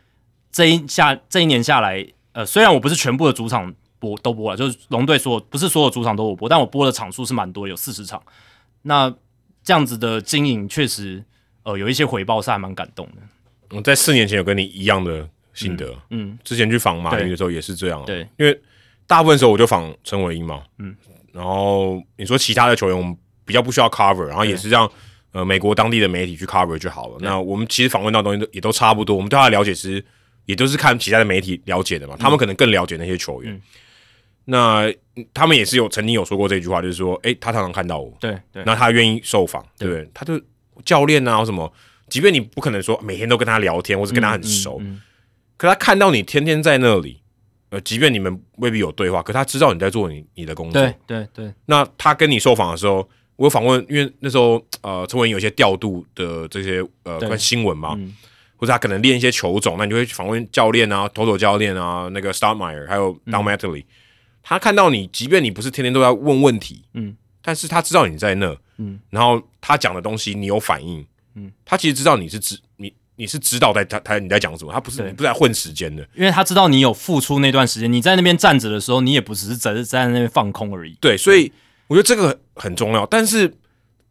[0.51, 8.21] 这一下这一年下来，呃，虽然我不是全部的主场播都播了，就是龙队所有不是所有主场都我播，但我播的场数是蛮多，有四十场，
[8.83, 9.13] 那
[9.61, 11.23] 这样子的经营确实，
[11.63, 13.75] 呃，有一些回报是还蛮感动的。
[13.75, 18.59] 我在四年前有跟你一样的心得，嗯，之前去访马对林的时候也是这样、啊，对，因为
[19.05, 20.95] 大部分时候我就访陈伟英嘛，嗯，
[21.33, 24.89] 然后你说其他的球员我们比较不需要 cover，然后也是让
[25.33, 27.17] 呃美国当地的媒体去 cover 就好了。
[27.19, 30.03] 那我们其实访问到的东西都也都差不多，我们对他的了解其实
[30.45, 33.53] 也都是看其他的媒体了解的嘛，他们可能更了解那些球员。
[33.53, 33.61] 嗯
[34.45, 39.87] 那嗯他们也是有曾经有说过这句话，就是说，诶，他常常看到我，对对，那他愿意受访，对。
[39.87, 40.09] 不对？
[40.13, 40.39] 他就
[40.85, 41.71] 教练啊或什么，
[42.07, 45.01] 即便你不可能说每天都跟他聊天，或是跟他很熟，嗯嗯
[45.57, 47.21] 可他看到你天天在那里，
[47.69, 50.81] 呃，即便你们未必有对话，可他知道你在做你你的工作。
[50.81, 58.15] 对对对，那他跟你受访的时候，我有访问，因为那时候呃，陈文有一些调度的这些呃新闻嘛，嗯。
[58.55, 63.31] 或者他可能练一些球种，那你就会访问教练啊、头手教练啊、那个 Startmeyer 还有嗯。
[63.33, 63.85] Don Matley，、
[64.41, 80.97] 他看到你，即便你不是天天都在问问题，嗯，但是他知道你在那，嗯，然后他讲的东西你有反应，嗯，他其实知道你是知你你是知道在他他你在讲什么，他不是你不是在混时间的，因为他知道你有付出那段时间，你在那边站着的时候，你也不只是只是在那边放空而已。
[81.01, 81.51] 对，所以
[81.87, 83.53] 我觉得这个很重要，但是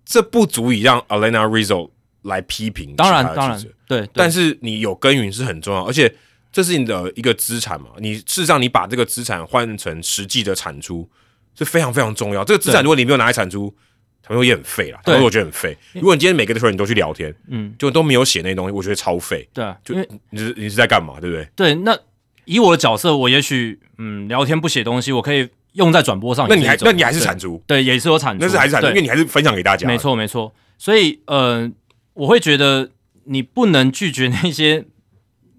[0.05, 1.91] 这不足以让 Alena Rizzo
[2.23, 4.09] 来批评当然当然对。
[4.13, 6.15] 但是你有耕耘是很重要，而且
[6.51, 7.89] 这是你的一个资产嘛。
[7.99, 11.09] 你事实上你把这个资产换成实际的产出
[11.57, 12.45] 是非常非常重要。
[12.45, 13.75] 这个资产如果你没有拿来产出，
[14.23, 15.01] 他们会也很废啦。
[15.05, 15.77] 对他们会觉得很废。
[15.95, 19.49] 如果你今天每个球员你都去聊天，嗯，就都没有写那些东西，我觉得超废。
[19.53, 19.95] 对啊，就
[20.31, 21.49] 你是你是在干嘛，对不对？
[21.57, 21.99] 对那
[22.45, 26.57] 以我的角色，我也许嗯聊天不写东西，我可以用在转播上那。
[26.57, 29.87] 你还那你还是对产出，对，也是有产出，那是还是产出，因为你还是分享给大家。
[29.87, 30.53] 没，错，没错。
[30.79, 31.71] 所以，呃，
[32.15, 32.91] 我会觉得
[33.25, 34.85] 你不能拒绝那些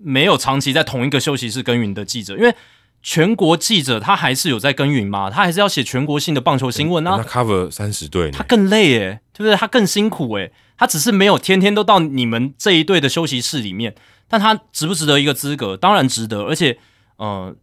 [0.02, 2.56] 没有长期在同一个休息室耕耘的记者，因为
[3.02, 9.56] 全国记者他还是有在耕耘嘛，他还是要写全国性的棒球新闻啊那啊，cover 三十队他，更累诶，对不对？
[9.56, 13.96] 他更辛苦诶，他只是没有天天都到你们这一队的休息室里面，
[14.28, 15.78] 但他值不值得一个资格？
[15.78, 16.78] 当然值得，而且，
[17.16, 17.56] 呃，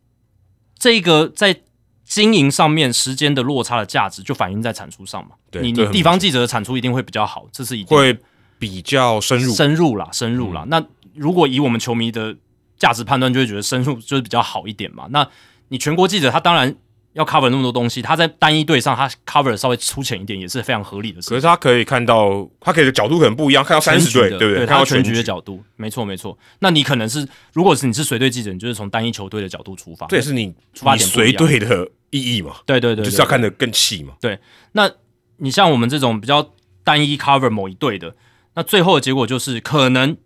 [0.79, 1.61] 这个在
[2.05, 5.31] 经营上面时间的落差的价值就反映在产出上嘛。
[5.51, 8.19] 对你你地方记者的产出一定会比较好，这是一定会
[8.59, 9.55] 比较深入。
[9.55, 10.65] 深入啦，深入啦。
[10.69, 10.83] 那
[11.17, 12.37] 如果以我们球迷的
[12.79, 15.07] 价值判断，就会觉得深入就是比较好一点嘛。
[15.11, 15.27] 那
[15.69, 16.75] 你全国记者他当然
[17.15, 21.21] 要 cover 那么多东西，他在单一队上他 cover 的稍微粗浅一点，也是非常合理的。
[21.23, 24.55] 可是他可以看到，他可以的角度可能不一样，看到三十队，对不对？
[24.57, 26.37] 对，看到全局的角度，没错没错。
[26.59, 30.07] 那你可能是，如果是你是随队记者，你就是从单一球队的角度出发。
[30.09, 34.13] 这也是你出发点不一样队的意义嘛，对对对对就是要看得更细嘛。
[34.21, 34.39] 对
[34.73, 34.91] 那
[35.39, 36.53] 你像我们这种比较
[36.85, 38.15] 单一 cover 某一队的，
[38.55, 40.17] 那最后的结果就是可能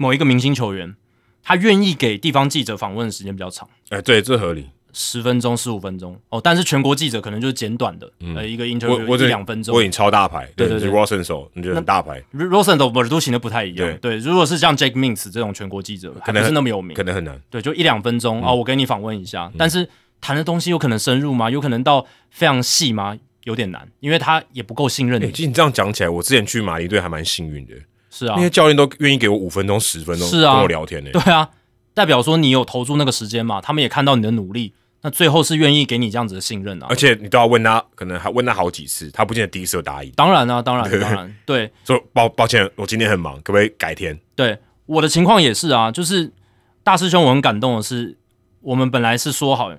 [0.00, 0.96] 某一个明星球员，
[1.42, 4.70] 他愿意给地方记者访问的时间比较长，哎，对，这合理。
[4.94, 6.40] 十分钟、十五分钟哦。
[6.42, 9.82] 但是全国记者可能就是简短的，呃，一个我 interview 我一两分钟我。
[9.82, 14.16] 已经超大牌，是对对对 Rosen 手，你觉得很大牌，Rosen 的耳朵型的不太一样，对。
[14.16, 17.38] 如果是像 Jake Mintz 这种全国记者，还不能是那么有名可，能很难。
[17.50, 19.52] 对，就一两分钟啊、哦，我给你访问一下。
[19.58, 19.86] 但是
[20.20, 21.50] 谈的东西有可能深入吗？
[21.50, 23.16] 有可能到非常细吗？
[23.44, 25.32] 有点难，因为他也不够信任哎，你。
[25.32, 27.74] 其实你这样讲起来，我之前去马林队还蛮幸运的，
[28.10, 31.10] 是啊那，些教练都愿意给我五分钟、十分钟是啊跟我聊天呢。
[31.12, 31.48] 对啊，
[31.94, 34.72] 代表说你有投注那个时间嘛，他们也看到你的努力，
[35.02, 36.96] 那最后是愿意给你这样子的信任啊而。
[36.96, 40.10] 且你都要问他，可能还问他好几次，他不见得第一次就答应。
[40.12, 44.18] 当然啊，当然，当然，对说抱抱歉，我今天很忙，可不可以改天？
[44.34, 46.32] 对，我的情况也是啊，就是
[46.82, 48.16] 大师兄，我很感动的是，
[48.60, 49.78] 我们本来是说好，因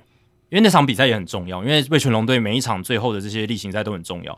[0.51, 4.37] 为那场比赛也很重要，因为魏全龙队每一场最后的这些例行赛都很重要。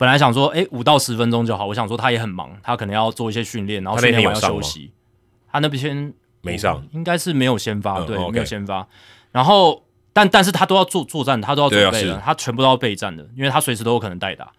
[0.00, 1.66] 本来想说，诶，五到十分钟就好。
[1.66, 4.90] 我想说他也很忙，他可能要做一些训练，然后他那训练完要天有上吗休息。
[5.52, 8.88] 他那边没上，应该是没有先发，对，没有先发。
[9.30, 14.50] 然后，但但是他都要做作战，他都要准备的，啊他全部都要备战的，因为他随时都有可能代打。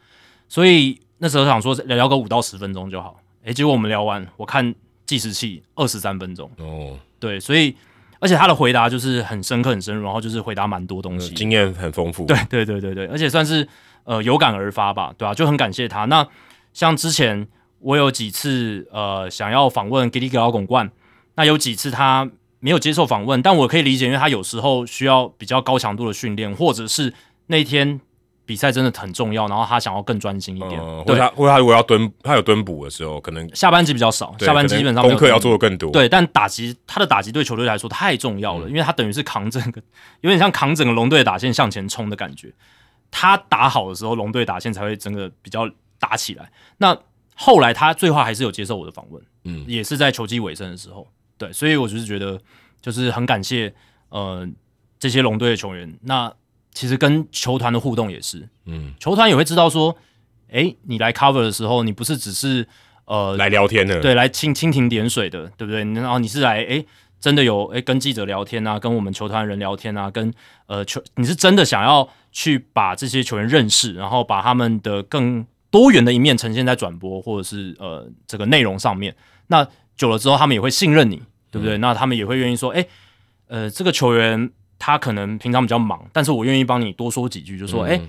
[0.48, 3.20] 所以那时候想说聊个五到十分钟就好。
[3.44, 4.76] 诶，结果我们聊完，我看
[5.08, 7.76] 计时器二十三分钟，哦，对，所以
[8.20, 11.34] 而且他的回答就是很深刻、很深入，然后就是回答蛮多东西。
[11.34, 12.28] 经验很丰富。
[12.28, 13.68] 对对对对对，而且算是
[14.04, 16.06] 呃有感而发吧，对吧、就很感谢他。
[16.06, 16.28] 那
[16.74, 17.48] 像之前
[17.80, 20.92] 我有几次呃想要访问吉利格劳拱冠，
[21.36, 27.14] 那有几次他没有接受访问，但我可以理解，因为他有时候需要比较高强度的训练，或者是
[27.48, 28.00] 那天
[28.46, 30.80] 比赛真的很重要，然后他想要更专心一点。
[30.80, 35.90] 或者他或者他如果要蹲，他有蹲补的时候，可能下班级比较少，下班基本上功课要做的更多。
[35.92, 39.82] 对，但打击他的打击对球队来说太重要了，因为他等于是扛整个，
[40.22, 42.54] 有点像扛整个龙队的打线向前冲的感觉。
[43.12, 46.52] 他打好的时候，龙队打线才会整个比较打起来。
[46.78, 46.98] 那
[47.36, 51.08] 后来他最后还是有接受我的访问，嗯，也是在球季尾声的时候，
[51.38, 52.40] 对，所以我就是觉得
[52.82, 53.74] 就是很感谢
[54.10, 54.48] 呃
[54.98, 55.98] 这些龙队的球员。
[56.04, 56.34] 那
[56.74, 59.98] 其实跟球团的互动也是，嗯，球团也会知道说，
[60.50, 62.68] 哎，你来 cover 的时候，你不是只是
[63.06, 65.84] 呃来聊天的，对，来蜻蜻蜓点水的，对不对？
[65.94, 66.86] 然后你是来哎
[67.22, 70.34] 真的有哎跟记者聊天啊，跟我们球团人聊天啊，跟
[70.66, 79.16] 呃球你是真的想要去把这些球员认识，然后把他们的更多元的一面呈现在转播或者是呃这个内容上面。
[79.48, 81.78] 那久了之后，他们也会信任你，对不对？
[81.78, 82.86] 那他们也会愿意说，哎，
[83.48, 84.52] 呃，这个球员。
[84.84, 88.02] 他可能平常比较忙，但是我愿意帮你多说几句，就说，哎，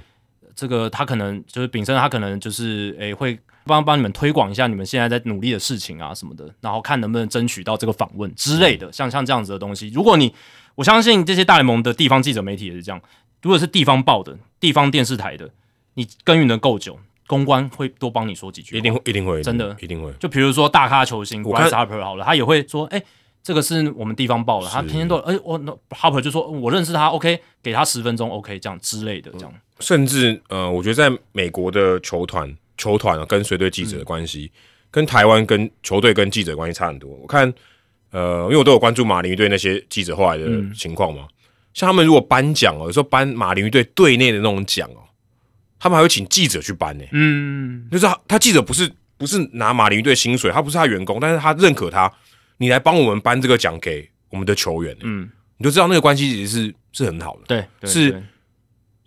[0.55, 9.89] 这个他可能就是秉生，他可能就是，哎，会帮帮你们推广一下你们现在在努力的事情啊什么的，然后看能不能争取到这个访问之类的，像像这样子的东西。
[9.95, 10.35] 如果你，
[10.75, 13.01] 我相信这些大联盟的地方记者媒体也是这样，
[13.43, 15.51] 如果是地方报的、地方电视台的，
[15.95, 20.13] 你耕耘的够久，公关会多帮你说几句，一定会，一定会，真的一定会。
[20.21, 23.03] 就比如说大咖球星 Bryce Harper 好了，他也会说，哎。
[23.45, 29.53] 这个是我们地方报的，他天天都哎，我那 Harper 就说我认识他，OK，给他十分钟，OK，这样之类的，这样。
[29.81, 34.51] 甚至呃，我觉得在美国的球团，球团啊跟随队记者的关系，
[34.91, 37.11] 跟台湾跟球队跟记者关系差很多。
[37.23, 37.53] 我看
[38.11, 40.45] 呃，因为我都有关注马林鱼队那些记者后来的
[40.75, 41.29] 情况嘛，
[41.73, 45.01] 像他们如果颁奖哦，有时候颁马林鱼队队内的那种奖哦，
[45.79, 47.05] 他们还会请记者去颁呢。
[47.13, 52.13] 嗯，就是他记者不是不是拿马林鱼队薪水，他不是他员工，但是他认可他。
[52.59, 57.43] 你来帮我们颁这个奖给我们的球员，嗯，你就知道那个关系其实是是很好的，
[57.81, 58.23] 对，是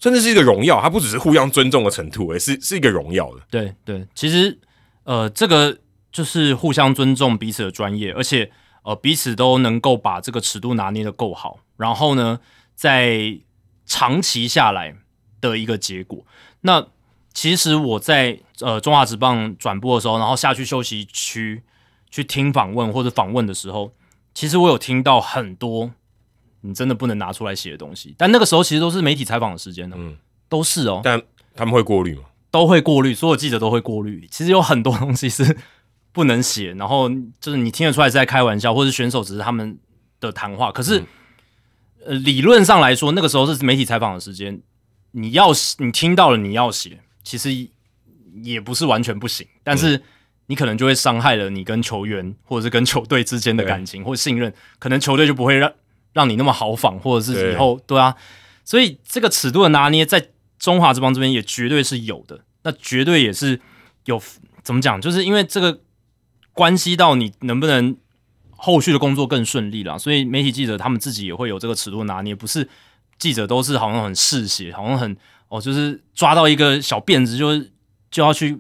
[0.06, 3.42] 甚至是一个荣耀，它不只是互相尊重的程度，而是是一个荣耀的。
[3.50, 4.56] 对对，其实
[5.04, 5.76] 呃，这个
[6.12, 8.52] 就是互相尊重彼此的专业，而且
[8.84, 12.40] 呃，彼此都能够把这个尺度拿捏的够好，然后呢，
[12.76, 13.40] 在
[13.88, 14.96] 长期下来
[15.42, 16.24] 的一个结果。
[16.62, 16.86] 那
[17.34, 21.64] 其实我在呃中华职棒转播的时候，然后下去休息区。
[22.12, 23.92] 去听访问或者访问的时候，
[24.34, 25.92] 其实我有听到很多
[26.66, 28.16] 你真的不能拿出来写的东西。
[28.18, 30.18] 但那个时候其实都是媒体采访的时间呢，嗯，
[30.50, 31.02] 都是哦。
[31.04, 31.22] 但
[31.56, 32.24] 他们会过滤吗？
[32.50, 34.28] 都会过滤，所有记者都会过滤。
[34.32, 35.58] 其实有很多东西是
[36.12, 39.78] 不能写，然后就是你听得出来是在开玩笑，或者选手只是他们
[40.20, 40.72] 的谈话。
[40.72, 41.04] 可是，
[42.06, 44.62] 呃，理论上来说，那个时候是媒体采访的时间，
[45.12, 47.50] 你要你听到了你要写，其实
[48.44, 50.02] 也不是完全不行，但是。
[50.48, 55.74] 你可能就会伤害了你跟球员或者是跟球队之间的感情或信任，可能球队就不会让
[56.16, 58.16] 让你那么豪放，或者是以后对啊，
[58.64, 63.62] 所以这个尺度的拿捏在中华之邦这边也绝对是有的，那绝对也是
[64.06, 64.20] 有
[64.64, 65.82] 怎么讲，就是因为这个
[66.54, 67.96] 关系到你能不能
[68.50, 72.68] 后续的工作更顺利了，所以媒体记者他们自己也会有这个尺度拿捏，不是
[73.20, 75.16] 记者都是好像很嗜血，好像很
[75.50, 77.60] 哦，就是抓到一个小辫子就
[78.10, 78.60] 就要去。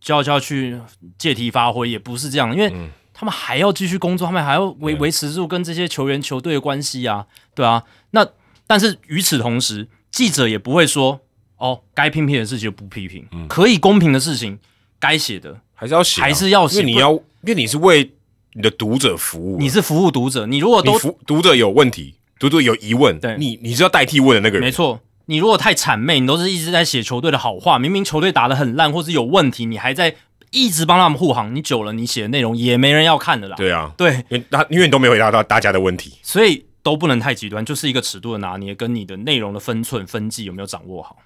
[0.00, 0.80] 就要就要去
[1.18, 2.72] 借题发挥，也不是这样，因为
[3.18, 7.82] 他们还要继续工作，他们还要维维持住跟这些球员球队的关系啊，对啊。
[8.12, 8.24] 那
[8.64, 11.18] 但是与此同时，记者也不会说
[11.56, 14.60] 哦，该批评的事情就不批评，可以公平的事情，
[15.00, 16.78] 该写的还是要写，还是要写。
[16.78, 18.12] 因为你要，因为你是为
[18.52, 20.46] 你的读者服务，你是服务读者。
[20.46, 25.00] 你如果都读者有问题，读者有疑问，对，你你是要代替问的那个人，没错。
[25.26, 30.14] 你如果太谄媚，你都是一直在写球队的好话，明明球队打得很烂或是有问题，你还在
[30.50, 33.56] 一直帮他们护航，你久了，你写的内容也没人要看的啦。
[33.56, 41.16] 对啊，对，因为他因为你都没有回答到大家的问题，所以都不能太极端，就是一个尺度的拿捏，跟你的内容的分寸分际有没有掌握好，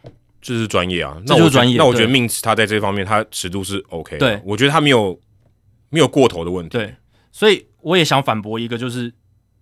[0.41, 1.77] 这是专业啊，那就是专业。
[1.79, 5.19] 那我觉得 Mins 他在这方面他尺度是 OK，对我觉得他没有
[5.91, 6.77] 没有过头的问题。
[6.77, 6.95] 对，
[7.31, 9.13] 所以我也想反驳一个，就是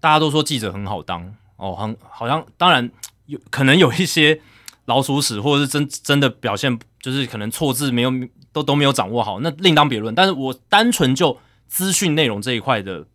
[0.00, 2.90] 大家都说记者很好当哦，很好像当然
[3.26, 4.40] 有可能有一些。
[4.86, 8.10] 老鼠屎，或者是真真的表现，就是可能错字没有
[8.52, 10.14] 都都没有掌握好，那另当别论。
[10.14, 13.06] 但是我单纯就资讯内容这一块的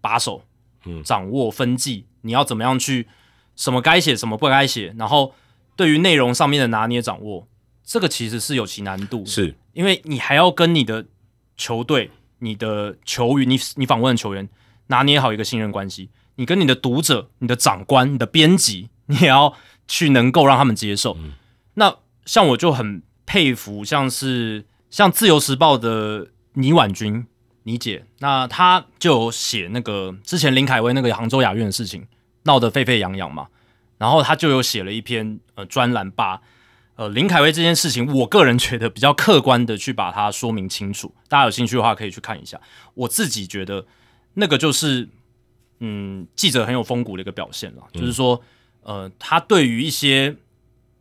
[0.00, 0.42] 把手，
[0.84, 3.06] 嗯，掌握分际，你要怎么样去
[3.56, 5.34] 什么该写，什么不该写，然后
[5.76, 7.46] 对于内容上面的拿捏掌握，
[7.84, 11.04] 这个其实是有其难度，是因为你还要跟你的
[11.56, 14.48] 球队、你的球员、你你访问的球员
[14.86, 19.54] 拿捏好一个信任关系，你跟你的读者、你的长官、你的编辑，你也要。
[19.88, 21.18] 去能够让他们接受，
[21.74, 27.26] 那像我就很佩服，像是像自由时报的倪婉君
[27.62, 32.06] 倪姐，那她就有写那个之前林凯威那个杭州雅苑的事情
[32.42, 33.48] 闹得沸沸扬扬嘛，
[33.96, 36.42] 然后她就有写了一篇呃专栏，把
[36.96, 41.14] 呃林凯威这件事情，我个人觉得比较客观的去把它说明清楚。
[41.26, 42.60] 大家有兴趣的话可以去看一下。
[42.92, 43.86] 我自己觉得
[44.34, 45.08] 那个就是
[45.78, 48.42] 嗯记者很有风骨的一个表现了，就是说
[48.82, 50.36] 呃他对于一些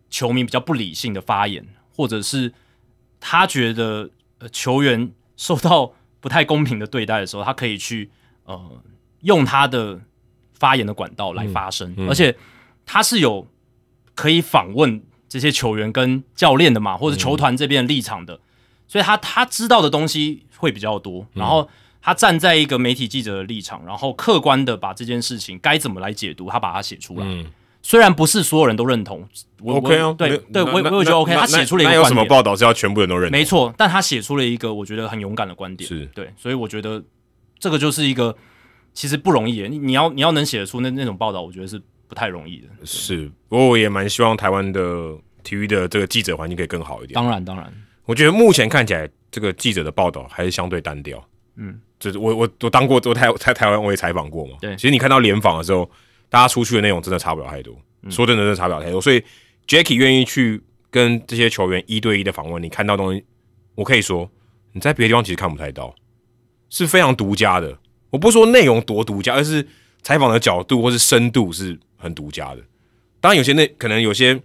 [0.09, 1.67] 球迷比较不理性的发言，
[2.01, 2.51] 或者是
[3.19, 8.09] 他觉得呃球员受到不太公平的对待的时候，他可以去
[8.45, 8.59] 呃
[9.21, 10.01] 用他的
[10.53, 12.35] 发言的管道来发声，而且
[12.87, 13.47] 他是有
[14.15, 18.39] 可以访问这些球员跟教练的嘛，或者球团这边的立场的，
[18.87, 21.69] 所以他他知道的东西会比较多，然后
[22.01, 27.45] 他站在一个媒体记者的立场，然后客观的把这件事情该怎么来解读，他把它写出来。
[27.83, 29.27] 虽然不是所有人都认同
[29.65, 31.33] ，OK 啊，对对，我我也觉得 OK。
[31.33, 33.39] 他写出了一个有什么报道是要全部人都认同？
[33.39, 37.03] 没错，但他写出了一个我觉得很勇敢的观点，是对，所以我觉得
[37.59, 38.35] 这个就是一个
[38.93, 39.61] 其实不容易。
[39.67, 42.67] 你你要你要能写得出那那种报道，我觉得是不太容易的。
[42.83, 47.13] 是，不过我也蛮希望台湾的体育的这个记者环境可以更好一点。
[47.13, 47.71] 当然当然，
[48.05, 51.23] 我觉得目前看起来这个记者的报道还是相对单调。
[51.55, 54.57] 嗯，就是我我我当过我台在台湾我也采访过嘛。
[54.61, 55.89] 对，其实你看到联访的时候，
[56.29, 57.75] 大家出去的内容真的差不了太多。
[58.09, 59.23] 说真的，真的差不了太多，所以
[59.67, 63.23] Jacky 愿意去跟这些球员一对一的访问，你看到东西，
[63.75, 64.29] 我可以说
[64.73, 65.95] 你在别的地方其实看不太到，
[66.69, 67.77] 是非常独家的。
[68.09, 69.65] 我不说内容多独家，而是
[70.01, 72.61] 采访的角度或是深度是很独家的。
[73.21, 74.37] 当然，有些内可能有些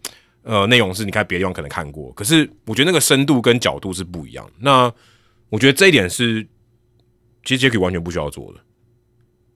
[0.43, 4.49] 呃内容是你看别的地方可能看过，可是我觉得那个深度跟角度是不一样。
[4.61, 4.93] 那
[5.49, 6.47] 我觉得这一点是
[7.45, 8.61] 其实 Jacky 完全不需要做的，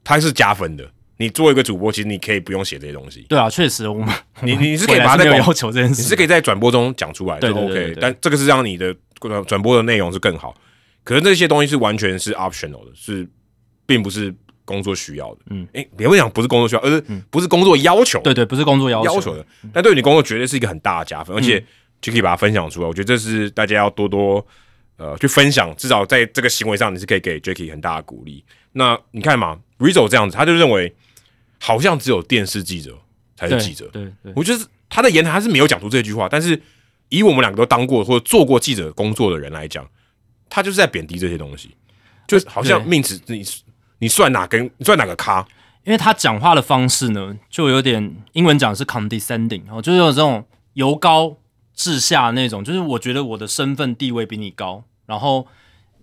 [0.02, 0.90] 他是加分的。
[1.20, 3.26] 你做一个主播，其实你可以不用写这些东西。
[3.28, 4.08] 对啊，确实，我们
[4.40, 7.94] 你你是可以把它要求这件事，你是可以在转播中讲出来，对 OK。
[8.00, 8.96] 但这个是让你的
[9.46, 10.54] 转播的内容是更好。
[11.04, 13.28] 可是这些东西是完全是 optional 的，是
[13.84, 14.34] 并不是
[14.64, 15.40] 工作需要的。
[15.50, 18.18] 嗯，哎，别问讲不是工作需要，而是不是工作要求。
[18.22, 19.44] 对对，不是工作要要求的。
[19.74, 21.62] 但对于你工作绝对是一个很大的加分，而且
[22.00, 22.88] 就可以把它分享出来。
[22.88, 24.42] 我觉得这是大家要多多
[24.96, 28.42] 呃去分享，至少在这个行为上你是可以给 Jacky 很大的鼓励。
[28.72, 30.90] 那你看嘛，Rizzo 这样子，他就认为。
[31.60, 32.98] 好像只有电视记者
[33.36, 33.86] 才是记者。
[33.92, 36.60] 对对，我觉得他的言谈他是没有讲出这句话，但是
[37.10, 39.86] 以我们两个都当过或者做过记者工作的人来讲，
[40.48, 41.70] 他就是在贬低这些东西，
[42.26, 43.44] 就好像命子你
[43.98, 45.46] 你算哪根你算哪个咖？
[45.84, 51.36] 因为他讲话的方式呢，就有点英文讲是 condescending，哦，就是有这种由高
[51.74, 55.46] 至下那种，就是我觉得我的身份地位比你高，然后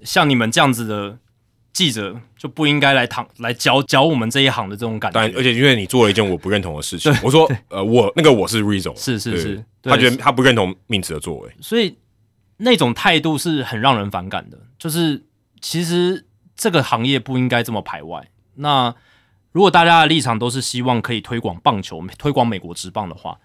[0.04, 1.18] 像你们这样子的。
[1.78, 5.20] 记者就不应该来躺来教教我们这一行的这种感觉。
[5.20, 11.96] 但而且因为你做了一件我不认同的事情，我说呃我那个我是 Rizzo，是是是，他觉得他不认同命子的作为，所以
[12.58, 14.58] 那种态度是很让人反感的。
[14.80, 15.24] 就是
[15.62, 16.26] 其实
[16.56, 18.28] 这个行业不应该这么排外。
[18.56, 18.96] 那
[19.52, 23.38] 如果大家的立场都是希望可以推广棒球、推广美国职棒的话，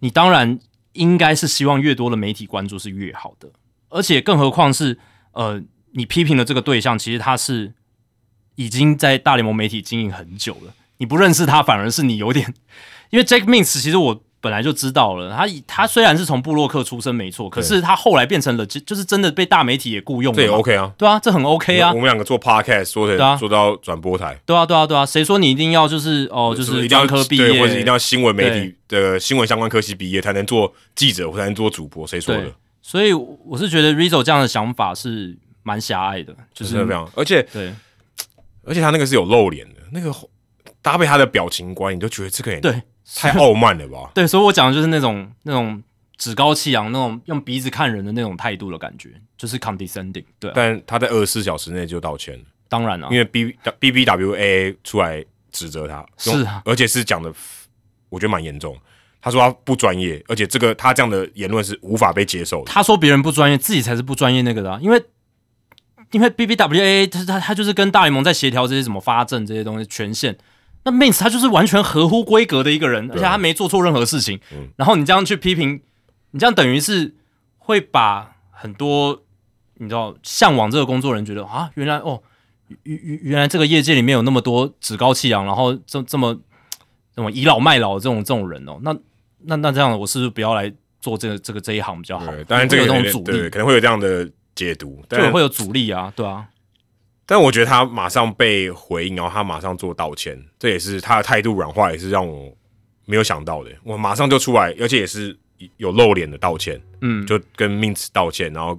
[0.00, 0.58] 你当然
[0.94, 3.48] 应该是希望越多的媒体关注是越好的。
[3.90, 4.98] 而且更何况是
[5.30, 5.62] 呃。
[5.92, 7.72] 你批评的这个对象，其实他是
[8.56, 10.74] 已经在大联盟媒体经营很久了。
[10.98, 12.54] 你不认识他，反而是你有点，
[13.10, 15.34] 因为 Jack Mins 其实我本来就知道了。
[15.34, 20.36] 他他虽然是从布洛克出身，没错，可是他后来变成了就就是真的被大媒体也雇佣了。
[20.36, 21.88] 这也 OK 啊，对啊，这很 OK 啊。
[21.90, 25.06] 我们两个做 Podcast 说的，说到转播台，对啊，对啊，对啊。
[25.06, 32.06] 谁说你一定要就是哦，就是专科毕业，或者一定要新闻媒体的新闻相关科系毕业才能做记者，或才能做主播？
[32.06, 32.52] 谁说的？
[32.82, 35.38] 所以我是觉得 Rizzo 这样的想法是。
[35.62, 36.78] 蛮狭隘的，就是
[37.14, 37.74] 而且对，
[38.64, 40.14] 而且他那个是有露脸的，那个
[40.82, 42.82] 搭配他的表情观，你都觉得这个人对
[43.16, 44.10] 太傲慢了吧？
[44.14, 45.82] 对，所以我讲的就是那种那种
[46.16, 50.24] 趾高气扬、那种用鼻子看人的那种态度的感觉，就是 condescending。
[50.38, 57.30] 对，但他在二十四小时内就道歉了，当然了，因为 B B B W A 出来指责他，是，而且是讲的，
[58.08, 58.74] 我觉得蛮严重。
[59.20, 62.70] 他说他不专业，而且这个他这样的言论是无法被接受的。
[62.70, 65.02] 他说别人不专业，自己才是不专业那个的，因为。
[66.12, 70.36] 因为 B B W A 他他他就是跟大联盟在协调这些什么发证这些东西权限，
[70.84, 74.40] 那 Mins 他就是完全合乎规格的一个人，而且他没做错任何事情。
[74.76, 75.80] 然后你这样去批评，
[76.32, 77.14] 你这样等于是
[77.58, 79.22] 会把很多
[79.74, 82.20] 你知道向往这个工作人觉得啊，原来哦，
[82.82, 86.36] 原原原来这个业界里面有那么多趾高气扬，然后这这么
[87.14, 88.92] 这么倚老卖老这种这种人哦，那
[89.44, 92.26] 那那这样我是不是不要来做这个这个这一行比较好？
[92.48, 94.28] 当然这个有这种阻力，可能会有这样的。
[94.60, 96.46] 解读，就会有阻力啊，对啊。
[97.24, 102.54] 但我觉得他马上被回应，然后他马上做道歉，这也是他的态度软化，也是让我
[103.06, 103.70] 没有想到的。
[103.84, 105.34] 我马上就出来，而且也是
[105.78, 108.78] 有露脸的道歉，嗯，就跟 Mins 道歉，然后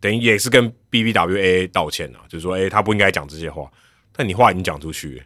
[0.00, 3.70] 等于也是跟 BBWA 道歉啊，就是说，哎，他不应该讲这些话。
[4.12, 5.22] 但你话已经讲出去，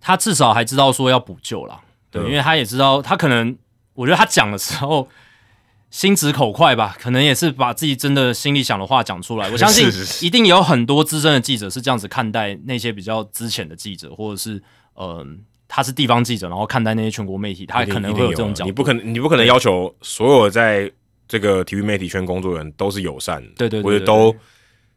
[0.00, 3.56] 他至少还知道说要补救了，对，因为他也知道，他可能，
[3.94, 5.08] 我觉得他讲的时候。
[5.90, 9.50] 心直口快吧，可能也是把自己真的心里想的话讲出来。
[9.52, 9.90] 我相信
[10.24, 14.62] 一定有很多资深的记者是这样子看待那些比较资浅的记者，或者是
[14.94, 15.26] 呃，
[15.66, 18.68] 他是地方记者，然后看待那些全国媒体，他可能会有这种角度。
[18.68, 20.90] 你不可能，你不可能要求所有在
[21.26, 24.34] 这个体育媒体圈工作的人都是友善的，对对对对或者都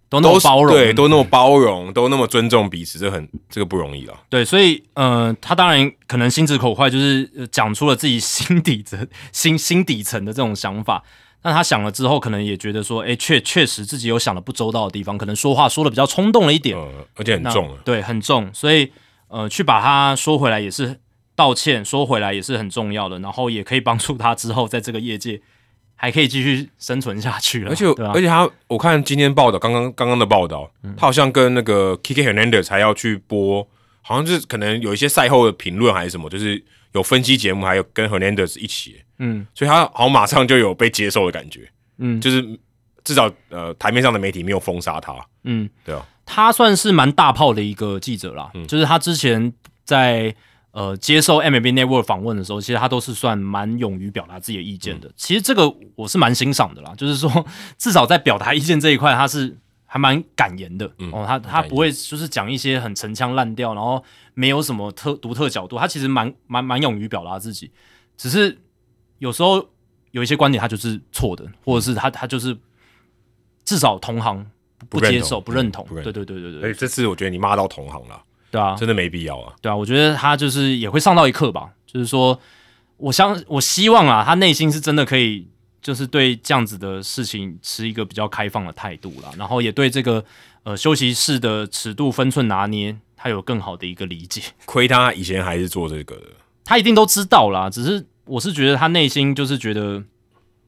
[0.09, 4.13] 都那么包容，对，都那么包容，都那么尊重彼此，这很这个不容易了。
[4.29, 11.03] 对，所以呃，他当然可能心直口快，就是呃讲出了自己 心底的心心底层的这种想法。
[11.41, 17.77] 但他想了之后，可能也觉得说，哎，确确实自己有想的不周到的地方，可能说话说的比较冲动了一点，呃，而且很重啊。
[17.83, 18.49] 对，很重。
[18.53, 18.89] 所以
[19.27, 21.01] 呃，去把它说回来也是
[21.35, 25.41] 道歉，说回来也是很重要的，然后也可以帮助他之后在这个业界
[25.95, 27.69] 还可以继续生存下去了。
[27.69, 30.93] 而且啊而且他，我看今天报道，刚刚刚刚的报道，嗯。
[30.97, 33.67] 他好像跟那个 Kiki Hernandez 还要去播，
[34.01, 36.61] 好像就是可能有一些赛后的评论还是什么，就是
[36.93, 39.45] 有分析节目，还有跟 Hernandez 一起，嗯。
[39.53, 42.19] 所以他好像马上就有被接受的感觉，嗯。
[42.19, 42.59] 就是
[43.03, 45.13] 至少呃台面上的媒体没有封杀他，
[45.43, 48.65] 嗯，对啊，他算是蛮大炮的一个记者啦，嗯。
[48.67, 49.51] 就是他之前
[49.83, 50.33] 在
[50.73, 55.11] 呃接受 MLB Network 访问的时候，其实他都是算蛮勇于表达自己的意见嗯的。
[55.15, 57.45] 其实这个我是蛮欣赏的啦，就是说
[57.77, 61.23] 至少在表达意见这一块，他是还蛮敢言的、哦。
[61.25, 64.03] 他他不会就是讲一些很陈腔滥调，然后
[64.33, 67.71] 没有什么特独特角度，他其实蛮蛮蛮勇于表达自己。
[68.17, 68.57] 只是
[69.19, 69.63] 有时候
[70.11, 72.57] 有一些观点他就是错的，或者是他他就是
[73.63, 74.43] 至少同行
[74.89, 75.85] 不接受、不认同。
[75.89, 78.21] 对对对对对，所以这次我觉得你骂到同行了，
[78.53, 79.51] 对啊，真的没必要啊。
[79.63, 82.39] 对啊，我觉得他就是也会上到一课吧，就是说，
[82.97, 85.47] 我相我希望啊，他内心是真的可以，
[85.81, 90.23] 就是对这样子的事情持一个比较开放的态度啦，然后也对这个
[90.61, 94.43] 呃休息室的尺度分寸拿捏，他有更好的一个理解。
[94.65, 96.27] 亏他以前还是做这个的，
[96.63, 100.03] 他一定都知道啦，只是我是觉得他内心就是觉得，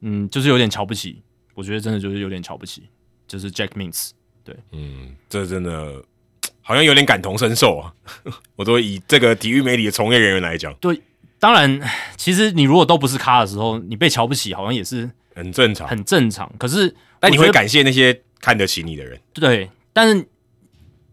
[0.01, 1.21] 嗯，就是有点瞧不起，
[1.53, 2.81] 我觉得真的就是有点瞧不起，
[3.27, 4.09] 就是 Jack Mintz。
[4.71, 6.03] 嗯，这真的
[6.67, 7.93] 好像有点感同身受啊。
[8.57, 10.99] 我都以这个体育媒体的从业人员来讲，对
[11.37, 11.79] 当然，
[12.17, 15.87] 其实你如果都不是咖的时候，你被瞧不起好像也是很正常。
[15.87, 16.51] 很正常。
[16.57, 20.27] 可是，但你会感谢那些看得起你的人，对，但是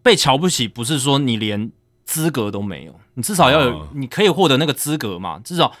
[0.01, 1.71] 被瞧不起不是说你连
[2.05, 5.39] 资格都没有，你至少要有，哦你可以获得那个资格嘛。
[5.43, 5.71] 至少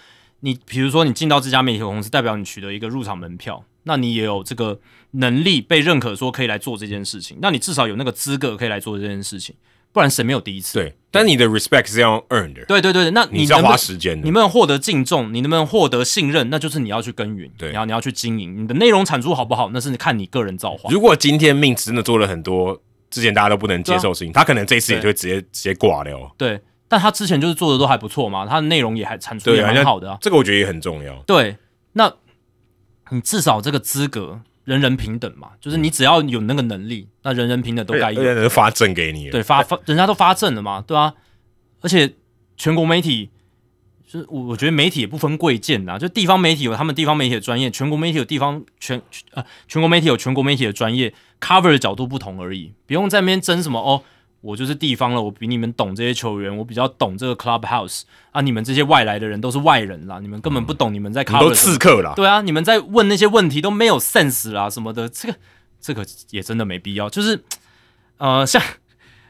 [0.41, 4.79] 你比如说你进到这家媒体公司，代表你取得一个入场门票，那你也有这个
[5.11, 7.37] 能力被认可，说可以来做这件事情。
[7.41, 9.55] 那你至少有那个资格可以来做这件事情，
[9.91, 10.79] 不然谁没有第一次？
[10.79, 10.95] 对。
[11.11, 14.31] 但你的 respect 是要 earn 的，对对对，那你是要花时间的你。
[14.31, 15.31] 能不能获得敬重？
[15.31, 16.49] 你能不能获得信任？
[16.49, 18.63] 那就是你要去耕耘，对你要你要去经营。
[18.63, 20.89] 你的内容产出好不好，那是看你个人造化。
[20.89, 22.81] 如果今天命真的做了很多
[23.11, 26.33] 之前大家都不能接受的事情，他可能这一次也就会直接直接挂掉。
[26.35, 30.17] 对，但他之前就是做的都还不错嘛，他的内容也还产出也蛮好的啊。
[30.19, 31.15] 这个我觉得也很重要。
[31.27, 31.55] 对，
[31.91, 32.11] 那
[33.13, 38.21] 你至少这个资格人人平等嘛，就是你只要有那个能力，那人人平等都该有。
[38.21, 41.13] 人发证给你，对，发发人家都发证了嘛，对啊，
[41.81, 42.13] 而且
[42.57, 43.29] 全国媒体。
[44.05, 49.01] 就是我，我觉得媒体也不分贵贱呐，就地方媒体有他们地方媒体的专业，全国媒体有地方全
[49.31, 54.03] 呃全国媒体有全国媒体的专业，cover 的角度不同而已，不用在那边争什么哦，
[54.43, 62.11] 我就是地方了，我比你们懂这些球员，我比较懂这个 clubhouse 啊，你们这些外来的人都是外人啦，你们根本不懂你们在你们都刺客啦。
[62.13, 65.37] 对啊，你们在问那些问题都没有 sense 啦什么的，这个
[65.79, 67.09] 这个也真的没必要。
[67.09, 67.41] 就是
[68.17, 68.61] 呃，像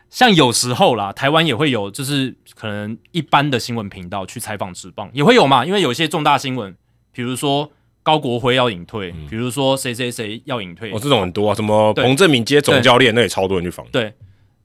[0.09, 6.75] 像有时候啦，台湾也会有，就是可能一般的新闻频道去采访职棒也会有嘛，因为有一些重大新闻，
[7.11, 13.85] 比如说高国辉要隐退，比如说谁谁谁要隐退，哦，这种很多啊，什么彭正明接总教练，那也超多人去访。
[13.92, 14.14] 对，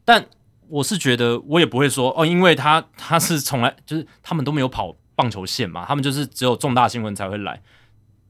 [0.05, 0.25] 但
[0.69, 7.61] 我是觉得我也不会说哦，因为他他是从来 就是他们都没有跑棒球线嘛，他们就是只有重大新闻才会来，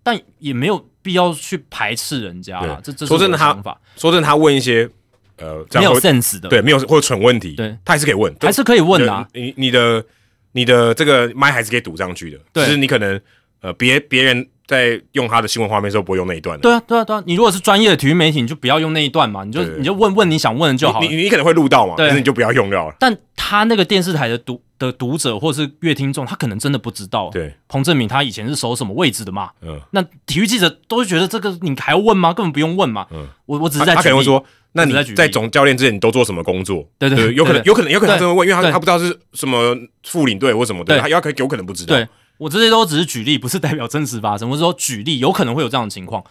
[0.03, 2.81] 但也没有必要去排斥人家啦。
[2.83, 3.53] 这这说真的他
[3.97, 4.89] 说真的，他问一些
[5.37, 9.29] 呃这没有 sense 的，，对没有或者蠢问题，对，他还是可以问，还是可以问啊。
[9.35, 10.05] 你你的
[10.53, 12.65] 你的这个麦还是可以堵上去的，对。
[12.65, 13.21] 只是你可能
[13.61, 17.23] 呃别别人在用他的新闻画面的时候不会用那一段的，对啊，对啊，对啊！
[17.27, 21.17] 你如果是专业的体育媒体，你就不要用那一段嘛，你就你就问问你想问的就好了你。
[21.17, 22.95] 你你可能会录到嘛，对但是你就不要用掉了。
[23.01, 27.31] 但他那个电视台的读的读者或是乐听众，他可能真的不知道。
[27.33, 29.51] 对，彭正明他以前是守什么位置的嘛？
[29.63, 32.35] 嗯，那体育记者都会觉得这个你还要问吗？
[32.35, 33.07] 根本不用问嘛。
[33.11, 36.87] 嗯我我只是在他可能会说，那你在总教练之前你都做什么工作？
[36.99, 41.97] 对对对，有可能有可能有可能他对真的问，因为他他不知道是什么副领队或什么的，对他有可有可能不知道。
[41.97, 42.07] 对
[42.39, 44.49] 我这些都只是举例，不是代表真实发生。
[44.49, 46.25] 我是说举例，有可能会有这样的情况。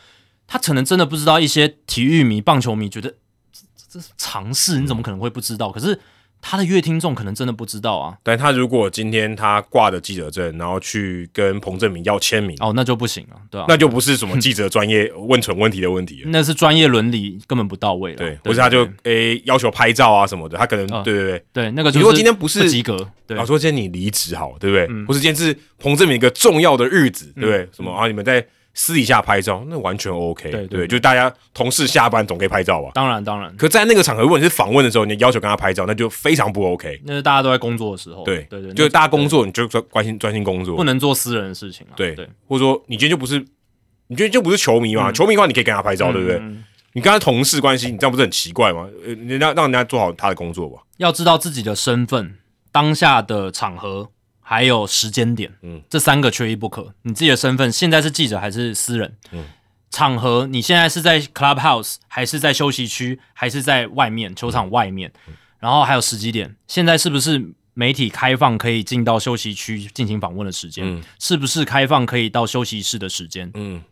[0.48, 3.10] 他可能真的不知道一些体育迷、棒球迷觉得
[3.52, 5.72] 这这这是常识，你怎么可能会不知道？
[5.72, 6.00] 可是
[6.42, 8.18] 他的乐听众可能真的不知道啊。
[8.24, 16.30] 但他如果今天他挂着记者证，然后去跟彭正明要签名，哦，那就不行了，对吧、那就不是什么记者专业问蠢问题的问题了。
[16.32, 18.18] 那是专业伦理根本不到位了。
[18.18, 21.44] 对，不是他就对诶、要求拍照啊什么的，他可能、啊对对对。
[21.54, 24.88] 对那个就如果今天不是不及格，对啊，说今天你离职好，对不对？
[25.06, 27.68] 或是今天是彭正明一个重要的日子，对不对？
[27.76, 28.08] 什么啊？
[28.08, 28.46] 你们在
[28.80, 30.52] 私底下拍照，那完全 OK。
[30.52, 32.92] 对对就大家同事下班总可以拍照吧。
[32.94, 37.02] 当然当然，可在那个场合，如果你是访问的时候，你要求跟他拍照，那就非常不 OK。
[37.04, 41.98] 那是大家都在工作的时候，对对对，就是大家工作作，你就专关心专心工作不，能做私人的事情啊。
[41.98, 45.12] 对对，或者说你今天就不是，你今天就不是球迷嘛？
[45.12, 46.38] 球迷的话，你可以跟他拍照，对不对？
[46.38, 48.88] 嗯你跟他同事关系，你这样不是很奇怪吗？
[49.06, 50.82] 呃，人家让人家做好他的工作吧。
[50.98, 52.38] 要知道自己的身份、
[52.72, 54.10] 当下的场合
[54.50, 56.94] 还有时间点，嗯，这三个缺一不可。
[57.02, 59.18] 你自己的身份现在是记者还是私人？
[59.34, 59.44] 嗯，
[59.90, 65.12] 场合你现在是在 clubhouse 还是在休息区还是在外面球场外面？
[65.60, 70.86] 然后还有时机点，现在是不是媒体开放可以进到休息区进行访问的时间？
[70.86, 73.52] 嗯是不是开放可以到休息室的时间？
[73.54, 73.84] 嗯，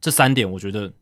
[0.00, 0.92] 这三点我觉得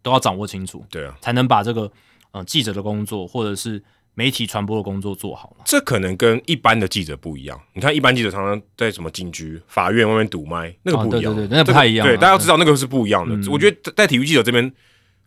[0.00, 1.92] 都要掌握清楚，对啊，才能把这个
[2.30, 3.84] 呃记者的工作或者是
[4.18, 5.62] 媒体传播的工作做好了。
[5.66, 7.60] 这可能跟一般的记者不一样。
[7.74, 13.36] 你看，一般记者常常在什么警局、法院外面堵麦，那个不一样，哦对对对那不太一样啊对，大家要知道那个是不一样的。
[13.36, 14.72] 嗯我觉得在体育记者这边，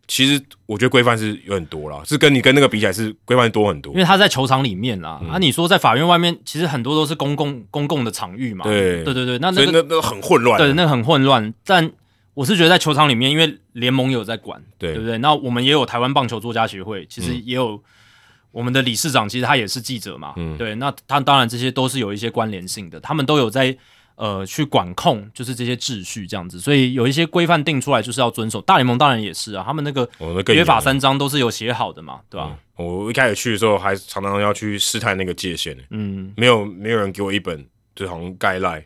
[0.07, 3.99] 其实我觉得规范是有很多啦，是跟你跟那个比起来是规范多很多因。
[3.99, 10.57] 为他在球场里面啦，嗯啊，你说在法院外面，其实很多都是公共公共的场域嘛，对对对对，那那个那那很混乱。
[10.57, 11.91] 对那个很混乱，但
[12.33, 15.17] 我是觉得在球场里面，因为联盟有在管，对对不对？
[15.19, 17.81] 那我们也有台湾棒球作家协会，其实嗯也有
[18.51, 20.57] 我们的理事长，其实他也是记者嘛，嗯。
[20.57, 23.75] 对，那他当然这些都是有一些关联性的，他们都有在
[24.15, 28.59] 呃去管控，就是这些秩序这样子，所以有一些规范定出来就是要遵守。
[28.61, 30.09] 大联盟当然也是啊，他们那个
[30.53, 35.83] 约法三章都是有写好的嘛，对吧、我一开始去的时候，还常常要去试探那个界限呢。
[35.91, 38.79] 嗯，没有没有人给我一本，就好像概赖，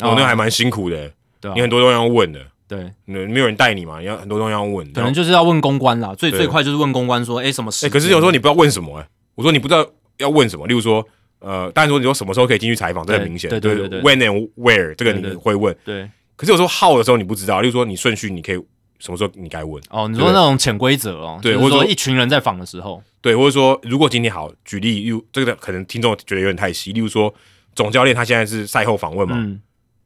[0.00, 0.10] 哦。
[0.10, 1.10] 我那还蛮辛苦的。
[1.40, 1.54] 对啊。
[1.54, 4.92] 你很多东西要问的，对，没没有人带你嘛，你要很多东西要问。
[4.92, 7.86] 可能就是要问公关啦，最最快就是问公关说，哎，什么事？
[7.86, 9.86] 哎、可是有时候你不知道问什么哎、我说你不知道
[10.18, 11.06] 要问什么，例如说，
[11.38, 14.00] 呃，当然说你说什么时候可以进去采访，这很明显，对对对对。
[14.00, 16.10] w h e n and where 这个你会问，对。
[16.34, 18.60] 可是有时候号的时候你不知道，例如说你顺序你可以
[18.98, 27.32] 什么时候你该问，哦，你说那种潜规则哦，对或者说说一群人在访的时候，对，或者说如果今天好举例，例如这个可能听众觉得有点太细，例如说
[27.74, 29.60] 总教练他现在是赛后访问嘛，嗯。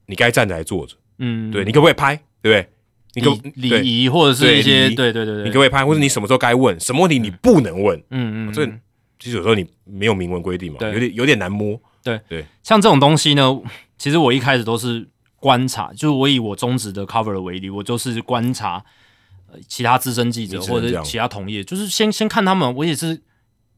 [0.07, 2.69] 你该站着还坐着，嗯，对你可不可以拍，对不对？
[3.15, 8.81] 你可礼礼仪或者是一些对对对对，你可不可以拍，或者你什么时候该问，什么问题你不能问，嗯嗯，这嗯
[9.19, 12.21] 其实有时候你没有明文规定嘛，有点有点难摸，对。
[12.29, 12.45] 对。
[12.63, 13.61] 像这种东西呢，
[13.99, 18.83] 其实我一开始都是观察，就是我以我中职的 cover 的为例，我就是观察
[19.53, 23.21] 呃其他资深记者或者其他同业，就是先先看他们，我也是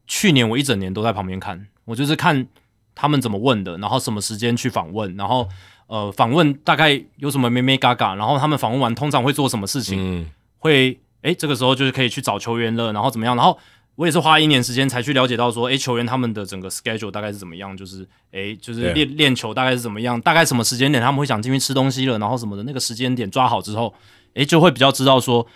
[0.06, 2.46] 去年我一整年都在旁边看，我就是看
[2.94, 5.48] 他们怎么问的，然后什么时间去访问，然后
[5.86, 10.26] 呃访问大概有什么咩咩嘎嘎，然后他们访问完通常会做什么事情，嗯，
[10.58, 13.36] 会诶，这个时候就是可以去找球员了，然后怎么样？
[13.36, 13.56] 然后
[13.94, 23.94] 我也是花一年时间才去了解到说，诶，球员他们的整个 schedule 大概是怎么样，就是诶，就是练练球大概是怎么样，大概什么时间点他们会想进去吃东西了，然后什么的那个时间点抓好之后，
[24.34, 25.46] 诶，就会比较知道说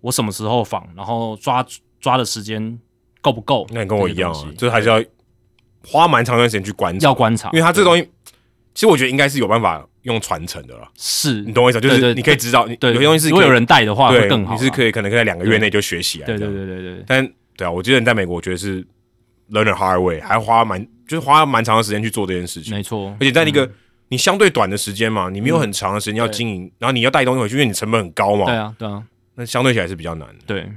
[0.00, 1.64] 我什么时候访，然后抓
[2.00, 2.78] 抓的时间
[3.22, 3.66] 够不够。
[3.70, 5.02] 那你跟我一样啊这些东，西这还是要
[5.86, 8.02] 花蛮长的时间去观察，要观察，因为他这个东西，
[8.74, 11.42] 其实我觉得应该是有办法用传承的啦，是。
[11.42, 11.82] 你懂我意思吗？
[11.82, 14.56] 就是你可以知道，你有些东西是如果有人带的话会，更好啊。
[14.56, 16.48] 你是可以可能可以在两个月内就学起来，对对。
[16.48, 18.82] 对对对，但对啊，我记得你在美国，我觉得是
[19.50, 23.14] learn the hard way，还花蛮就是花蛮长的时间去做这件事情，没错。
[23.20, 23.24] 而。
[23.24, 23.70] 且在那个
[24.08, 26.34] 你相对短的时间嘛，你没有很长的时间要对。
[26.34, 29.02] 经营，然后你要带东西回去，因为你成本很高嘛，对啊，对啊，
[29.36, 30.68] 那相对起来是比较难的，对，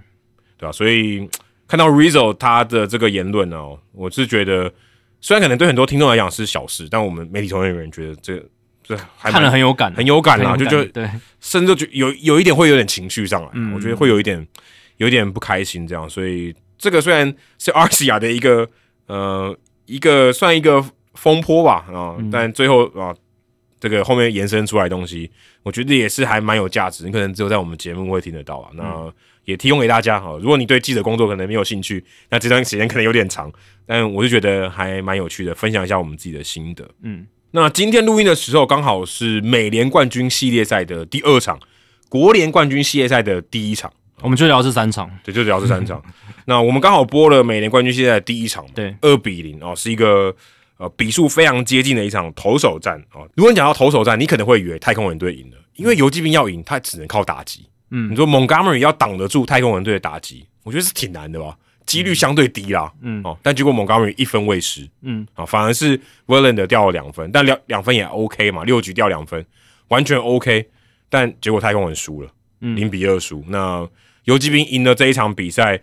[0.57, 1.27] 对啊、所以
[1.67, 4.71] 看到 Rizzo 他的这个言论哦，我是觉得
[5.19, 8.41] 虽然可能对很多听众来讲是小事，但我们媒体从业人员觉得这
[8.83, 11.09] 这还看了很有感，很有感啦，就就对，
[11.41, 14.45] 甚至就有有一点会有点情绪上来，嗯我觉得会有一点
[14.97, 18.67] 有一点不开心这样，所以这个虽然是 c i a 的一个
[19.07, 20.83] 呃一个算一个
[21.15, 23.13] 风波吧啊、嗯但最后啊
[23.79, 25.29] 这个后面延伸出来的东西，
[25.63, 28.69] 我觉得也是还蛮有价值，你可能只有在我们节目会听得到啊。
[28.73, 29.13] 嗯那
[29.48, 33.50] 也提供给大家哈，如果你对记者工作可能没有兴趣，那这段时间可能有点长，
[33.85, 36.85] 但我就觉得还蛮有趣的，分享一下我们自己的心得。
[37.01, 41.58] 嗯，那今天录音的时候，刚好是美联冠军系列赛的第二场，
[42.09, 43.90] 国联冠军系列赛的第一场，
[44.22, 46.03] 我们就聊这三场，对，就聊这三场。
[46.43, 50.35] 那我们刚好播了美联冠军系列赛的第一场嘛，对，二比零哦，是一个
[50.77, 53.26] 呃比数非常接近的一场投手战哦。
[53.35, 57.66] 如果你讲到投手战，你可能会以为太空人队赢了，因为游击兵要赢，他只能靠打击。
[57.90, 61.57] 嗯你说 Montgomery 要挡得住太空人队的打击，我觉得是挺难的吧？
[61.85, 62.91] 几率相对低啦。
[63.01, 69.45] 嗯，哦，但结果 Montgomery 一分未失，嗯，啊，反而是 v e r l a n d 掉了两分，但两两分也 OK 嘛，六局掉两分，
[69.88, 70.67] 完全 OK。
[71.09, 73.41] 但结果太空人输了，零比二输。
[73.48, 73.88] 那
[74.25, 75.80] 游击兵赢了这一场比赛，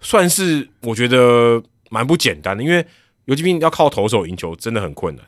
[0.00, 2.84] 算是我觉得蛮不简单的，因为
[3.24, 5.24] 游击兵要靠投手赢球真的很困难。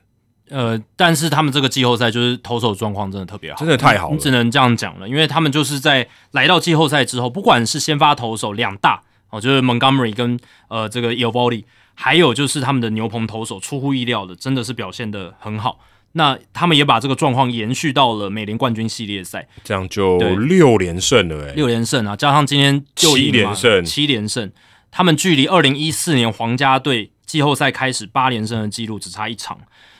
[0.50, 5.08] 呃，但是他们这个季后赛就是投手状况真的特别好，真的太好了，你只能这样讲了。
[5.08, 15.80] 因为他们就是在来到季后赛之后，不管是先发投手两大哦，就是 Montgomery 跟呃这个 e l o y 还有就是他们的牛棚投手，出乎意料的真的是表现的很好。
[16.12, 24.50] 那他们也把这个状况延续到了美联冠军系列赛，这样就六连胜了，哎，六连胜啊，加上今天七连胜，七连胜，
[24.90, 29.58] 他们距离二零一四年皇家队季后赛开始八连胜的记录只差一场。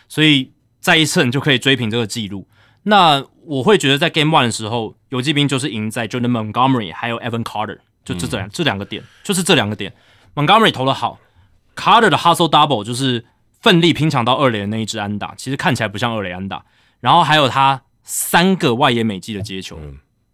[0.08, 2.48] 所以再一次你就可以追平这个记录。
[2.82, 9.94] 那我会觉得在 Game One 的时候，游击兵就是赢在 Jordan Montgomery 还有 Evan Carter，就这这两这两个点，就是这两个点。
[10.34, 11.18] Montgomery 投的好
[11.76, 13.24] ，Carter 的 Hustle Double 就是
[13.60, 16.64] 奋力拼抢到二垒的那一支安打，其实看起来不像二垒安打。
[17.00, 19.78] 然后还有他三个外野美记的接球，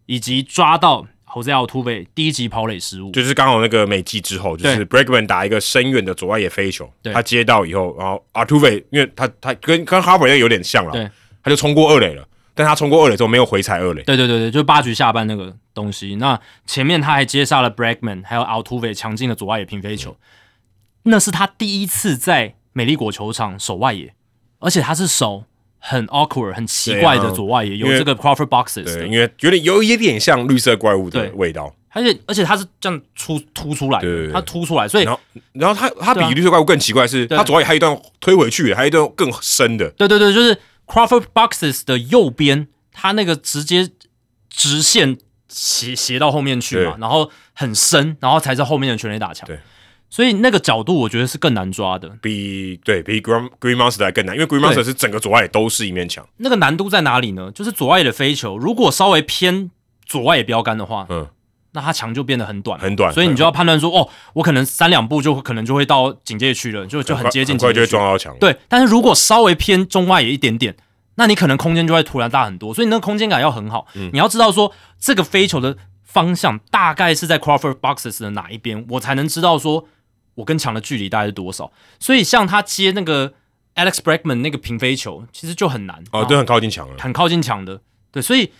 [0.05, 1.07] 以及抓到。
[1.27, 11.11] 侯赛奥突围第一级跑垒失误，就是刚好那个美记之后，就是 Bregman 打一个深远的左外野飞球，他接到以后，然后阿突围，因为他他跟跟哈伯那有点像了，
[11.43, 16.15] 他就冲过二垒了，但他冲过二垒之后没有回踩二垒，对对对对，就是八局下半那个东西。
[16.15, 20.15] 那前面他还接杀了 Bregman，还有奥突围强劲的左外野平飞球，
[21.03, 24.13] 那是他第一次在美丽果球场守外野，
[24.59, 25.45] 而且他是守。
[25.87, 34.01] 很 awkward，很奇怪的左外野有这个 Crawford boxes，对，因为有点有一点像绿色怪物的味道，而且而且它是这样突突出来，
[34.33, 35.19] 它突出来，所以然后
[35.53, 40.57] 然后它它比绿色怪物更奇怪是，它左外野还有一段推回去，还有一段更深的，对对对，就是
[40.87, 43.87] Crawford boxes 的右边，它那个直接
[44.49, 49.59] 直线斜斜到后面去嘛，然后很深，然后才是后面的全垒打墙，对。
[50.15, 56.25] 所以那个角度我觉得是更难抓的，比对比 Green Green Monster 还更难，因为 Green Monster 是整个左外野都是一面墙。
[56.37, 57.51] 那个难度在哪里呢？
[57.53, 59.69] 就是左外野的飞球，如果稍微偏
[60.05, 61.27] 左外野标杆的话，嗯，
[61.73, 63.11] 那它墙就变得很短，很短。
[63.11, 68.33] 所以你就要判断说，哦，我可能三两步就可能就会到警戒区了，就就很接近，快就会撞到墙。
[68.39, 70.77] 对，但是如果稍微偏中外野一点点，
[71.15, 72.73] 那你可能空间就会突然大很多。
[72.73, 79.89] 所以你那个空间感要很好，你要知道说这个飞球的方向大概是在 Crawford boxes 的哪一边，我才能知道说。
[80.35, 81.71] 我跟墙的距离大概是多少？
[81.99, 83.33] 所以像他接那个
[83.75, 87.81] Alex Bregman 那个平飞球，其实就很难哦，对很靠近墙了，很靠近墙的。
[88.11, 88.53] 对，所以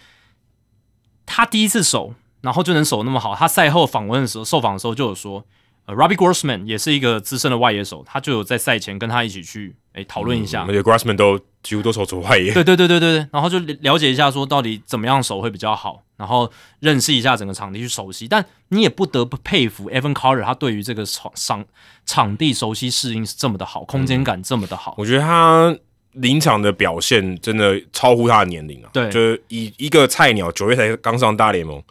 [1.26, 3.34] 他第一次守，然后就能守那么好。
[3.36, 5.46] 他赛后访问的时候，受访的时候就有说，
[5.86, 10.66] 呃，Robbie Grossman 也是一个资深的外野手，他就有在赛前跟他一起去诶讨论一下。
[10.68, 12.54] 而且 Grossman 都几乎都守左外野。
[12.54, 16.02] 对对对对对对，然后就了解一下说到底怎么样守会比较好。
[16.18, 16.50] 然后
[16.80, 21.66] 认识一下整个场地去熟悉，但你也不得不佩服 Evan Carter，他对于这个场场
[22.06, 24.96] 场地熟悉适应是这么的好，空间感这么的好。
[24.98, 25.78] 我觉得他
[26.14, 28.90] 临场的表现真的超乎他的年龄啊！
[28.94, 31.84] 对，就是以一个菜鸟九月才刚上大联盟，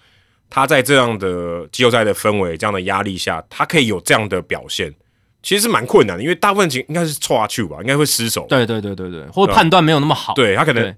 [0.48, 4.94] 他在这样的季后赛的氛围、这样的压力下，他可以有这样的表现，
[5.42, 8.46] 其实是蛮困难的，因为大部分情应该是错下去吧，应该会失手。
[8.48, 10.34] 对对对对对，或者判断没有那么好。
[10.34, 10.94] 对他可能。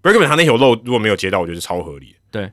[0.00, 2.14] b r e g m a n 他那条漏如果没有接到，我觉得超合理。
[2.30, 2.52] 对，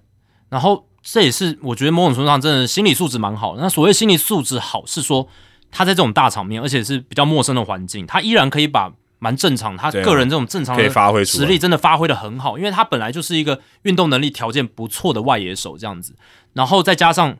[0.49, 3.55] 然后这也是我觉得某种程度上真的心理素质蛮好。
[3.55, 5.27] 那所谓心理素质好，是说
[5.71, 8.91] 他在这种大场面，而且是比较陌生的环境，他依然可以把
[9.25, 16.15] 蛮正常，他个人这种正常的发挥实力真的发挥的很好，因为他本来就是一个运动能力条件不错的外野手这样子。
[16.53, 17.37] 然后再加上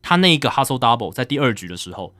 [0.00, 2.14] 他那一个 hustle double 在第二局的时候，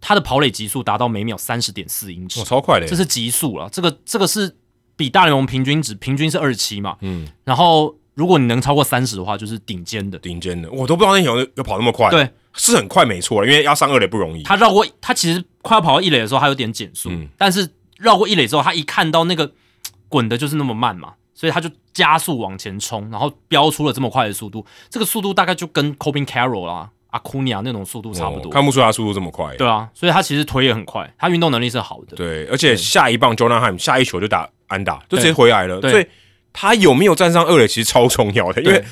[0.00, 3.68] 他的跑垒极速达到每秒三十点四英尺，超快的，这是极速了。
[3.70, 4.56] 这个这个是。
[4.94, 14.42] 比大联盟平均值平均是二十七嘛，嗯，然后如果你能超过三十的话，就是顶尖的，顶尖的，我都不知道那球有跑那么快，对，是很快，没错，因为要上二垒不容易。
[14.42, 17.66] 他绕过，他其实快要跑到一垒的时候，他有点减速，但是
[18.02, 19.52] 绕过一垒之后，他一看到那个
[20.08, 34.48] 滚的就是那么慢嘛，所以他就加速往前冲，然后飙出了这么快的速度，这个速度大概就跟 Cobin Carroll 啦、阿库尼亚那种速度差不多，看不出他速度这么快，对啊，所以他其实腿也很快，他运动能力是好的，对，而且下一棒 Jordan Ham 下一球就打。
[34.68, 36.06] 安打就直接回来了，所以
[36.50, 38.82] 他有没有站上二垒其实超重要的，因为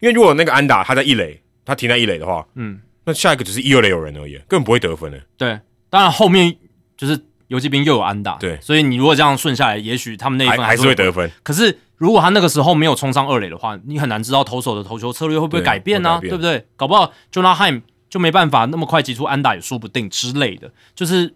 [0.00, 5.22] 因为如果那个安打他在一垒，他停在一垒的话，嗯，那下一个只是一二垒有人而已，根本不会得分的。
[5.38, 5.56] 对，
[5.88, 6.52] 当然后面
[6.96, 7.16] 就是
[7.50, 11.28] 游击兵又有安打，对，所以你如果这样顺下来，也许他们那一分还是会得分。
[11.42, 16.20] 可是如果他那个时候没有冲上二垒的话，你很难知道投手的投球策略会不会改变呢？
[16.20, 16.64] 对不对？
[16.76, 21.34] 搞不好 Jonah Heim 就没办法那么快击出安打，也说不定之类的，就是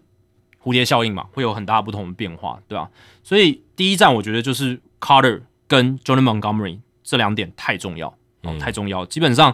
[0.63, 2.89] 蝴蝶效应嘛，会有很大不同的变化，对吧？
[3.21, 8.07] 所以第一站，我觉得就是 Carter 跟 Jordan Montgomery 这两点太重要
[8.43, 9.05] 哦，太重要。
[9.05, 9.53] 基本上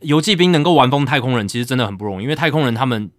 [0.00, 3.10] 游击兵能够玩疯太空人，其实真的很不容易，因为太空人他们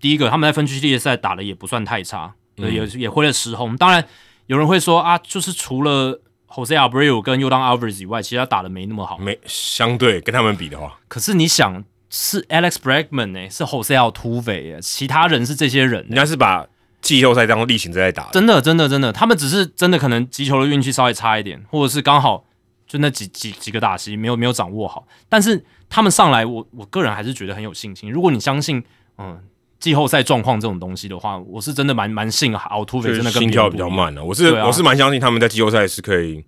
[0.00, 3.76] 第一个他们在分区系列赛打的也不算太差，嗯，也也挥了十轰。
[3.76, 4.04] 当然
[4.46, 9.18] 有人会说啊，就是除了 Jose Abreu 跟 u d a n Alvarez 以外，其实他打的没那么好。
[9.18, 16.66] 没相对跟他们比的话，可是你想，是 Alex Bregman 呢、是 Jose Altuve 哎，其他人是这些人、人家是把
[17.02, 18.30] 季后赛当例行赛在打。
[18.30, 22.44] 真的，真的，真的，他们只是真的可能击球的运气稍微差一点，或者是刚好
[22.86, 25.06] 就那几几几个打击没有没有掌握好。
[25.28, 28.10] 但是他们上来，我我个人还是觉得很有信心。
[28.10, 28.82] 如果你相信，
[29.18, 29.38] 嗯，
[29.78, 36.44] 季后赛状况这种东西的话，我是真的蛮蛮信奥突就是菲真的跟心跳比较慢了、我是、啊我是蛮相信他们在季后赛是可以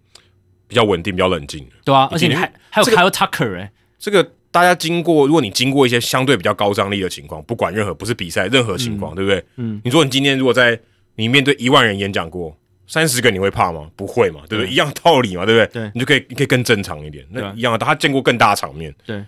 [0.67, 1.67] 比较稳定、比较冷静。
[1.85, 9.45] 对啊，而且你还还有这个 Kyle Tucker 哎、这个大家经过，如果你经过一些相对比较高张力的情况，不管任何不是比赛任何情况，对不对？
[9.57, 10.79] 嗯，你说你今天如果在
[11.15, 12.57] 你面对一万人演讲过
[12.89, 13.89] 三十个，你会怕吗？
[13.95, 14.67] 不会嘛，对不对？
[14.67, 15.83] 对一样道理嘛，对不对？
[15.83, 17.25] 对你就可以你可以更正常一点。
[17.31, 19.25] 那一样的，他见过更大的场面，对，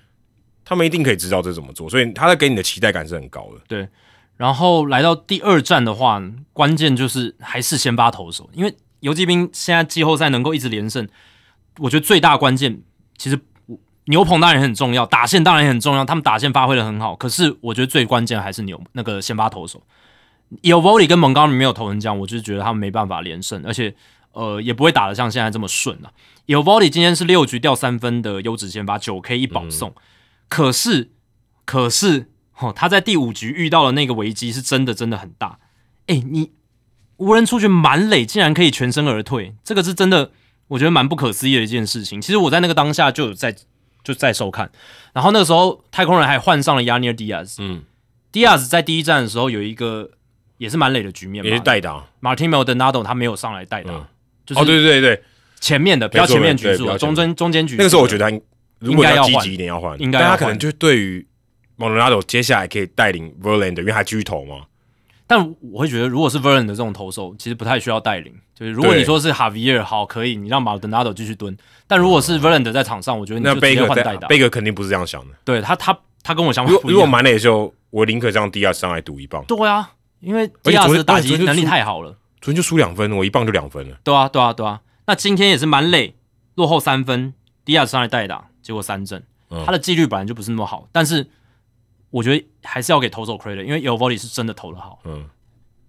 [0.65, 3.61] 他们一定可以知道这怎么做，所以他在给你的期待感是很高的。
[3.69, 3.89] 对
[4.37, 6.21] 然后来到第二站的话，
[6.53, 11.07] 关键就是还是先发投手，因为游击兵现在季后赛能够一直连胜，
[11.79, 12.81] 我觉得最大关键
[13.17, 13.39] 其实
[14.07, 19.83] 牛棚当然也很重要，打线当然也很重要，他们打线发挥的很好，可是我觉得最关键还是牛那个先发投手。
[20.63, 23.95] 有 v o l y 跟蒙高里没有投成这样，我就是觉得他们没办法连胜，而且
[24.33, 26.11] 呃也不会打得像现在这么顺啊。
[26.47, 29.95] 有 v o l y 今天是六局掉三分的优质先发，九 K 一保送，
[30.53, 31.13] 可是
[31.65, 32.27] 可是
[32.59, 35.59] 哦，他在第五局遇到的那个危机是真的真的很大。
[36.09, 36.53] 哎，你
[37.17, 40.31] 无人出局满垒竟然可以全身而退，这个是真的，
[40.69, 42.21] 我觉得蛮不可思议的一件事情。
[42.21, 43.57] 其实我在那个当下就有在
[44.05, 44.71] 就在收看，
[45.15, 47.85] 然后那个时候太空人还换上了 Yanir Diaz，嗯，
[48.31, 50.11] 迪亚斯在第一站的时候有一个
[50.59, 52.05] 也是满垒的局面嘛，也是代打。
[52.21, 54.05] Martin Maldonado 他没有上来代打，嗯。
[54.45, 55.17] 就是哦，对对对。
[55.17, 55.23] 对，
[55.61, 58.39] 前面的不要前面局数中间中间局数那个时候我觉得他
[58.83, 61.27] 如果要积极一点要换，应该他可能就对于
[61.79, 64.67] Monado 接下来可以带领 Verlander，因为他继续投嘛。
[65.27, 68.35] 但我会觉得，如果是 Verlander 这种投手，其实不太需要带领。
[68.55, 71.57] 就是如果你说是 Javier 好，可以，你让 Maldonado 继续蹲。
[71.87, 74.29] 但如果是 Verlander 在场上，我觉得你那就直接 Baker 在换代打。
[74.29, 75.35] Baker 肯定不是这样想的。
[75.45, 77.11] 对他，他他跟我想法如果如果不一样。
[77.11, 82.17] 满垒的时候，我宁可让 Diaz 上来赌一棒，对啊，因为而且 Diaz 的打击能力太好了。
[82.43, 83.97] 昨天就输两分，我一棒就两分了。
[84.05, 84.81] 对啊，对啊，对啊。
[85.07, 86.15] 那今天也是蛮累，
[86.57, 87.33] 落后三分
[87.65, 89.23] ，Diaz 上来代打，结果三振。
[89.51, 91.29] 嗯他的纪律本来就不是那么好，但是
[92.09, 94.99] 我觉得还是要给投手 credit，因为 e v o l y 是真的投的好。
[95.05, 95.29] 嗯，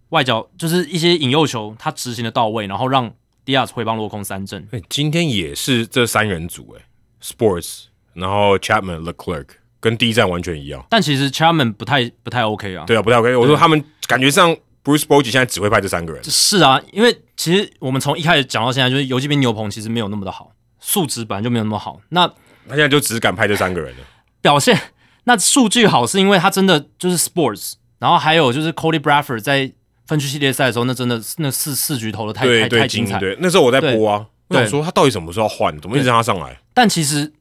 [0.10, 3.14] 外角就是一些引诱球，他执行的到位，然后让
[3.46, 4.68] Diaz 挥棒落空三振。
[4.72, 6.86] 哎，今天也是这三人组，哎
[7.22, 9.48] ，Sports，然后 Chapman、Leclerc
[9.80, 10.86] 跟第一站完全一样。
[10.90, 12.84] 但其实 Chapman 不太不太 OK 啊。
[12.86, 13.34] 对啊，不太 OK。
[13.38, 14.54] 我说他们感觉上
[14.84, 16.22] Bruce Bochy 现在只会派这三个人。
[16.26, 22.02] 是啊，因为其实我们从一开始讲到现在，就是游击兵牛棚其实没有那么的好，素质本来就没有那么好。
[22.10, 22.32] 那
[22.68, 24.04] 他现在就只敢派这三个人了。
[24.42, 24.80] 表现
[25.26, 29.72] 那数据好，是因为他真的就是 Sports，然后还有就是 Cody Bradford 在
[30.06, 33.12] 分区系列赛的时候，那真的是那四四局投的太太太精彩。
[33.12, 36.60] 精对，那时候我在播啊，我说他到底什么时候要换，怎么一直让他上来？
[36.74, 37.32] 但其实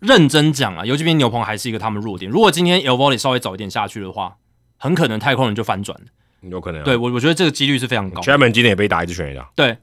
[0.00, 2.30] 认真讲啊，游击兵牛棚还是一个他们弱点。
[2.30, 4.36] 如果今天 El v o l y 稍微早一点下去的话，
[4.76, 6.06] 很可能太空人就翻转了。
[6.50, 6.84] 有可能、啊。
[6.84, 8.20] 对我，我觉得这个几率是非常高。
[8.20, 9.48] ，Chapman 今天也被打一支全垒打。
[9.54, 9.78] 对，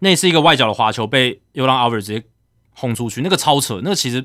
[0.00, 2.22] 那是一个外角的滑球被又让 Alvarez 直接
[2.76, 4.24] 轰出去，那个超扯，那个其实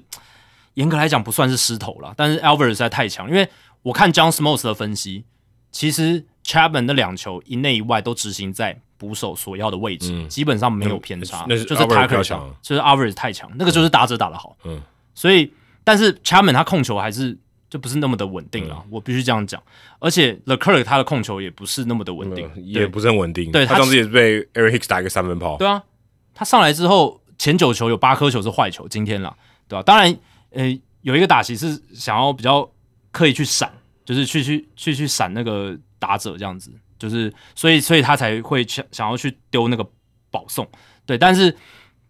[0.75, 3.47] 严格来讲不算是失投了，但是 Alvarez 实在太强，因为
[3.81, 5.23] 我看 John Smoltz 的分析，
[5.71, 14.81] 其实 Chapman 的两球一内一外都执行在捕手所要的位置，嗯基本上没有偏差，就是 Tucker 强强，就是 Alvarez 太强，那个就是打者打得好，嗯，
[15.15, 15.51] 所以
[15.83, 17.37] 但是 Chapman 他控球还是。
[17.71, 19.63] 就不是那么的稳定了，嗯我必须这样讲。
[19.97, 23.49] 而且 The Kirk 他的控球也不是那么的稳定，嗯也不是很稳定。
[23.49, 25.55] 对他他上次也是被 Eric Hicks 打一个三分炮。
[25.55, 25.81] 对啊，
[26.33, 29.35] 他上来之后前九球有八颗球是坏球，今天啦，
[29.67, 30.15] 对吧、当然，
[30.51, 32.69] 呃，有一个打席是想要比较
[33.11, 33.67] 刻意去闪，
[34.05, 39.83] 就是去去去去闪那个打者这样子，就是所以所以他才会想想要去丢那个
[40.29, 40.69] 保送，
[41.03, 41.57] 对，但是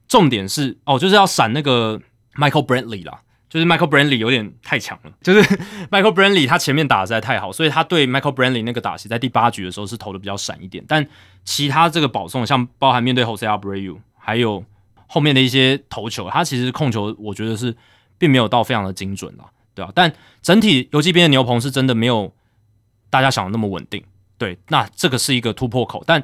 [0.05, 1.97] 重点是哦，就是要闪那个
[2.35, 3.21] Michael Brantley 啦。
[3.47, 5.41] 就是 Michael Brantley 有点太强了，就是
[5.89, 11.07] Michael Brantley 他前面打的实在太好，所以他对 Michael Brantley 那个打席在第八局的时候是投的比较闪一点，但
[11.45, 14.63] 其他这个保送，像包含面对 Jose Abreu，还有
[15.13, 17.75] 后面的一些投球，他其实控球我觉得是
[18.17, 19.43] 并没有到非常的精准啦，
[19.75, 22.33] 对啊，但整体游击兵的牛棚是真的没有
[23.09, 24.01] 大家想的那么稳定，
[24.37, 26.23] 对，那这个是一个突破口，但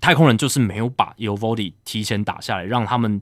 [0.00, 3.20] 太空人就是没有把 e o v o d y 提前打下来，让他们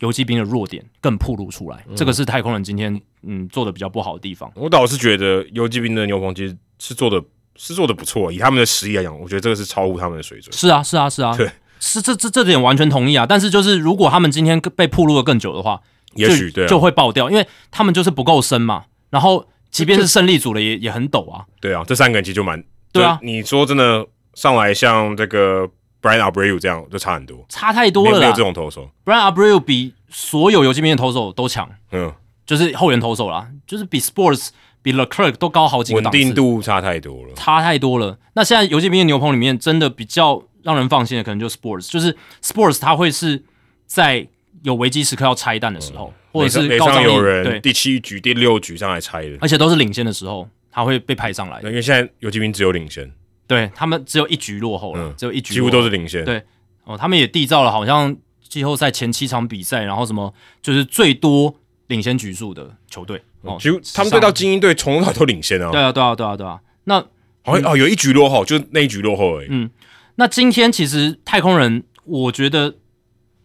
[0.00, 4.52] 游击兵的弱点更暴露出来，这个是太空人今天嗯做的比较不好的地方。
[4.54, 7.22] 我倒是觉得游击兵的牛棚其实是做的
[7.56, 10.52] 是做的不错，以他们的实力来讲，我觉得这个是超乎他们的水准。
[10.52, 13.26] 是啊，是啊，是啊，对，是这这这点完全同意啊。
[13.26, 15.80] 但是就是如果他们今天被暴露的更久的话，
[16.14, 18.84] 也许对、啊，就就会爆掉，因为他们就是不够深嘛。
[19.10, 21.44] 然后即便是胜利组的也也很陡啊。
[21.60, 25.68] 对啊，这三个人其实就蛮对啊你说真的上来像这个
[26.00, 28.42] Brian Abreu 这样就差很多，差太多了啦没有没有这。
[28.42, 32.12] 种投手，Brian Abreu 比所有游击兵的投手都强，嗯，
[32.46, 34.48] 就是后援投手啦，就是比 Sports
[34.82, 37.34] 比 leclerk 都高好几个稳档次，定度差太多了。
[37.34, 38.18] 差太多了。
[38.34, 43.40] 那现在游击兵的牛棚里面，真的比较让人放心的，可能就 Sports，就是 Sports 它会是
[43.86, 44.26] 在
[44.64, 51.60] 有危机时刻要拆弹的时候，或者是垒高上有人对，第七局、第六局上来拆的，而且都是领先的时候，他会被派上来。
[51.62, 53.08] 因为现在游击兵只有领先，
[53.46, 56.24] 对他们只有一局落后了，嗯只有一局几乎都是领先。
[56.24, 56.42] 对
[56.82, 61.54] 哦，他们也缔造了好像季后赛前七场比赛，然后什么就是最多
[61.86, 65.70] 领先局数的球队哦，几乎他们对到精英队从头到尾都领先啊。
[65.70, 66.60] 对啊对啊对啊对啊。
[66.84, 67.00] 那
[67.44, 69.46] 好像哦，有一局落后，就那一局落后而已。
[69.50, 69.70] 嗯
[70.16, 72.76] 那今天其实太空人，我觉得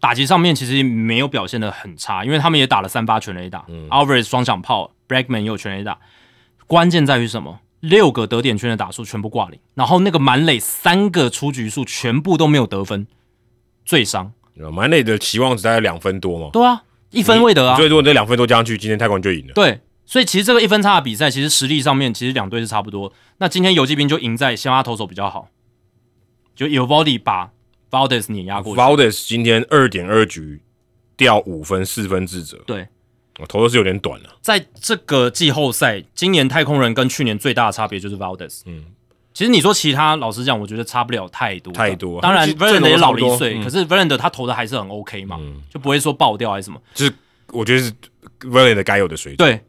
[0.00, 3.60] 打击上面其实没有表现的很差，因为他们也打了三发全垒打、
[3.90, 5.98] a l v a r e z 双响炮，Bregman 也有全垒打。
[6.66, 7.60] 关键在于什么？
[7.80, 13.06] 六个得点圈的打数全部挂零，然后那个满垒三个出局数全部都没有得分，
[13.84, 14.32] 最伤。
[14.72, 17.84] 满垒的期望值大概两分多嘛，对啊，一分未得啊所。
[17.84, 19.52] 以如果这两分多加上去，今天太空人就赢了。
[19.54, 23.12] 对，所以其实这个一分差的比赛，其实实力上面其实两队是差不多。
[23.38, 25.48] 那今天游击兵就赢在先发投手比较好，
[26.54, 27.50] 就 e v o d y 把
[27.90, 28.80] Valdes 碾压过去。
[28.80, 30.60] Valdes 今天二点二局
[31.16, 32.88] 掉五分，四分自责，对，
[33.38, 34.30] 我投的是有点短了。
[34.40, 38.62] 在这个季后赛，今年太空人跟去年最大的差别就是 Valdes。
[38.66, 38.84] 嗯，
[39.34, 46.80] 其实你说其他，老实讲，我觉得差不了太多，太多当然其实阵容，Verlander 也都差不多老了一岁，嗯可是 Verlander 他投的还是很 OK 嘛，嗯就不会说爆掉还是什么。
[46.94, 47.12] 就是
[47.48, 47.92] 我觉得是
[48.40, 49.48] Verlander 该有的水准。
[49.48, 49.60] 对，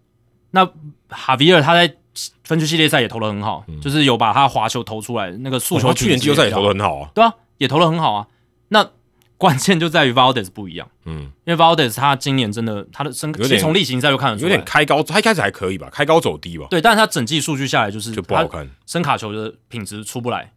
[0.51, 0.65] 那
[1.09, 1.93] 哈维尔他在
[2.43, 7.09] 分区系列赛也投的很好，就是有把他滑球投出来，那个速球、去年季后赛也投的很好啊。
[7.13, 8.27] 对啊，也投的很好啊。
[8.69, 8.89] 那
[9.37, 18.69] 关键就在于 Valdez 不一样，嗯，因为 Valdez 他今年真的他的身，其实从例行赛就看得出有来，点开高，他一开始还可以吧，开高走低吧，对，但是他整季数据下来就是就不好看。
[18.85, 20.53] 声卡球的品质出不来，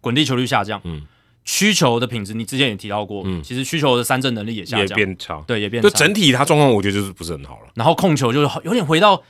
[0.00, 1.02] 滚地球率下降，嗯，
[1.44, 5.44] 曲球的品质你之前也提到过，嗯其实曲球的三振能力也下降也降，变差。
[5.46, 7.68] 对，也变差，就整体他状况，我觉得就是不是很好了。
[7.74, 9.22] 然后控球就是有点回到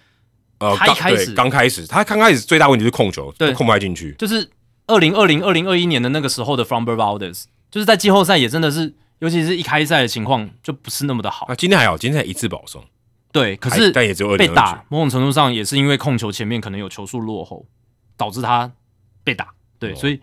[0.70, 3.52] 呃，他一开始刚开始，他刚开始最大问题是控球，对。
[3.52, 4.14] 控不太进去。
[4.18, 4.50] 就是
[4.86, 12.84] 二零二零二零二一年的那个时候的 Fromber Valdez，就是在季后赛也真的是，尤其是一开赛的情况就不是那么的好，啊，今天还好，今天才一次保送，
[13.32, 17.66] 对，可是但也只有二被打，某种程度上也是因为控球前面可能有球速落后，
[18.16, 18.72] 导致他
[19.22, 19.48] 被打。
[19.78, 19.94] 对，哦。
[19.94, 20.20] 所以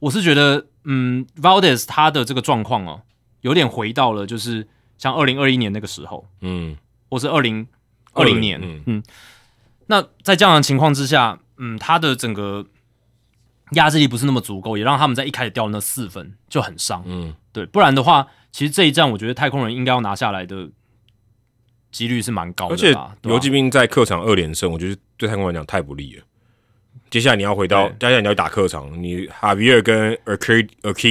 [0.00, 3.02] 我是觉得，嗯，Valdez 他的这个状况哦，
[3.42, 6.76] 有点回到了就是像二零二一年那个时候，嗯，
[7.10, 7.66] 或是二零
[8.12, 8.82] 二零年，嗯。
[8.86, 9.02] 嗯
[9.88, 12.64] 那在这样的情况之下，嗯，他的整个
[13.72, 17.02] 压制力不是那么足够，也让他们在一开始掉那四分就很伤。
[17.06, 20.70] 嗯，对，不然的话，其实这一战我觉得太空人应该要拿下来的
[21.90, 26.22] 几率是蛮高的而且游击兵在客场二连胜，我觉得对太空人来讲太不利了。
[27.10, 30.62] 接下来你要回到，对接下来你要打客场，你哈维尔跟 r k a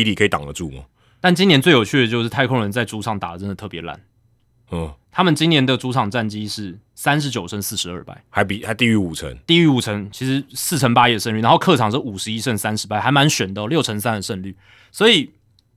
[0.04, 0.84] d y 可以挡得住吗？
[1.20, 4.00] 但今年最有趣的就是太空人在主场打的真的特别烂，
[4.72, 9.38] 嗯，他们今年的主场战绩是三十九胜四十二败，还比还低于五成。
[9.46, 14.56] 低于五成，其实四成八也胜率，然后客场是五十一胜三十败，还蛮悬的、哦，六成三的胜率。
[14.92, 15.32] 所以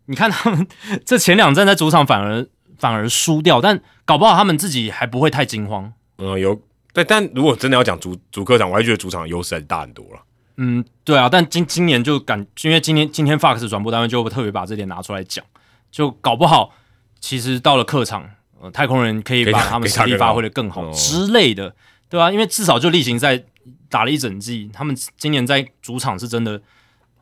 [0.07, 0.67] 你看他们
[1.05, 2.47] 这前两战在主场反而
[2.78, 5.93] 反而输掉，但搞不好他们自己还不会太惊慌。
[6.19, 6.60] 嗯，有，
[6.93, 10.20] 但但如果真的要讲主主客场，我还觉得主场优势还是大很多了。
[10.57, 15.43] 嗯，对啊，但今今年就感，因为今天今天 Fox 转播单位就特别把这点拿出来讲，
[15.91, 16.75] 就搞不好
[17.19, 18.28] 其实到了客场，
[18.60, 21.74] 呃，太空人可以把他们实力发挥的更好哦之类的，
[22.08, 23.42] 对啊，因为至少就例行赛
[23.89, 26.60] 打了一整季，他们今年在主场是真的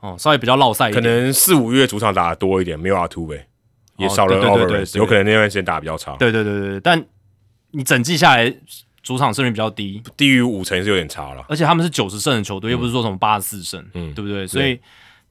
[0.00, 3.46] 哦，稍微比较落赛一可，能四五月主场打的多一点，没有阿图呗，
[3.96, 7.04] 也哦少了对对对 Alvarez，对对有可能那段时间打的比较差，对对对对对，但
[7.70, 8.52] 你整季下来
[9.02, 11.44] 主场胜率比较低，低于五成是有点差了。
[11.48, 14.46] 而且他们是九十胜的球队，又不是说什么八十四胜，嗯对不对？
[14.46, 14.78] 所以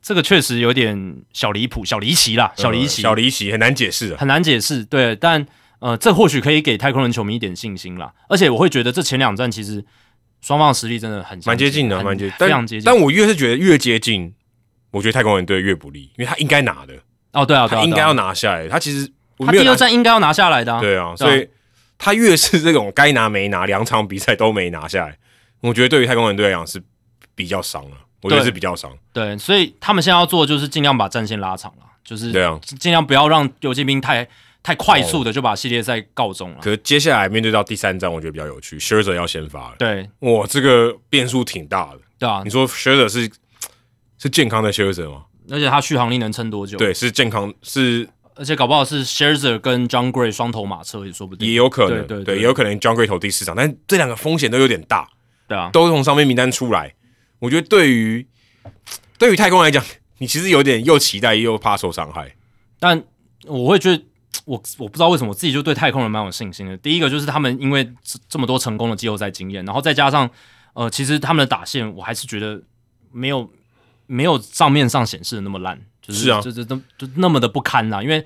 [0.02, 4.18] 这个确实有点小离谱、小离奇啦，小离奇，呃小离奇很难解释啊。
[4.18, 4.86] 很难解释。
[4.86, 5.45] 对，但
[5.80, 8.14] 呃，这或许可以给太空人球迷一点信心啦。
[8.30, 9.84] 而且我会觉得这前两战其实
[10.42, 12.86] 双方的实力真的很相蛮接近的，蛮接，非常接近。
[12.86, 14.34] 但我越是觉得越接近，
[14.92, 16.94] 我觉得太空人队越不利，因为他应该拿的，
[17.34, 18.68] 哦，对啊，他应该要拿下来。
[18.68, 20.80] 他其实我他第二战应该要拿下来的、啊。
[20.80, 21.48] 对啊，所以
[21.98, 25.18] 他越是这种该拿没拿，两场比赛都没拿下来，
[25.62, 26.82] 我觉得对于太空人队来讲是
[27.36, 28.92] 比较伤了，我觉得是比较伤。
[29.14, 34.28] 对，所以他们现在要做的就是尽量把战线拉长了，就是对啊，尽量不要让游击兵太
[34.68, 36.58] 太快速的就把系列赛告终了。
[36.62, 42.00] 可是接下来面对到第三战，我觉得比较有趣 s h i r z e r 要先发了，对哇，这个变数挺大的。
[42.20, 43.32] 对啊你，说 s h i r z e r 是
[44.18, 45.24] 是健康的 s h i r z e r 吗？
[45.50, 51.48] 而且他续航力能撑多久？，对，是健康，是而且搞不好是 Scherzer 跟 John Gray 双头马车也说不定。
[51.48, 55.10] 也有可能，对对对也有可能 John Gray 投第四场，但这两个风险都有点大。
[55.48, 56.94] 对啊，都从上面名单出来，
[57.40, 58.28] 我觉得对于
[59.18, 59.82] 对于太空来讲，
[60.18, 62.36] 你其实有点又期待又怕受伤害。
[62.80, 63.02] 但
[63.46, 64.04] 我会觉得，
[64.48, 66.77] 我我不知道为什么我自己就对太空人蛮有信心的。
[66.77, 70.30] 第一个就是他们因为这这么多成功的季后赛经验，然后再加上
[70.72, 72.61] 呃，其实他们的打线，我还是觉得
[73.11, 73.50] 没有
[74.06, 78.26] 没有账面上显示的那么烂，就是是啊就是都就那么的不堪呐、因为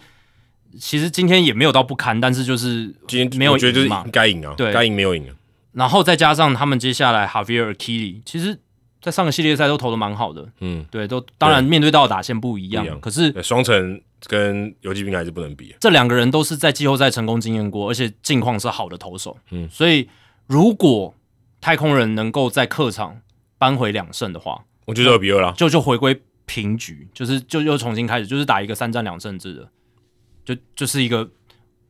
[0.80, 5.34] 其实今天也没有到不堪，但是就是今天没有我觉得就是赢嘛该赢啊，对该赢没有赢啊。
[5.74, 8.60] 然后再加上他们接下来 Javier k i l i 其实
[9.02, 15.76] 在上个系列赛都投的蛮好的，嗯，对，都当然面对到的打线不一样，可是双城跟游击兵还是不能比。
[15.80, 19.36] 这两个人都是在季后赛成功经验过，而且近况是好的投手。
[19.50, 20.08] 嗯所以
[20.46, 21.14] 如果
[21.60, 23.22] 太空人能够在客场
[23.58, 29.70] 扳回两胜的话，我觉得二比二啦，就就回归平局，就是就又重新开始，就是打一个三战两胜制的，
[30.44, 31.30] 就就是一个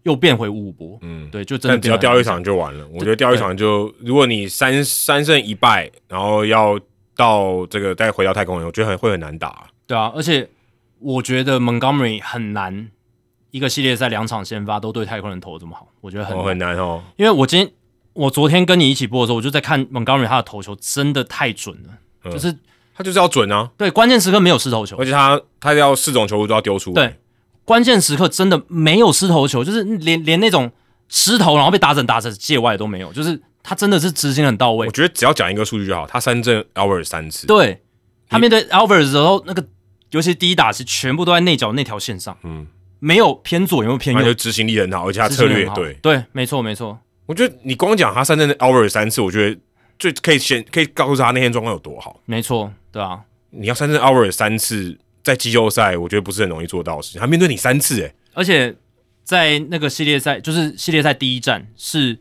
[0.03, 0.97] 又变回五五波。
[1.01, 2.87] 嗯，对，就真的但只要变得很掉一场就完了。
[2.93, 6.79] 我觉得掉一场就，如果你三三胜一败，然后要
[7.15, 9.67] 到这个再回到太空人，我觉得很会很难打。
[9.85, 10.49] 对啊，而且
[10.99, 12.89] 我觉得 Montgomery 很难
[13.51, 17.03] 一个系列赛两场先发都对太空人投的这么好，我觉得很哦，很难哦。
[17.17, 17.71] 因为我今天
[18.13, 21.89] 我昨天跟你一起播的时候，我就在看 Montgomery 他的投球真的太准了，
[22.23, 22.55] 嗯就是
[22.95, 26.93] 他就是要准啊，对关键时刻没有失投球而，且他他要四种球路都要丢出。
[26.93, 27.15] 对
[27.65, 30.71] 关键时刻真的没有失投球，就是连连那种
[31.09, 34.91] 失投然后被打整打成界外都没有，就是他真的是执行很到位我。
[34.91, 37.81] 觉得只要讲一个数据就好，他三振 hour 三次，对
[38.29, 39.65] 他面对 Albert 的时候，那个
[40.11, 42.67] 尤其第一打是全部都在内角那条线上，嗯，
[42.99, 45.93] 没有偏左，也没有偏右，他就执行力很好，而且他策略对。
[46.01, 49.59] 对，没错没错，我觉得你光讲他三振 hour 三次，我觉得
[49.99, 52.19] 最可以先可以告诉他那天状况有多好。
[52.25, 57.21] 没错，对啊，你要三振 hour 三次，在季后赛，我觉得不是很容易做到的事情。
[57.21, 58.75] 他面对你三次、欸，而且
[59.23, 62.17] 在那个系列赛，就是系列赛第一站是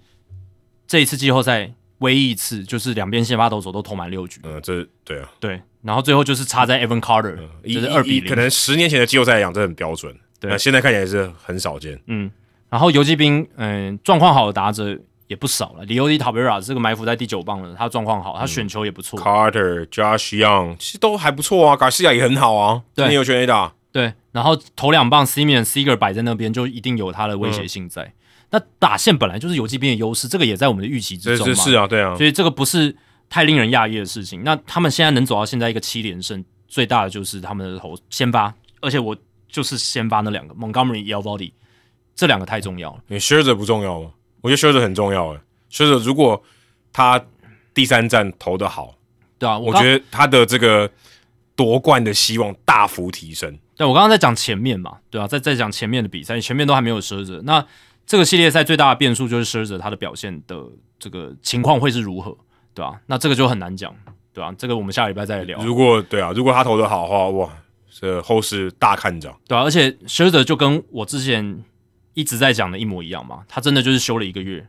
[0.90, 10.12] 这一次季后赛唯一一次，就是两边先发投手都投满六局，嗯，这对啊，对，然后最后就是差在 Evan Carter，、以就是二比零，可能十年前的季后赛来讲，这很标准。
[10.40, 10.50] 对。
[10.50, 11.96] 那现在看起来是很少见。
[12.08, 12.28] 嗯，
[12.68, 23.04] 然后游击兵，嗯、状况好的打者也不少了，里欧迪塔贝拉这个埋伏在第九棒了，他状况好，他选球也不错，Carter、Josh Young 其实都还不错啊，卡西亚也很好啊，对。
[23.04, 28.12] 今天有全 A 打，对，然后头两棒 Simeon Seager 摆在那边，就一定有他的威胁性在。
[28.50, 31.54] 那打线本来就是游击兵的优势，这个也在我们的预期之中嘛。
[31.54, 32.94] 是啊，对啊，所以这个不是
[33.28, 34.42] 太令人讶异的事情。
[34.44, 39.16] 那他们现在能走到现在一个七连胜，最大的就是他们的头先发，而且我
[39.48, 41.54] 就是先发那两个 Montgomery、e l b o d y
[42.14, 42.98] 这两个太重要了。
[43.06, 44.10] 你 s h i r z e r 不重要吗？
[44.40, 46.02] 我觉得 s h i r z e r 很重要诶 s h i r z e r
[46.04, 46.42] 如果
[46.92, 47.24] 他
[47.72, 48.96] 第三站投的好，
[49.38, 50.90] 对啊，刚我觉得他的这个
[51.54, 53.56] 夺冠的希望大幅提升。
[53.76, 57.42] 对我刚刚在讲前面嘛，对啊，在在讲前面的比赛，前面都还没有 s h i r z e r。
[57.44, 57.64] 那
[58.10, 60.60] 这个系列赛最大的变数就是 s h i r z e r 他的表现的
[60.98, 62.36] 这个情况会是如何，
[62.74, 63.94] 对吧、那这个就很难讲，
[64.34, 65.62] 对吧、这个我们下礼拜再来聊。
[65.62, 67.48] 如果对啊，如果他投的好的话，哇，
[67.88, 69.32] 这后市大看涨。
[69.46, 71.62] 对啊，而且 s h i r z e r 就跟我之前
[72.14, 74.66] 一直在讲的一模一样嘛，他真的就是休了一个月，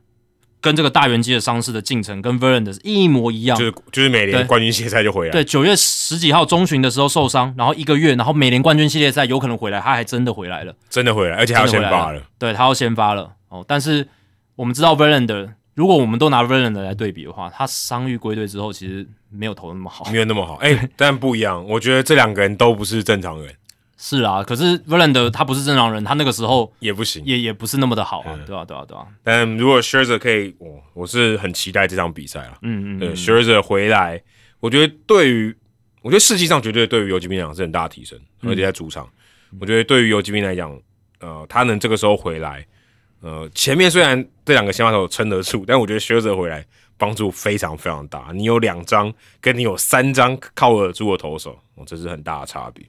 [0.62, 3.58] 跟这个大圆机的伤势的进程跟 Verlander 是一模一样。
[3.58, 12.22] 就是就是美对联冠军系列赛就回来，对，九月十几号中旬的时候受伤，然后一个月，然后每年冠军系列赛有可能回来，他还真的回来了，真的回来，而且他要先发了。
[12.38, 13.66] 对他要先发了哦。
[13.68, 14.08] 但是
[14.56, 20.06] 我们知道 Verlander，如果我们都拿 Verlander 来对比的话，他伤愈归队之后，其实没有投的那么好。
[20.12, 21.66] 没有那么好，哎、 但不一样。
[21.68, 23.52] 我觉得这两个人都不是正常人，
[24.04, 27.24] 是啊，可是 Verlander 他不是正常人，他那个时候也不行。
[27.24, 32.58] 也也不是那么的好啊，嗯对吧、对吧、对吧、但如果 Scherzer 可以，我我是很期待这场比赛啊。
[32.60, 34.20] 对嗯嗯对，Scherzer 回来，
[34.60, 35.56] 我觉得对于
[36.02, 39.08] 我觉得士气上绝对对于游击兵来讲是很大的提升，嗯而且在主场，
[39.60, 40.76] 我觉得对于游击兵来讲，
[41.20, 42.66] 呃，他能这个时候回来，
[43.22, 46.66] 呃，前面虽然这两个先发手撑得住，但我觉得 Scherzer 回来
[46.98, 48.32] 帮助非常非常大。
[48.34, 52.84] 你有两张，跟你有三张靠得住的投手，哦，这是很大的差别。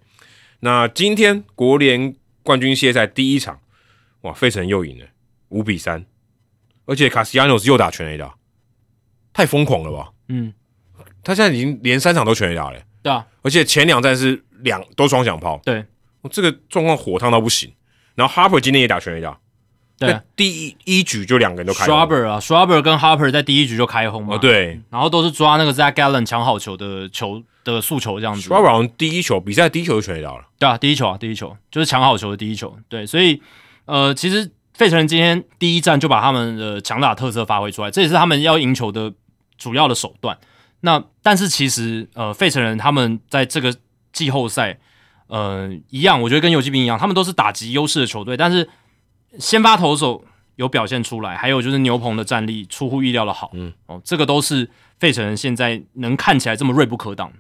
[0.65, 3.59] 那今天国联冠军系列赛第一场，
[4.21, 5.07] 哇，费城又赢了
[5.49, 6.07] 五比三，
[6.87, 8.37] 而且卡西亚诺是又打全垒打，
[9.33, 10.13] 太疯狂了吧！
[10.29, 10.53] 嗯，
[11.25, 15.85] 他现在已经连三场都全垒打了，对啊，而且前两站是两都双响炮，对。
[16.21, 17.73] 我这个状况火烫到不行。
[18.15, 19.37] 然后 Harper 今天也打全垒打，
[19.99, 21.93] 对第一一局就两个人都开轰。
[21.93, 24.81] Schwarber 啊，Schwarber 跟 Harper 在第一局就开轰嘛，哦，，对。
[24.91, 28.49] 然后都是抓那个 Zach Gallen 抢好球的球的诉求这样子。
[28.49, 32.77] ，Schwarber 好像第一球比赛第一球就全垒打了，对啊，第一球啊，第一球就是抢好球的第一球。
[32.89, 33.41] 对，所以
[33.85, 39.13] 呃，其实费城人今天第一站就把他们的强打特色发挥出来，这也是他们要赢球的
[39.57, 40.39] 主要的手段。
[40.81, 43.75] 那但是其实呃，费城人他们在这个
[44.13, 44.79] 季后赛
[45.29, 48.69] 呃一样，我觉得跟游击兵一样，他们都是打击优势的球队，但是
[49.39, 50.25] 先发投手
[50.57, 54.69] 有表现出来，还有就是牛棚的战力出乎意料的好，嗯，哦，这个都是
[54.99, 57.33] 费城人现在能看起来这么锐不可挡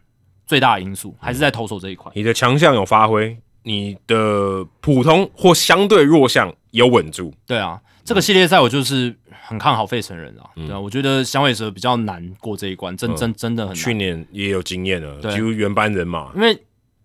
[0.52, 2.12] 最大的因素，还是在投手这一块。
[2.14, 7.32] 你的强项有发挥，你的普通或相对弱项有稳住。
[7.46, 9.16] 对啊，这个系列赛我就是
[9.46, 13.82] 很看好费城人啊，对啊，我觉得响尾蛇比较难过这一关，真真真的很难。
[13.82, 16.62] 去年也有经验了，几乎原班人马，因为。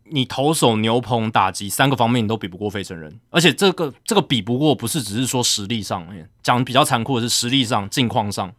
[0.10, 8.50] 你投手、牛棚、打击三个方面你都比不过费城人，而且这个这个比不过不是只是说实力上面讲比较残酷的是实力上、境况上，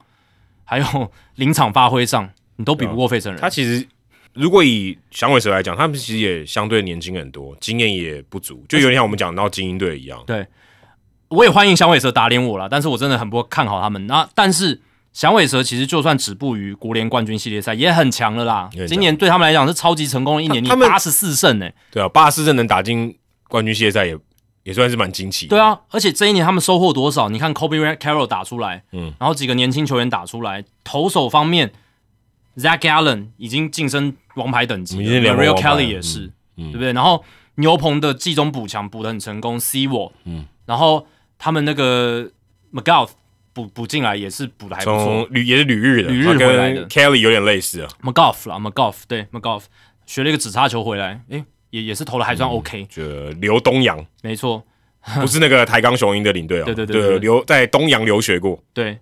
[0.65, 3.41] 还有临场发挥上，你都比不过费城人。
[3.41, 3.89] 他其实
[4.39, 10.23] 如果以响尾蛇来讲，他们其实也相对年轻很多，经验也不足，就有点像我们讲到精英队一样。
[10.27, 10.47] 对，
[11.29, 14.07] 我也欢迎响尾蛇打脸我了，但是我真的很不看好他们。
[14.07, 14.81] 那但是。
[15.11, 18.71] 响尾蛇其实就算止步于国联冠军系列赛也很强了啦。
[18.87, 21.69] 今年对他们来讲是超级成功的一年，他们八十四胜呢？
[21.91, 23.17] 对啊，八十四胜能打进
[23.49, 24.17] 冠军系列赛也
[24.63, 25.49] 也算是蛮惊奇。
[25.49, 27.31] 对啊，而且这一年他们收获多少？
[27.31, 31.73] 你看 Kobe Carroll 打出来，嗯，然后几个年轻球员打出来，投手方面
[32.59, 36.93] ，Zach Allen 已经晋升王牌等级，Real Kelly 也是，对不对？
[36.93, 41.07] 然后牛棚的季中补强补的很成功，C 我，嗯，然后
[41.39, 42.31] 他们那个
[42.73, 43.11] McGough。
[43.55, 49.65] 补补进来也是补的还不错，旅也是旅日的，旅日回来的，Kelly 有点类似啊，McGough 啦，McGough 对，McGough
[50.07, 53.03] 学了一个直插球回来，诶，也也是投的还算 OK，就
[53.41, 54.63] 刘东阳，没错，
[55.21, 58.97] 不是那个台钢雄鹰的领队啊，对对对，留在东阳留学过，对，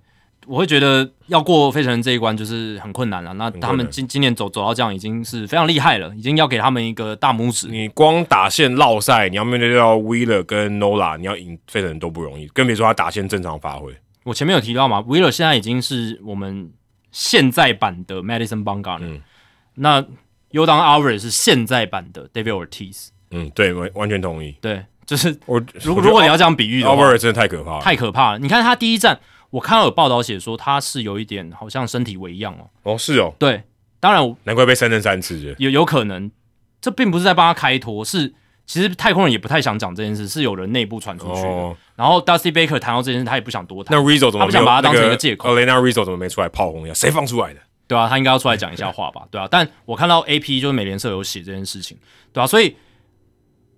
[0.47, 7.69] 我会觉得要过费城人这一关就是很困难了，那他们今今年走走到这样已经是非常厉害了，已经要给他们一个大拇指。
[7.69, 13.95] 你光打线绕赛，你要面对到 Wheeler 跟 Nola，你要赢费城人都不容易，更别说他打线正常发挥。
[14.25, 16.71] 我前面有提到嘛，Wheeler 现在已经是我们
[17.13, 19.21] 现在版的 Madison Bumgarner，嗯，
[19.75, 20.05] 那
[20.51, 28.39] u d a n Alvarez 是现在版的 David Ortiz，嗯，对，完完全同意，对，就是我如果如果你要这样比喻的话，Alvarez 真的太可怕了，太可怕了。
[28.39, 29.19] 你看他第一站，
[29.57, 33.63] 我看到有报道写说他是有一点好像身体为恙哦，哦，是哦，对，
[33.99, 36.31] 当然难怪被三振三次，有有可能，
[36.81, 38.35] 这并不是在帮他开脱，是。
[38.67, 41.77] 其实太空人也不太想讲这件事，是有人内部传出去的。
[41.95, 43.97] 然后 Dusty Baker 谈到这件事，他也不想多谈。
[43.97, 46.95] 那 Rizzo 怎么他不想把它当成一个借口？Elena Rizzo 怎么没出来炮轰一下？
[46.95, 47.61] 谁放出来的？
[47.87, 49.23] 对啊，他应该要出来讲一下话吧？
[49.31, 51.97] 对啊，但我看到 AP 就是美联社有写这件事情，
[52.33, 52.77] 对啊，所以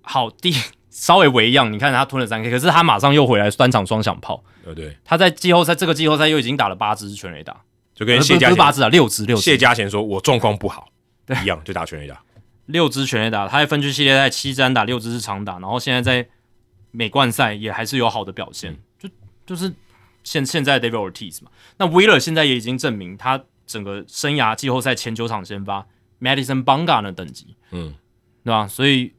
[0.01, 0.55] 好第
[0.99, 4.43] 稍微为样，你看他吞了三 K，可是他马上又回来三场双响炮。
[4.65, 7.57] 对对，他在季后赛这个季后赛又已经打了八支全垒打，
[7.95, 9.43] 就跟谢家八支啊，六支六支。
[9.43, 10.89] 谢家贤说：“我状况不好，
[11.25, 11.37] 对。
[11.43, 12.21] 一样就打全垒打。”
[12.67, 16.29] 六支全垒打，他在分区系列赛七支打，六支是长打，然后现在在
[16.91, 19.09] 美冠赛也还是有好的表现，就
[19.47, 19.73] 就是
[20.25, 25.87] 现现在 David Ortiz 嘛，那 Wheeler 现在也已经证明他整个生涯季后赛前九场先发
[26.21, 27.95] ，Madison Banga 的等级，嗯，
[28.45, 28.67] 对吧？
[28.67, 29.13] 所以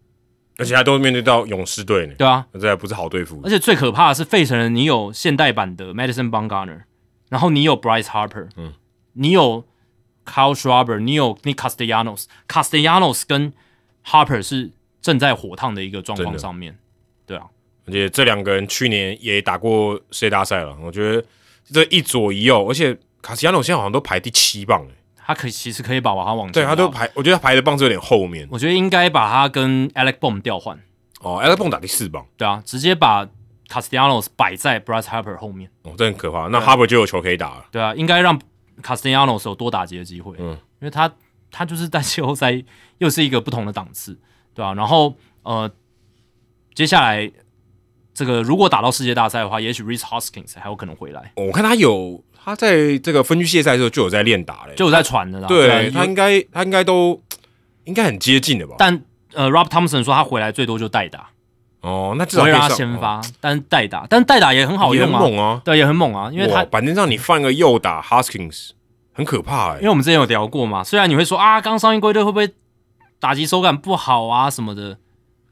[0.59, 3.41] 而且他都面对到勇士队呢，对啊，这还不是好对付。
[3.43, 6.81] 而且最可怕的是费城人，你有现代版的 Madison Banga，
[7.29, 8.73] 然后你有 Bryce Harper，嗯，
[9.13, 9.65] 你有。
[10.25, 13.51] Kyle Schwarber，你有 Nick Castellanos，Castellanos 跟
[14.05, 14.69] Harper 是
[15.01, 16.77] 正在火烫的一个状况上面，
[17.25, 17.47] 对啊，
[17.87, 21.25] 而且这两个人去年也打过世界大赛了，我觉得
[21.73, 24.93] 这一左一右，而且 Castellanos 现在好像都排第七棒诶，
[25.29, 30.75] 他可以其实可以把他往对他都排，我觉得他排的棒子有点后面，我觉得应该把他跟 Alex Boom 调换。
[31.21, 33.27] 哦，Alex Boom 打第四棒，对啊，直接把
[33.67, 38.39] Castellanos 摆在 Bryce Harper 后面，哦，这很可怕，那 Harper 就有球可以打了，对啊，应该让。
[38.81, 41.11] Castellanos 有多打击的机会，嗯，因为他
[41.51, 42.63] 他就是 在季后赛
[42.99, 44.17] 又是一个不同的档次，
[44.53, 44.73] 对啊？
[44.73, 45.69] 然后呃，
[46.73, 47.29] 接下来
[48.13, 51.33] 这个如果打到世界大赛的话，也许 Reese Hoskins 还有可能回来。
[51.35, 57.21] 我看他有他在这个分区系赛的时候就有在练打嘞，就有在传的啦，对他应该他应该都
[57.85, 58.75] 应该很接近的吧？
[58.77, 59.01] 但
[59.33, 61.27] 呃，Rob Thompson 说他回来最多就代打。
[61.81, 68.71] 哦，那至少让他先发，但是代打，但是代打也很好用啊，对，也很猛啊，因为他板凳上你放个右打 Huskins
[69.13, 72.51] 很可怕哎，因为我们之前有聊过嘛，虽然你会说啊，刚上一归队会不会
[73.17, 74.97] 打击手感不好啊什么的，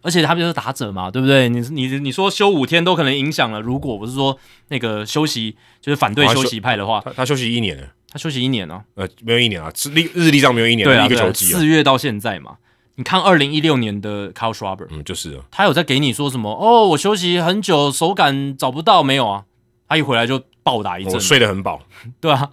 [0.02, 1.50] 而且他不是打者嘛，对不对？
[1.50, 4.38] 你你你说休五天都可能影响了，如果不是说
[4.70, 8.84] 那个休息就是反对休息派的话，他休息一年，他休息一年呢？
[8.96, 12.58] 呃，没有一年啊，历日历上没有一年，对一个球季，四月到现在嘛。
[12.96, 16.52] 你看，二零一六年的 Kyle Schwarber，嗯，就是他有在给你说什么？
[16.52, 19.44] 哦，我休息很久，手感找不到，没有啊？
[19.88, 21.82] 他一回来就暴打一阵，睡得很饱，
[22.20, 22.50] 对啊。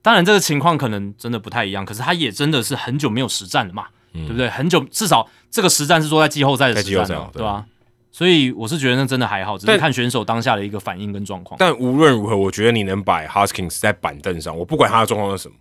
[0.00, 4.48] 当然，这个情况可能真的不太一样，可是他也真的是很久没有实战了嘛，对不对？
[4.48, 7.64] 很久，至少这个实战是说在季后赛的实战，对吧？
[8.10, 11.56] 所以我是觉得那真的还好，只是看选手当下的一个反应跟状况。
[11.58, 15.54] 但无论如何，我觉得你能把 Huskins 在板凳上，我不管他的状况是什么。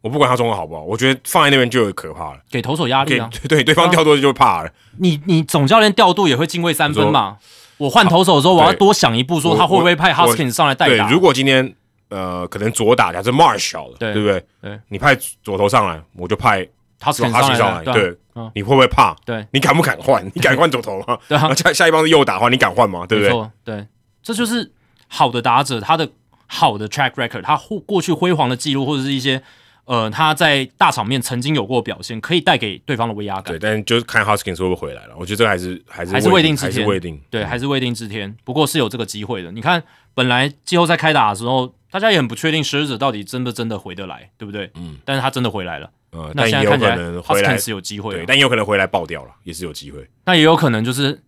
[0.00, 3.28] 我不管他状况好不好，我觉得放在那边就有可怕了，给投手压力啊！
[3.42, 4.70] 对 对，对方调度就怕了。
[4.98, 7.36] 你你总教练调度也会敬畏三分嘛？
[7.78, 11.10] 我换投手的时候，我要多想一步，说他会不会派 Hoskins 上来代对，打？
[11.10, 11.74] 如果今天
[12.10, 14.44] 呃可能左打假设 Marshall 了，对对不对？
[14.62, 16.66] 对，你派左投上来，我就派
[17.00, 18.16] Hoskins 哈奇上来，上来，对
[18.54, 19.14] 你会不会怕？
[19.24, 20.24] 对你敢不敢换？
[20.34, 21.18] 你敢换左投吗？
[21.28, 23.06] 对啊下下一棒是右打的话，你敢换吗？
[23.06, 23.50] 对不对？
[23.76, 23.86] 对，
[24.22, 24.72] 这就是
[25.08, 26.08] 好的打者，他的
[26.46, 29.42] 好的 track record，他过过去辉煌的记录，或者是一些
[29.84, 33.58] 呃他在大场面曾经有过表现，可以带给对方的威压感对，。
[33.58, 35.14] 但就是看 Hoskins 会不会回来了。
[35.18, 37.20] 我觉得这个还是还是还是未定之还是天未定。
[37.30, 38.34] 对，还是未定之天。
[38.44, 39.50] 不过是有这个机会的。
[39.52, 39.82] 你看，
[40.14, 44.70] 本来季后赛开打的时候，大家也很不确定狮子到底真的真的回得来，对不对？
[44.74, 45.90] 嗯，但是他真的回来了。
[46.10, 50.08] 呃，那但也有可现在看起来能回来，Hoskins 有机会对，但也有可能回来爆掉了，也是有机会。
[50.24, 51.22] 那也有可能就是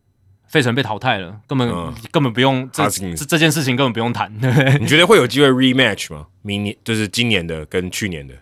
[0.49, 4.79] 费城被淘汰了，根本、嗯根本不用这 Hoskins 这这件事情根本不用谈，对不对？
[4.79, 6.27] 你觉得会有机会 rematch 吗？
[6.43, 8.35] 明年就是今年的跟去年的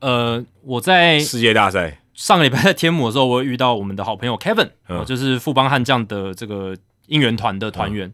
[0.00, 8.12] 呃，我在世界大赛，上个礼拜在天母的时候，我有遇到我们的好朋友 Kevin，、嗯哦就是富邦悍将的这个应援团的团员。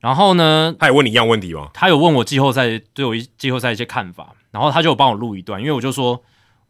[0.00, 1.70] 然后呢，他有问你一样问题吗？
[1.72, 6.20] 他有问我季后赛对我一季后赛一些看法，然后他就有帮我录一段，因为我就说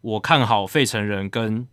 [0.03, 1.67] 我看好费城人跟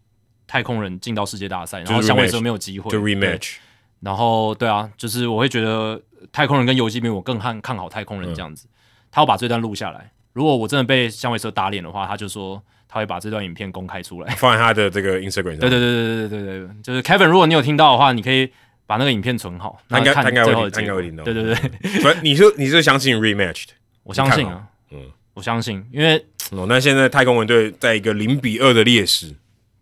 [0.48, 2.90] 太空人进到世界大赛然后响尾蛇没有机会。
[2.90, 3.58] 就 rematch
[3.99, 6.01] 然后对啊就是我会觉得
[6.32, 8.67] 太空人跟游戏比我更看看好太空人这样子。
[9.11, 14.33] 他要把这段录下来如果我真的被响尾蛇打脸的话他就说他会把这段影片公开出来。
[14.35, 18.51] 放在他的这个 instagram 对对对对对对对就是 kevin 如果你有听到的话你可以
[18.85, 21.24] 把那个影片存好那应该看应该会听到。
[21.24, 21.56] 对对对。
[22.01, 23.66] 反正 你是你是相信 rematch
[24.03, 24.67] 我相信啊。
[24.91, 25.11] 嗯。
[25.40, 29.36] 我相信因为哦，那现在太空人队在一个零比二的劣势，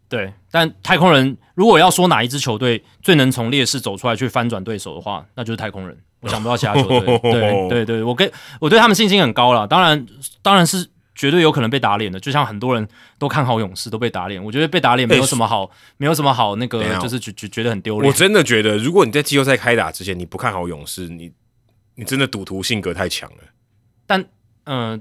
[0.10, 5.98] 对，但太空人如果要说哪一支球队最能从劣势走出来去翻转对手的话，那就是太空人。
[6.20, 7.00] 我想不到其他球队。
[7.70, 8.30] 对对对，我跟
[8.60, 9.68] 我对他们信心很高了。
[9.68, 10.04] 当然，
[10.42, 12.20] 当然是绝对有可能被打脸的。
[12.20, 12.86] 就像很多人
[13.20, 18.12] 都看好勇士都被打脸，我觉得被打脸没有什么好，没有什么好那个就是觉觉觉得很丢我。
[18.12, 21.32] 真的觉得，如果你在季后赛开打之前你不看好勇士，你
[21.94, 23.38] 你真的赌徒性格太强了。
[24.08, 24.26] 但
[24.64, 25.00] 嗯、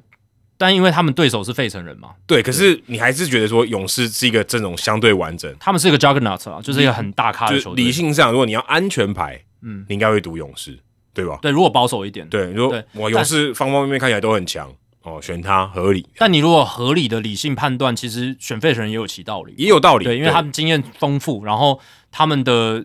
[0.58, 7.84] 但因为他们对手是费城人嘛，对，可是你还是觉得说勇士是一个阵容相对完整，他们是一个 juggernaut 啊，就是一个很大咖就是的球队。
[7.84, 10.78] 理性上，如果你要安全牌，嗯，你应该会赌勇士，
[11.12, 11.38] 对吧？
[11.42, 19.54] 对，如果保守一点，对，你说对我勇士方方面面看起来都很强，哦，选他合理，但你如果合理的理性判断，其实选费城人也有其道理。
[19.58, 20.04] 也有道理。
[20.04, 21.78] 对，因为他们经验丰富，然后
[22.10, 22.84] 他们的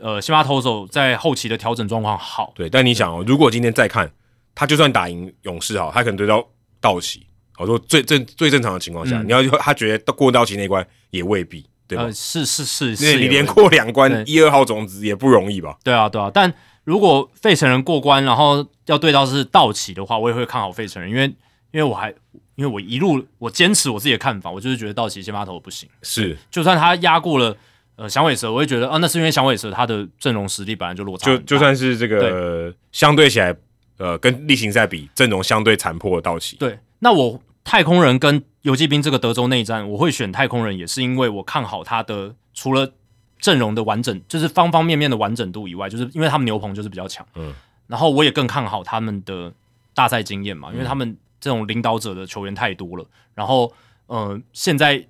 [0.00, 2.52] 呃先发投手在后期的调整状况好。
[2.54, 4.12] 对，但你想哦，如果今天再看，
[4.54, 6.46] 他就算打赢勇士好，他可能对到
[6.80, 7.26] 道奇，
[7.58, 12.04] 我说最正最正常的情况下，嗯你要他觉得过道奇那关也未必，对吧？
[12.04, 15.76] 呃，是是是你连过两关一二号种子也不容易吧？
[15.82, 16.30] 对啊对啊。
[16.32, 16.52] 但
[16.84, 21.24] 如果费城人过关，然后要对到是道奇的话，我也会看好费城人，因为
[21.70, 22.10] 因为我还
[22.54, 27.56] 因为我一路我坚持我自己的看法，我就是觉得道奇先发投不行，是，就算他压过了
[27.96, 33.54] 呃响尾蛇，我会觉得啊，那是因为响尾蛇他的阵容实力本来就落差就就算是这个相对起来，
[33.98, 42.92] 呃，跟例行赛比，阵容相对残破的道奇，对，那我太空人跟游击兵这个德州内战，我会选太空人，也是因为我看好他的除了
[43.40, 47.52] 阵容的完整，就是方方面面的完整度以外，就是因为他们牛棚就是比较强，嗯，
[47.86, 49.52] 然后我也更看好他们的
[49.94, 53.04] 大赛经验嘛，因为他们这种领导者的球员太多了，
[53.34, 53.72] 然后
[54.06, 55.04] 呃，现在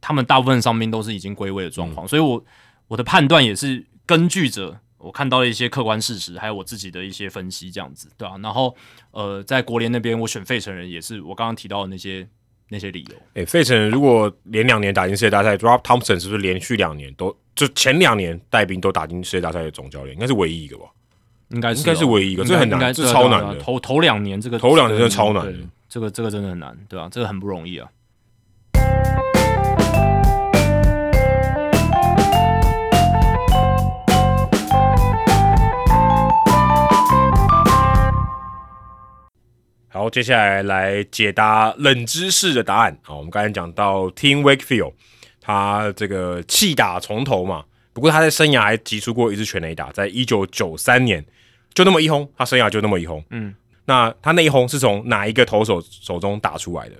[0.00, 2.42] 他们大部分伤兵都是已经归位的状况，所以我
[2.88, 8.76] 我的判断也是根据着我看到了一些客观事实，还有我自己的一些分析，这样子，对啊、然后
[9.10, 12.28] 呃，在国联那边，我选费城人也是我刚刚提到的那些
[12.68, 13.16] 那些理由。
[13.34, 20.84] 诶，费城人如果连两年打进世界大赛，Rob Thompson 是不是连续两年都就前两年带兵都打进世界大赛的总教练，应该是唯一一个吧？
[21.48, 27.90] 应该是、哦应该是唯一一个应这很难这超难的头头两年这个头两年真的超难的这个这个真的很难，对吧、这个很不容易啊。
[39.92, 42.96] 好，接下来来解答冷知识的答案。
[43.02, 44.92] 好，我们刚才讲到 Tim Wakefield，
[45.40, 51.24] 他这个弃打从头嘛，不过他在生涯还击出过一次全垒打，在一九九三年
[51.74, 53.20] 就那么一轰，他生涯就那么一轰。
[53.30, 53.52] 嗯，
[53.84, 56.94] 那他那一轰是从哪一个投手手中打出来的？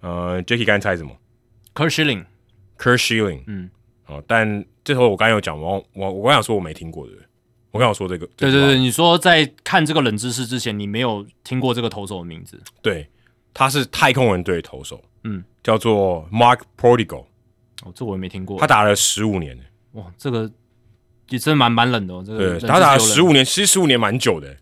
[0.00, 1.10] 呃，Jacky 刚才猜什么
[1.74, 2.24] Schilling。
[3.48, 3.68] 嗯，
[4.04, 7.12] 好，但这头我刚才有讲，我我我刚想说我没听过的，
[7.74, 12.56] 我刚有说这个，对对对，你说在看这个冷知识之前，你没有听过这个投手的名字？
[12.80, 13.04] 对，
[13.52, 17.24] 他是太空人队投手，嗯，叫做 Mark Portigo，
[17.82, 18.60] 哦，这我也没听过。
[18.60, 19.58] 他打了十五年，
[19.94, 20.48] 哇，这个
[21.30, 22.22] 也真的蛮蛮冷的哦。
[22.24, 24.56] 这个对他打了十五年，其实十五年蛮久的，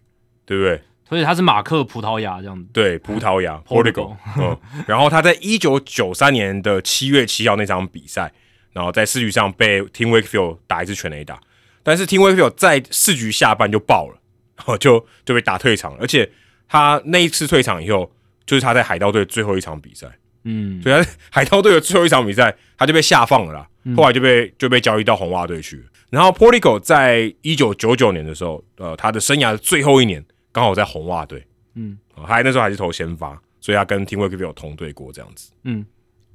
[0.46, 0.80] 对不对？
[1.06, 2.66] 所以他是马克葡萄牙这样子。
[2.72, 8.32] 对，葡萄牙 Portugal，嗯，然后他在一九九三年的七月七号那场比赛，
[8.72, 11.38] 然后在四局上被 Tim Wakefield 打一次全垒打，
[11.82, 14.18] 但是 Tim Wakefield 在四局下半就爆了，
[14.56, 16.30] 然 后就就被打退场，而且
[16.68, 18.10] 他那一次退场以后，
[18.46, 20.06] 就是他在海盗队最后一场比赛，
[20.44, 25.84] 嗯，所以他 海盗队的最后一场比赛他就被下放了啦，后来就被就被交易到红袜队去。
[26.10, 31.42] 然后 Portico 在一九九九年的时候，呃，他的生涯的最后一年刚好在红袜队，
[31.74, 35.50] 嗯，他还那时候还是投先发，所以他跟 Tim Wakefield 同队过这样子。
[35.64, 35.86] 嗯，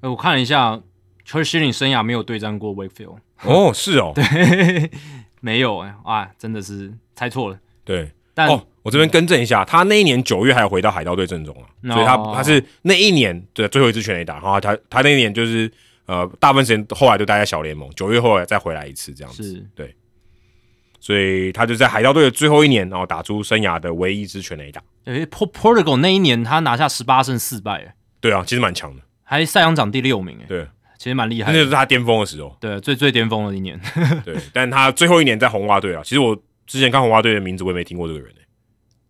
[0.01, 0.76] 呃我看了一下
[1.24, 4.14] c h a r s h i l l i 生涯没有对战过 Wakefield，哦，是哦，
[5.48, 7.58] 没有哎、啊，真的是猜错了。
[7.85, 8.11] 对。
[8.34, 15.72] 但、哦，我这边更正一下，他那一年九月还有回到海盗队阵中啊，哦所以他他是那一年的最后一支全垒打，然后他他那一年就是
[16.06, 19.95] 呃大部分时间后来都待在小联盟，九月后来再回来一次这样子，对。
[21.00, 24.84] 所以他就在海盗队的最后一年，然后打出生涯的唯一一支全垒打。
[25.06, 27.93] 诶 Port Portugal 那一年他拿下十八胜四败、诶。
[28.19, 30.45] 对啊，其实蛮强的，还赛扬奖第六名、诶。
[30.48, 30.67] 对，
[30.98, 31.66] 其实蛮厉害那就。
[31.66, 33.80] 是他巅峰的时候，对，最最巅峰的一年。
[34.26, 36.35] 对，但他最后一年在红袜队啊，其实我
[36.66, 38.35] 之前看红袜队的名字我也没听过这个人、欸、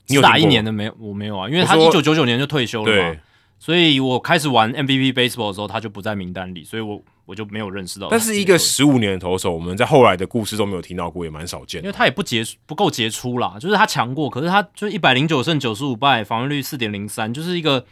[0.07, 0.95] 你有是打一年的没有？
[0.99, 3.19] 我没有啊，因为他一九九九年就退休了嘛，，
[3.57, 8.07] 所以我开始玩 MVP baseball 的时候，他就不在名单里，所以我我就没有认识到。
[8.09, 11.87] 但是一个十五年的投手，我们在后来的故事都没有听到过，也蛮少见的。
[11.87, 17.85] 因为他也不杰不够杰出啦，就是他强过，可是他就一百零九胜九十五败，防御率四点零三，就是一个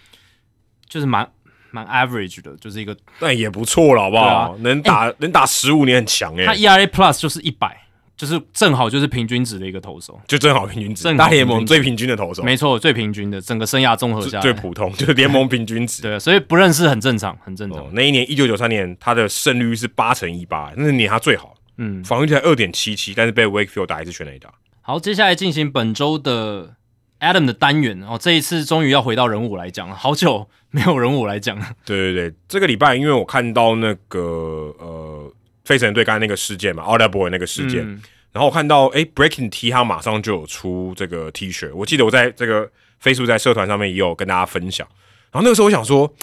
[0.88, 1.30] 就是蛮
[1.76, 4.56] 蛮 average 的，就是一个但也不错了，好不好？
[4.60, 7.78] 能打、能打十五年很强哎、他 ERA plus 就是一百，
[8.16, 16.02] 就是正好就是平均值的一个投手，就正好平均值，大联盟最平均的投手，没错，最平均的整个生涯综合下来，最最普通，就是联盟平均值。
[16.02, 17.80] 对，所以不认识很正常，很正常。
[17.82, 24.50] 哦，那一年一九九三年，他的胜率是八乘一八，那年他最好，嗯，防御率才二点七七，但是被 Wakefield 打一次全垒打。
[24.82, 26.76] 好，接下来进行本周的
[27.19, 31.68] Adam 的单元哦，这一次终于要回到人物来讲了，好久没有人物来讲了。
[31.85, 34.19] 对对对，这个礼拜因为我看到那个
[34.80, 42.69] 呃费城队刚才那个事件嘛 o l d e r Boy 那个事件，嗯然后我看到诶 Breaking T 他马上就有出这个 T 恤，我记得我在这个
[43.02, 44.85] Facebook 在社团上面也有跟大家分享。
[45.32, 46.14] 然后那个时候我想说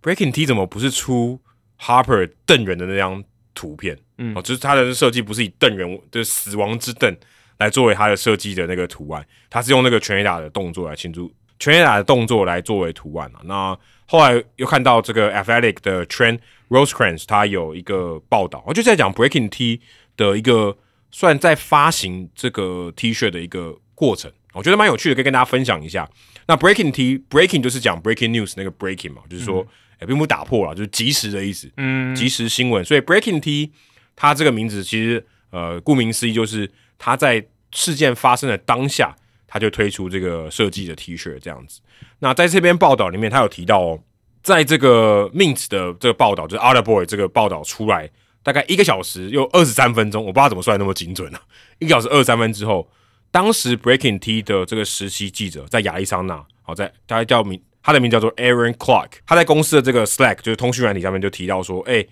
[0.00, 1.40] ，Breaking T 怎么不是出
[1.80, 3.98] Harper 瞪人的那张图片？
[4.18, 7.12] 嗯哦，就是他的设计不是以瞪人的死亡之瞪
[7.58, 13.40] 来作为他的设计的那个图案，他是用那个全垒打的动作来庆祝全垒打的动作来作为图案啊。
[13.44, 16.38] 那后来又看到这个 Athletic 的 Trent
[16.68, 19.80] Rosecrans 他有一个报道，我就在讲 Breaking T
[20.16, 20.76] 的一个
[21.10, 26.08] 算在发行这个 T 恤的一个过程，我觉得蛮有趣的，可以跟大家分享一下。
[26.46, 29.66] 那 Breaking T Breaking 就是讲 Breaking News 那个 Breaking 嘛，就是说，
[29.98, 31.70] 哎、并不打破了，就是及时的意思。
[31.76, 33.72] 嗯，即时新闻，所以 Breaking T
[34.14, 39.14] 它这个名字其实呃，顾名思义就是他在事件发生的当下，
[39.46, 41.80] 他就推出这个设计的 T 恤这样子。
[42.18, 44.00] 那在这篇报道里面，他有提到哦，
[44.42, 48.10] 在这个 Mint 的这个报道，就是 Other Boy 这个报道出来
[48.42, 51.40] 大概一个小时又二十三分钟，我不知道怎么算那么精准啊，
[51.78, 52.88] 一个小时二十三分之后，
[53.30, 62.04] 当时 Breaking T 的这个实习记者在亚利桑那，好在他叫名他的名叫做 Aaron Clark，他在公司的这个 Slack 就是通讯软体上面就提到说，哎、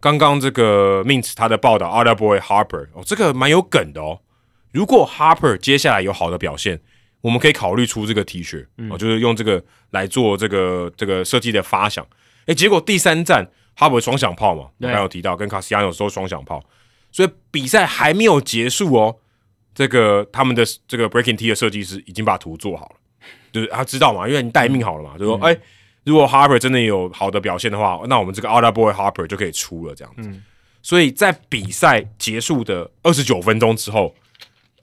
[0.00, 4.20] 刚刚这个 Mint 他的报道 Other Boy Harper 哦，这个蛮有梗的哦。
[4.78, 6.78] 如果 Harper 接下来有好的表现，
[7.20, 12.06] 我们可以考虑出这个 T 恤、哦，就是用这个来做这个这个设计的发想。
[12.46, 13.44] 哎，结果第三站
[13.76, 16.64] Harper 双响炮嘛，我刚刚有提到跟卡西亚诺都双响炮，
[17.10, 19.16] 所以比赛还没有结束哦。
[19.74, 22.94] 这个他们的这个 Breaking T 的设计师已经把图做好了，
[23.50, 25.58] 就是他知道嘛，因为你待命好了嘛，就说哎、
[26.04, 30.32] 如果 Harper 真的有好的表现的话，那我们这个 Other Boy Harper 就可以出了这样子。
[30.80, 34.14] 所以在比赛结束的二十九分钟之后，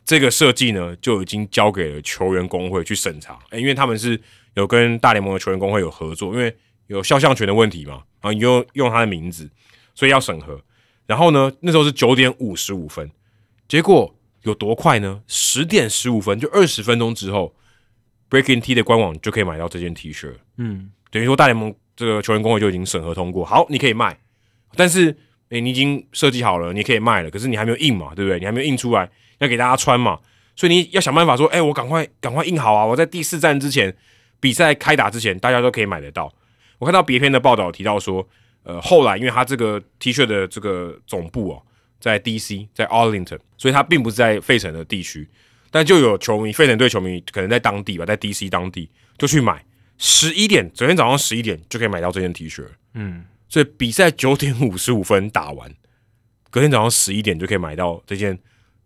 [0.06, 4.20] 这个设计呢就已经交给了球员工会去审查，诶因为他们是
[4.54, 6.56] 有跟大联盟的球员工会有合作，因为
[6.88, 9.50] 有肖像权的问题嘛，然后你用用他的名字，
[9.96, 10.62] 所以要审核。
[11.08, 13.10] 然后呢，那时候是九点五十五分，
[13.68, 15.22] 结果有多快呢？
[15.28, 17.56] 十点十五分，就二十分钟之后
[18.30, 20.32] ，Breaking T 的官网就可以买到这件 T 恤。
[20.58, 24.20] 嗯，等于说大联盟这个球员工会就已经审核通过，好，你可以卖，
[24.76, 25.16] 但是
[25.50, 28.40] 诶、你已经设计好了，你可以卖了，可是你还没有印嘛，对不对？
[28.40, 30.20] 你还没有印出来，要给大家穿嘛，
[30.56, 32.86] 所以你要想办法说，哎、我赶快赶快印好啊！
[32.86, 33.96] 我在第四站之前，
[34.40, 36.34] 比赛开打之前，大家都可以买得到。
[36.80, 38.28] 我看到别篇的报道提到说，
[38.64, 41.62] 呃，后来因为他这个 T 恤的这个总部哦，
[42.00, 45.28] 在 DC，在 Arlington，所以他并不是在费城的地区，
[45.72, 49.64] 但就有球迷，费城队球迷可能在当地吧，在 DC 当地就去买，
[49.98, 52.66] 十一点，昨天早上十一点就可以买到这件 T 恤。
[52.94, 55.72] 嗯，所以比赛九点五十五分打完，
[56.50, 58.40] 隔天早上十一点就可以买到这件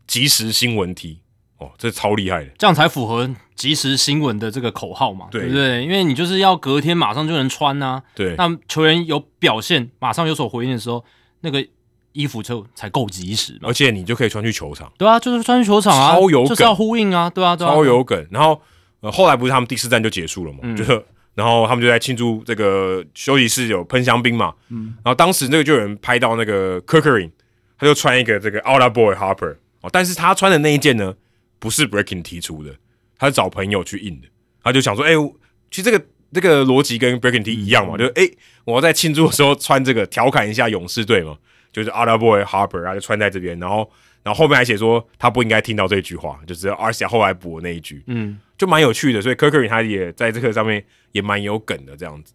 [0.08, 1.22] 即时新闻 T，
[1.58, 2.50] 哦，这超厉害的。
[2.58, 5.84] 这样才符合即时新闻的这个口号嘛，对对不对？
[5.84, 11.04] 因为你就是要隔天马上就能穿呐、对，那球员有表现，马上有所回应的时候，
[11.42, 11.66] 那个
[12.12, 13.74] 衣服就才够及时嘛而。
[13.74, 18.28] 且你就可以穿去球场，对啊，就是穿去球场啊，超有梗就是要呼应啊，对啊，对啊，超有梗。
[18.32, 18.62] 然后
[19.02, 21.06] 呃，后来不是他们第四站就结束了嘛，嗯就是
[21.40, 27.32] 然后他们就在庆祝这个休息室有喷香槟嘛，嗯，然后当时那个就有人拍到那个 k i r k e r i n
[27.78, 31.16] 他就穿一个这个 Outer Boy Harper 哦，但是他穿的那一件呢，
[31.58, 32.76] 不是 Breaking 提出的，
[33.18, 34.28] 他是找朋友去印的，
[34.62, 35.14] 他就想说，哎、
[35.72, 38.30] 其实这个这个逻辑跟 Breaking T 一样嘛，就是哎、
[38.66, 41.38] 我要在庆祝的时候穿这个调侃一下勇士队嘛，
[41.72, 43.90] 就是 Outer Boy Harper，然后就穿在这边，然后
[44.24, 52.34] 然后后面还写说他不应该听到这句话，就是而且后来补的那一句，嗯，就蛮有趣的，所以 k i r k e r i 他也在这个上面也蛮有梗的这样子。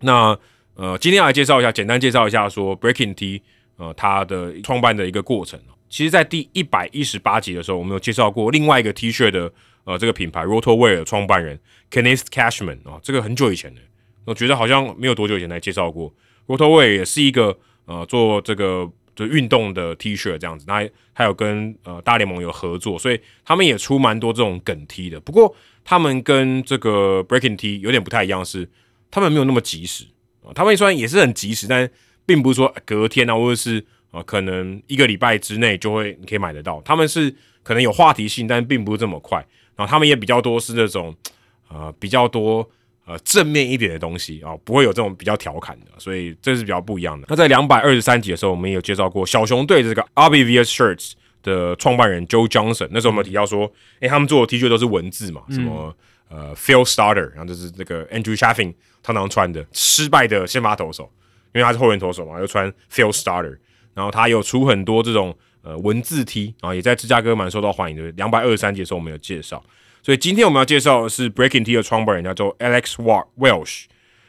[0.00, 0.36] 那
[0.74, 3.40] 呃，今天要来介绍一下，简单介绍一下说 Breaking T
[3.76, 5.60] 呃它的创办的一个过程。
[5.88, 9.52] 其实，在第一百一十八集的时候，我们有介绍过另外一个 T 恤的
[9.84, 11.60] 呃这个品牌 Rotowear 的创办人
[11.90, 13.80] Kenneth Cashman 啊、这个很久以前的，
[14.24, 16.12] 我觉得好像没有多久以前才介绍过。
[16.48, 25.20] Rotowear 也是一个呃做这个就运动的 T 恤这样子，那还有跟呃大联盟有合作，所以他们也出蛮多这种梗 T 的。
[25.20, 28.68] 不过他们跟这个 Breaking T 有点不太一样是，
[29.10, 30.04] 他们没有那么及时
[30.44, 31.88] 啊、他们虽然也是很及时，但
[32.26, 36.82] 并不是说隔天啊，或者是啊、可能一个礼拜之内就会你可以买得到。
[36.84, 39.38] 他们是可能有话题性，但并不是这么快。
[39.76, 41.14] 然后他们也比较多是那种
[41.68, 42.68] 呃比较多
[43.04, 47.26] 呃正面一点的东西啊、不会有这种比较调侃的，所以这是比较不一样的。
[47.28, 55.94] 那在两百二十三集的时候，我们也有介绍过小熊队这个 RBVS Shirts 的创办人 Joe Johnson，那时候我们提到说，诶、他们做的 T 恤都是文字嘛，什么。
[56.34, 58.72] 呃，Phil Starter，然后就是这个 Andrew Chaffin
[59.02, 61.02] 常常穿的失败的先发投手，
[61.52, 63.58] 因为他是后援投手嘛，又穿 Phil Starter，
[63.92, 68.10] 然后他有出很多这种呃文字 T，然后也在芝加哥蛮受到欢迎的。
[68.12, 69.62] 两百二十三集的时候我们有介绍，
[70.02, 73.84] 所以今天我们要介绍的是 Breaking T 的创办人叫做 Alex Wa- Welsh，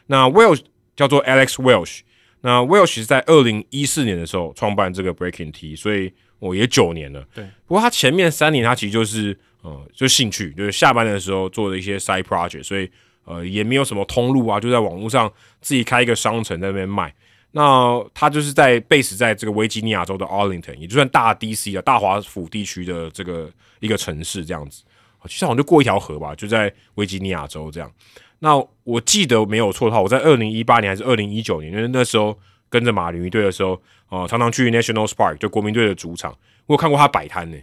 [0.05, 0.61] 那 Welsh
[0.95, 2.01] 叫做 Alex Welsh，
[2.41, 7.25] 那 Welsh 是在二零一四年的时候创办这个 Breaking T，所以我、也九年了。
[7.33, 12.89] 对，不过他前面三年他其实就是呃就兴趣，就是下班的时候做的一些 side project，所以
[13.23, 17.13] 呃也没有什么通路啊，就在网络上自己开一个商城在那边卖。
[17.55, 24.83] 那他就是在 base 在这个维吉尼亚州的 Arlington，也就算大 DC 啊大华府地区的这个一个城市这样子。
[25.27, 27.91] 其实好像就过一条河吧，就在维吉尼亚州这样。
[28.39, 32.37] 那我记得没有错的话，我在二零一八年还是二零一九年，因为那时候
[32.69, 37.57] 跟着马林鱼队的时候，呃，常常去 National Park 就国民队的主场，我有看过他摆摊呢，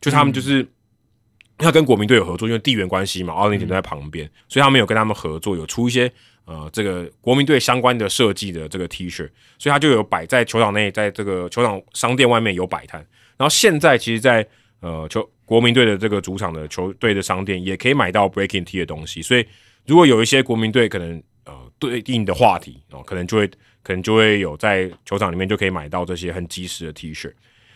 [0.00, 0.66] 就他们就是。
[1.62, 6.10] 他跟国民队有合作，因为地缘关系嘛，奥林匹克在旁边，所以他们有跟他们合作，有出一些
[6.46, 12.98] 呃这个国民队相关的设计的这个 T 恤，所以他就有摆在球场内，在这个球场商店外面有摆摊。
[13.36, 14.48] 然后现在其实在，
[14.80, 19.46] 呃球国民队的这个主场的球队的商店也可以买到 Breaking T 的东西，所以
[19.86, 23.46] 如果有一些国民队可能呃对应的话题哦，可能就会
[23.82, 27.32] 可能就会有在球场里面就可以买到这些很及时的 T 恤。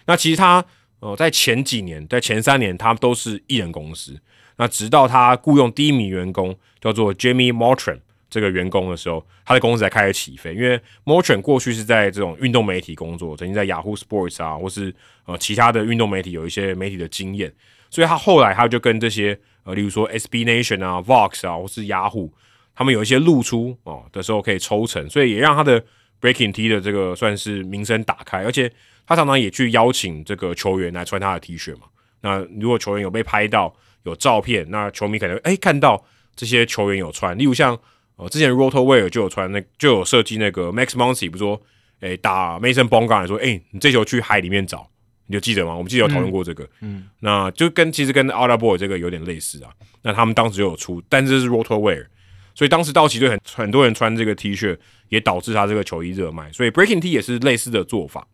[0.07, 0.65] 那其实他
[1.01, 4.21] 呃在前几年，在前三年，他都是艺人公司。
[4.57, 7.99] 那直到他雇佣第一名员工叫做 Jamie Mortran
[8.35, 10.53] 这个员工的时候，他的公司才开始起飞。
[10.55, 14.93] 因为 Mortran 过去是在这种运动媒体工作，曾经在 Yahoo Sports 啊，或是
[15.25, 17.53] 呃其他的运动媒体有一些媒体的经验，
[17.91, 22.29] 所以他后来他就跟这些呃，例如说 SB Nation 啊、Vox 啊，或是 Yahoo，
[22.75, 25.81] 他们有一些露出哦的时候可以抽成，所以也让他的
[26.21, 28.69] Breaking T 的这个算是名声打开，而且
[29.07, 31.87] 他常常也去邀请这个球员来穿他的 T 恤嘛。
[32.23, 33.73] 那如果球员有被拍到
[34.03, 36.05] 有照片，那球迷可能哎看到
[36.35, 37.79] 这些球员有穿，例如像
[38.17, 41.61] 呃之前 Rotowear 就有穿那就有设计那个 Max Muncy 不是说
[42.01, 44.89] 哎打 Mason b o n g a 说哎你这球去海里面找，
[45.27, 45.75] 你就记得吗？
[45.75, 49.71] 我们记得有讨论过这个，嗯，那就跟其实跟 Outer Boy 这个有点类似啊。
[50.03, 52.07] 那他们当时就有出，但这是 Rotowear，
[52.55, 54.77] 所以当时道奇队很很多人穿这个 T 恤，
[55.09, 56.53] 也导致他这个球衣热卖。
[56.53, 58.29] 所以 Breaking T 也是类似的做法。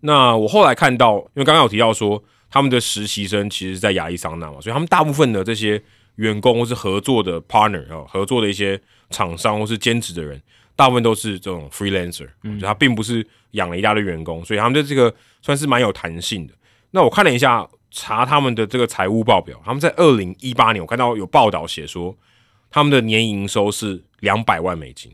[0.00, 5.80] 那我后来看到，因为刚刚有提到说他们的实习生其实是在亚利桑那嘛，所以他们大部分的这些
[6.20, 10.40] 员工或是合作的 partner 啊、合作的一些厂商或是兼职的人，
[10.76, 16.52] 大部分都是这种 freelancer，嗯，就他并不是养了一大堆员工，所以他们的这个算是蛮有弹性的。
[16.90, 22.14] 那我看了一下，查他们的这个财务报表，他们在二零一八年，我看到有报道写说，
[22.70, 25.10] 他们的年营收是两百万美金。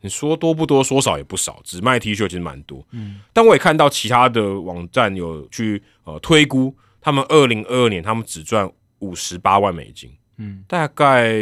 [0.00, 0.84] 你说多不多？
[0.84, 2.86] 说少也不少，只卖 T 恤其实蛮多。
[2.90, 11.32] 嗯，但我也看到其他的网站有去呃推估，他们二零二二年他们只赚五十八万美金，嗯，大概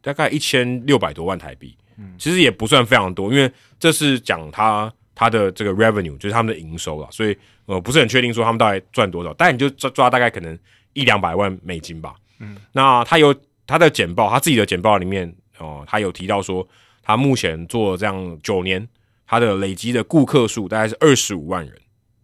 [0.00, 7.36] 大概一千六百多万台币，嗯，其实也不算非常多，因为这是讲他他的这个 revenue，就是他们的营收了，所以
[7.66, 10.58] 呃不是很确定说他们到底赚多少，但你就抓抓大概可能
[10.92, 13.34] 一两百万美金吧，嗯，那他有
[13.66, 16.66] 他的简报，他自己的简报里面哦、他有提到说。
[17.02, 18.86] 他目前做了这样九年，
[19.26, 21.74] 他的累积的顾客数大概是二十五万人，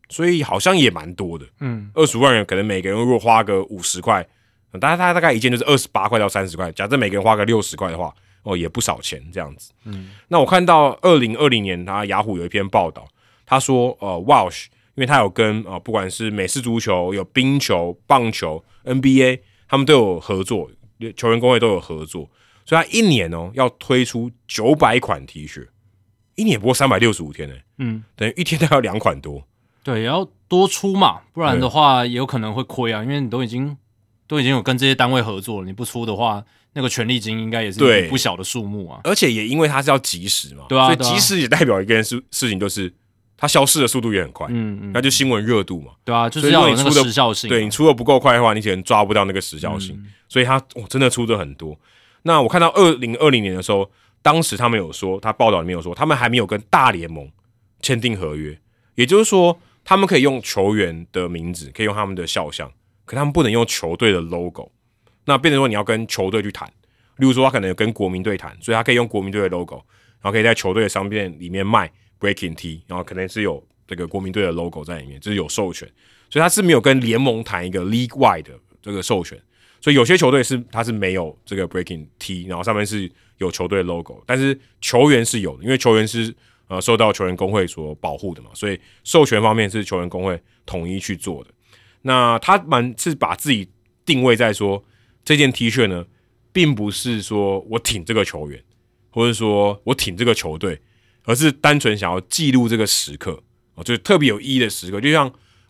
[0.08, 1.44] 所以好像也蛮多的。
[1.58, 4.24] 嗯，二十五万人，可能每个人如果花个五十块，
[4.72, 6.70] 大概大概大概一件就是二十八块到三十块。
[6.72, 9.72] 假设每个人花个六十块的话，哦，也不少钱这样子。
[9.84, 13.06] 嗯，那我看到二零二零年，他雅虎有一篇报道，
[13.44, 20.70] 他说，呃，Walsh，因为他有跟呃不管是美式足球、有冰球、棒球、NBA，他们都有合作，
[21.16, 22.30] 球员工会都有合作，
[22.64, 25.66] 所以他一年哦要推出九百款 T 恤，
[26.34, 29.42] 一年不过三百六十五天呢，嗯，等于一天都要两款多。
[29.82, 33.76] 对，也要多出嘛，不然的话也有可能会亏啊，因为你都已经
[34.26, 39.00] 都已经有跟这些单位合作了，你不出的话，那个权利金应该也是不小的数目啊。
[39.04, 42.92] 而且也因为它是要及时嘛，对啊所以及时也代表一件事事情，就是
[43.36, 45.92] 它消失的速度也很快，嗯嗯，那就新闻热度嘛。
[46.04, 47.50] 对啊，就是要有那个如果你出的时效性啊。
[47.50, 51.78] 对你出的不够快的话，你可能抓不到那个时效性，嗯所以它哦真的出的很多。
[52.22, 53.88] 那我看到二零二零年的时候，
[54.22, 57.30] 当时他们有说，他报道里面有说，他们还没有跟大联盟
[57.80, 58.58] 签订合约，
[58.96, 62.68] 也就是说，他们可以用球员的名字，可以用他们的肖像，
[63.06, 64.70] 可他们不能用球队的 logo。
[65.24, 66.68] 那变成说你要跟球队去谈，
[67.16, 69.76] 例如说他可能有跟国民队谈，所以他可以用国民队的 logo，
[70.20, 75.88] 然后可以在球队的商店里面卖 Breaking T，然后可能是有这个国民队的 logo 在里面，就是有授权，
[76.28, 78.52] 所以他是没有跟联盟谈一个 league wide 的
[78.82, 79.40] 这个授权。
[79.80, 86.34] 所以有些球队是他是没有这个 Breaking T，然后上面是有球队 logo，但是球员是有的，因为球员是
[86.68, 91.50] 呃受到球员工会所保护的嘛，所以授权方面是球员工会统一去做的。
[92.06, 93.68] 那他们是把自己
[94.04, 94.84] 定位在说
[95.24, 96.04] 这件 T 恤呢，
[96.52, 98.62] 并不是说我挺这个球员，
[99.10, 100.80] 或者说我挺这个球队，
[101.24, 103.42] 而是单纯想要记录这个时刻
[103.74, 105.00] 哦，就是特别有意义的时刻。
[105.00, 105.26] 就像、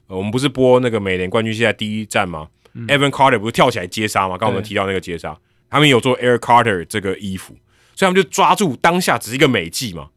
[0.09, 4.37] 呃、我们不是播那个美联冠军赛第一站吗、e v a n Carter 不是跳起来接杀吗？
[4.37, 5.35] 刚刚我们提到那个接杀，
[5.71, 7.57] 他们有做 Air Carter 这个衣服，
[7.95, 10.11] 所以他们就抓住当下只是一个美技嘛。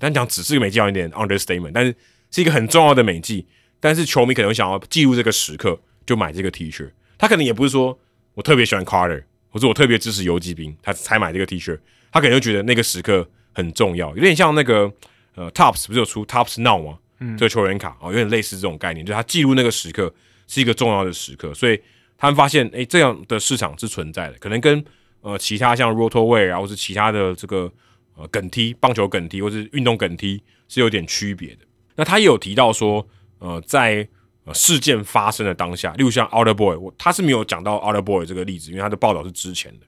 [0.00, 1.94] 但讲只是个美技，有一点 understatement，但是
[2.32, 3.46] 是一个很重要的美技。
[3.80, 6.88] 但是球迷可能想要记录这个时刻，就买这个 T 恤。
[7.18, 7.98] 他可能也不是说
[8.34, 11.78] 我特别喜欢 Carter，或者我特别支持游击兵，他才买这个 T 恤。
[12.12, 14.92] 他可能就觉得那个时刻很重要，有点像那个
[15.34, 16.98] 呃 Tops 不是有出 Tops Now 吗？
[17.20, 20.12] 嗯，这个球员卡哦，有点类似这种概念，就是他记录那个时刻
[20.46, 21.80] 是一个重要的时刻，所以
[22.16, 24.82] 他们发现诶这样的市场是存在的，可能跟
[25.20, 27.70] 呃其他像 Rotowear 啊，或是其他的这个
[28.16, 31.58] 呃梗踢、棒球梗踢或是运动梗踢是有点区别的。
[31.94, 33.06] 那他也有提到说，
[33.40, 34.08] 呃，在
[34.44, 39.86] 呃事件发生的当下，例如像 Outer Boy，我他是没有讲到 Outer Boy 这个例子，因为他的报道是之前的。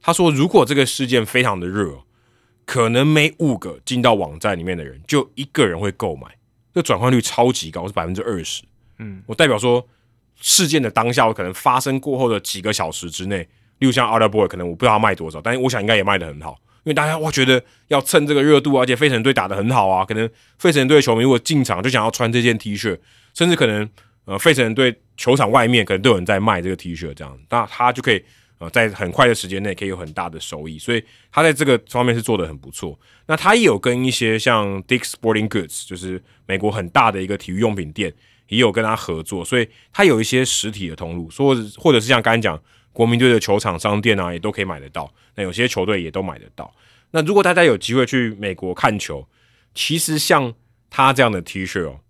[0.00, 2.04] 他说，如果这个事件非常的热哦，
[2.64, 6.28] 可能每五个进到网站里面的人，就一个人会购买，
[6.72, 8.62] 这转换率超级高，是百分之二十。
[8.98, 9.86] 嗯，我代表说，
[10.40, 13.38] 事件的当下，我可能发生过后的几个小时之内，
[13.78, 22.98] 例如像 Outer Boy，可能我不知道他卖多少，但是我想应该也卖的很好，因为大家哇觉得要趁这个热度，而且费城队打得很好啊，可能费城队的球迷如果进场就想要穿这件 T 恤，
[23.34, 23.88] 甚至可能
[24.24, 28.22] 呃费城队球场外面可能都有人在卖这个 T 恤，这样，那他就可以
[28.58, 32.98] 呃在很快的时间内可以有很大的收益，所以他在这个方面是做得很不错。
[33.26, 38.12] 那他也有跟一些像 Dick Sporting Goods，就是美国很大的一个体育用品店，
[38.48, 42.58] 也有跟他合作，所以他有一些实体的通路，说或者是像刚才讲
[42.98, 45.08] 国民队的球场商店啊，也都可以买得到。
[45.36, 46.74] 那有些球队也都买得到。
[47.12, 49.24] 那如果大家有机会去美国看球，
[49.72, 50.52] 其实像
[50.90, 52.00] 他这样的 T 恤哦，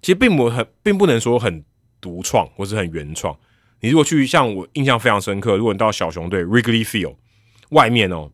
[0.00, 1.64] 其实并不很，并不能说很
[2.00, 3.36] 独创或是很原创。
[3.80, 7.16] 你如果去像我印象非常深刻，如果你到小熊队 Wrigley Field
[7.70, 8.30] 外面哦，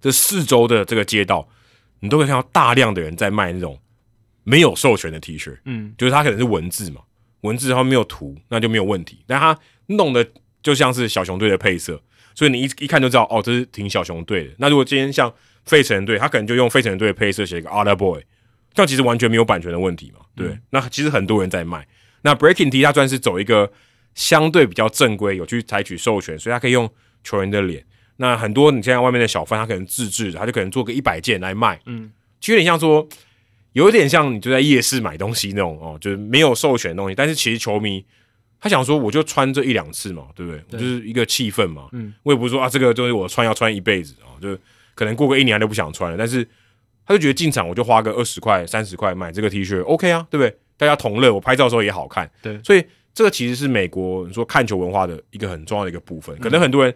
[0.00, 1.46] 这四周的这个街道，
[2.00, 3.78] 你都会看到大量的人在卖那种
[4.42, 7.02] 没有授权的 T 恤，嗯，就是它可能是文字嘛，
[7.42, 9.22] 文字它没有图，那就没有问题。
[9.26, 10.26] 但它弄的
[10.62, 12.00] 就像是小熊队的配色，
[12.34, 14.54] 所以你一一看就知道，哦，这是挺小熊队的。
[14.58, 15.32] 那如果今天像
[15.64, 18.22] 费城队，他可能就用费城队的配色写一个 Other Boy，
[18.74, 20.58] 这样其实完全没有版权的问题嘛，对。
[20.70, 21.86] 那其实很多人在卖。
[22.22, 23.72] 那 Breaking T 它算是走一个
[24.14, 26.88] 相对比较正规，有去采取授权，所以他可以用
[27.24, 27.84] 球员的脸。
[28.16, 33.08] 那很多你现在外面的小贩，他可能自制的，他就可能做个一百件来卖，嗯，就有点像说，
[33.72, 38.04] 有点像你就在夜市买东西那种哦，就是没有授权的东西，但是其实球迷
[38.62, 40.62] 他想说，我就穿这一两次嘛，对不对？
[40.70, 44.56] 对就是一个气氛嘛，嗯，我也不是说啊，这个就是我穿要穿一辈子啊、哦，就
[44.94, 46.46] 可能过个一年他就不想穿了，但是
[47.04, 50.56] 他就觉得进场我就花个二十块、三十块买这个 T 恤，OK 啊，对不对？
[50.76, 56.38] 大家同乐，我拍照的时候也好看，对所以这个其实是美国你说看球文化的一个很重要的一个部分。
[56.38, 56.94] 可能很多人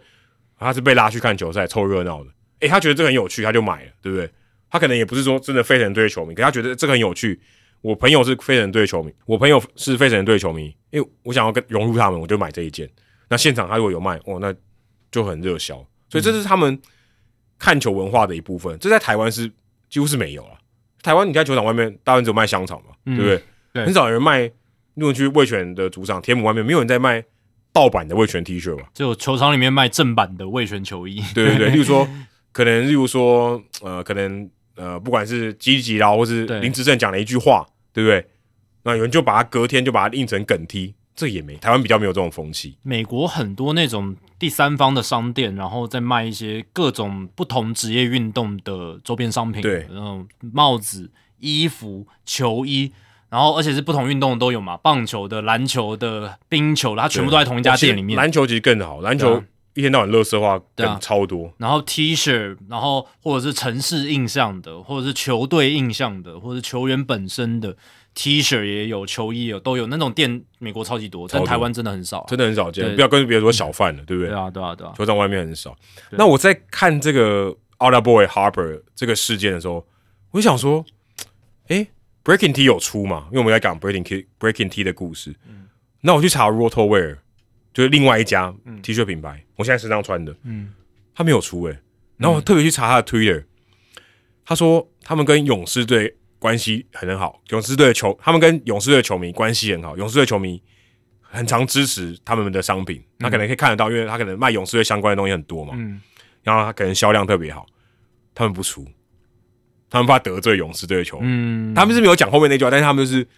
[0.57, 2.31] 他是被拉去看球赛凑热闹的，
[2.61, 4.31] 诶，他觉得这个很有趣，他就买了，对不对？
[4.71, 7.41] 他可能也不是说真的费城队的球迷，可他觉得这个很有趣。
[7.87, 12.91] 我朋友是费城队的球迷，我朋友是费城队的球迷，因为我想要跟融入他们，我就买这一件。
[13.29, 14.53] 那现场他如果有卖，哦，那
[15.13, 15.77] 就很热销。
[16.09, 16.77] 所以这是他们
[17.61, 19.49] 看球文化的一部分，这在台湾是
[19.89, 20.59] 几乎是没有了。
[21.01, 23.41] 台湾你在球场外面，大部分只有卖香肠嘛，对不对？
[23.73, 24.51] 对很少有人卖。
[24.95, 27.23] 如果去味全的主场天母外面，没有人在卖
[27.73, 28.89] 盗版的味全 T 恤吧？
[28.95, 31.23] 就球场里面卖正版的味全球衣。
[31.33, 32.09] 对对对， 例如说，
[32.51, 37.67] 可能例如说，呃，可能呃，不管是积极啦或是林志正讲了一句话，
[37.97, 38.29] 对不对？
[38.83, 42.77] 那有人就把它隔天就把它印成梗 T，这也没台湾比较没有这种风气。
[42.83, 52.93] 美国很多那种第三方的商店，然后再卖一些各种不同职业运动的周边商品，对，然后帽子、衣服、球衣。
[53.29, 58.17] 然后，而且是不同运动都有嘛，棒球的、篮球的、冰球的，它全部都在同一家店里面。
[58.17, 59.43] 篮球其实更好，篮球
[59.77, 61.53] 一天到晚乐色化更超多。
[61.59, 67.77] 然后 T 恤，然后或者是城市印象的，或者是球队印象的，或者是球员本身的
[68.15, 72.93] T 恤也有，球衣有都有那种店，美国超级多，但台湾真的很少，真的很少见。
[72.97, 74.31] 不要跟别人说小贩了，对不对？
[74.31, 74.93] 对啊，对啊，对啊。
[74.97, 75.77] 球场外面很少。
[76.11, 79.87] 那我在看这个 o l d Boy Harper 这个事件的时候，
[80.33, 80.85] 我就想说，
[81.69, 81.87] 哎。
[82.27, 83.27] Breaking T 有出嘛？
[83.31, 85.33] 因为我们在讲 Breaking T Breaking T 的故事。
[85.49, 85.69] 嗯，
[86.01, 87.19] 那我去查 Rotowear，
[87.77, 88.51] 就是另外一家
[88.83, 90.35] T 恤品牌，我现在身上穿的。
[90.45, 90.73] 嗯，
[91.15, 91.79] 他没有出诶。
[92.17, 93.45] 然后我特别去查他的 Twitter，
[94.47, 100.63] 他说他们跟勇士队关系很好，勇士队的球，他们跟勇士队的球迷关系很好，勇士队球迷
[101.21, 103.05] 很常支持他们的商品。
[103.19, 105.75] 他可能可以看得到，因为他可能卖勇士队相关的东西很多嘛。
[105.77, 106.01] 嗯，
[106.43, 107.67] 然后他可能销量特别好，
[108.35, 108.87] 他们不出。
[109.91, 113.29] 他们怕得罪勇士队的球迷，他们是没有讲后面那句话，但是他们就是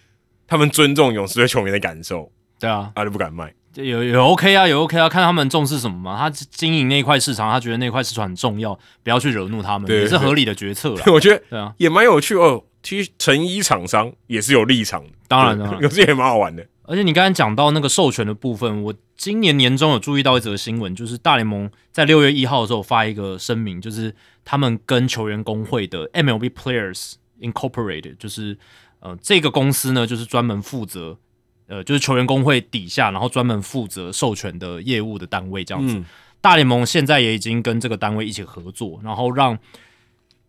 [0.47, 11.03] 他们尊重勇士队球迷的感受，对啊，他就不敢卖，有有 OK 啊，有 OK 啊，看他们重视什么嘛，他经营那块市场，他觉得那块市场很重要，不要去惹怒他们，也是合理的决策了。
[11.07, 12.63] 我觉得对啊，也蛮有趣哦。
[12.81, 16.65] 其实成衣厂商也是有立场的，当然了， 有些也蛮好玩的。
[16.83, 28.57] 而且你刚才讲到那个授权的部分，我今年年中有注意到一则新闻，就是大联盟在六月一号的时候发一个声明，就是他们跟球员工会的 MLB Players Incorporated，就是
[29.01, 31.17] 呃这个公司呢，就是专门负责
[31.69, 36.03] 呃就是球员工会底下，然后专门负责授权的业务的单位这样子。
[36.41, 39.57] 大联盟现在也已经跟这个单位一起合作，然后让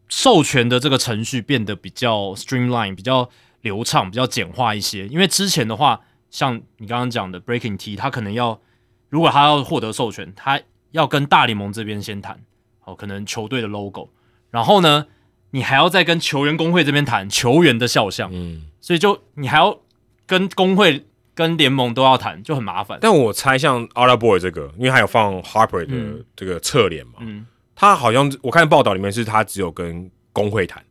[0.09, 5.07] 授权的这个程序变得比较 streamline，比较流畅，比较简化一些。
[5.07, 6.01] 因为之前的话。
[6.33, 8.61] 像你刚刚讲的 Breaking T，他可能要，
[9.09, 10.61] 如果他要获得授权，他
[10.93, 12.41] 要跟大联盟这边先谈，
[12.85, 14.11] 哦，可能球队的 logo，
[14.53, 15.09] 然后呢，
[15.51, 19.81] 你还要再跟球员工会这边谈球员的肖像，嗯，所以就你还要
[20.25, 22.99] 跟工会、跟联盟都要谈，就很麻烦。
[23.01, 30.85] 但我猜像 a l a Boy 这个，因为还有放 Harper 的这个侧脸嘛，嗯，他好像我看报道里面是他只有跟工会谈，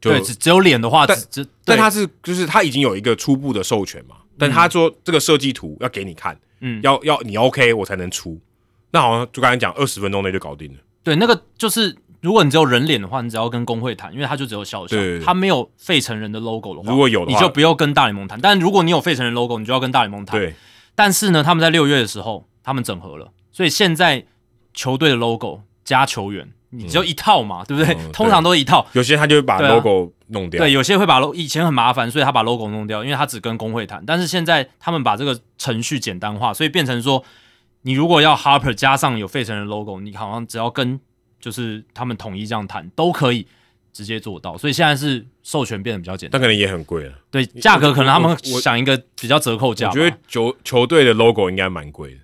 [0.00, 1.18] 对，只只有脸的话，但
[1.64, 4.16] 但他是就是他已经有一个初步的授权嘛。
[4.36, 8.40] 但他说这个设计图要给你看，嗯，要要你 OK 我才能出。
[8.90, 10.78] 那好像就刚才讲二十分钟内就搞定了。
[11.04, 18.40] 对，那个就是如果你只有人脸的话，你只要跟工会谈，因为他就只有肖像，他没有费城人的 logo 的话，如果有你就不要跟大联盟谈。
[18.40, 20.40] 但如果你有费城人 logo，你就要跟大联盟谈。
[20.40, 20.54] 对。
[20.94, 24.24] 但是呢，他们在六月的时候，他们整合了，所以现在
[24.72, 26.50] 球队的 logo 加球员。
[26.70, 27.94] 你只有一套嘛，对不对？
[28.10, 28.84] 通常都是一套。
[28.94, 30.58] 有些他就会把 logo 弄掉。
[30.58, 34.02] 对，有些会把 logo 以前很麻烦，所以他把 logo 弄掉，因为他只跟工会谈。
[34.04, 37.22] 但是现在他们把这个程序简单化，所以变成说，
[37.82, 40.98] 你如果要 Harper 加上有费城人 logo，你好像只要跟
[41.44, 43.46] 就是他们统一这样谈，都可以
[43.92, 44.56] 直接做到。
[44.56, 47.12] 所以现在是授权变得比较简单，但可能也很贵了。
[47.30, 49.90] 对，价格可能他们想一个比较折扣价。
[49.90, 52.20] 我觉得球球队的 logo 应该蛮贵的。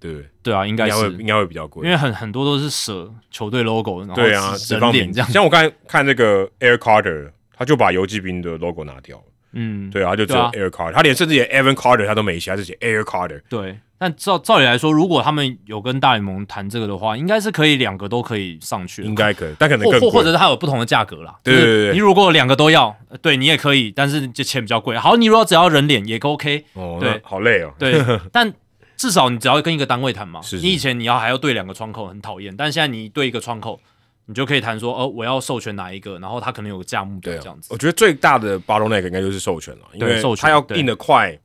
[0.00, 5.30] 对对啊，应该是应该会比较贵，因为很很多都是舍球队 logo，然后对啊，人脸这样。
[5.30, 9.24] 像我刚才看这个 Air Carter，他就把游击兵的 logo 拿掉了。
[9.52, 13.40] 嗯，对啊，他就只有 Air Carter，他连甚至连 Evan Carter 他都没写，他是写 Air Carter。
[13.48, 21.34] 对，但照照理来说，如果他们有跟大联盟谈这个的话，应该是可以两个都可以上去，应该可以，但可能或或者是它有不同的价格啦。
[21.42, 24.96] 对对对，你如果两个都要，对你也可以，但是就钱比较贵。
[24.98, 26.64] 好，你如果只要人脸也 OK。
[26.74, 27.72] 哦，对，好累哦。
[27.78, 28.02] 对，
[28.32, 28.52] 但。
[28.98, 33.78] 至少你只要跟一个单位谈嘛，你以前你要还要对两个窗口很讨厌，但现在你对一个窗口，
[34.24, 37.68] 你就可以谈说，哦，我要授权哪一个，然后他可能有个价目表这样子。
[37.70, 41.38] 我觉得最大的 bottleneck 应该就是授权了，因为他要印的快，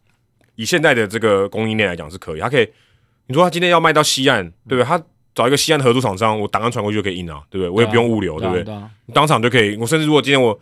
[0.55, 2.67] 以现在的这个供应链来讲是可以，他可以，
[3.27, 4.83] 你说他今天要卖到西岸，对不对？
[4.83, 5.01] 他
[5.33, 7.69] 找一个西岸的合作厂商，我档案传过去就可以印啊，对不对？
[7.69, 8.75] 我也不用物流，对不对？
[9.13, 10.59] 当场就可以，我甚至如果今天我。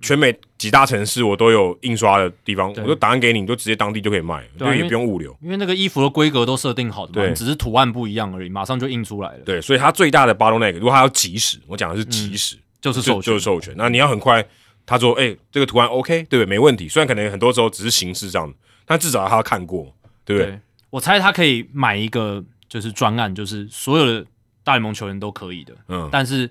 [0.00, 9.38] 全美几大城市我都有印刷的地方，我就档案给你，你就直接当地就可以卖，对，也不用物流，因为那个衣服的规格都设定好的嘛，只是图案不一样而已，马上就印出来了。
[9.44, 13.72] 对，所以它最大的 bottleneck，如果它要及时，我讲的是及时，就是授就是授权。
[13.76, 14.44] 那你要很快，
[14.84, 16.46] 他说，哎，这个图案 OK，对不对？
[16.46, 16.88] 没问题。
[16.88, 19.94] 虽然可能很多时候只是形式上的，但至少他看过，
[20.24, 20.60] 对不对？
[20.90, 24.26] 我猜他可以买一个就是专案，就是所有的
[24.62, 26.50] 大联盟球员都可以的，嗯，但是。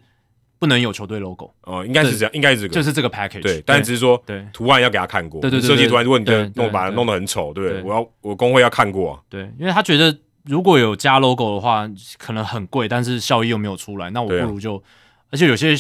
[0.62, 3.42] 不能有球队 logo，哦，应该是这样，应该是这个，就是这个 package。
[3.42, 7.82] 对，但只是说对图案要给他看过，对对对设计图案，如果你对的弄把它弄得很丑，对不对？
[7.82, 7.90] 对。
[7.90, 9.14] 我要我工会要看过。
[9.14, 14.76] 啊，对，因为他觉得如果有加 logo 的话，可能很贵，但是效益又没有出来，那我不如就，
[15.32, 15.74] 而且有些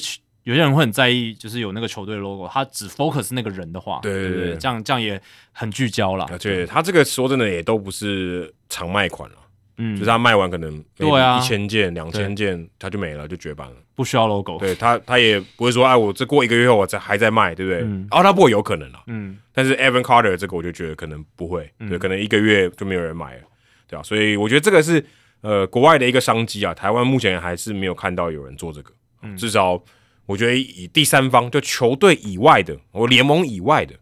[0.51, 5.19] 有些人会很在意，就是有那个球队 logo，他只 focus 那个人的话，对不对对对这样这样也
[5.53, 6.27] 很聚焦了。
[6.30, 9.38] 而且他这个说真的也都不是常卖款了，
[9.77, 13.75] 嗯，就是他卖完可能对啊一千件、两千件他就没了，就绝版了。
[13.95, 14.57] 不需要 logo。
[14.57, 17.81] 对他，他也不会说，哎，我这过一个月后我再还在卖，对不对？
[17.83, 19.03] 嗯哦，他不会有可能了。
[19.07, 23.43] 嗯，但是 Evan Carter 这个我就觉得可能不会，对，可能一个月就没有人买了，
[23.88, 25.05] 对啊，所以我觉得这个是
[25.41, 29.81] 呃国外的一个商机啊，台湾目前还是没有看到有人做这个，嗯至少
[30.25, 33.95] 我觉得以第三方就球队以外的，我联盟以外的，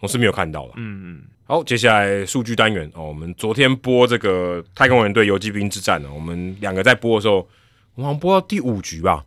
[0.00, 0.72] 我是没有看到的。
[0.76, 7.48] 嗯嗯，好，接下来数据单元哦，我们昨天播这个太空人对游击兵之战呢，我们两个在播的时候，
[7.94, 9.24] 我们好像播到第五局吧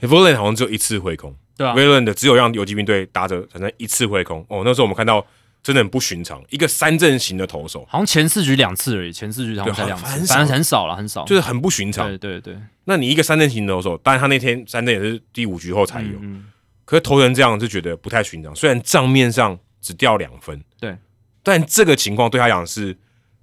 [0.00, 1.34] v o l a n 好像只有一次挥空。
[1.56, 5.26] 对啊 v，a l a n 的只有让游击兵队打者产生一次挥空哦，那时候我们看到
[5.60, 11.24] 真的很不寻常，一个三阵型的投手好像前四局两次而已，前四局好像才两次，反正很少了，很少。
[11.24, 12.06] 就是很不寻常。
[12.06, 12.56] 对对对，
[12.88, 16.46] 那你一个三振型的投手，当然他那天三振也是第五局后才有，嗯，
[16.86, 18.56] 可是投成这样就觉得不太寻常。
[18.56, 20.96] 虽然账面上只掉两分，对，
[21.42, 22.96] 但这个情况对他讲是，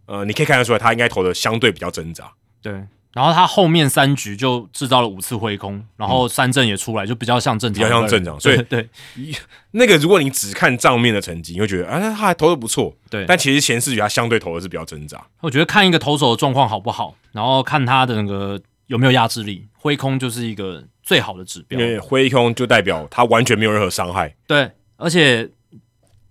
[0.07, 2.31] 呃，你可以看得出来他应该投的相对比较挣扎。
[2.59, 2.73] 对。
[3.13, 9.33] 然后他后面三局就制造了五次挥空，然后三振也出来，就比较像正常，比较像正常所以对对
[9.71, 13.23] 那个如果你只看账面的成绩，你会觉得啊，他还投的不错，对。
[13.25, 15.25] 但其实前四局他相对投的是比较挣扎。
[15.39, 21.85] 我觉得看一个投手的状况好不好，然后看他的那个有没有压制力，挥空就是一个最好的指标因。
[21.85, 25.49] 为挥空就代表他完全没有任何伤害，对，而且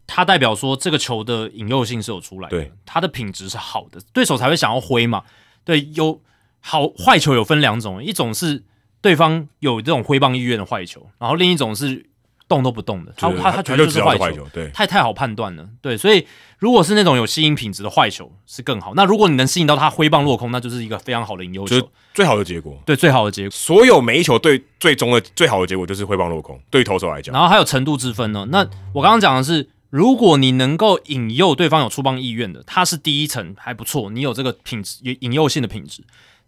[0.07, 5.24] 它代表说这个球的引诱性是有出来的，对，它的品质是好的，对手才会想要挥嘛。
[5.65, 6.20] 对，有
[6.60, 8.62] 好坏球有分两种，一种是
[9.00, 12.07] 对方有这种挥棒意愿的坏球，然后另一种是
[12.55, 14.18] 动都不动的，他就是他他绝就对是坏球。
[14.18, 16.26] 知道是坏球，对，太太好判断了，对，所以
[16.58, 18.92] 如果是那种有吸引品质的坏球是更好。
[18.94, 22.81] 那如果你能吸引到他挥棒落空，那就是一个非常好的引诱就是球，最好的结果。
[22.86, 23.50] 对，最好的结果。
[23.50, 28.47] 所有每一球对最终的最好的结果就是挥棒落空，对于投手来讲，然后还有程度之分呢。
[28.50, 36.02] 那我刚刚讲的是，如果你能够引诱对方有出棒意愿的，他是第一层还不错，你有这个品质引引诱性的品质。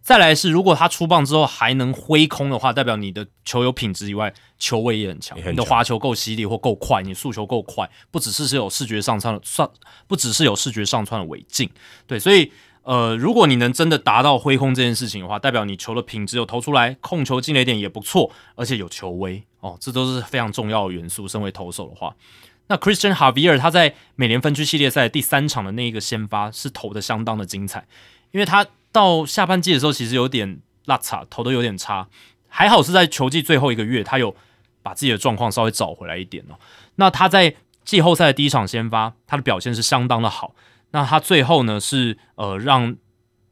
[0.07, 9.69] 再来是，如果他出棒之后还能挥空的话，代表你的球有品质以外，球位也很强，你的滑球够犀利或够快，你速球够快，不只是是有视觉上窜的上，
[10.07, 11.69] 不只是有视觉上窜的违禁，
[12.07, 12.53] 对，所以
[12.85, 21.27] 呃，如果你能真的达到挥空这件事情的话，代表你球的品质有投出来，控球进垒点也不错，而且有球威哦，这都是非常重要的元素。
[21.27, 22.15] 身为投手的话，
[22.69, 27.89] 那 Christian Javier 他在美联分区系列赛第三场的那一个先发是投的相当的精彩，
[28.31, 28.65] 因为他
[28.97, 32.09] 到下半季的时候其实有点落差，投的有点差，
[32.49, 34.35] 还好是在球季最后一个月，他有
[34.83, 36.57] 把自己的状况稍微找回来一点哦。
[36.95, 40.55] 那他在季后赛的第一场先发，他的表现是相当的好。
[40.93, 42.97] 那他最后呢是呃让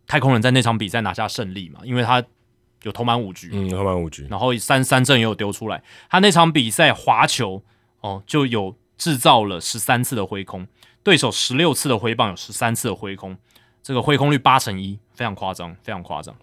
[0.06, 2.24] 太空人在那场比赛拿下胜利嘛，因为他
[2.84, 5.82] 有投满五局，嗯，投满五局，然后三三振也有丢出来。
[6.08, 7.62] 他那场比赛滑球
[8.00, 10.66] 哦就有制造了十三次的挥空，
[11.02, 13.36] 对手十六次的挥棒有十三次的挥空，
[13.84, 16.34] 这个挥空率八成一，非常夸张，非常夸张。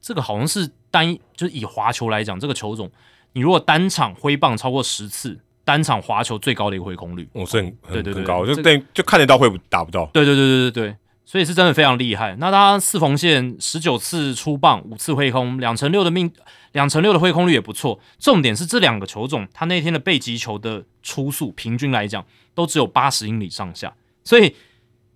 [0.00, 2.90] 这个好像是单一就是以滑球来讲，这个球种
[3.34, 7.28] 你如果单场挥棒超过十次，单场滑球最高的一个挥空率。
[7.34, 12.34] 我、是很对对对很很高，就这对就看得到会不打不到，对对对对对对，所以是真的非常厉害。
[12.36, 16.32] 那他四缝线十九次出棒，五次挥空，两成六的命，
[16.72, 18.00] 两成六的挥空率也不错。
[18.18, 23.92] 重点是这两个球种，他那天的背击球的出速，平均来讲都只有八十英里上下，
[24.24, 24.54] 所以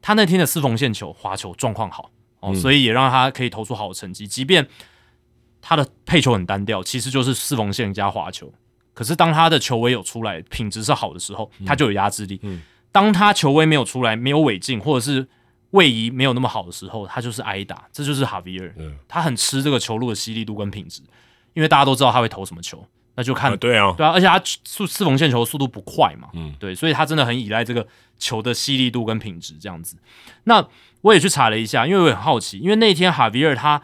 [0.03, 4.27] 他那天的四缝线球滑球状况好哦，所以也让他可以投出好的成绩。
[4.27, 4.67] 即便
[5.61, 8.53] 他的配球很单调，其实就是四缝线加滑球。
[8.95, 12.41] 可是当他的球威有出来，品质是好的时候，他就有压制力。
[12.93, 15.27] 当他球威没有出来，没有尾劲，或者是
[15.71, 17.89] 位移没有那么好的时候，他就是挨打。
[17.93, 21.03] 这就是哈维尔，嗯他很吃这个球路的犀利度跟品质，
[21.55, 22.85] 因为大家都知道他会投什么球，
[23.21, 27.87] 那就看、啊对啊，对啊，而且他速四缝线球速度不快嘛，嗯对，所以他真的很依赖这个
[28.19, 29.99] 球的犀利度跟品质这样子。
[30.45, 30.67] 那
[31.03, 33.83] 我也去查了一下，因为我很好奇，因为那天哈维尔他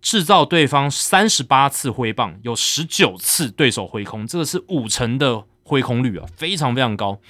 [0.00, 7.20] 制造对方三十八次挥棒，有十九次对手挥空，这个是五成的挥空率啊，非常非常高。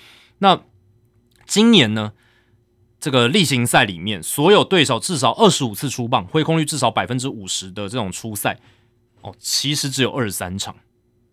[0.41, 0.61] 那
[1.47, 2.13] 今年呢，
[3.01, 8.59] 这个例行赛里面，所有对手至少二十五次出棒，挥空率至少百分之五十的这种出赛，
[9.23, 10.77] 哦，其实只有二十三场，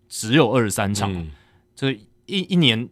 [0.08, 1.12] 只有二十三场。
[1.12, 1.30] 嗯，
[1.74, 1.92] 这
[2.26, 2.88] 一一年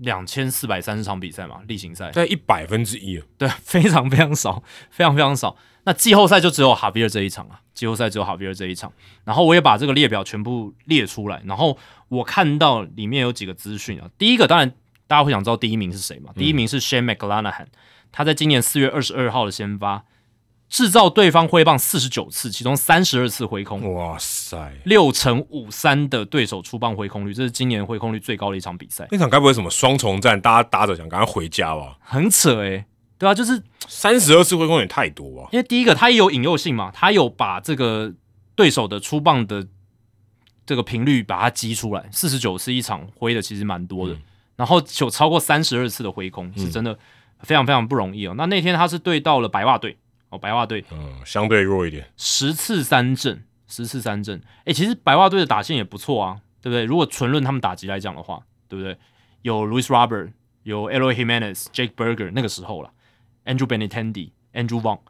[0.00, 5.56] 两千四百三十场比赛嘛，例行赛在一百分之一，对， 非常非常少，非常非常少。
[5.84, 8.92] 那季后赛就只有哈比尔这一场啊，季后赛只有哈比尔这一场。
[9.24, 11.78] 然后我也把这个列表全部列出来，然后
[12.08, 14.08] 我看到里面有几个资讯啊。
[14.16, 14.74] 第一个当然
[15.06, 16.32] 大家会想知道第一名是谁嘛？
[16.34, 17.66] 第一名是 Shane McClanahan，
[18.10, 20.04] 他在今年四月二十二号的先发。
[20.68, 23.94] 制造对方挥棒四十九次，其中三十二次挥空。
[23.94, 29.06] 哇塞，六乘五三的对手出棒挥空率，这是今年挥空率最高的一场比赛。
[29.12, 31.96] 那场该不会什么双重战，大家打着想赶快回家吧？
[32.00, 32.86] 很扯诶，
[33.18, 35.48] 对啊，就是三十二次挥空也太多啊。
[35.52, 38.12] 因为第一个他也有引诱性嘛，他有把这个
[38.56, 39.64] 对手的出棒的
[40.66, 44.16] 这个频率把它激出来，四十九次一场挥的其实蛮多的，
[44.56, 46.98] 然后有超过三十二次的挥空，是真的
[47.42, 48.34] 非常非常不容易哦。
[48.36, 49.96] 那那天他是对到了白袜队。
[50.38, 56.84] 白袜队，嗯，相对弱一点，十次三振，十次三振，哎，其实白袜队的打线也不错啊，对不对？
[56.84, 58.96] 如果纯论他们打击来讲的话，对不对？
[59.42, 60.32] 有 Louis Robert，
[60.62, 62.90] 有 Eloy Jimenez，Jake Berger 那个时候了
[63.44, 65.00] ，Andrew Benintendi，Andrew Vaughn，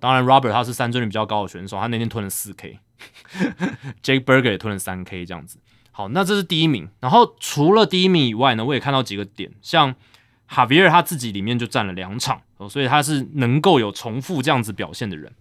[0.00, 5.58] 当然 Robert 他是三振率比较高的选手，他那天吞了四 K，Jake Berger 也吞了三 K 这样子。
[5.90, 6.88] 好，那这是第一名。
[7.00, 9.94] 然后除了第一名以外呢，我也看到几个点，像。
[10.46, 15.32] 哈维尔他自己里面就占了两场哦，所以他是能够有重复这样子表现的人。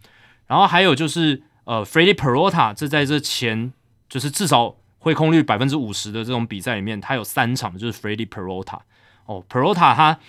[0.48, 3.72] 然后还有就是呃，Freddie Perota，这在这前
[4.10, 8.80] 就是至少挥空率百分之五十的这种比赛里面，他有三场就是 Freddie Perota
[9.26, 10.20] 哦，Perota 他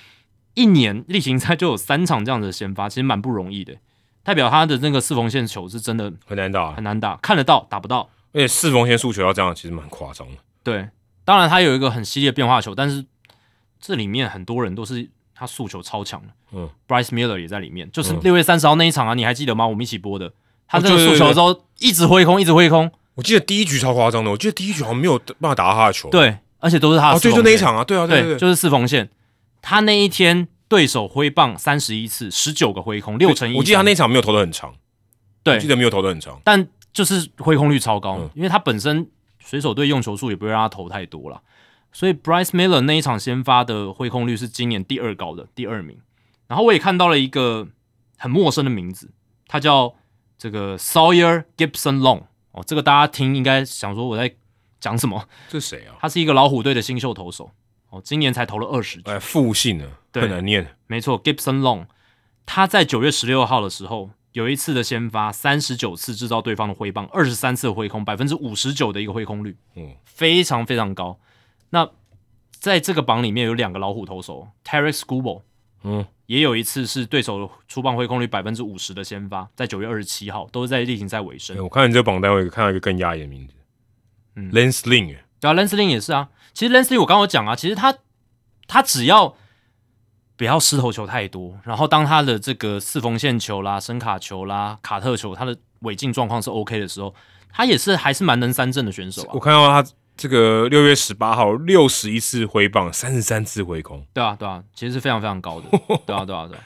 [0.55, 3.77] 一年例行赛就有三场这样的先发，其实蛮不容易的，
[4.23, 10.35] 代表他的那个四缝线球是真的很难打，很难打，看得到打不到，而且四缝线速球要这样，其实蛮夸张的。
[10.63, 10.89] 对，
[11.25, 13.05] 当然他有一个很犀利的变化球，但是。
[13.81, 19.67] 这里面很多人都是他诉求超强的，嗯，Bryce Miller 也在里面，就是六月三十号那一场啊，你还记得吗？
[19.67, 20.33] 我们一起播的，
[20.69, 22.91] 他这个诉求的时候一直挥空，一直挥空。
[23.15, 29.11] 我记得第一局超夸张的，我记得第一局好像没有办法打到他的球，对，而且都是他哦，对，就那一场啊，对啊，对，就是四缝线。
[29.63, 33.57] 他那一天对手挥棒三十一次，十九个挥空，六成一。
[33.57, 34.75] 我记得他那场没有投的很长，
[35.43, 39.07] 对，记得没有投的很长，但就是挥空率超高，因为他本身
[39.39, 41.41] 水手队用球数也不会让他投太多了。
[41.95, 45.97] 所以 Bryce Miller 那一场先发的挥空率是今年第二高的第二名，
[46.49, 47.69] 然后我也看到了一个
[48.19, 49.13] 很陌生的名字，
[49.47, 49.95] 他叫
[50.37, 54.35] 这个 Sawyer Gibson Long 哦，这个大家听应该想说我在
[54.81, 55.29] 讲什么？
[55.49, 55.95] 这谁啊？
[56.01, 57.53] 他是一个老虎队的新秀投手
[57.91, 59.89] 哦，今年才投了二十局，哎，复姓的，
[60.21, 60.77] 很难念。
[60.89, 61.87] 没错，Gibson Long，
[62.45, 71.21] 他在九月十六号的时候有一次的先发，三十九次制造对方的挥棒，二十三次挥空，百分之五十九的一个挥空率，嗯，非常非常高。
[71.75, 71.91] 那
[72.53, 75.43] 在这个榜里面有两个老虎投手，Terry s c o o b l
[75.83, 81.61] 嗯，也有一次是对手出棒挥空率百分之五十的先发，在九月二十七号，都是在例行赛尾声。
[81.61, 83.55] 我看你这个榜单，我看到一个更压抑的名字，
[84.37, 86.29] 嗯，Lance Lynn，对啊，Lance Lynn 也是啊。
[86.53, 87.93] 其实 Lance Lynn 我刚刚讲啊，其实他
[88.69, 89.35] 他只要
[90.37, 97.13] 不要失头球太多，然后当他的这个四缝线球啦、深卡球啦、卡特球，他的尾劲状况是 OK 的时候，
[97.53, 99.31] 他也是还是蛮能三振的选手啊。
[99.35, 99.91] 我看到他。
[100.17, 105.69] 这个六月十八号六十一次挥棒，三十三次挥空，对啊，对啊，其实是非常非常高的，
[106.07, 106.57] 对啊，对啊，对。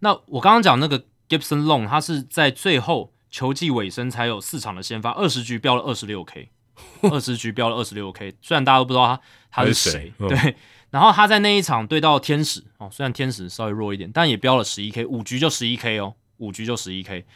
[0.00, 6.50] 那我刚刚讲那个 Gibson Long，他是在最后球季尾声才有四场的先发，二十局飙了二十六 K，
[7.10, 8.34] 二十局飙了二十六 K。
[8.42, 9.20] 虽然大家都不知道他
[9.50, 10.56] 他是谁，对。
[10.90, 17.26] 然后他在那一场对到天使哦，虽然天使稍微弱一点，但也飙了十一 K，五局就十一 K 哦，五局就十一 K。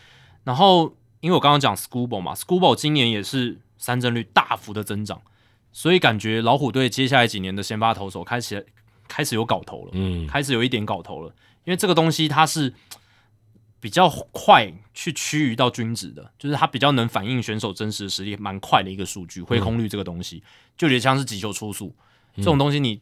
[0.45, 5.21] 然后因为我刚刚讲 Schoolball 嘛，Schoolball 今年也是三振率大幅的增长。
[5.73, 8.67] 所以感觉老虎队接下来几年的先发投手开始
[9.09, 11.35] 开始有搞头了，嗯，开始有一点搞头了。
[11.65, 12.75] 因为这个东西它是
[13.81, 19.43] 比较快去趋于到均值的，就是它比较能反映选手真实的实力，蛮快的一个数据。
[19.43, 20.43] 挥空率这个东西，
[20.77, 21.95] 就有点像是击球出速
[22.37, 23.01] 这种东西，你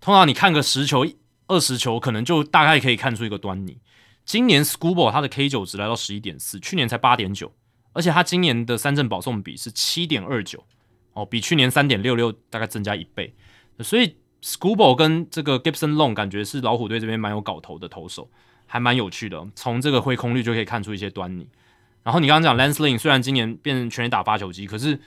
[0.00, 1.06] 通常你看个十球、
[1.48, 3.78] 二十球，可能就大概可以看出一个端倪。
[4.24, 7.52] 今年 Schoolball 它的 K 九值来到十一点四，去年才八点九，
[7.92, 10.64] 而且他今年的三振保送比是七点二九。
[11.14, 13.34] 哦，比去年三点六六大概增加一倍，
[13.80, 18.30] 所以 Schoolball 跟这个 Gibson Long 感觉是老虎队这边蛮有搞头的投手，
[18.66, 19.46] 还蛮有趣的。
[19.54, 21.46] 从这个挥空率就可以看出一些端倪。
[22.02, 24.98] 然后你刚刚讲 Lance Lynn 虽然今年变成全垒打发球机，可是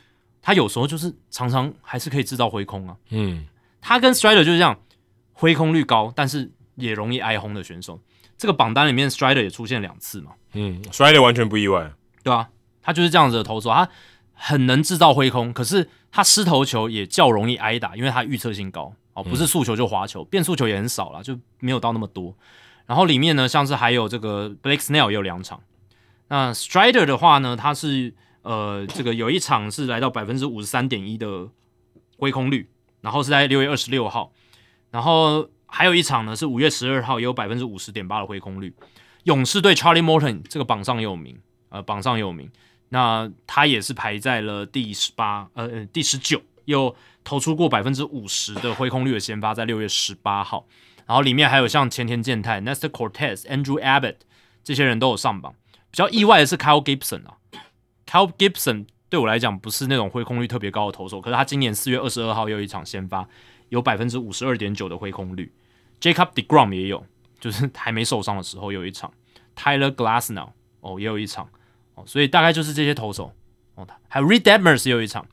[0.42, 2.96] 他有时候就是常常还是可以制造挥空啊。
[3.10, 3.46] 嗯，
[3.82, 4.80] 他跟 Strider 就是这样，
[5.34, 8.00] 挥空率高，但是也容易挨轰的选手。
[8.38, 10.34] 这个榜单里面 Strider 也出现两次嘛。
[10.54, 11.92] 嗯，Strider 完全不意外，
[12.24, 12.50] 对啊？
[12.82, 13.90] 他就是这样子的投手，他。
[14.36, 22.36] 很能制造挥空，可是他失头球也较容易挨打，因为他预测性高哦，不是速球就滑球，变速球也很少了，就没有到那么多。
[22.86, 25.62] 然后里面呢，像是还有这个 Blake Snell 也有两场。
[26.28, 31.48] 那 Strider 的话呢，他是呃这个有一场是来到百分之五十三点一的
[32.18, 32.70] 挥空率，
[33.02, 34.32] 然后是在六月二十六号。
[34.92, 38.76] 然后还有一场呢是五月十二号，也有百分之五十点八的挥空率。
[39.24, 41.40] 勇士队 Charlie Morton 这个榜上也有名，
[41.70, 42.50] 呃，榜上也有名。
[42.90, 50.68] 那他也是排在了第十八，呃，第十九，又投出过百分之五十的挥空率的先发，在六月十八号。
[51.06, 54.16] 然后里面还有像前田健太、Nestor Cortez、Andrew Abbott
[54.64, 55.54] 这些人都有上榜。
[55.92, 57.38] 比较意外的是 Kyle Gibson 啊
[58.08, 63.28] ，Kyle Gibson 对我来讲不是那种挥空率特别高的投手，可是他今年四月二十二号又一场先发，
[63.70, 65.54] 有百分之五十二点九的挥空率。
[66.02, 67.06] Jacob Degrom 也有，
[67.40, 69.14] 就是还没受伤的时候有一场。
[69.56, 70.50] Tyler Glasnow
[70.82, 71.48] 哦也有一场
[71.96, 73.34] 哦，所以大概就是这些投手
[73.76, 75.26] 哦，还有 Reed Detmers 也有一场。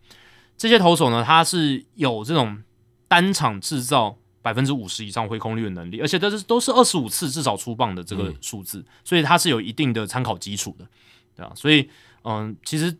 [0.56, 2.62] 这些投手呢，他是有这种
[3.06, 4.16] 单场制造。
[4.44, 10.84] 百分之五十以上挥空率的能力，而且都是都是二十五次至少出棒的这个数字，所以它是有一定的参考基础的，
[11.36, 11.52] 对啊？
[11.54, 11.88] 所以，
[12.24, 12.92] 嗯，其实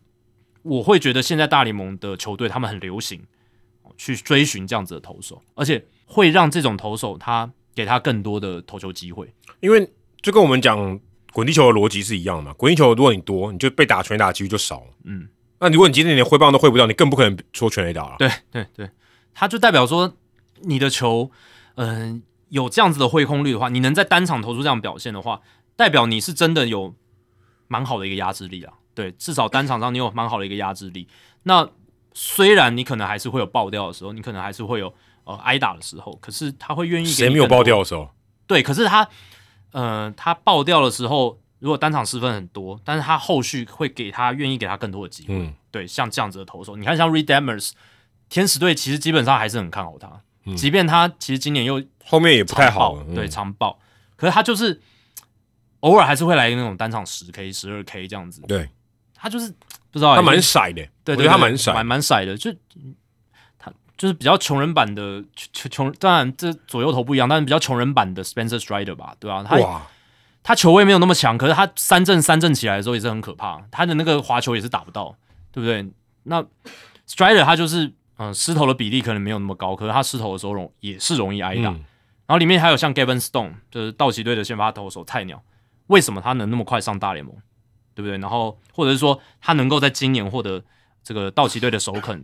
[0.61, 3.21] 我会觉得现在大联盟的球队他们很流行
[3.97, 10.97] 去追寻这样子的投手，而且会让这种投手他给他更多的投球机会，因为就跟我们讲
[11.33, 12.53] 滚地球的逻辑是一样的嘛。
[12.53, 15.27] 滚地球如果你多，你就被打全垒打几率就少，嗯，
[15.59, 18.15] 那如果你今天连挥棒都挥不到，你更不可能说全垒打了。
[18.17, 18.89] 对对对，
[19.33, 20.15] 它就代表说。
[20.65, 21.29] 你的球，
[21.75, 25.41] 嗯，有这样子的挥空率的话，你能在单场投出这样表现的话，
[25.75, 26.95] 代表你是真的有
[27.67, 28.71] 蛮好的一个压制力啊。
[28.93, 31.09] 对，至少单场上你有蛮好的一个压制力。
[31.41, 31.67] 那
[32.13, 34.93] 虽然你可能还是会有爆掉的时候，你可能还是会有
[35.25, 37.05] 呃挨打的时候，可是他会愿意。
[37.05, 38.09] 谁没有爆掉的时候？
[38.47, 39.05] 对，可是他，
[39.73, 45.35] 呃，他爆掉的时候，如果单场失分很多，但是他后续会给他愿意给他更多的机会。
[45.35, 47.71] 嗯，对，像这样子的投手，你看像 Redeemers
[48.29, 50.21] 天使队，其实基本上还是很看好他。
[50.57, 53.79] 即便他其实今年又后面也不太好，对长爆，
[54.17, 54.81] 可是他就是
[55.79, 58.41] 偶尔还是会来那种单场十 K、十二 K 这样子。
[58.41, 58.69] 对，
[59.15, 59.49] 他就是
[59.89, 62.57] 不知道他蛮甩的，对我觉得，他蛮甩，蛮蛮甩的，就他
[63.97, 69.43] 就是比较穷人版的穷穷，当然这左右头不一样，但是比较穷人版的 Spencer Strider 吧，对吧？
[69.43, 69.81] 他
[70.43, 75.15] 他球位没有那么强，可是他三振三振起来的时候也是很可怕，他的那个滑球也是打不到，
[75.51, 75.87] 对不对？
[76.23, 76.43] 那
[77.07, 77.93] Strider 他就是。
[78.19, 81.63] 嗯，失投的比例可能没有那么高，可是他失投的时候容也是容易挨打。
[81.63, 81.79] 然
[82.27, 85.41] 后里面还有像 Gavin Stone，就是道奇队的先发投手菜鸟，
[85.87, 87.35] 为什么他能那么快上大联盟？
[87.95, 88.19] 对不对？
[88.19, 90.63] 然后或者是说他能够在今年获得
[91.03, 92.23] 这个道奇队的首肯，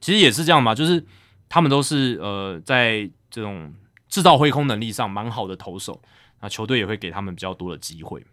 [0.00, 1.04] 其实也是这样嘛，就是
[1.48, 3.74] 他们都是呃在这种
[4.08, 6.00] 制造挥空能力上蛮好的投手，
[6.40, 8.24] 那球队也会给他们比较多的机会。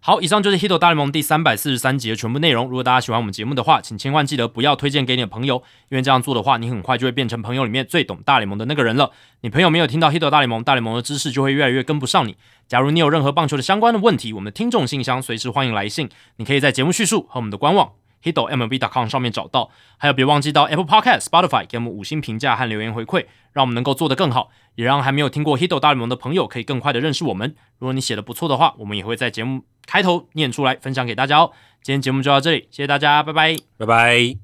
[0.00, 2.66] 好，以上就是《Hito 大联盟》第三百四十三集的全部内容。
[2.66, 9.10] 如果大家喜欢我们节目的话，请千万记得不要推荐给你的朋友，因为这样做的话，你很快就会变成朋友里面最懂大联盟的那个人了。
[9.40, 12.36] 你朋友没有听到《Hito 大联盟》，大联盟的知识就会越来越跟不上你。
[12.68, 17.92] 假如你有任何棒球的相关的问题，我们的听众信箱随时欢迎来信，你可以在节目叙述和我们的官网
[18.24, 19.70] Hito MLB.com 上面找到。
[19.98, 27.54] 还有，别忘记到 Apple Podcast、Spotify 给我们五星评价和留言回馈，让我们能够做得更好，也让还没有听过《Hito 大联盟》的朋友可以更快的认识我们。
[27.78, 29.64] 如果你写的不错的话，我们也会在节目。
[29.86, 31.52] 开头念出来，分享给大家哦。
[31.82, 34.43] 今天节目就到这里，谢谢大家，拜拜，拜拜。